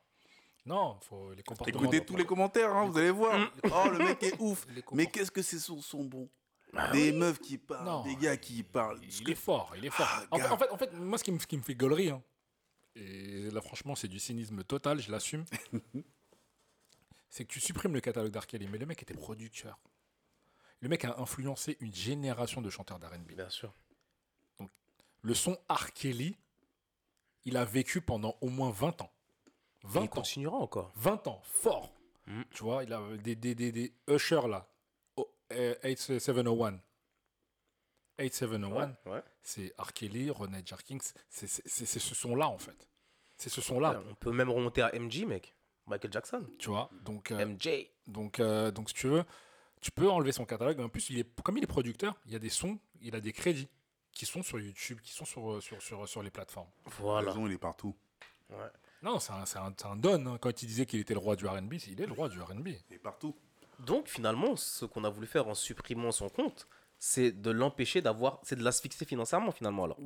Non, 0.65 0.97
faut 1.01 1.33
les 1.33 1.43
comportements. 1.43 1.81
Écoutez 1.81 2.05
tous 2.05 2.15
les 2.15 2.25
commentaires, 2.25 2.73
hein, 2.73 2.87
vous 2.89 2.97
allez 2.97 3.11
voir. 3.11 3.51
Oh, 3.65 3.89
le 3.89 3.97
mec 3.99 4.23
est 4.23 4.39
ouf. 4.39 4.65
Mais 4.93 5.07
qu'est-ce 5.07 5.29
que 5.31 5.41
ces 5.41 5.59
sons 5.59 5.81
sont 5.81 6.05
bons 6.05 6.29
Des 6.93 7.11
meufs 7.11 7.39
qui 7.39 7.57
parlent, 7.57 7.85
Non, 7.85 8.03
des 8.03 8.15
gars 8.15 8.37
qui 8.37 8.63
parlent. 8.63 8.99
Il 9.03 9.23
que- 9.25 9.31
est 9.31 9.35
fort, 9.35 9.73
il 9.77 9.85
est 9.85 9.89
fort. 9.89 10.07
Ah, 10.09 10.25
en, 10.31 10.37
fait, 10.39 10.47
en, 10.49 10.57
fait, 10.57 10.69
en 10.69 10.77
fait, 10.77 10.93
moi, 10.93 11.17
ce 11.17 11.23
qui 11.25 11.31
me, 11.33 11.39
ce 11.39 11.45
qui 11.47 11.57
me 11.57 11.61
fait 11.63 11.75
gaulerie, 11.75 12.09
hein, 12.11 12.23
et 12.95 13.49
là, 13.51 13.59
franchement, 13.61 13.95
c'est 13.95 14.07
du 14.07 14.19
cynisme 14.19 14.63
total, 14.63 14.99
je 15.01 15.11
l'assume, 15.11 15.43
c'est 17.29 17.43
que 17.45 17.51
tu 17.51 17.59
supprimes 17.59 17.93
le 17.93 18.01
catalogue 18.01 18.31
d'R. 18.31 18.45
Kelly, 18.47 18.67
mais 18.67 18.77
le 18.77 18.85
mec 18.85 19.01
était 19.01 19.13
producteur. 19.13 19.79
Le 20.79 20.89
mec 20.89 21.03
a 21.05 21.19
influencé 21.19 21.77
une 21.79 21.93
génération 21.93 22.61
de 22.61 22.69
chanteurs 22.69 22.99
d'R&B. 22.99 23.33
Bien 23.35 23.49
sûr. 23.49 23.73
Le 25.23 25.33
son 25.33 25.57
R. 25.69 25.91
Kelly, 25.93 26.37
il 27.45 27.57
a 27.57 27.65
vécu 27.65 27.99
pendant 28.01 28.37
au 28.41 28.49
moins 28.49 28.69
20 28.71 29.01
ans. 29.01 29.11
Et 29.83 29.87
20 29.87 30.01
il 30.01 30.03
ans. 30.03 30.07
continuera 30.07 30.57
encore. 30.57 30.91
20 30.95 31.27
ans, 31.27 31.41
fort. 31.43 31.93
Mm. 32.27 32.41
Tu 32.51 32.63
vois, 32.63 32.83
il 32.83 32.93
a 32.93 33.01
des, 33.17 33.35
des, 33.35 33.55
des, 33.55 33.71
des 33.71 33.93
Usher 34.07 34.47
là. 34.47 34.69
Oh, 35.17 35.27
euh, 35.53 35.75
8701. 35.83 36.79
8701, 38.19 38.95
Ouais. 39.05 39.23
c'est 39.41 39.73
R. 39.79 39.91
Kelly, 39.93 40.29
René 40.29 40.61
Jerkins, 40.65 40.99
c'est 41.29 41.47
c'est- 41.47 41.67
c'est- 41.67 41.85
c'est 41.85 41.99
ce 41.99 42.13
son-là 42.15 42.47
en 42.47 42.57
fait. 42.59 42.87
C'est 43.37 43.49
ce 43.49 43.59
son-là, 43.61 44.01
On 44.09 44.15
peut 44.15 44.31
même 44.31 44.49
remonter 44.51 44.81
à 44.83 44.93
MJ, 44.93 45.25
mec. 45.25 45.55
Michael 45.87 46.13
Jackson. 46.13 46.47
tu 46.59 46.69
vois. 46.69 46.89
Donc, 47.01 47.31
euh, 47.31 47.39
MJ. 47.45 47.89
donc, 48.07 48.39
euh, 48.39 48.71
donc, 48.71 48.87
si 48.89 48.95
tu 48.95 49.07
veux, 49.07 49.25
tu 49.81 49.91
peux 49.91 50.09
enlever 50.09 50.31
son 50.31 50.45
catalogue. 50.45 50.79
En 50.79 50.87
plus, 50.87 51.09
il 51.09 51.19
est, 51.19 51.41
comme 51.41 51.57
il 51.57 51.63
est 51.63 51.67
producteur, 51.67 52.15
il 52.25 52.31
y 52.31 52.35
a 52.35 52.39
des 52.39 52.49
sons, 52.49 52.79
il 53.01 53.15
a 53.15 53.19
des 53.19 53.33
crédits 53.33 53.67
qui 54.13 54.25
sont 54.25 54.43
sur 54.43 54.59
YouTube, 54.59 54.99
qui 55.01 55.11
sont 55.11 55.25
sur, 55.25 55.61
sur, 55.61 55.81
sur, 55.81 56.07
sur 56.07 56.23
les 56.23 56.29
plateformes. 56.31 56.69
Voilà. 56.99 57.31
raison, 57.31 57.47
il 57.47 57.53
est 57.53 57.57
partout. 57.57 57.95
Ouais. 58.49 58.57
Non, 59.01 59.19
c'est 59.19 59.33
un, 59.33 59.45
c'est 59.45 59.57
un, 59.59 59.73
c'est 59.75 59.85
un 59.87 59.95
don. 59.95 60.25
hein. 60.27 60.37
Quand 60.39 60.61
il 60.61 60.67
disait 60.67 60.85
qu'il 60.85 60.99
était 60.99 61.13
le 61.13 61.19
roi 61.19 61.35
du 61.35 61.45
RB, 61.45 61.73
il 61.87 61.99
est 62.01 62.05
le 62.05 62.13
roi 62.13 62.29
du 62.29 62.39
RB. 62.41 62.67
Il 62.67 62.95
est 62.95 62.99
partout. 62.99 63.35
Donc 63.79 64.07
finalement, 64.07 64.55
ce 64.55 64.85
qu'on 64.85 65.03
a 65.03 65.09
voulu 65.09 65.27
faire 65.27 65.47
en 65.47 65.55
supprimant 65.55 66.11
son 66.11 66.29
compte, 66.29 66.67
c'est 67.05 67.33
de 67.33 67.51
l'empêcher 67.51 68.01
d'avoir, 68.01 68.39
c'est 68.43 68.55
de 68.55 68.63
l'asphyxier 68.63 69.05
financièrement 69.05 69.51
finalement 69.51 69.83
alors. 69.83 69.97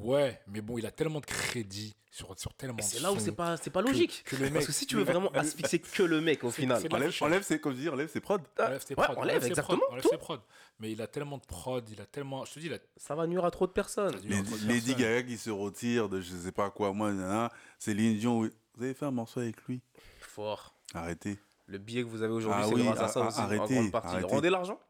Ouais, 0.00 0.40
mais 0.46 0.62
bon, 0.62 0.78
il 0.78 0.86
a 0.86 0.90
tellement 0.90 1.20
de 1.20 1.26
crédits 1.26 1.94
sur, 2.10 2.32
sur 2.38 2.54
tellement 2.54 2.78
Et 2.78 2.80
de 2.80 2.86
c'est 2.86 3.00
là 3.00 3.12
où 3.12 3.18
c'est 3.18 3.32
pas, 3.32 3.58
c'est 3.58 3.68
pas 3.68 3.82
logique. 3.82 4.22
que 4.24 4.34
le 4.36 4.44
mec- 4.44 4.54
Parce 4.54 4.66
que 4.66 4.72
si 4.72 4.86
tu 4.86 4.96
veux 4.96 5.02
vraiment 5.02 5.28
asphyxier 5.34 5.78
que 5.78 6.02
le 6.02 6.22
mec 6.22 6.42
au 6.44 6.50
final, 6.50 6.78
Enlève, 6.90 7.12
enlève 7.20 7.42
ses, 7.42 7.60
comme 7.60 7.74
je 7.74 7.80
dis, 7.80 7.88
enlève 7.90 8.08
ses 8.08 8.20
prods. 8.20 8.38
Enlève 8.58 8.82
ses 8.82 8.94
Ouais, 8.94 9.04
prods, 9.04 9.18
enlève 9.18 9.42
ses 9.42 9.48
exactement 9.48 9.78
prods, 9.78 9.90
enlève 9.92 10.02
tout. 10.02 10.08
ses 10.08 10.16
prods. 10.16 10.38
Mais 10.80 10.90
il 10.90 11.02
a 11.02 11.06
tellement 11.06 11.36
de 11.36 11.44
prod, 11.44 11.86
il 11.90 12.00
a 12.00 12.06
tellement. 12.06 12.46
Je 12.46 12.54
te 12.54 12.60
dis, 12.60 12.66
il 12.68 12.72
a. 12.72 12.78
ça 12.96 13.14
va 13.14 13.26
nuire 13.26 13.44
à 13.44 13.50
trop 13.50 13.66
de 13.66 13.72
personnes. 13.72 14.14
Il 14.24 14.30
y 14.30 14.32
a 14.32 14.36
Lady, 14.38 14.48
trop 14.48 14.58
de 14.58 14.68
Lady 14.68 14.94
personnes. 14.94 15.02
Gaga 15.16 15.22
qui 15.24 15.36
se 15.36 15.50
retire 15.50 16.08
de 16.08 16.22
je 16.22 16.34
sais 16.34 16.52
pas 16.52 16.70
quoi, 16.70 16.94
moi, 16.94 17.50
c'est 17.78 17.92
Dion. 17.94 18.48
Vous 18.74 18.84
avez 18.84 18.94
fait 18.94 19.04
un 19.04 19.10
morceau 19.10 19.40
avec 19.40 19.62
lui? 19.64 19.82
Fort. 20.20 20.74
Arrêtez. 20.94 21.38
Le 21.66 21.76
billet 21.76 22.02
que 22.04 22.08
vous 22.08 22.22
avez 22.22 22.32
aujourd'hui, 22.32 22.62
Ah 22.64 22.68
c'est 22.68 22.74
oui, 22.74 22.84
grâce 22.84 23.00
à 23.00 23.08
ça 23.08 23.20
aussi, 23.26 23.38
en 23.38 23.42
arrêtez, 23.42 23.74
grande 23.74 23.90
partie. 23.92 24.08
arrêtez. 24.14 24.34
Rendez 24.34 24.48
l'argent. 24.48 24.80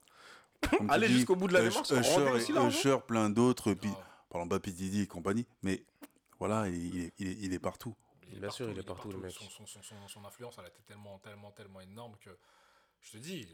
Dis, 0.63 1.07
jusqu'au 1.09 1.37
bout 1.37 1.49
de 1.49 1.55
la 1.55 1.61
démarche, 1.63 1.91
Usher, 1.91 2.37
et-. 2.37 2.67
Usher, 2.69 2.97
plein 3.07 3.31
d'autres, 3.31 3.75
puis 3.75 3.91
Ah. 3.93 4.05
parlons 4.31 4.49
pas. 4.49 4.59
Diddy 4.59 5.03
et 5.03 5.07
compagnie, 5.07 5.47
mais 5.63 5.85
voilà, 6.39 6.69
il, 6.69 6.95
il 6.95 7.01
est, 7.05 7.13
il 7.19 7.29
est- 7.29 7.37
il 7.41 7.53
est 7.55 7.59
partout. 7.59 7.95
Il 8.31 8.41
Bien 8.41 8.51
sûr, 8.51 8.69
il 8.71 8.79
est 8.79 8.83
partout, 8.83 9.11
le 9.11 9.19
mec. 9.19 9.31
Son, 9.33 9.49
son, 9.49 9.67
son, 9.67 9.83
son, 9.83 10.09
son 10.09 10.25
influence, 10.25 10.57
elle 10.59 10.67
a 10.67 10.69
été 10.69 10.83
tellement, 10.83 11.19
tellement, 11.19 11.51
tellement 11.53 11.81
énorme 11.81 12.15
que. 12.21 12.31
Je 13.01 13.13
te 13.13 13.17
dis. 13.19 13.47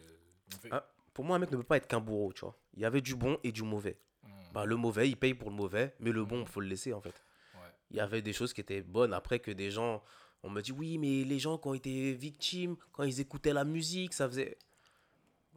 il 0.51 0.57
fait- 0.59 0.69
Ah, 0.73 0.85
Pour 1.13 1.25
moi, 1.25 1.37
un 1.37 1.39
mec 1.39 1.51
ne 1.53 1.57
peut 1.59 1.63
pas 1.63 1.77
être 1.77 1.87
qu'un 1.87 2.01
bourreau, 2.01 2.33
tu 2.33 2.41
vois. 2.41 2.57
Il 2.75 2.81
y 2.81 2.85
avait 2.85 3.01
du 3.01 3.15
bon 3.15 3.39
et 3.45 3.53
du 3.53 3.63
mauvais. 3.63 3.97
Hmm, 4.25 4.29
Bah, 4.53 4.65
le 4.65 4.75
mauvais, 4.77 5.09
il 5.09 5.17
paye 5.17 5.35
pour 5.35 5.49
le 5.51 5.55
mauvais, 5.57 5.95
mais 6.01 6.11
le 6.11 6.25
bon, 6.25 6.45
faut 6.47 6.61
le 6.61 6.67
laisser 6.67 6.93
en 6.93 7.01
fait. 7.01 7.23
ouais. 7.55 7.61
il 7.91 7.97
y 7.99 8.01
avait 8.01 8.21
des 8.23 8.33
choses 8.33 8.53
qui 8.53 8.61
étaient 8.61 8.83
bonnes. 8.83 9.13
Après 9.15 9.39
que 9.39 9.53
des 9.53 9.71
gens, 9.71 10.03
on 10.43 10.51
me 10.51 10.61
dit 10.61 10.73
oui, 10.73 10.99
mais 10.99 11.23
les 11.25 11.39
gens 11.39 11.57
qui 11.59 11.69
ont 11.69 11.75
été 11.75 12.13
victimes, 12.15 12.77
quand 12.93 13.05
ils 13.05 13.21
écoutaient 13.21 13.53
la 13.53 13.65
musique, 13.65 14.13
ça 14.13 14.27
faisait. 14.29 14.59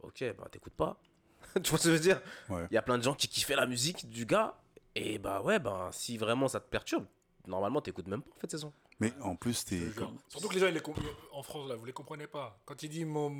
Ok, 0.02 0.22
bah 0.38 0.46
t'écoutes 0.48 0.74
pas. 0.76 1.00
tu 1.62 1.70
vois 1.70 1.78
ce 1.78 1.84
que 1.84 1.88
je 1.90 1.94
veux 1.94 2.00
dire? 2.00 2.20
Ouais. 2.48 2.66
Il 2.70 2.74
y 2.74 2.78
a 2.78 2.82
plein 2.82 2.98
de 2.98 3.02
gens 3.02 3.14
qui 3.14 3.28
kiffaient 3.28 3.56
la 3.56 3.66
musique 3.66 4.08
du 4.08 4.26
gars. 4.26 4.54
Et 4.94 5.18
bah 5.18 5.42
ouais, 5.42 5.58
bah 5.58 5.90
si 5.92 6.18
vraiment 6.18 6.48
ça 6.48 6.58
te 6.60 6.68
perturbe, 6.68 7.06
normalement 7.46 7.80
t'écoutes 7.80 8.08
même 8.08 8.22
pas 8.22 8.30
en 8.36 8.40
fait 8.40 8.50
ces 8.50 8.58
sons. 8.58 8.72
Mais 9.00 9.12
en 9.22 9.36
plus, 9.36 9.64
t'es. 9.64 9.80
Surtout 10.28 10.48
que 10.48 10.54
les 10.54 10.60
gens, 10.60 10.66
ils 10.66 10.74
les 10.74 10.80
comp- 10.80 10.98
en 11.32 11.42
France, 11.44 11.68
là, 11.68 11.76
vous 11.76 11.84
les 11.84 11.92
comprenez 11.92 12.26
pas. 12.26 12.58
Quand 12.64 12.82
il 12.82 12.88
dit 12.88 13.04
mon. 13.04 13.30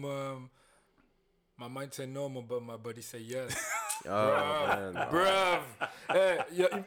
My 1.60 1.66
mind 1.68 1.92
say 1.92 2.06
no, 2.06 2.28
my 2.28 2.42
body 2.78 3.02
say 3.02 3.20
yes. 3.20 3.52
Ah. 4.08 5.08
Bruv 5.10 5.60
Eh, 6.14 6.38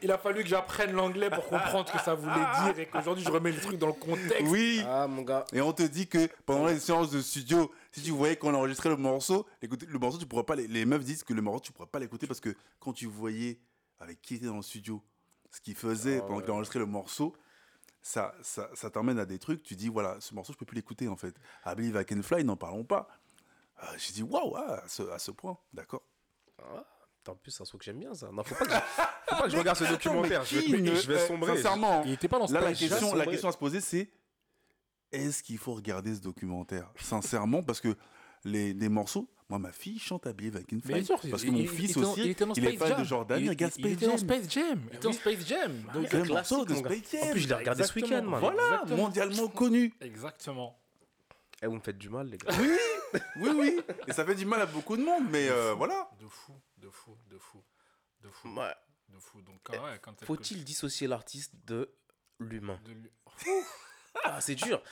il, 0.02 0.10
a, 0.10 0.18
fallu 0.18 0.42
que 0.42 0.48
j'apprenne 0.48 0.92
l'anglais 0.92 1.30
pour 1.30 1.46
comprendre 1.46 1.88
ce 1.88 1.92
que 1.92 2.00
ça 2.00 2.14
voulait 2.14 2.34
dire 2.64 2.78
et 2.78 2.86
qu'aujourd'hui 2.86 3.24
je 3.24 3.30
remets 3.30 3.52
le 3.52 3.60
truc 3.60 3.78
dans 3.78 3.88
le 3.88 3.92
contexte. 3.92 4.42
Oui 4.46 4.82
Ah 4.86 5.06
mon 5.06 5.22
gars. 5.22 5.44
Et 5.52 5.60
on 5.60 5.72
te 5.72 5.82
dit 5.82 6.08
que 6.08 6.28
pendant 6.44 6.66
les 6.66 6.80
séances 6.80 7.10
de 7.10 7.20
studio, 7.20 7.70
si 7.92 8.02
tu 8.02 8.10
voyais 8.10 8.36
qu'on 8.36 8.54
enregistrait 8.54 8.88
le 8.88 8.96
morceau, 8.96 9.46
le 9.60 9.98
morceau, 9.98 10.18
tu 10.18 10.26
pourrais 10.26 10.44
pas. 10.44 10.56
Les, 10.56 10.66
les 10.66 10.84
meufs 10.84 11.04
disent 11.04 11.24
que 11.24 11.34
le 11.34 11.42
morceau, 11.42 11.60
tu 11.60 11.72
pourrais 11.72 11.88
pas 11.88 11.98
l'écouter 11.98 12.26
parce 12.26 12.40
que 12.40 12.54
quand 12.80 12.92
tu 12.92 13.06
voyais 13.06 13.60
avec 14.00 14.20
qui 14.20 14.36
était 14.36 14.46
dans 14.46 14.56
le 14.56 14.62
studio, 14.62 15.02
ce 15.50 15.60
qu'il 15.60 15.74
faisait 15.76 16.18
Ah 16.18 16.22
pendant 16.22 16.36
ouais. 16.36 16.42
qu'il 16.42 16.52
enregistrait 16.52 16.78
le 16.80 16.86
morceau, 16.86 17.36
ça, 18.00 18.34
ça, 18.42 18.68
ça 18.74 18.90
t'emmène 18.90 19.18
à 19.18 19.24
des 19.26 19.38
trucs. 19.38 19.62
Tu 19.62 19.76
dis, 19.76 19.88
voilà, 19.88 20.16
ce 20.20 20.34
morceau, 20.34 20.52
je 20.52 20.58
peux 20.58 20.66
plus 20.66 20.74
l'écouter 20.76 21.06
en 21.08 21.16
fait. 21.16 21.36
I 21.64 21.74
Believe 21.76 21.96
I 22.00 22.04
Can 22.04 22.22
Fly, 22.22 22.44
n'en 22.44 22.56
parlons 22.56 22.84
pas. 22.84 23.08
Euh, 23.82 23.86
J'ai 23.96 24.12
dit, 24.12 24.22
waouh, 24.22 24.56
ah, 24.56 24.82
à, 24.84 24.88
ce, 24.88 25.02
à 25.10 25.18
ce 25.18 25.30
point, 25.30 25.56
d'accord. 25.72 26.02
Ah, 26.58 26.84
en 27.28 27.34
plus, 27.36 27.50
c'est 27.52 27.62
un 27.62 27.66
truc 27.66 27.80
que 27.80 27.84
j'aime 27.84 27.98
bien 28.00 28.14
ça. 28.14 28.30
Non, 28.32 28.42
faut 28.42 28.54
pas 28.54 28.64
que 28.66 28.70
je, 28.72 28.76
faut 29.28 29.36
pas 29.36 29.42
que 29.44 29.50
je 29.50 29.56
regarde 29.56 29.76
ce 29.78 29.84
documentaire. 29.84 30.44
Je 30.44 30.56
vais, 30.58 30.62
Qui 30.64 30.82
ne- 30.82 30.94
je 30.94 31.06
vais 31.12 31.26
sombrer. 31.26 31.56
Sincèrement, 31.56 32.02
Il 32.04 32.12
était 32.12 32.28
pas 32.28 32.38
dans 32.38 32.46
ce 32.46 32.52
Là, 32.54 32.60
la 32.60 32.72
question, 32.74 33.14
la 33.14 33.26
question 33.26 33.48
à 33.48 33.52
se 33.52 33.58
poser, 33.58 33.80
c'est 33.80 34.10
est-ce 35.12 35.42
qu'il 35.42 35.58
faut 35.58 35.74
regarder 35.74 36.14
ce 36.14 36.20
documentaire? 36.20 36.90
Sincèrement, 37.00 37.62
parce 37.62 37.80
que 37.80 37.94
les, 38.44 38.72
les 38.72 38.88
morceaux. 38.88 39.28
Moi, 39.48 39.58
ma 39.58 39.72
fille 39.72 39.98
chante 39.98 40.26
à 40.26 40.32
bien 40.32 40.50
sûr, 41.04 41.20
parce 41.30 41.42
que 41.42 41.48
il- 41.48 41.52
mon 41.52 41.58
il- 41.58 41.68
fils 41.68 41.90
il 41.90 41.90
était 41.90 42.00
dans- 42.00 42.12
aussi, 42.12 42.20
il 42.22 42.30
était 42.30 42.46
dans 42.46 42.54
il 42.54 42.64
est 42.64 42.68
Space 42.70 42.78
fan 42.78 42.88
Jam. 42.88 42.98
de 43.00 43.04
Jordan, 43.04 43.38
il, 43.38 43.44
Il, 43.44 43.48
regarde 43.50 43.72
il 43.76 43.80
Space 43.82 43.92
était 43.92 44.06
dans 44.06 44.16
Jam. 44.16 44.18
Space 44.28 44.50
Jam. 44.50 44.80
Il 44.80 44.86
était 44.96 44.98
dans 44.98 45.10
oui. 45.10 45.14
Space 45.16 45.46
Jam. 45.46 45.82
Donc, 45.92 46.14
un 46.14 46.24
morceau 46.24 46.64
de. 46.64 46.74
Space 46.74 47.02
Jam. 47.12 47.22
En 47.22 47.30
plus, 47.32 47.40
je 47.40 47.48
l'ai 47.48 47.54
regardé 47.54 47.84
ce 47.84 47.94
week-end. 47.94 48.24
Voilà, 48.26 48.62
Exactement. 48.62 48.96
mondialement 48.96 49.48
connu. 49.48 49.92
Exactement. 50.00 50.78
Eh, 51.62 51.66
vous 51.66 51.74
me 51.74 51.80
faites 51.80 51.98
du 51.98 52.08
mal, 52.08 52.28
les 52.28 52.38
gars. 52.38 52.50
Oui, 53.36 53.50
oui. 53.54 53.80
Et 54.08 54.12
ça 54.12 54.24
fait 54.24 54.34
du 54.34 54.46
mal 54.46 54.62
à 54.62 54.66
beaucoup 54.66 54.96
de 54.96 55.02
monde, 55.02 55.24
mais 55.30 55.48
euh, 55.50 55.74
voilà. 55.74 56.08
De 56.18 56.26
fou, 56.26 56.54
de 56.82 56.90
fou, 56.90 57.16
de 57.30 57.38
fou, 57.38 57.62
de 58.20 58.28
fou, 58.28 58.48
Ouais. 58.54 58.74
de 59.08 59.18
fou. 59.18 59.40
Donc, 59.42 59.60
quand, 59.62 59.72
ouais, 59.82 59.98
quand 60.02 60.24
Faut-il 60.24 60.64
dissocier 60.64 61.06
l'artiste 61.06 61.54
de 61.64 61.90
l'humain 62.40 62.78
Ah, 64.24 64.40
c'est 64.40 64.54
dur. 64.56 64.82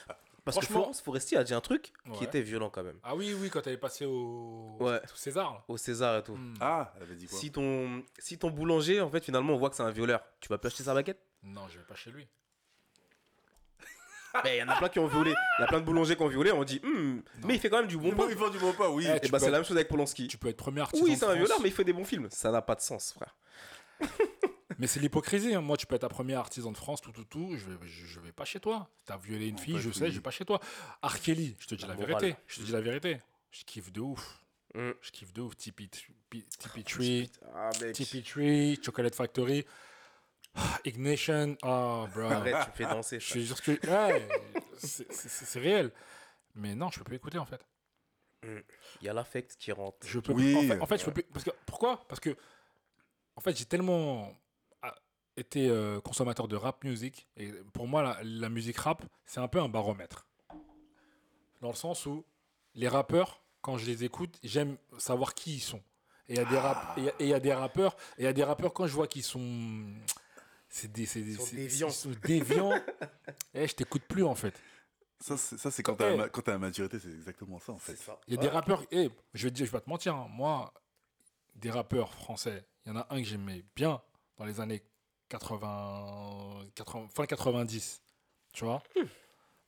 Parce 0.44 0.58
que 0.58 0.66
Florence 0.66 1.02
Foresti 1.02 1.36
a 1.36 1.44
dit 1.44 1.52
un 1.52 1.60
truc 1.60 1.92
qui 2.14 2.24
était 2.24 2.40
violent 2.40 2.70
quand 2.70 2.82
même. 2.82 2.98
Ah 3.02 3.14
oui, 3.14 3.34
oui, 3.34 3.50
quand 3.50 3.66
elle 3.66 3.74
est 3.74 3.78
passée 3.78 4.06
au, 4.06 4.76
Ouais. 4.80 5.00
au 5.12 5.16
César. 5.16 5.52
là. 5.52 5.64
Au 5.68 5.76
César 5.76 6.16
et 6.18 6.22
tout. 6.22 6.34
Hmm. 6.34 6.54
Ah, 6.60 6.92
elle 6.96 7.02
avait 7.02 7.14
dit 7.16 7.26
quoi 7.26 7.38
Si 7.38 7.52
ton, 7.52 8.02
si 8.18 8.38
ton 8.38 8.50
boulanger, 8.50 9.00
en 9.02 9.10
fait, 9.10 9.22
finalement, 9.22 9.52
on 9.52 9.58
voit 9.58 9.68
que 9.70 9.76
c'est 9.76 9.82
un 9.82 9.90
violeur, 9.90 10.22
tu 10.40 10.48
vas 10.48 10.56
plus 10.58 10.68
acheter 10.68 10.84
sa 10.84 10.94
baguette? 10.94 11.20
Non, 11.42 11.68
je 11.68 11.78
vais 11.78 11.84
pas 11.84 11.94
chez 11.94 12.10
lui. 12.10 12.26
Mais 14.44 14.56
il 14.56 14.60
y 14.60 14.62
en 14.62 14.68
a 14.68 14.76
plein 14.76 14.88
qui 14.88 14.98
ont 14.98 15.06
violé. 15.06 15.34
Il 15.58 15.62
y 15.62 15.64
a 15.64 15.66
plein 15.66 15.80
de 15.80 15.84
boulangers 15.84 16.16
qui 16.16 16.22
ont 16.22 16.28
violé. 16.28 16.52
On 16.52 16.64
dit, 16.64 16.80
Hmm, 16.82 17.20
mais 17.44 17.54
il 17.54 17.60
fait 17.60 17.68
quand 17.70 17.78
même 17.78 17.86
du 17.88 17.96
bon 17.96 18.12
pain. 18.14 18.26
il 18.28 18.36
vend 18.36 18.48
du 18.50 18.58
bon 18.58 18.72
pain, 18.72 18.88
oui. 18.88 19.06
Eh, 19.08 19.16
Et 19.16 19.20
tu 19.20 19.30
bah, 19.30 19.38
peux 19.38 19.44
c'est 19.44 19.50
la 19.50 19.58
même 19.58 19.66
chose 19.66 19.76
avec 19.76 19.88
Polanski. 19.88 20.28
Tu 20.28 20.38
peux 20.38 20.48
être 20.48 20.56
premier 20.56 20.80
artiste. 20.80 21.02
Oui, 21.02 21.16
c'est 21.16 21.24
un 21.26 21.34
violeur, 21.34 21.58
mais 21.60 21.68
il 21.68 21.72
fait 21.74 21.84
des 21.84 21.92
bons 21.92 22.04
films. 22.04 22.28
Ça 22.30 22.50
n'a 22.50 22.62
pas 22.62 22.74
de 22.74 22.80
sens, 22.80 23.12
frère. 23.12 23.36
Mais 24.78 24.86
c'est 24.86 25.00
l'hypocrisie. 25.00 25.54
hein. 25.54 25.60
Moi, 25.60 25.76
tu 25.76 25.86
peux 25.86 25.94
être 25.94 26.04
un 26.04 26.08
premier 26.08 26.34
artisan 26.34 26.72
de 26.72 26.76
France, 26.76 27.00
tout, 27.02 27.12
tout, 27.12 27.24
tout. 27.24 27.54
Je 27.56 27.66
vais, 27.68 27.76
je, 27.86 28.06
je 28.06 28.20
vais 28.20 28.32
pas 28.32 28.44
chez 28.46 28.60
toi. 28.60 28.88
T'as 29.04 29.18
violé 29.18 29.48
une 29.48 29.58
fille, 29.58 29.78
je 29.78 29.90
sais, 29.90 30.08
je 30.10 30.14
vais 30.16 30.20
pas 30.22 30.30
chez 30.30 30.44
toi. 30.46 30.58
R. 31.02 31.20
Kelly, 31.20 31.54
je 31.58 31.66
te 31.66 31.74
dis 31.74 31.82
La 31.82 31.94
la, 31.94 32.06
vérité. 32.06 32.36
Je 32.46 32.56
te 32.60 32.62
dis 32.62 32.72
la 32.72 32.80
vérité. 32.80 33.18
Je 33.50 33.64
kiffe 33.64 33.92
de 33.92 34.00
ouf. 34.00 34.40
Hmm. 34.74 34.92
Je 35.02 35.10
kiffe 35.10 35.32
de 35.34 35.42
ouf. 35.42 35.54
Tipeee 35.56 35.88
Tipeee- 35.88 36.44
Tipeee 36.58 36.84
Tree, 36.84 37.30
Ah. 37.54 37.70
Tipeee 37.92 38.22
Tree, 38.22 38.78
Chocolate 38.82 39.14
Factory, 39.14 39.66
ah, 39.68 39.72
Ignition. 40.84 41.56
Oh, 41.62 42.06
bro. 42.14 42.22
Arrête, 42.22 42.56
tu 42.64 42.70
me 42.70 42.74
fais 42.74 42.84
danser. 42.94 43.20
Je 43.20 43.26
suis 43.26 43.46
sûr 43.46 43.60
que. 43.62 43.72
Ouais, 43.86 44.28
c'est- 44.78 45.58
réel. 45.58 45.92
Mais 46.54 46.74
non, 46.74 46.90
je 46.90 46.98
peux 46.98 47.04
plus 47.04 47.16
écouter 47.16 47.38
en 47.38 47.46
fait. 47.46 47.64
Il 48.42 48.62
y 49.02 49.08
a 49.08 49.12
l'affect 49.12 49.56
qui 49.56 49.70
rentre. 49.72 49.98
Je 50.06 50.18
peux 50.18 50.32
Oui. 50.32 50.56
en 50.56 50.62
fait, 50.62 50.80
en 50.80 50.86
fait, 50.86 50.98
je 50.98 51.04
peux 51.04 51.12
plus- 51.12 51.24
parce 51.24 51.44
que 51.44 51.50
pourquoi? 51.66 52.04
Parce 52.08 52.20
que 52.20 52.36
en 53.36 53.40
fait, 53.40 53.56
j'ai 53.56 53.66
tellement 53.66 54.32
ah, 54.82 54.94
été 55.36 55.68
euh, 55.68 56.00
consommateur 56.00 56.48
de 56.48 56.56
rap 56.56 56.82
music 56.84 57.28
et 57.36 57.52
pour 57.74 57.86
moi 57.86 58.02
la, 58.02 58.18
la 58.22 58.48
musique 58.48 58.78
rap, 58.78 59.04
c'est 59.26 59.40
un 59.40 59.48
peu 59.48 59.60
un 59.60 59.68
baromètre. 59.68 60.26
Dans 61.60 61.68
le 61.68 61.74
sens 61.74 62.06
où 62.06 62.24
les 62.74 62.88
rappeurs 62.88 63.42
quand 63.60 63.76
je 63.76 63.84
les 63.84 64.04
écoute, 64.04 64.38
j'aime 64.42 64.78
savoir 64.96 65.34
qui 65.34 65.56
ils 65.56 65.60
sont. 65.60 65.82
Et 66.28 66.34
il 66.34 66.36
y 66.36 66.40
a 66.40 66.44
des 66.46 66.58
rap 66.58 66.98
et 66.98 67.12
il 67.20 67.26
y 67.28 67.34
a 67.34 67.40
des 67.40 67.52
rappeurs 67.52 67.94
et 68.16 68.22
il 68.22 68.24
y 68.24 68.28
a 68.28 68.32
des 68.32 68.44
rappeurs 68.44 68.72
quand 68.72 68.86
je 68.86 68.94
vois 68.94 69.06
qu'ils 69.06 69.22
sont 69.24 69.84
c'est 70.70 70.90
des 70.90 71.04
c'est 71.04 71.20
des- 71.22 71.34
sont 71.34 71.44
déviants. 71.54 71.88
ils 71.88 71.92
sont 71.92 72.10
déviants. 72.22 72.72
Eh, 73.54 73.66
je 73.68 73.74
t'écoute 73.74 74.02
plus 74.08 74.22
en 74.24 74.34
fait. 74.34 74.54
Ça, 75.20 75.36
c'est 75.36 75.58
ça, 75.58 75.70
c'est 75.70 75.82
quand 75.82 75.94
Eh. 75.94 75.98
t'as 75.98 76.10
la 76.10 76.16
ma- 76.16 76.28
quand 76.30 76.40
t'as 76.42 76.52
la 76.52 76.58
maturité, 76.58 76.98
c'est 76.98 77.08
exactement 77.10 77.58
ça, 77.58 77.72
en 77.72 77.78
fait. 77.78 77.98
Il 78.26 78.34
y 78.34 78.38
a 78.38 78.40
des 78.40 78.48
rappeurs, 78.48 78.82
eh, 78.90 79.10
je 79.34 79.44
vais 79.46 79.50
te 79.50 79.56
dire, 79.56 79.66
je 79.66 79.70
vais 79.70 79.78
pas 79.78 79.84
te 79.84 79.90
mentir, 79.90 80.14
hein, 80.14 80.28
moi, 80.30 80.72
des 81.56 81.70
rappeurs 81.70 82.14
français, 82.14 82.64
il 82.86 82.88
y 82.88 82.92
en 82.92 82.96
a 82.96 83.06
un 83.10 83.18
que 83.18 83.24
j'aimais 83.28 83.62
bien 83.76 84.00
dans 84.38 84.44
les 84.46 84.60
années 84.60 84.82
80, 85.28 86.64
80 86.74 87.08
fin 87.14 87.26
90, 87.26 88.00
tu 88.52 88.64
vois 88.64 88.82
un 88.96 89.04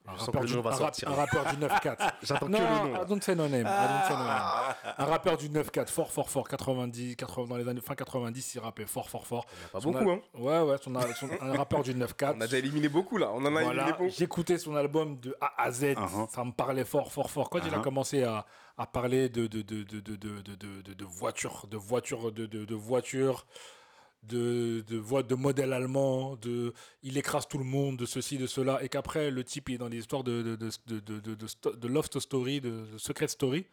Je 0.05 0.19
sens 0.19 0.27
rappeur, 0.27 0.45
du, 0.45 0.57
un 0.57 0.63
rap- 0.63 0.75
sortir. 0.75 1.09
un 1.11 1.15
rappeur 1.15 1.45
du 1.47 1.57
9-4. 1.65 2.11
J'attends 2.23 2.47
que 2.47 2.51
non, 2.53 2.59
le 2.59 2.65
nom. 2.65 2.87
I 2.89 2.93
là. 2.99 3.05
don't 3.05 3.23
say 3.23 3.35
no 3.37 3.49
name, 3.49 3.61
I 3.61 3.65
don't 3.65 4.09
say 4.09 4.15
no 4.15 4.25
name. 4.25 4.75
Un 4.99 5.05
rappeur 5.05 5.37
du 5.37 5.49
9-4, 5.49 5.89
fort, 5.89 6.11
fort, 6.11 6.29
fort, 6.29 6.49
90, 6.49 7.15
80, 7.17 7.47
dans 7.49 7.57
les 7.57 7.69
années 7.69 7.81
fin 7.81 7.95
90, 7.95 8.55
il 8.55 8.59
rappait 8.61 8.87
fort, 8.87 9.09
fort, 9.09 9.27
fort. 9.27 9.47
Il 9.49 9.61
y 9.61 9.65
en 9.65 9.69
a 9.69 9.71
Pas 9.73 9.81
Son 9.81 9.91
beaucoup, 9.93 10.11
al- 10.11 10.17
hein. 10.17 10.21
Ouais, 10.39 10.61
ouais, 10.73 10.77
son 10.83 10.95
un 10.97 11.57
rappeur 11.57 11.83
du 11.83 11.95
9-4. 11.95 12.35
On 12.37 12.41
a 12.41 12.45
déjà 12.47 12.59
éliminé 12.59 12.89
beaucoup, 12.89 13.17
là. 13.17 13.31
On 13.33 13.39
en 13.45 13.47
a 13.47 13.51
Voilà, 13.51 13.69
éliminé 13.71 13.93
beaucoup. 13.93 14.11
j'écoutais 14.11 14.59
son 14.59 14.75
album 14.77 15.19
de 15.21 15.37
A 15.41 15.53
à 15.63 15.71
Z, 15.71 15.83
Uh-huh. 15.95 16.29
ça 16.31 16.45
me 16.45 16.53
parlait 16.53 16.85
fort, 16.85 17.13
fort, 17.13 17.31
fort. 17.31 17.49
Quand 17.51 17.61
il 17.65 17.73
a 17.73 17.79
Uh-huh. 17.79 17.83
commencé 17.83 18.25
à, 18.25 18.45
à 18.77 18.87
parler 18.87 19.29
de, 19.29 19.47
de, 19.47 19.63
de, 19.63 19.83
de, 19.85 20.01
de, 20.01 20.17
de, 20.17 20.41
de, 20.43 20.55
de, 20.57 20.83
de- 20.83 20.95
de 20.95 21.05
voitures, 21.05 21.67
de 21.71 21.77
voitures, 21.77 22.33
de, 22.33 22.47
de, 22.47 22.65
de 22.65 22.75
voitures, 22.75 23.45
de, 23.45 23.82
de, 24.23 24.97
vo- 24.99 25.23
de 25.23 25.35
modèles 25.35 25.73
allemands, 25.73 26.37
de 26.37 26.73
il 27.03 27.17
écrase 27.19 27.47
tout 27.49 27.59
le 27.59 27.65
monde, 27.65 27.97
de 27.97 28.07
ceci, 28.07 28.39
de 28.39 28.47
cela, 28.47 28.83
et 28.83 28.89
qu'après 28.89 29.31
le 29.31 29.43
type 29.45 29.69
il 29.69 29.75
est 29.75 29.79
dans 29.79 29.89
des 29.89 29.99
histoires 29.99 30.23
de, 30.23 30.43
de, 30.43 30.57
de, 30.57 30.71
de, 30.87 31.01
de, 31.01 31.21
de, 31.21 31.35
de 31.35 31.47
sto- 31.47 31.75
de 31.77 31.89
love 31.89 32.07
story, 32.19 32.61
de, 32.61 32.87
de 32.93 32.99
secret 32.99 33.29
story, 33.29 33.67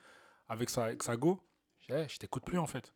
avec 0.47 0.70
sa, 0.70 0.86
avec 0.86 1.04
sa 1.04 1.16
go, 1.18 1.39
je 1.88 1.93
je 2.08 2.18
t'écoute 2.18 2.43
plus 2.43 2.58
en 2.58 2.68
fait. 2.68 2.91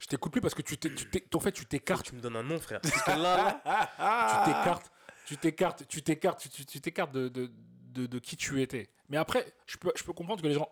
Je 0.00 0.06
t'écoute 0.08 0.32
plus 0.32 0.40
parce 0.40 0.54
que 0.54 0.62
tu 0.62 0.76
t'es, 0.76 0.92
tu 0.94 1.08
t'es- 1.08 1.24
en 1.34 1.40
fait, 1.40 1.52
tu 1.52 1.64
t'écartes 1.66 2.06
Tu 2.06 2.14
me 2.14 2.20
donnes 2.20 2.36
un 2.36 2.42
nom, 2.42 2.58
frère. 2.58 2.80
Parce 2.80 3.02
que 3.02 3.10
là, 3.10 3.62
là, 3.64 4.44
tu 4.44 4.52
t'écartes, 4.52 4.92
tu 5.26 5.36
t'écartes, 5.36 5.88
tu 5.88 6.02
t'écartes, 6.02 6.40
tu- 6.40 6.48
tu 6.50 6.66
tu 6.66 6.80
t'écartes 6.80 7.12
de, 7.12 7.28
de, 7.28 7.50
de, 7.92 8.06
de 8.06 8.18
qui 8.18 8.36
tu 8.36 8.60
étais. 8.60 8.90
Mais 9.08 9.16
après, 9.16 9.46
je 9.66 9.76
peux, 9.78 9.92
je 9.94 10.02
peux 10.02 10.12
comprendre 10.12 10.42
que 10.42 10.48
les 10.48 10.54
gens 10.54 10.68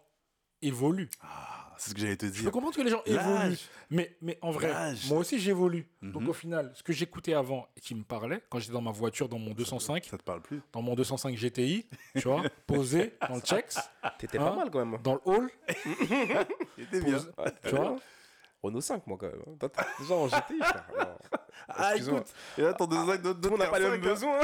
évoluent. 0.60 1.08
Ah, 1.20 1.51
c'est 1.82 1.90
ce 1.90 1.94
que 1.94 2.00
j'allais 2.00 2.16
te 2.16 2.26
Je 2.26 2.30
peux 2.30 2.38
dire. 2.42 2.50
comprendre 2.52 2.76
que 2.76 2.82
les 2.82 2.90
gens 2.90 3.02
évoluent. 3.06 3.58
Mais, 3.90 4.16
mais 4.22 4.38
en 4.40 4.50
vrai, 4.52 4.68
L'âge. 4.68 5.08
moi 5.08 5.18
aussi 5.18 5.38
j'évolue. 5.38 5.86
Donc 6.00 6.22
Mhm. 6.22 6.28
au 6.28 6.32
final, 6.32 6.72
ce 6.74 6.82
que 6.82 6.92
j'écoutais 6.92 7.34
avant 7.34 7.66
et 7.76 7.80
qui 7.80 7.94
me 7.94 8.04
parlait, 8.04 8.42
quand 8.48 8.58
j'étais 8.60 8.72
dans 8.72 8.80
ma 8.80 8.92
voiture, 8.92 9.28
dans 9.28 9.38
mon 9.38 9.52
205, 9.52 10.04
Ça 10.04 10.16
te 10.18 10.22
parle 10.22 10.40
plus 10.42 10.60
dans 10.72 10.80
mon 10.82 10.94
205 10.94 11.36
GTI, 11.36 11.86
tu 12.16 12.28
vois, 12.28 12.42
posé 12.66 13.14
dans 13.28 13.34
le 13.34 13.40
checks, 13.40 13.74
t'étais 14.18 14.38
Hein 14.38 14.44
pas 14.44 14.56
mal 14.56 14.70
quand 14.70 14.84
même. 14.84 14.98
dans 15.02 15.14
le 15.14 15.20
hall, 15.24 15.50
Il 16.78 16.84
était 16.84 17.00
bien. 17.00 17.18
posé, 17.18 17.28
tu 17.64 17.74
vois. 17.74 17.96
Renault 18.62 18.80
5, 18.80 19.04
moi, 19.08 19.18
quand 19.20 19.26
même. 19.26 19.42
hein. 19.46 19.56
T'es 19.68 19.82
Déjà 20.02 20.14
en 20.14 20.28
GTI, 20.28 20.58
frère. 20.60 20.86
Ah, 21.68 21.96
écoute. 21.96 22.26
Et 22.58 22.62
là, 22.62 22.72
ton 22.74 22.86
deux 22.86 23.04
sacs 23.06 23.22
d'autres 23.22 23.40
le 23.42 23.50
monde 23.50 23.58
n'a 23.58 23.66
pas 23.66 23.78
les 23.78 23.90
mêmes 23.90 24.00
besoins. 24.00 24.38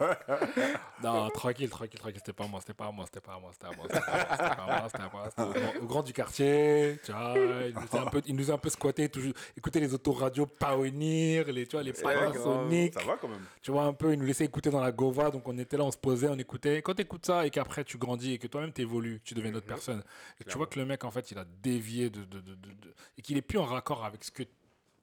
Non, 1.02 1.30
tranquille, 1.30 1.70
tranquille, 1.70 1.98
tranquille, 1.98 2.18
c'était 2.18 2.32
pas 2.34 2.46
moi, 2.46 2.60
c'était 2.60 2.74
pas 2.74 2.90
moi, 2.90 3.06
c'était 3.06 3.20
pas 3.20 3.38
moi, 3.38 3.50
c'était 3.52 3.66
pas 3.66 3.74
moi, 3.74 3.86
c'était 3.88 4.00
pas 4.04 4.16
moi, 4.16 4.28
c'était 4.30 4.56
pas 4.56 4.66
moi, 4.66 4.88
c'était 4.90 4.98
pas 5.02 5.10
moi, 5.12 5.30
c'était 5.30 5.78
au 5.82 5.86
grand- 5.86 6.02
du 6.02 6.12
quartier, 6.12 6.98
tu 7.02 7.10
vois, 7.12 7.34
il 7.68 7.74
nous 7.74 7.96
a 7.98 8.02
un 8.02 8.06
peu, 8.06 8.20
il 8.26 8.36
nous 8.36 8.50
a 8.50 8.54
un 8.54 8.58
peu 8.58 8.68
squatté, 8.68 9.08
toujours, 9.08 9.32
écouter 9.56 9.80
les 9.80 9.94
autoradios 9.94 10.46
Pioneer, 10.46 11.44
les, 11.52 11.66
tu 11.66 11.76
vois, 11.76 11.82
les 11.82 11.92
Panasonic, 11.92 12.92
Ça 12.94 13.02
va 13.06 13.16
quand 13.16 13.28
même. 13.28 13.44
tu 13.62 13.70
vois, 13.70 13.84
un 13.84 13.92
peu, 13.94 14.12
il 14.12 14.18
nous 14.18 14.26
laissait 14.26 14.44
écouter 14.44 14.68
dans 14.70 14.80
la 14.80 14.92
Gova, 14.92 15.30
donc 15.30 15.48
on 15.48 15.56
était 15.58 15.76
là, 15.78 15.84
on 15.84 15.90
se 15.90 15.96
posait, 15.98 16.28
on 16.28 16.38
écoutait. 16.38 16.82
Quand 16.82 16.94
tu 16.94 17.02
écoutes 17.02 17.24
ça 17.24 17.46
et 17.46 17.50
qu'après 17.50 17.82
tu 17.84 17.96
grandis 17.96 18.34
et 18.34 18.38
que 18.38 18.46
toi-même 18.46 18.72
tu 18.72 18.82
évolues, 18.82 19.20
tu 19.24 19.32
deviens 19.34 19.50
une 19.50 19.56
autre 19.56 19.66
personne, 19.66 20.02
et 20.40 20.44
tu 20.44 20.56
vois 20.58 20.66
que 20.66 20.78
le 20.78 20.84
mec, 20.86 21.02
en 21.04 21.10
fait, 21.10 21.30
il 21.30 21.38
a 21.38 21.44
dévié 21.62 22.10
de, 22.10 22.24
de, 22.24 22.40
de, 22.40 22.54
de- 22.54 22.94
et 23.16 23.22
qu'il 23.22 23.36
est 23.38 23.42
plus 23.42 23.58
en 23.58 23.64
raccord 23.64 24.04
avec 24.04 24.22
ce 24.22 24.30
que, 24.30 24.42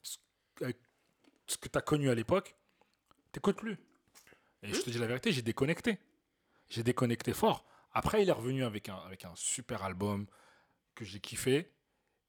ce, 0.03 0.17
avec 0.61 0.77
ce 1.47 1.57
que 1.57 1.67
tu 1.69 1.77
as 1.77 1.81
connu 1.81 2.09
à 2.09 2.15
l'époque, 2.15 2.55
t'écoutes 3.31 3.57
plus. 3.57 3.77
Et 4.63 4.73
je 4.73 4.81
te 4.81 4.89
dis 4.89 4.97
la 4.97 5.07
vérité, 5.07 5.31
j'ai 5.31 5.41
déconnecté. 5.41 5.99
J'ai 6.69 6.83
déconnecté 6.83 7.33
fort. 7.33 7.65
Après, 7.91 8.23
il 8.23 8.29
est 8.29 8.33
revenu 8.33 8.63
avec 8.63 8.89
un, 8.89 8.97
avec 8.97 9.25
un 9.25 9.33
super 9.35 9.83
album 9.83 10.27
que 10.95 11.05
j'ai 11.05 11.19
kiffé. 11.19 11.71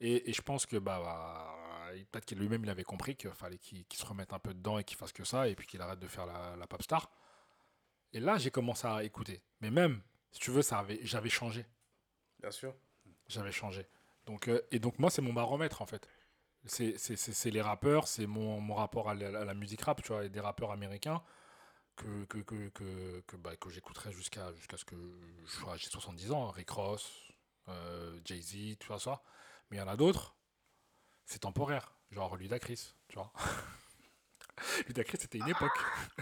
Et, 0.01 0.31
et 0.31 0.33
je 0.33 0.43
pense 0.43 0.66
que 0.66 0.76
bah, 0.76 1.01
bah, 1.03 1.91
peut-être 2.12 2.24
qu'il 2.24 2.39
lui-même 2.39 2.62
il 2.64 2.70
avait 2.70 2.85
compris 2.85 3.16
qu'il 3.16 3.31
fallait 3.31 3.59
qu'il 3.59 3.85
se 3.93 4.07
remette 4.07 4.33
un 4.33 4.39
peu 4.39 4.55
dedans 4.55 4.79
et 4.79 4.85
qu'il 4.85 4.97
fasse 4.97 5.12
que 5.12 5.24
ça 5.24 5.49
et 5.49 5.57
puis 5.57 5.66
qu'il 5.66 5.81
arrête 5.81 5.99
de 5.99 6.07
faire 6.07 6.26
la, 6.26 6.55
la 6.57 6.66
pop 6.66 6.83
star. 6.83 7.11
Et 8.12 8.20
là, 8.20 8.39
j'ai 8.39 8.51
commencé 8.51 8.87
à 8.87 9.03
écouter. 9.03 9.43
Mais 9.61 9.70
même, 9.70 10.01
si 10.31 10.41
tu 10.41 10.51
veux, 10.51 10.62
ça 10.62 10.79
avait, 10.79 11.01
j'avais 11.03 11.29
changé. 11.29 11.66
Bien 12.39 12.51
sûr. 12.51 12.74
J'avais 13.26 13.53
changé. 13.53 13.87
Donc, 14.25 14.49
euh, 14.49 14.63
et 14.71 14.79
donc, 14.79 14.99
moi, 14.99 15.11
c'est 15.11 15.22
mon 15.22 15.33
baromètre, 15.33 15.83
en 15.83 15.87
fait. 15.87 16.09
C'est 16.64 17.50
les 17.50 17.63
rappeurs, 17.63 18.09
c'est 18.09 18.26
mon, 18.26 18.61
mon 18.61 18.75
rapport 18.75 19.09
à 19.09 19.14
la, 19.14 19.41
à 19.41 19.45
la 19.45 19.55
musique 19.55 19.83
rap, 19.83 20.03
tu 20.03 20.09
vois, 20.09 20.25
et 20.25 20.29
des 20.29 20.41
rappeurs 20.41 20.71
américains 20.71 21.22
que, 21.99 22.25
que, 22.25 22.38
que, 22.38 22.68
que, 22.70 23.20
que, 23.26 23.37
bah, 23.37 23.57
que 23.57 23.68
j'écouterai 23.70 24.12
jusqu'à 24.12 24.53
jusqu'à 24.54 24.76
ce 24.76 24.84
que 24.84 24.96
j'ai 25.76 25.88
70 25.91 26.33
ans. 26.33 26.50
Rick 26.50 26.70
Ross, 26.70 27.11
euh, 27.68 28.18
Jay-Z, 28.25 28.76
tout 28.79 28.88
ça, 28.92 28.99
ça. 28.99 29.22
Mais 29.70 29.76
il 29.76 29.80
y 29.80 29.83
en 29.83 29.88
a 29.88 29.96
d'autres, 29.96 30.34
c'est 31.26 31.41
temporaire. 31.41 31.92
Genre 32.11 32.37
Ludacris, 32.37 32.95
tu 33.08 33.16
vois. 33.16 33.30
Ludacris, 34.88 35.18
c'était 35.20 35.38
une 35.38 35.49
époque. 35.49 35.76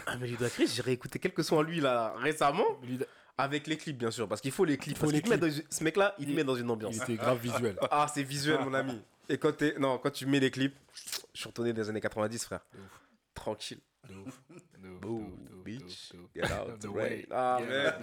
Ah, 0.06 0.16
mais 0.16 0.26
Ludacris, 0.26 0.66
j'ai 0.66 0.82
réécouté 0.82 1.18
quelques 1.18 1.44
sons 1.44 1.58
à 1.58 1.62
lui, 1.62 1.80
là, 1.80 2.14
récemment. 2.16 2.66
Luda- 2.82 3.06
Avec 3.38 3.66
les 3.66 3.76
clips, 3.76 3.96
bien 3.98 4.10
sûr. 4.10 4.28
Parce 4.28 4.40
qu'il 4.40 4.52
faut 4.52 4.64
les 4.64 4.76
clips. 4.76 4.96
faut 4.96 5.10
Parce 5.10 5.12
les 5.22 5.28
met 5.28 5.38
dans 5.38 5.50
Ce 5.70 5.84
mec-là, 5.84 6.14
il 6.18 6.26
te 6.26 6.32
met 6.32 6.44
dans 6.44 6.56
une 6.56 6.70
ambiance. 6.70 6.96
Il 6.96 7.02
était 7.02 7.16
grave 7.16 7.38
visuel. 7.38 7.78
Ah, 7.90 8.06
c'est 8.12 8.22
visuel, 8.22 8.60
mon 8.64 8.74
ami. 8.74 9.00
Et 9.28 9.38
quand, 9.38 9.52
t'es- 9.56 9.78
non, 9.78 9.98
quand 9.98 10.10
tu 10.10 10.26
mets 10.26 10.40
les 10.40 10.50
clips, 10.50 10.76
je 11.34 11.40
suis 11.40 11.48
retourné 11.48 11.72
des 11.72 11.88
années 11.88 12.00
90, 12.00 12.44
frère. 12.44 12.60
Tranquille. 13.34 13.80
Boo, 15.00 15.24
bitch. 15.64 16.12
Get 16.34 16.50
out 16.50 16.78
The 16.80 16.86
way. 16.86 17.26
Ah, 17.30 17.58
Get 17.60 18.00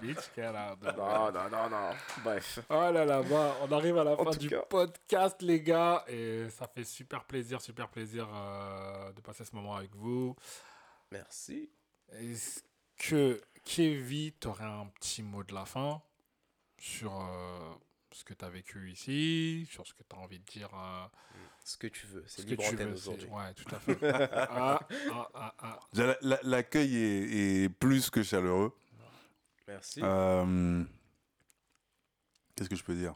bitch, 0.00 0.28
get 0.34 0.54
out 0.54 0.78
the 0.80 0.86
way. 0.86 0.94
Non, 0.96 1.32
non, 1.32 1.48
non, 1.50 1.70
non. 1.70 1.90
Bref. 2.22 2.58
Oh 2.68 2.90
là 2.92 3.04
là, 3.04 3.22
bah, 3.22 3.56
on 3.62 3.72
arrive 3.72 3.98
à 3.98 4.04
la 4.04 4.12
En 4.12 4.24
fin 4.24 4.36
du 4.36 4.48
cas. 4.50 4.62
podcast, 4.62 5.40
les 5.42 5.60
gars. 5.62 6.04
Et 6.08 6.48
ça 6.50 6.66
fait 6.66 6.84
super 6.84 7.24
plaisir, 7.24 7.60
super 7.60 7.88
plaisir 7.88 8.28
euh, 8.34 9.12
de 9.12 9.20
passer 9.20 9.44
ce 9.44 9.54
moment 9.54 9.76
avec 9.76 9.94
vous. 9.94 10.34
Merci. 11.12 11.70
Est-ce 12.12 12.62
que, 12.96 13.40
Kevin, 13.64 14.32
tu 14.40 14.48
aurais 14.48 14.64
un 14.64 14.86
petit 15.00 15.22
mot 15.22 15.42
de 15.44 15.54
la 15.54 15.64
fin 15.64 16.02
sur, 16.78 17.14
euh, 17.14 17.74
ce 18.14 18.24
que 18.24 18.34
tu 18.34 18.44
as 18.44 18.48
vécu 18.50 18.90
ici, 18.90 19.66
sur 19.70 19.86
ce 19.86 19.92
que 19.94 20.02
tu 20.02 20.14
as 20.14 20.18
envie 20.18 20.38
de 20.38 20.44
dire. 20.44 20.70
euh, 20.74 21.06
Ce 21.64 21.76
que 21.76 21.86
tu 21.86 22.06
veux, 22.06 22.24
c'est 22.26 22.42
ce 22.42 22.46
que 22.46 22.50
libre 22.50 22.62
tu 22.64 22.74
antenne 22.74 22.90
veux. 22.90 22.96
c'est- 22.96 23.08
aujourd'hui. 23.08 23.28
Ouais, 23.28 23.54
tout 23.54 23.74
à 23.74 23.78
fait. 23.80 23.98
ah, 24.50 24.80
ah, 25.12 25.30
ah, 25.34 25.54
ah. 25.58 25.80
L'accueil 26.42 26.96
est, 26.96 27.64
est 27.64 27.68
plus 27.68 28.10
que 28.10 28.22
chaleureux. 28.22 28.76
Merci. 29.66 30.00
Euh, 30.02 30.84
Qu'est-ce 32.54 32.68
que 32.68 32.76
je 32.76 32.84
peux 32.84 32.94
dire? 32.94 33.14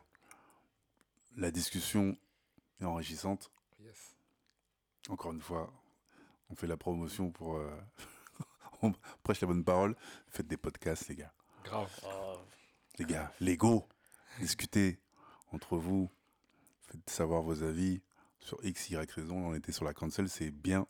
La 1.36 1.50
discussion 1.50 2.16
est 2.80 2.84
enrichissante. 2.84 3.52
Yes. 3.80 4.16
Encore 5.10 5.32
une 5.32 5.40
fois, 5.42 5.72
on 6.50 6.56
fait 6.56 6.66
la 6.66 6.76
promotion 6.76 7.30
pour. 7.30 7.56
euh, 7.56 7.70
on 8.82 8.92
prêche 9.22 9.40
la 9.42 9.46
bonne 9.46 9.62
parole. 9.64 9.94
Faites 10.28 10.48
des 10.48 10.56
podcasts, 10.56 11.06
les 11.08 11.16
gars. 11.16 11.32
Grave. 11.64 11.90
Oh, 12.04 12.38
Les 12.98 13.04
gars, 13.04 13.30
Lego, 13.40 13.86
discutez 14.40 14.98
entre 15.52 15.76
vous. 15.76 16.10
Faites 16.82 17.10
savoir 17.10 17.42
vos 17.42 17.62
avis 17.62 18.00
sur 18.40 18.64
X, 18.64 18.90
Y 18.90 19.10
raison. 19.10 19.48
On 19.48 19.54
était 19.54 19.72
sur 19.72 19.84
la 19.84 19.94
cancel, 19.94 20.28
c'est 20.28 20.50
bien. 20.50 20.86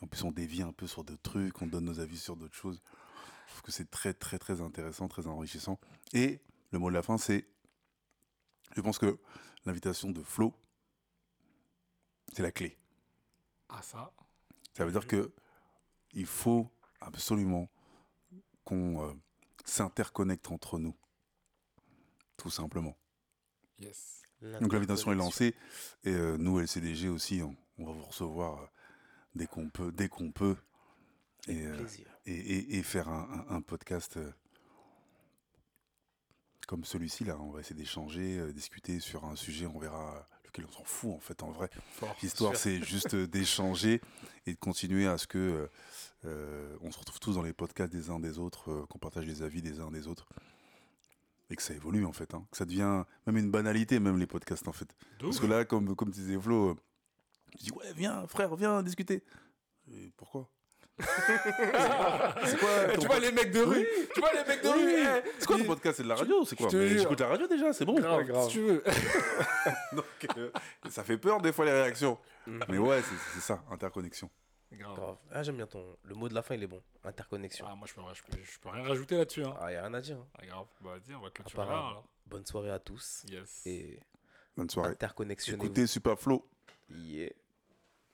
En 0.00 0.06
plus, 0.06 0.22
on 0.24 0.30
dévie 0.30 0.62
un 0.62 0.72
peu 0.72 0.86
sur 0.86 1.04
d'autres 1.04 1.22
trucs, 1.22 1.60
on 1.60 1.66
donne 1.66 1.84
nos 1.84 2.00
avis 2.00 2.18
sur 2.18 2.36
d'autres 2.36 2.54
choses. 2.54 2.80
Je 3.46 3.52
trouve 3.52 3.62
que 3.62 3.72
c'est 3.72 3.90
très, 3.90 4.14
très, 4.14 4.38
très 4.38 4.60
intéressant, 4.60 5.08
très 5.08 5.26
enrichissant. 5.26 5.78
Et 6.12 6.40
le 6.70 6.78
mot 6.78 6.88
de 6.88 6.94
la 6.94 7.02
fin, 7.02 7.18
c'est. 7.18 7.46
Je 8.76 8.80
pense 8.80 8.98
que 8.98 9.18
l'invitation 9.64 10.10
de 10.10 10.22
Flo, 10.22 10.54
c'est 12.32 12.42
la 12.42 12.52
clé. 12.52 12.78
Ah, 13.68 13.82
ça. 13.82 14.12
Ça 14.76 14.84
veut 14.84 14.92
dire 14.92 15.06
que 15.06 15.32
il 16.12 16.26
faut 16.26 16.70
absolument 17.00 17.68
qu'on 18.64 19.02
euh, 19.02 19.12
s'interconnecte 19.64 20.50
entre 20.50 20.78
nous. 20.78 20.94
Tout 22.38 22.50
simplement. 22.50 22.96
Yes. 23.78 24.22
Donc 24.60 24.72
l'invitation 24.72 25.12
est 25.12 25.16
lancée 25.16 25.54
et 26.04 26.12
euh, 26.12 26.36
nous 26.38 26.58
LCDG 26.60 27.08
aussi 27.08 27.42
on, 27.42 27.54
on 27.78 27.84
va 27.86 27.92
vous 27.92 28.04
recevoir 28.04 28.62
euh, 28.62 28.66
dès 29.34 29.46
qu'on 29.46 29.68
peut 29.68 29.90
dès 29.92 30.08
qu'on 30.08 30.30
peut 30.32 30.56
et, 31.48 31.66
euh, 31.66 31.76
et, 32.26 32.32
et- 32.34 32.78
et 32.78 32.82
faire 32.84 33.08
un, 33.08 33.44
un- 33.50 33.56
un 33.56 33.60
podcast 33.60 34.18
comme 36.66 36.84
celui-ci 36.84 37.24
là. 37.24 37.36
On 37.40 37.50
va 37.50 37.60
essayer 37.60 37.74
d'échanger 37.76 38.52
discuter 38.52 39.00
sur 39.00 39.24
un 39.24 39.36
sujet 39.36 39.66
on 39.66 39.78
verra 39.78 40.28
lequel 40.44 40.66
on 40.66 40.72
s'en 40.72 40.84
fout 40.84 41.12
en 41.14 41.20
fait 41.20 41.42
en 41.42 41.50
vrai. 41.50 41.68
L'histoire 42.22 42.56
c'est 42.56 42.82
juste 42.82 43.16
d'échanger 43.16 44.00
et 44.46 44.52
de 44.54 44.58
continuer 44.58 45.06
à 45.08 45.18
ce 45.18 45.26
que 45.26 45.68
on 46.24 46.90
se 46.92 46.98
retrouve 46.98 47.20
tous 47.20 47.34
dans 47.34 47.42
les 47.42 47.52
podcasts 47.54 47.92
des 47.92 48.10
uns 48.10 48.20
des 48.20 48.38
autres 48.38 48.86
qu'on 48.88 48.98
partage 48.98 49.24
les 49.26 49.42
avis 49.42 49.62
des 49.62 49.80
uns 49.80 49.90
des 49.90 50.06
autres 50.06 50.28
et 51.50 51.56
que 51.56 51.62
ça 51.62 51.74
évolue 51.74 52.04
en 52.04 52.12
fait 52.12 52.34
hein, 52.34 52.44
que 52.50 52.56
ça 52.56 52.64
devient 52.64 53.04
même 53.26 53.36
une 53.36 53.50
banalité 53.50 54.00
même 54.00 54.18
les 54.18 54.26
podcasts 54.26 54.68
en 54.68 54.72
fait 54.72 54.94
parce 55.20 55.40
que 55.40 55.46
là, 55.46 55.64
comme, 55.64 55.94
comme 55.96 56.10
disait 56.10 56.38
Flo, 56.38 56.70
euh, 56.70 56.74
tu 57.56 57.64
dis 57.64 57.70
ouais, 57.72 57.92
viens, 57.94 58.26
frère, 58.26 58.54
viens 58.56 58.82
discuter. 58.82 59.24
Et 59.90 60.12
pourquoi? 60.16 60.48
C'est 60.98 62.58
quoi 62.58 62.68
Eh, 62.88 62.94
ton 62.94 63.00
tu 63.02 63.06
vois 63.06 63.20
les 63.20 63.30
mecs 63.30 63.52
de 63.52 63.60
rue 63.60 63.86
Tu 64.12 64.20
vois 64.20 64.32
les 64.32 64.44
mecs 64.44 64.62
de 64.62 64.68
Oui, 64.68 64.82
rue 64.84 65.00
eh, 65.00 65.30
C'est 65.38 65.46
quoi 65.46 65.58
ton 65.58 65.64
podcast? 65.64 65.96
C'est 65.98 66.02
de 66.02 66.08
la 66.08 66.16
radio 66.16 66.44
C'est 66.44 66.56
quoi? 66.56 66.68
J'écoute 66.68 67.20
la 67.20 67.28
radio 67.28 67.46
déjà, 67.46 67.72
c'est 67.72 67.84
bon. 67.84 67.94
Grave, 67.94 68.24
grave. 68.24 68.44
si 68.48 68.54
tu 68.54 68.60
veux. 68.60 68.82
Donc, 69.92 70.04
euh, 70.36 70.50
ça 70.90 71.04
fait 71.04 71.16
peur 71.18 71.40
des 71.40 71.52
fois 71.52 71.64
les 71.64 71.72
réactions. 71.72 72.18
Mhm. 72.46 72.60
Mais 72.68 72.78
ouais, 72.78 73.00
c'est 73.02 73.34
c'est 73.34 73.40
ça, 73.40 73.62
interconnexion. 73.70 74.28
Grave. 74.72 74.96
Grave. 74.96 75.16
Ah, 75.32 75.42
j'aime 75.42 75.56
bien 75.56 75.66
ton. 75.66 75.96
Le 76.04 76.14
mot 76.14 76.28
de 76.28 76.34
la 76.34 76.42
fin, 76.42 76.54
il 76.54 76.62
est 76.62 76.66
bon. 76.66 76.82
Interconnexion. 77.04 77.66
Ah, 77.68 77.74
moi, 77.74 77.86
je 77.88 77.94
peux, 77.94 78.02
je, 78.14 78.22
peux, 78.22 78.42
je 78.44 78.58
peux 78.58 78.68
rien 78.68 78.82
rajouter 78.84 79.16
là-dessus. 79.16 79.44
Hein. 79.44 79.54
Ah, 79.60 79.72
y 79.72 79.76
a 79.76 79.82
rien 79.82 79.94
à 79.94 80.00
dire. 80.00 80.18
hein. 80.18 80.26
Ah, 80.38 80.46
grave. 80.46 80.66
Bah, 80.82 80.90
vas-y, 80.98 81.14
on 81.14 81.20
va 81.20 81.30
clôturer 81.30 81.66
là. 81.66 81.72
Alors. 81.72 82.04
Bonne 82.26 82.44
soirée 82.44 82.70
à 82.70 82.78
tous. 82.78 83.24
Yes. 83.30 83.66
Et 83.66 83.98
Bonne 84.56 84.68
soirée. 84.68 84.90
interconnectionnez-vous. 84.90 85.64
Écoutez 85.64 85.86
Super 85.86 86.18
Flo. 86.18 86.46
Yeah. 86.90 87.30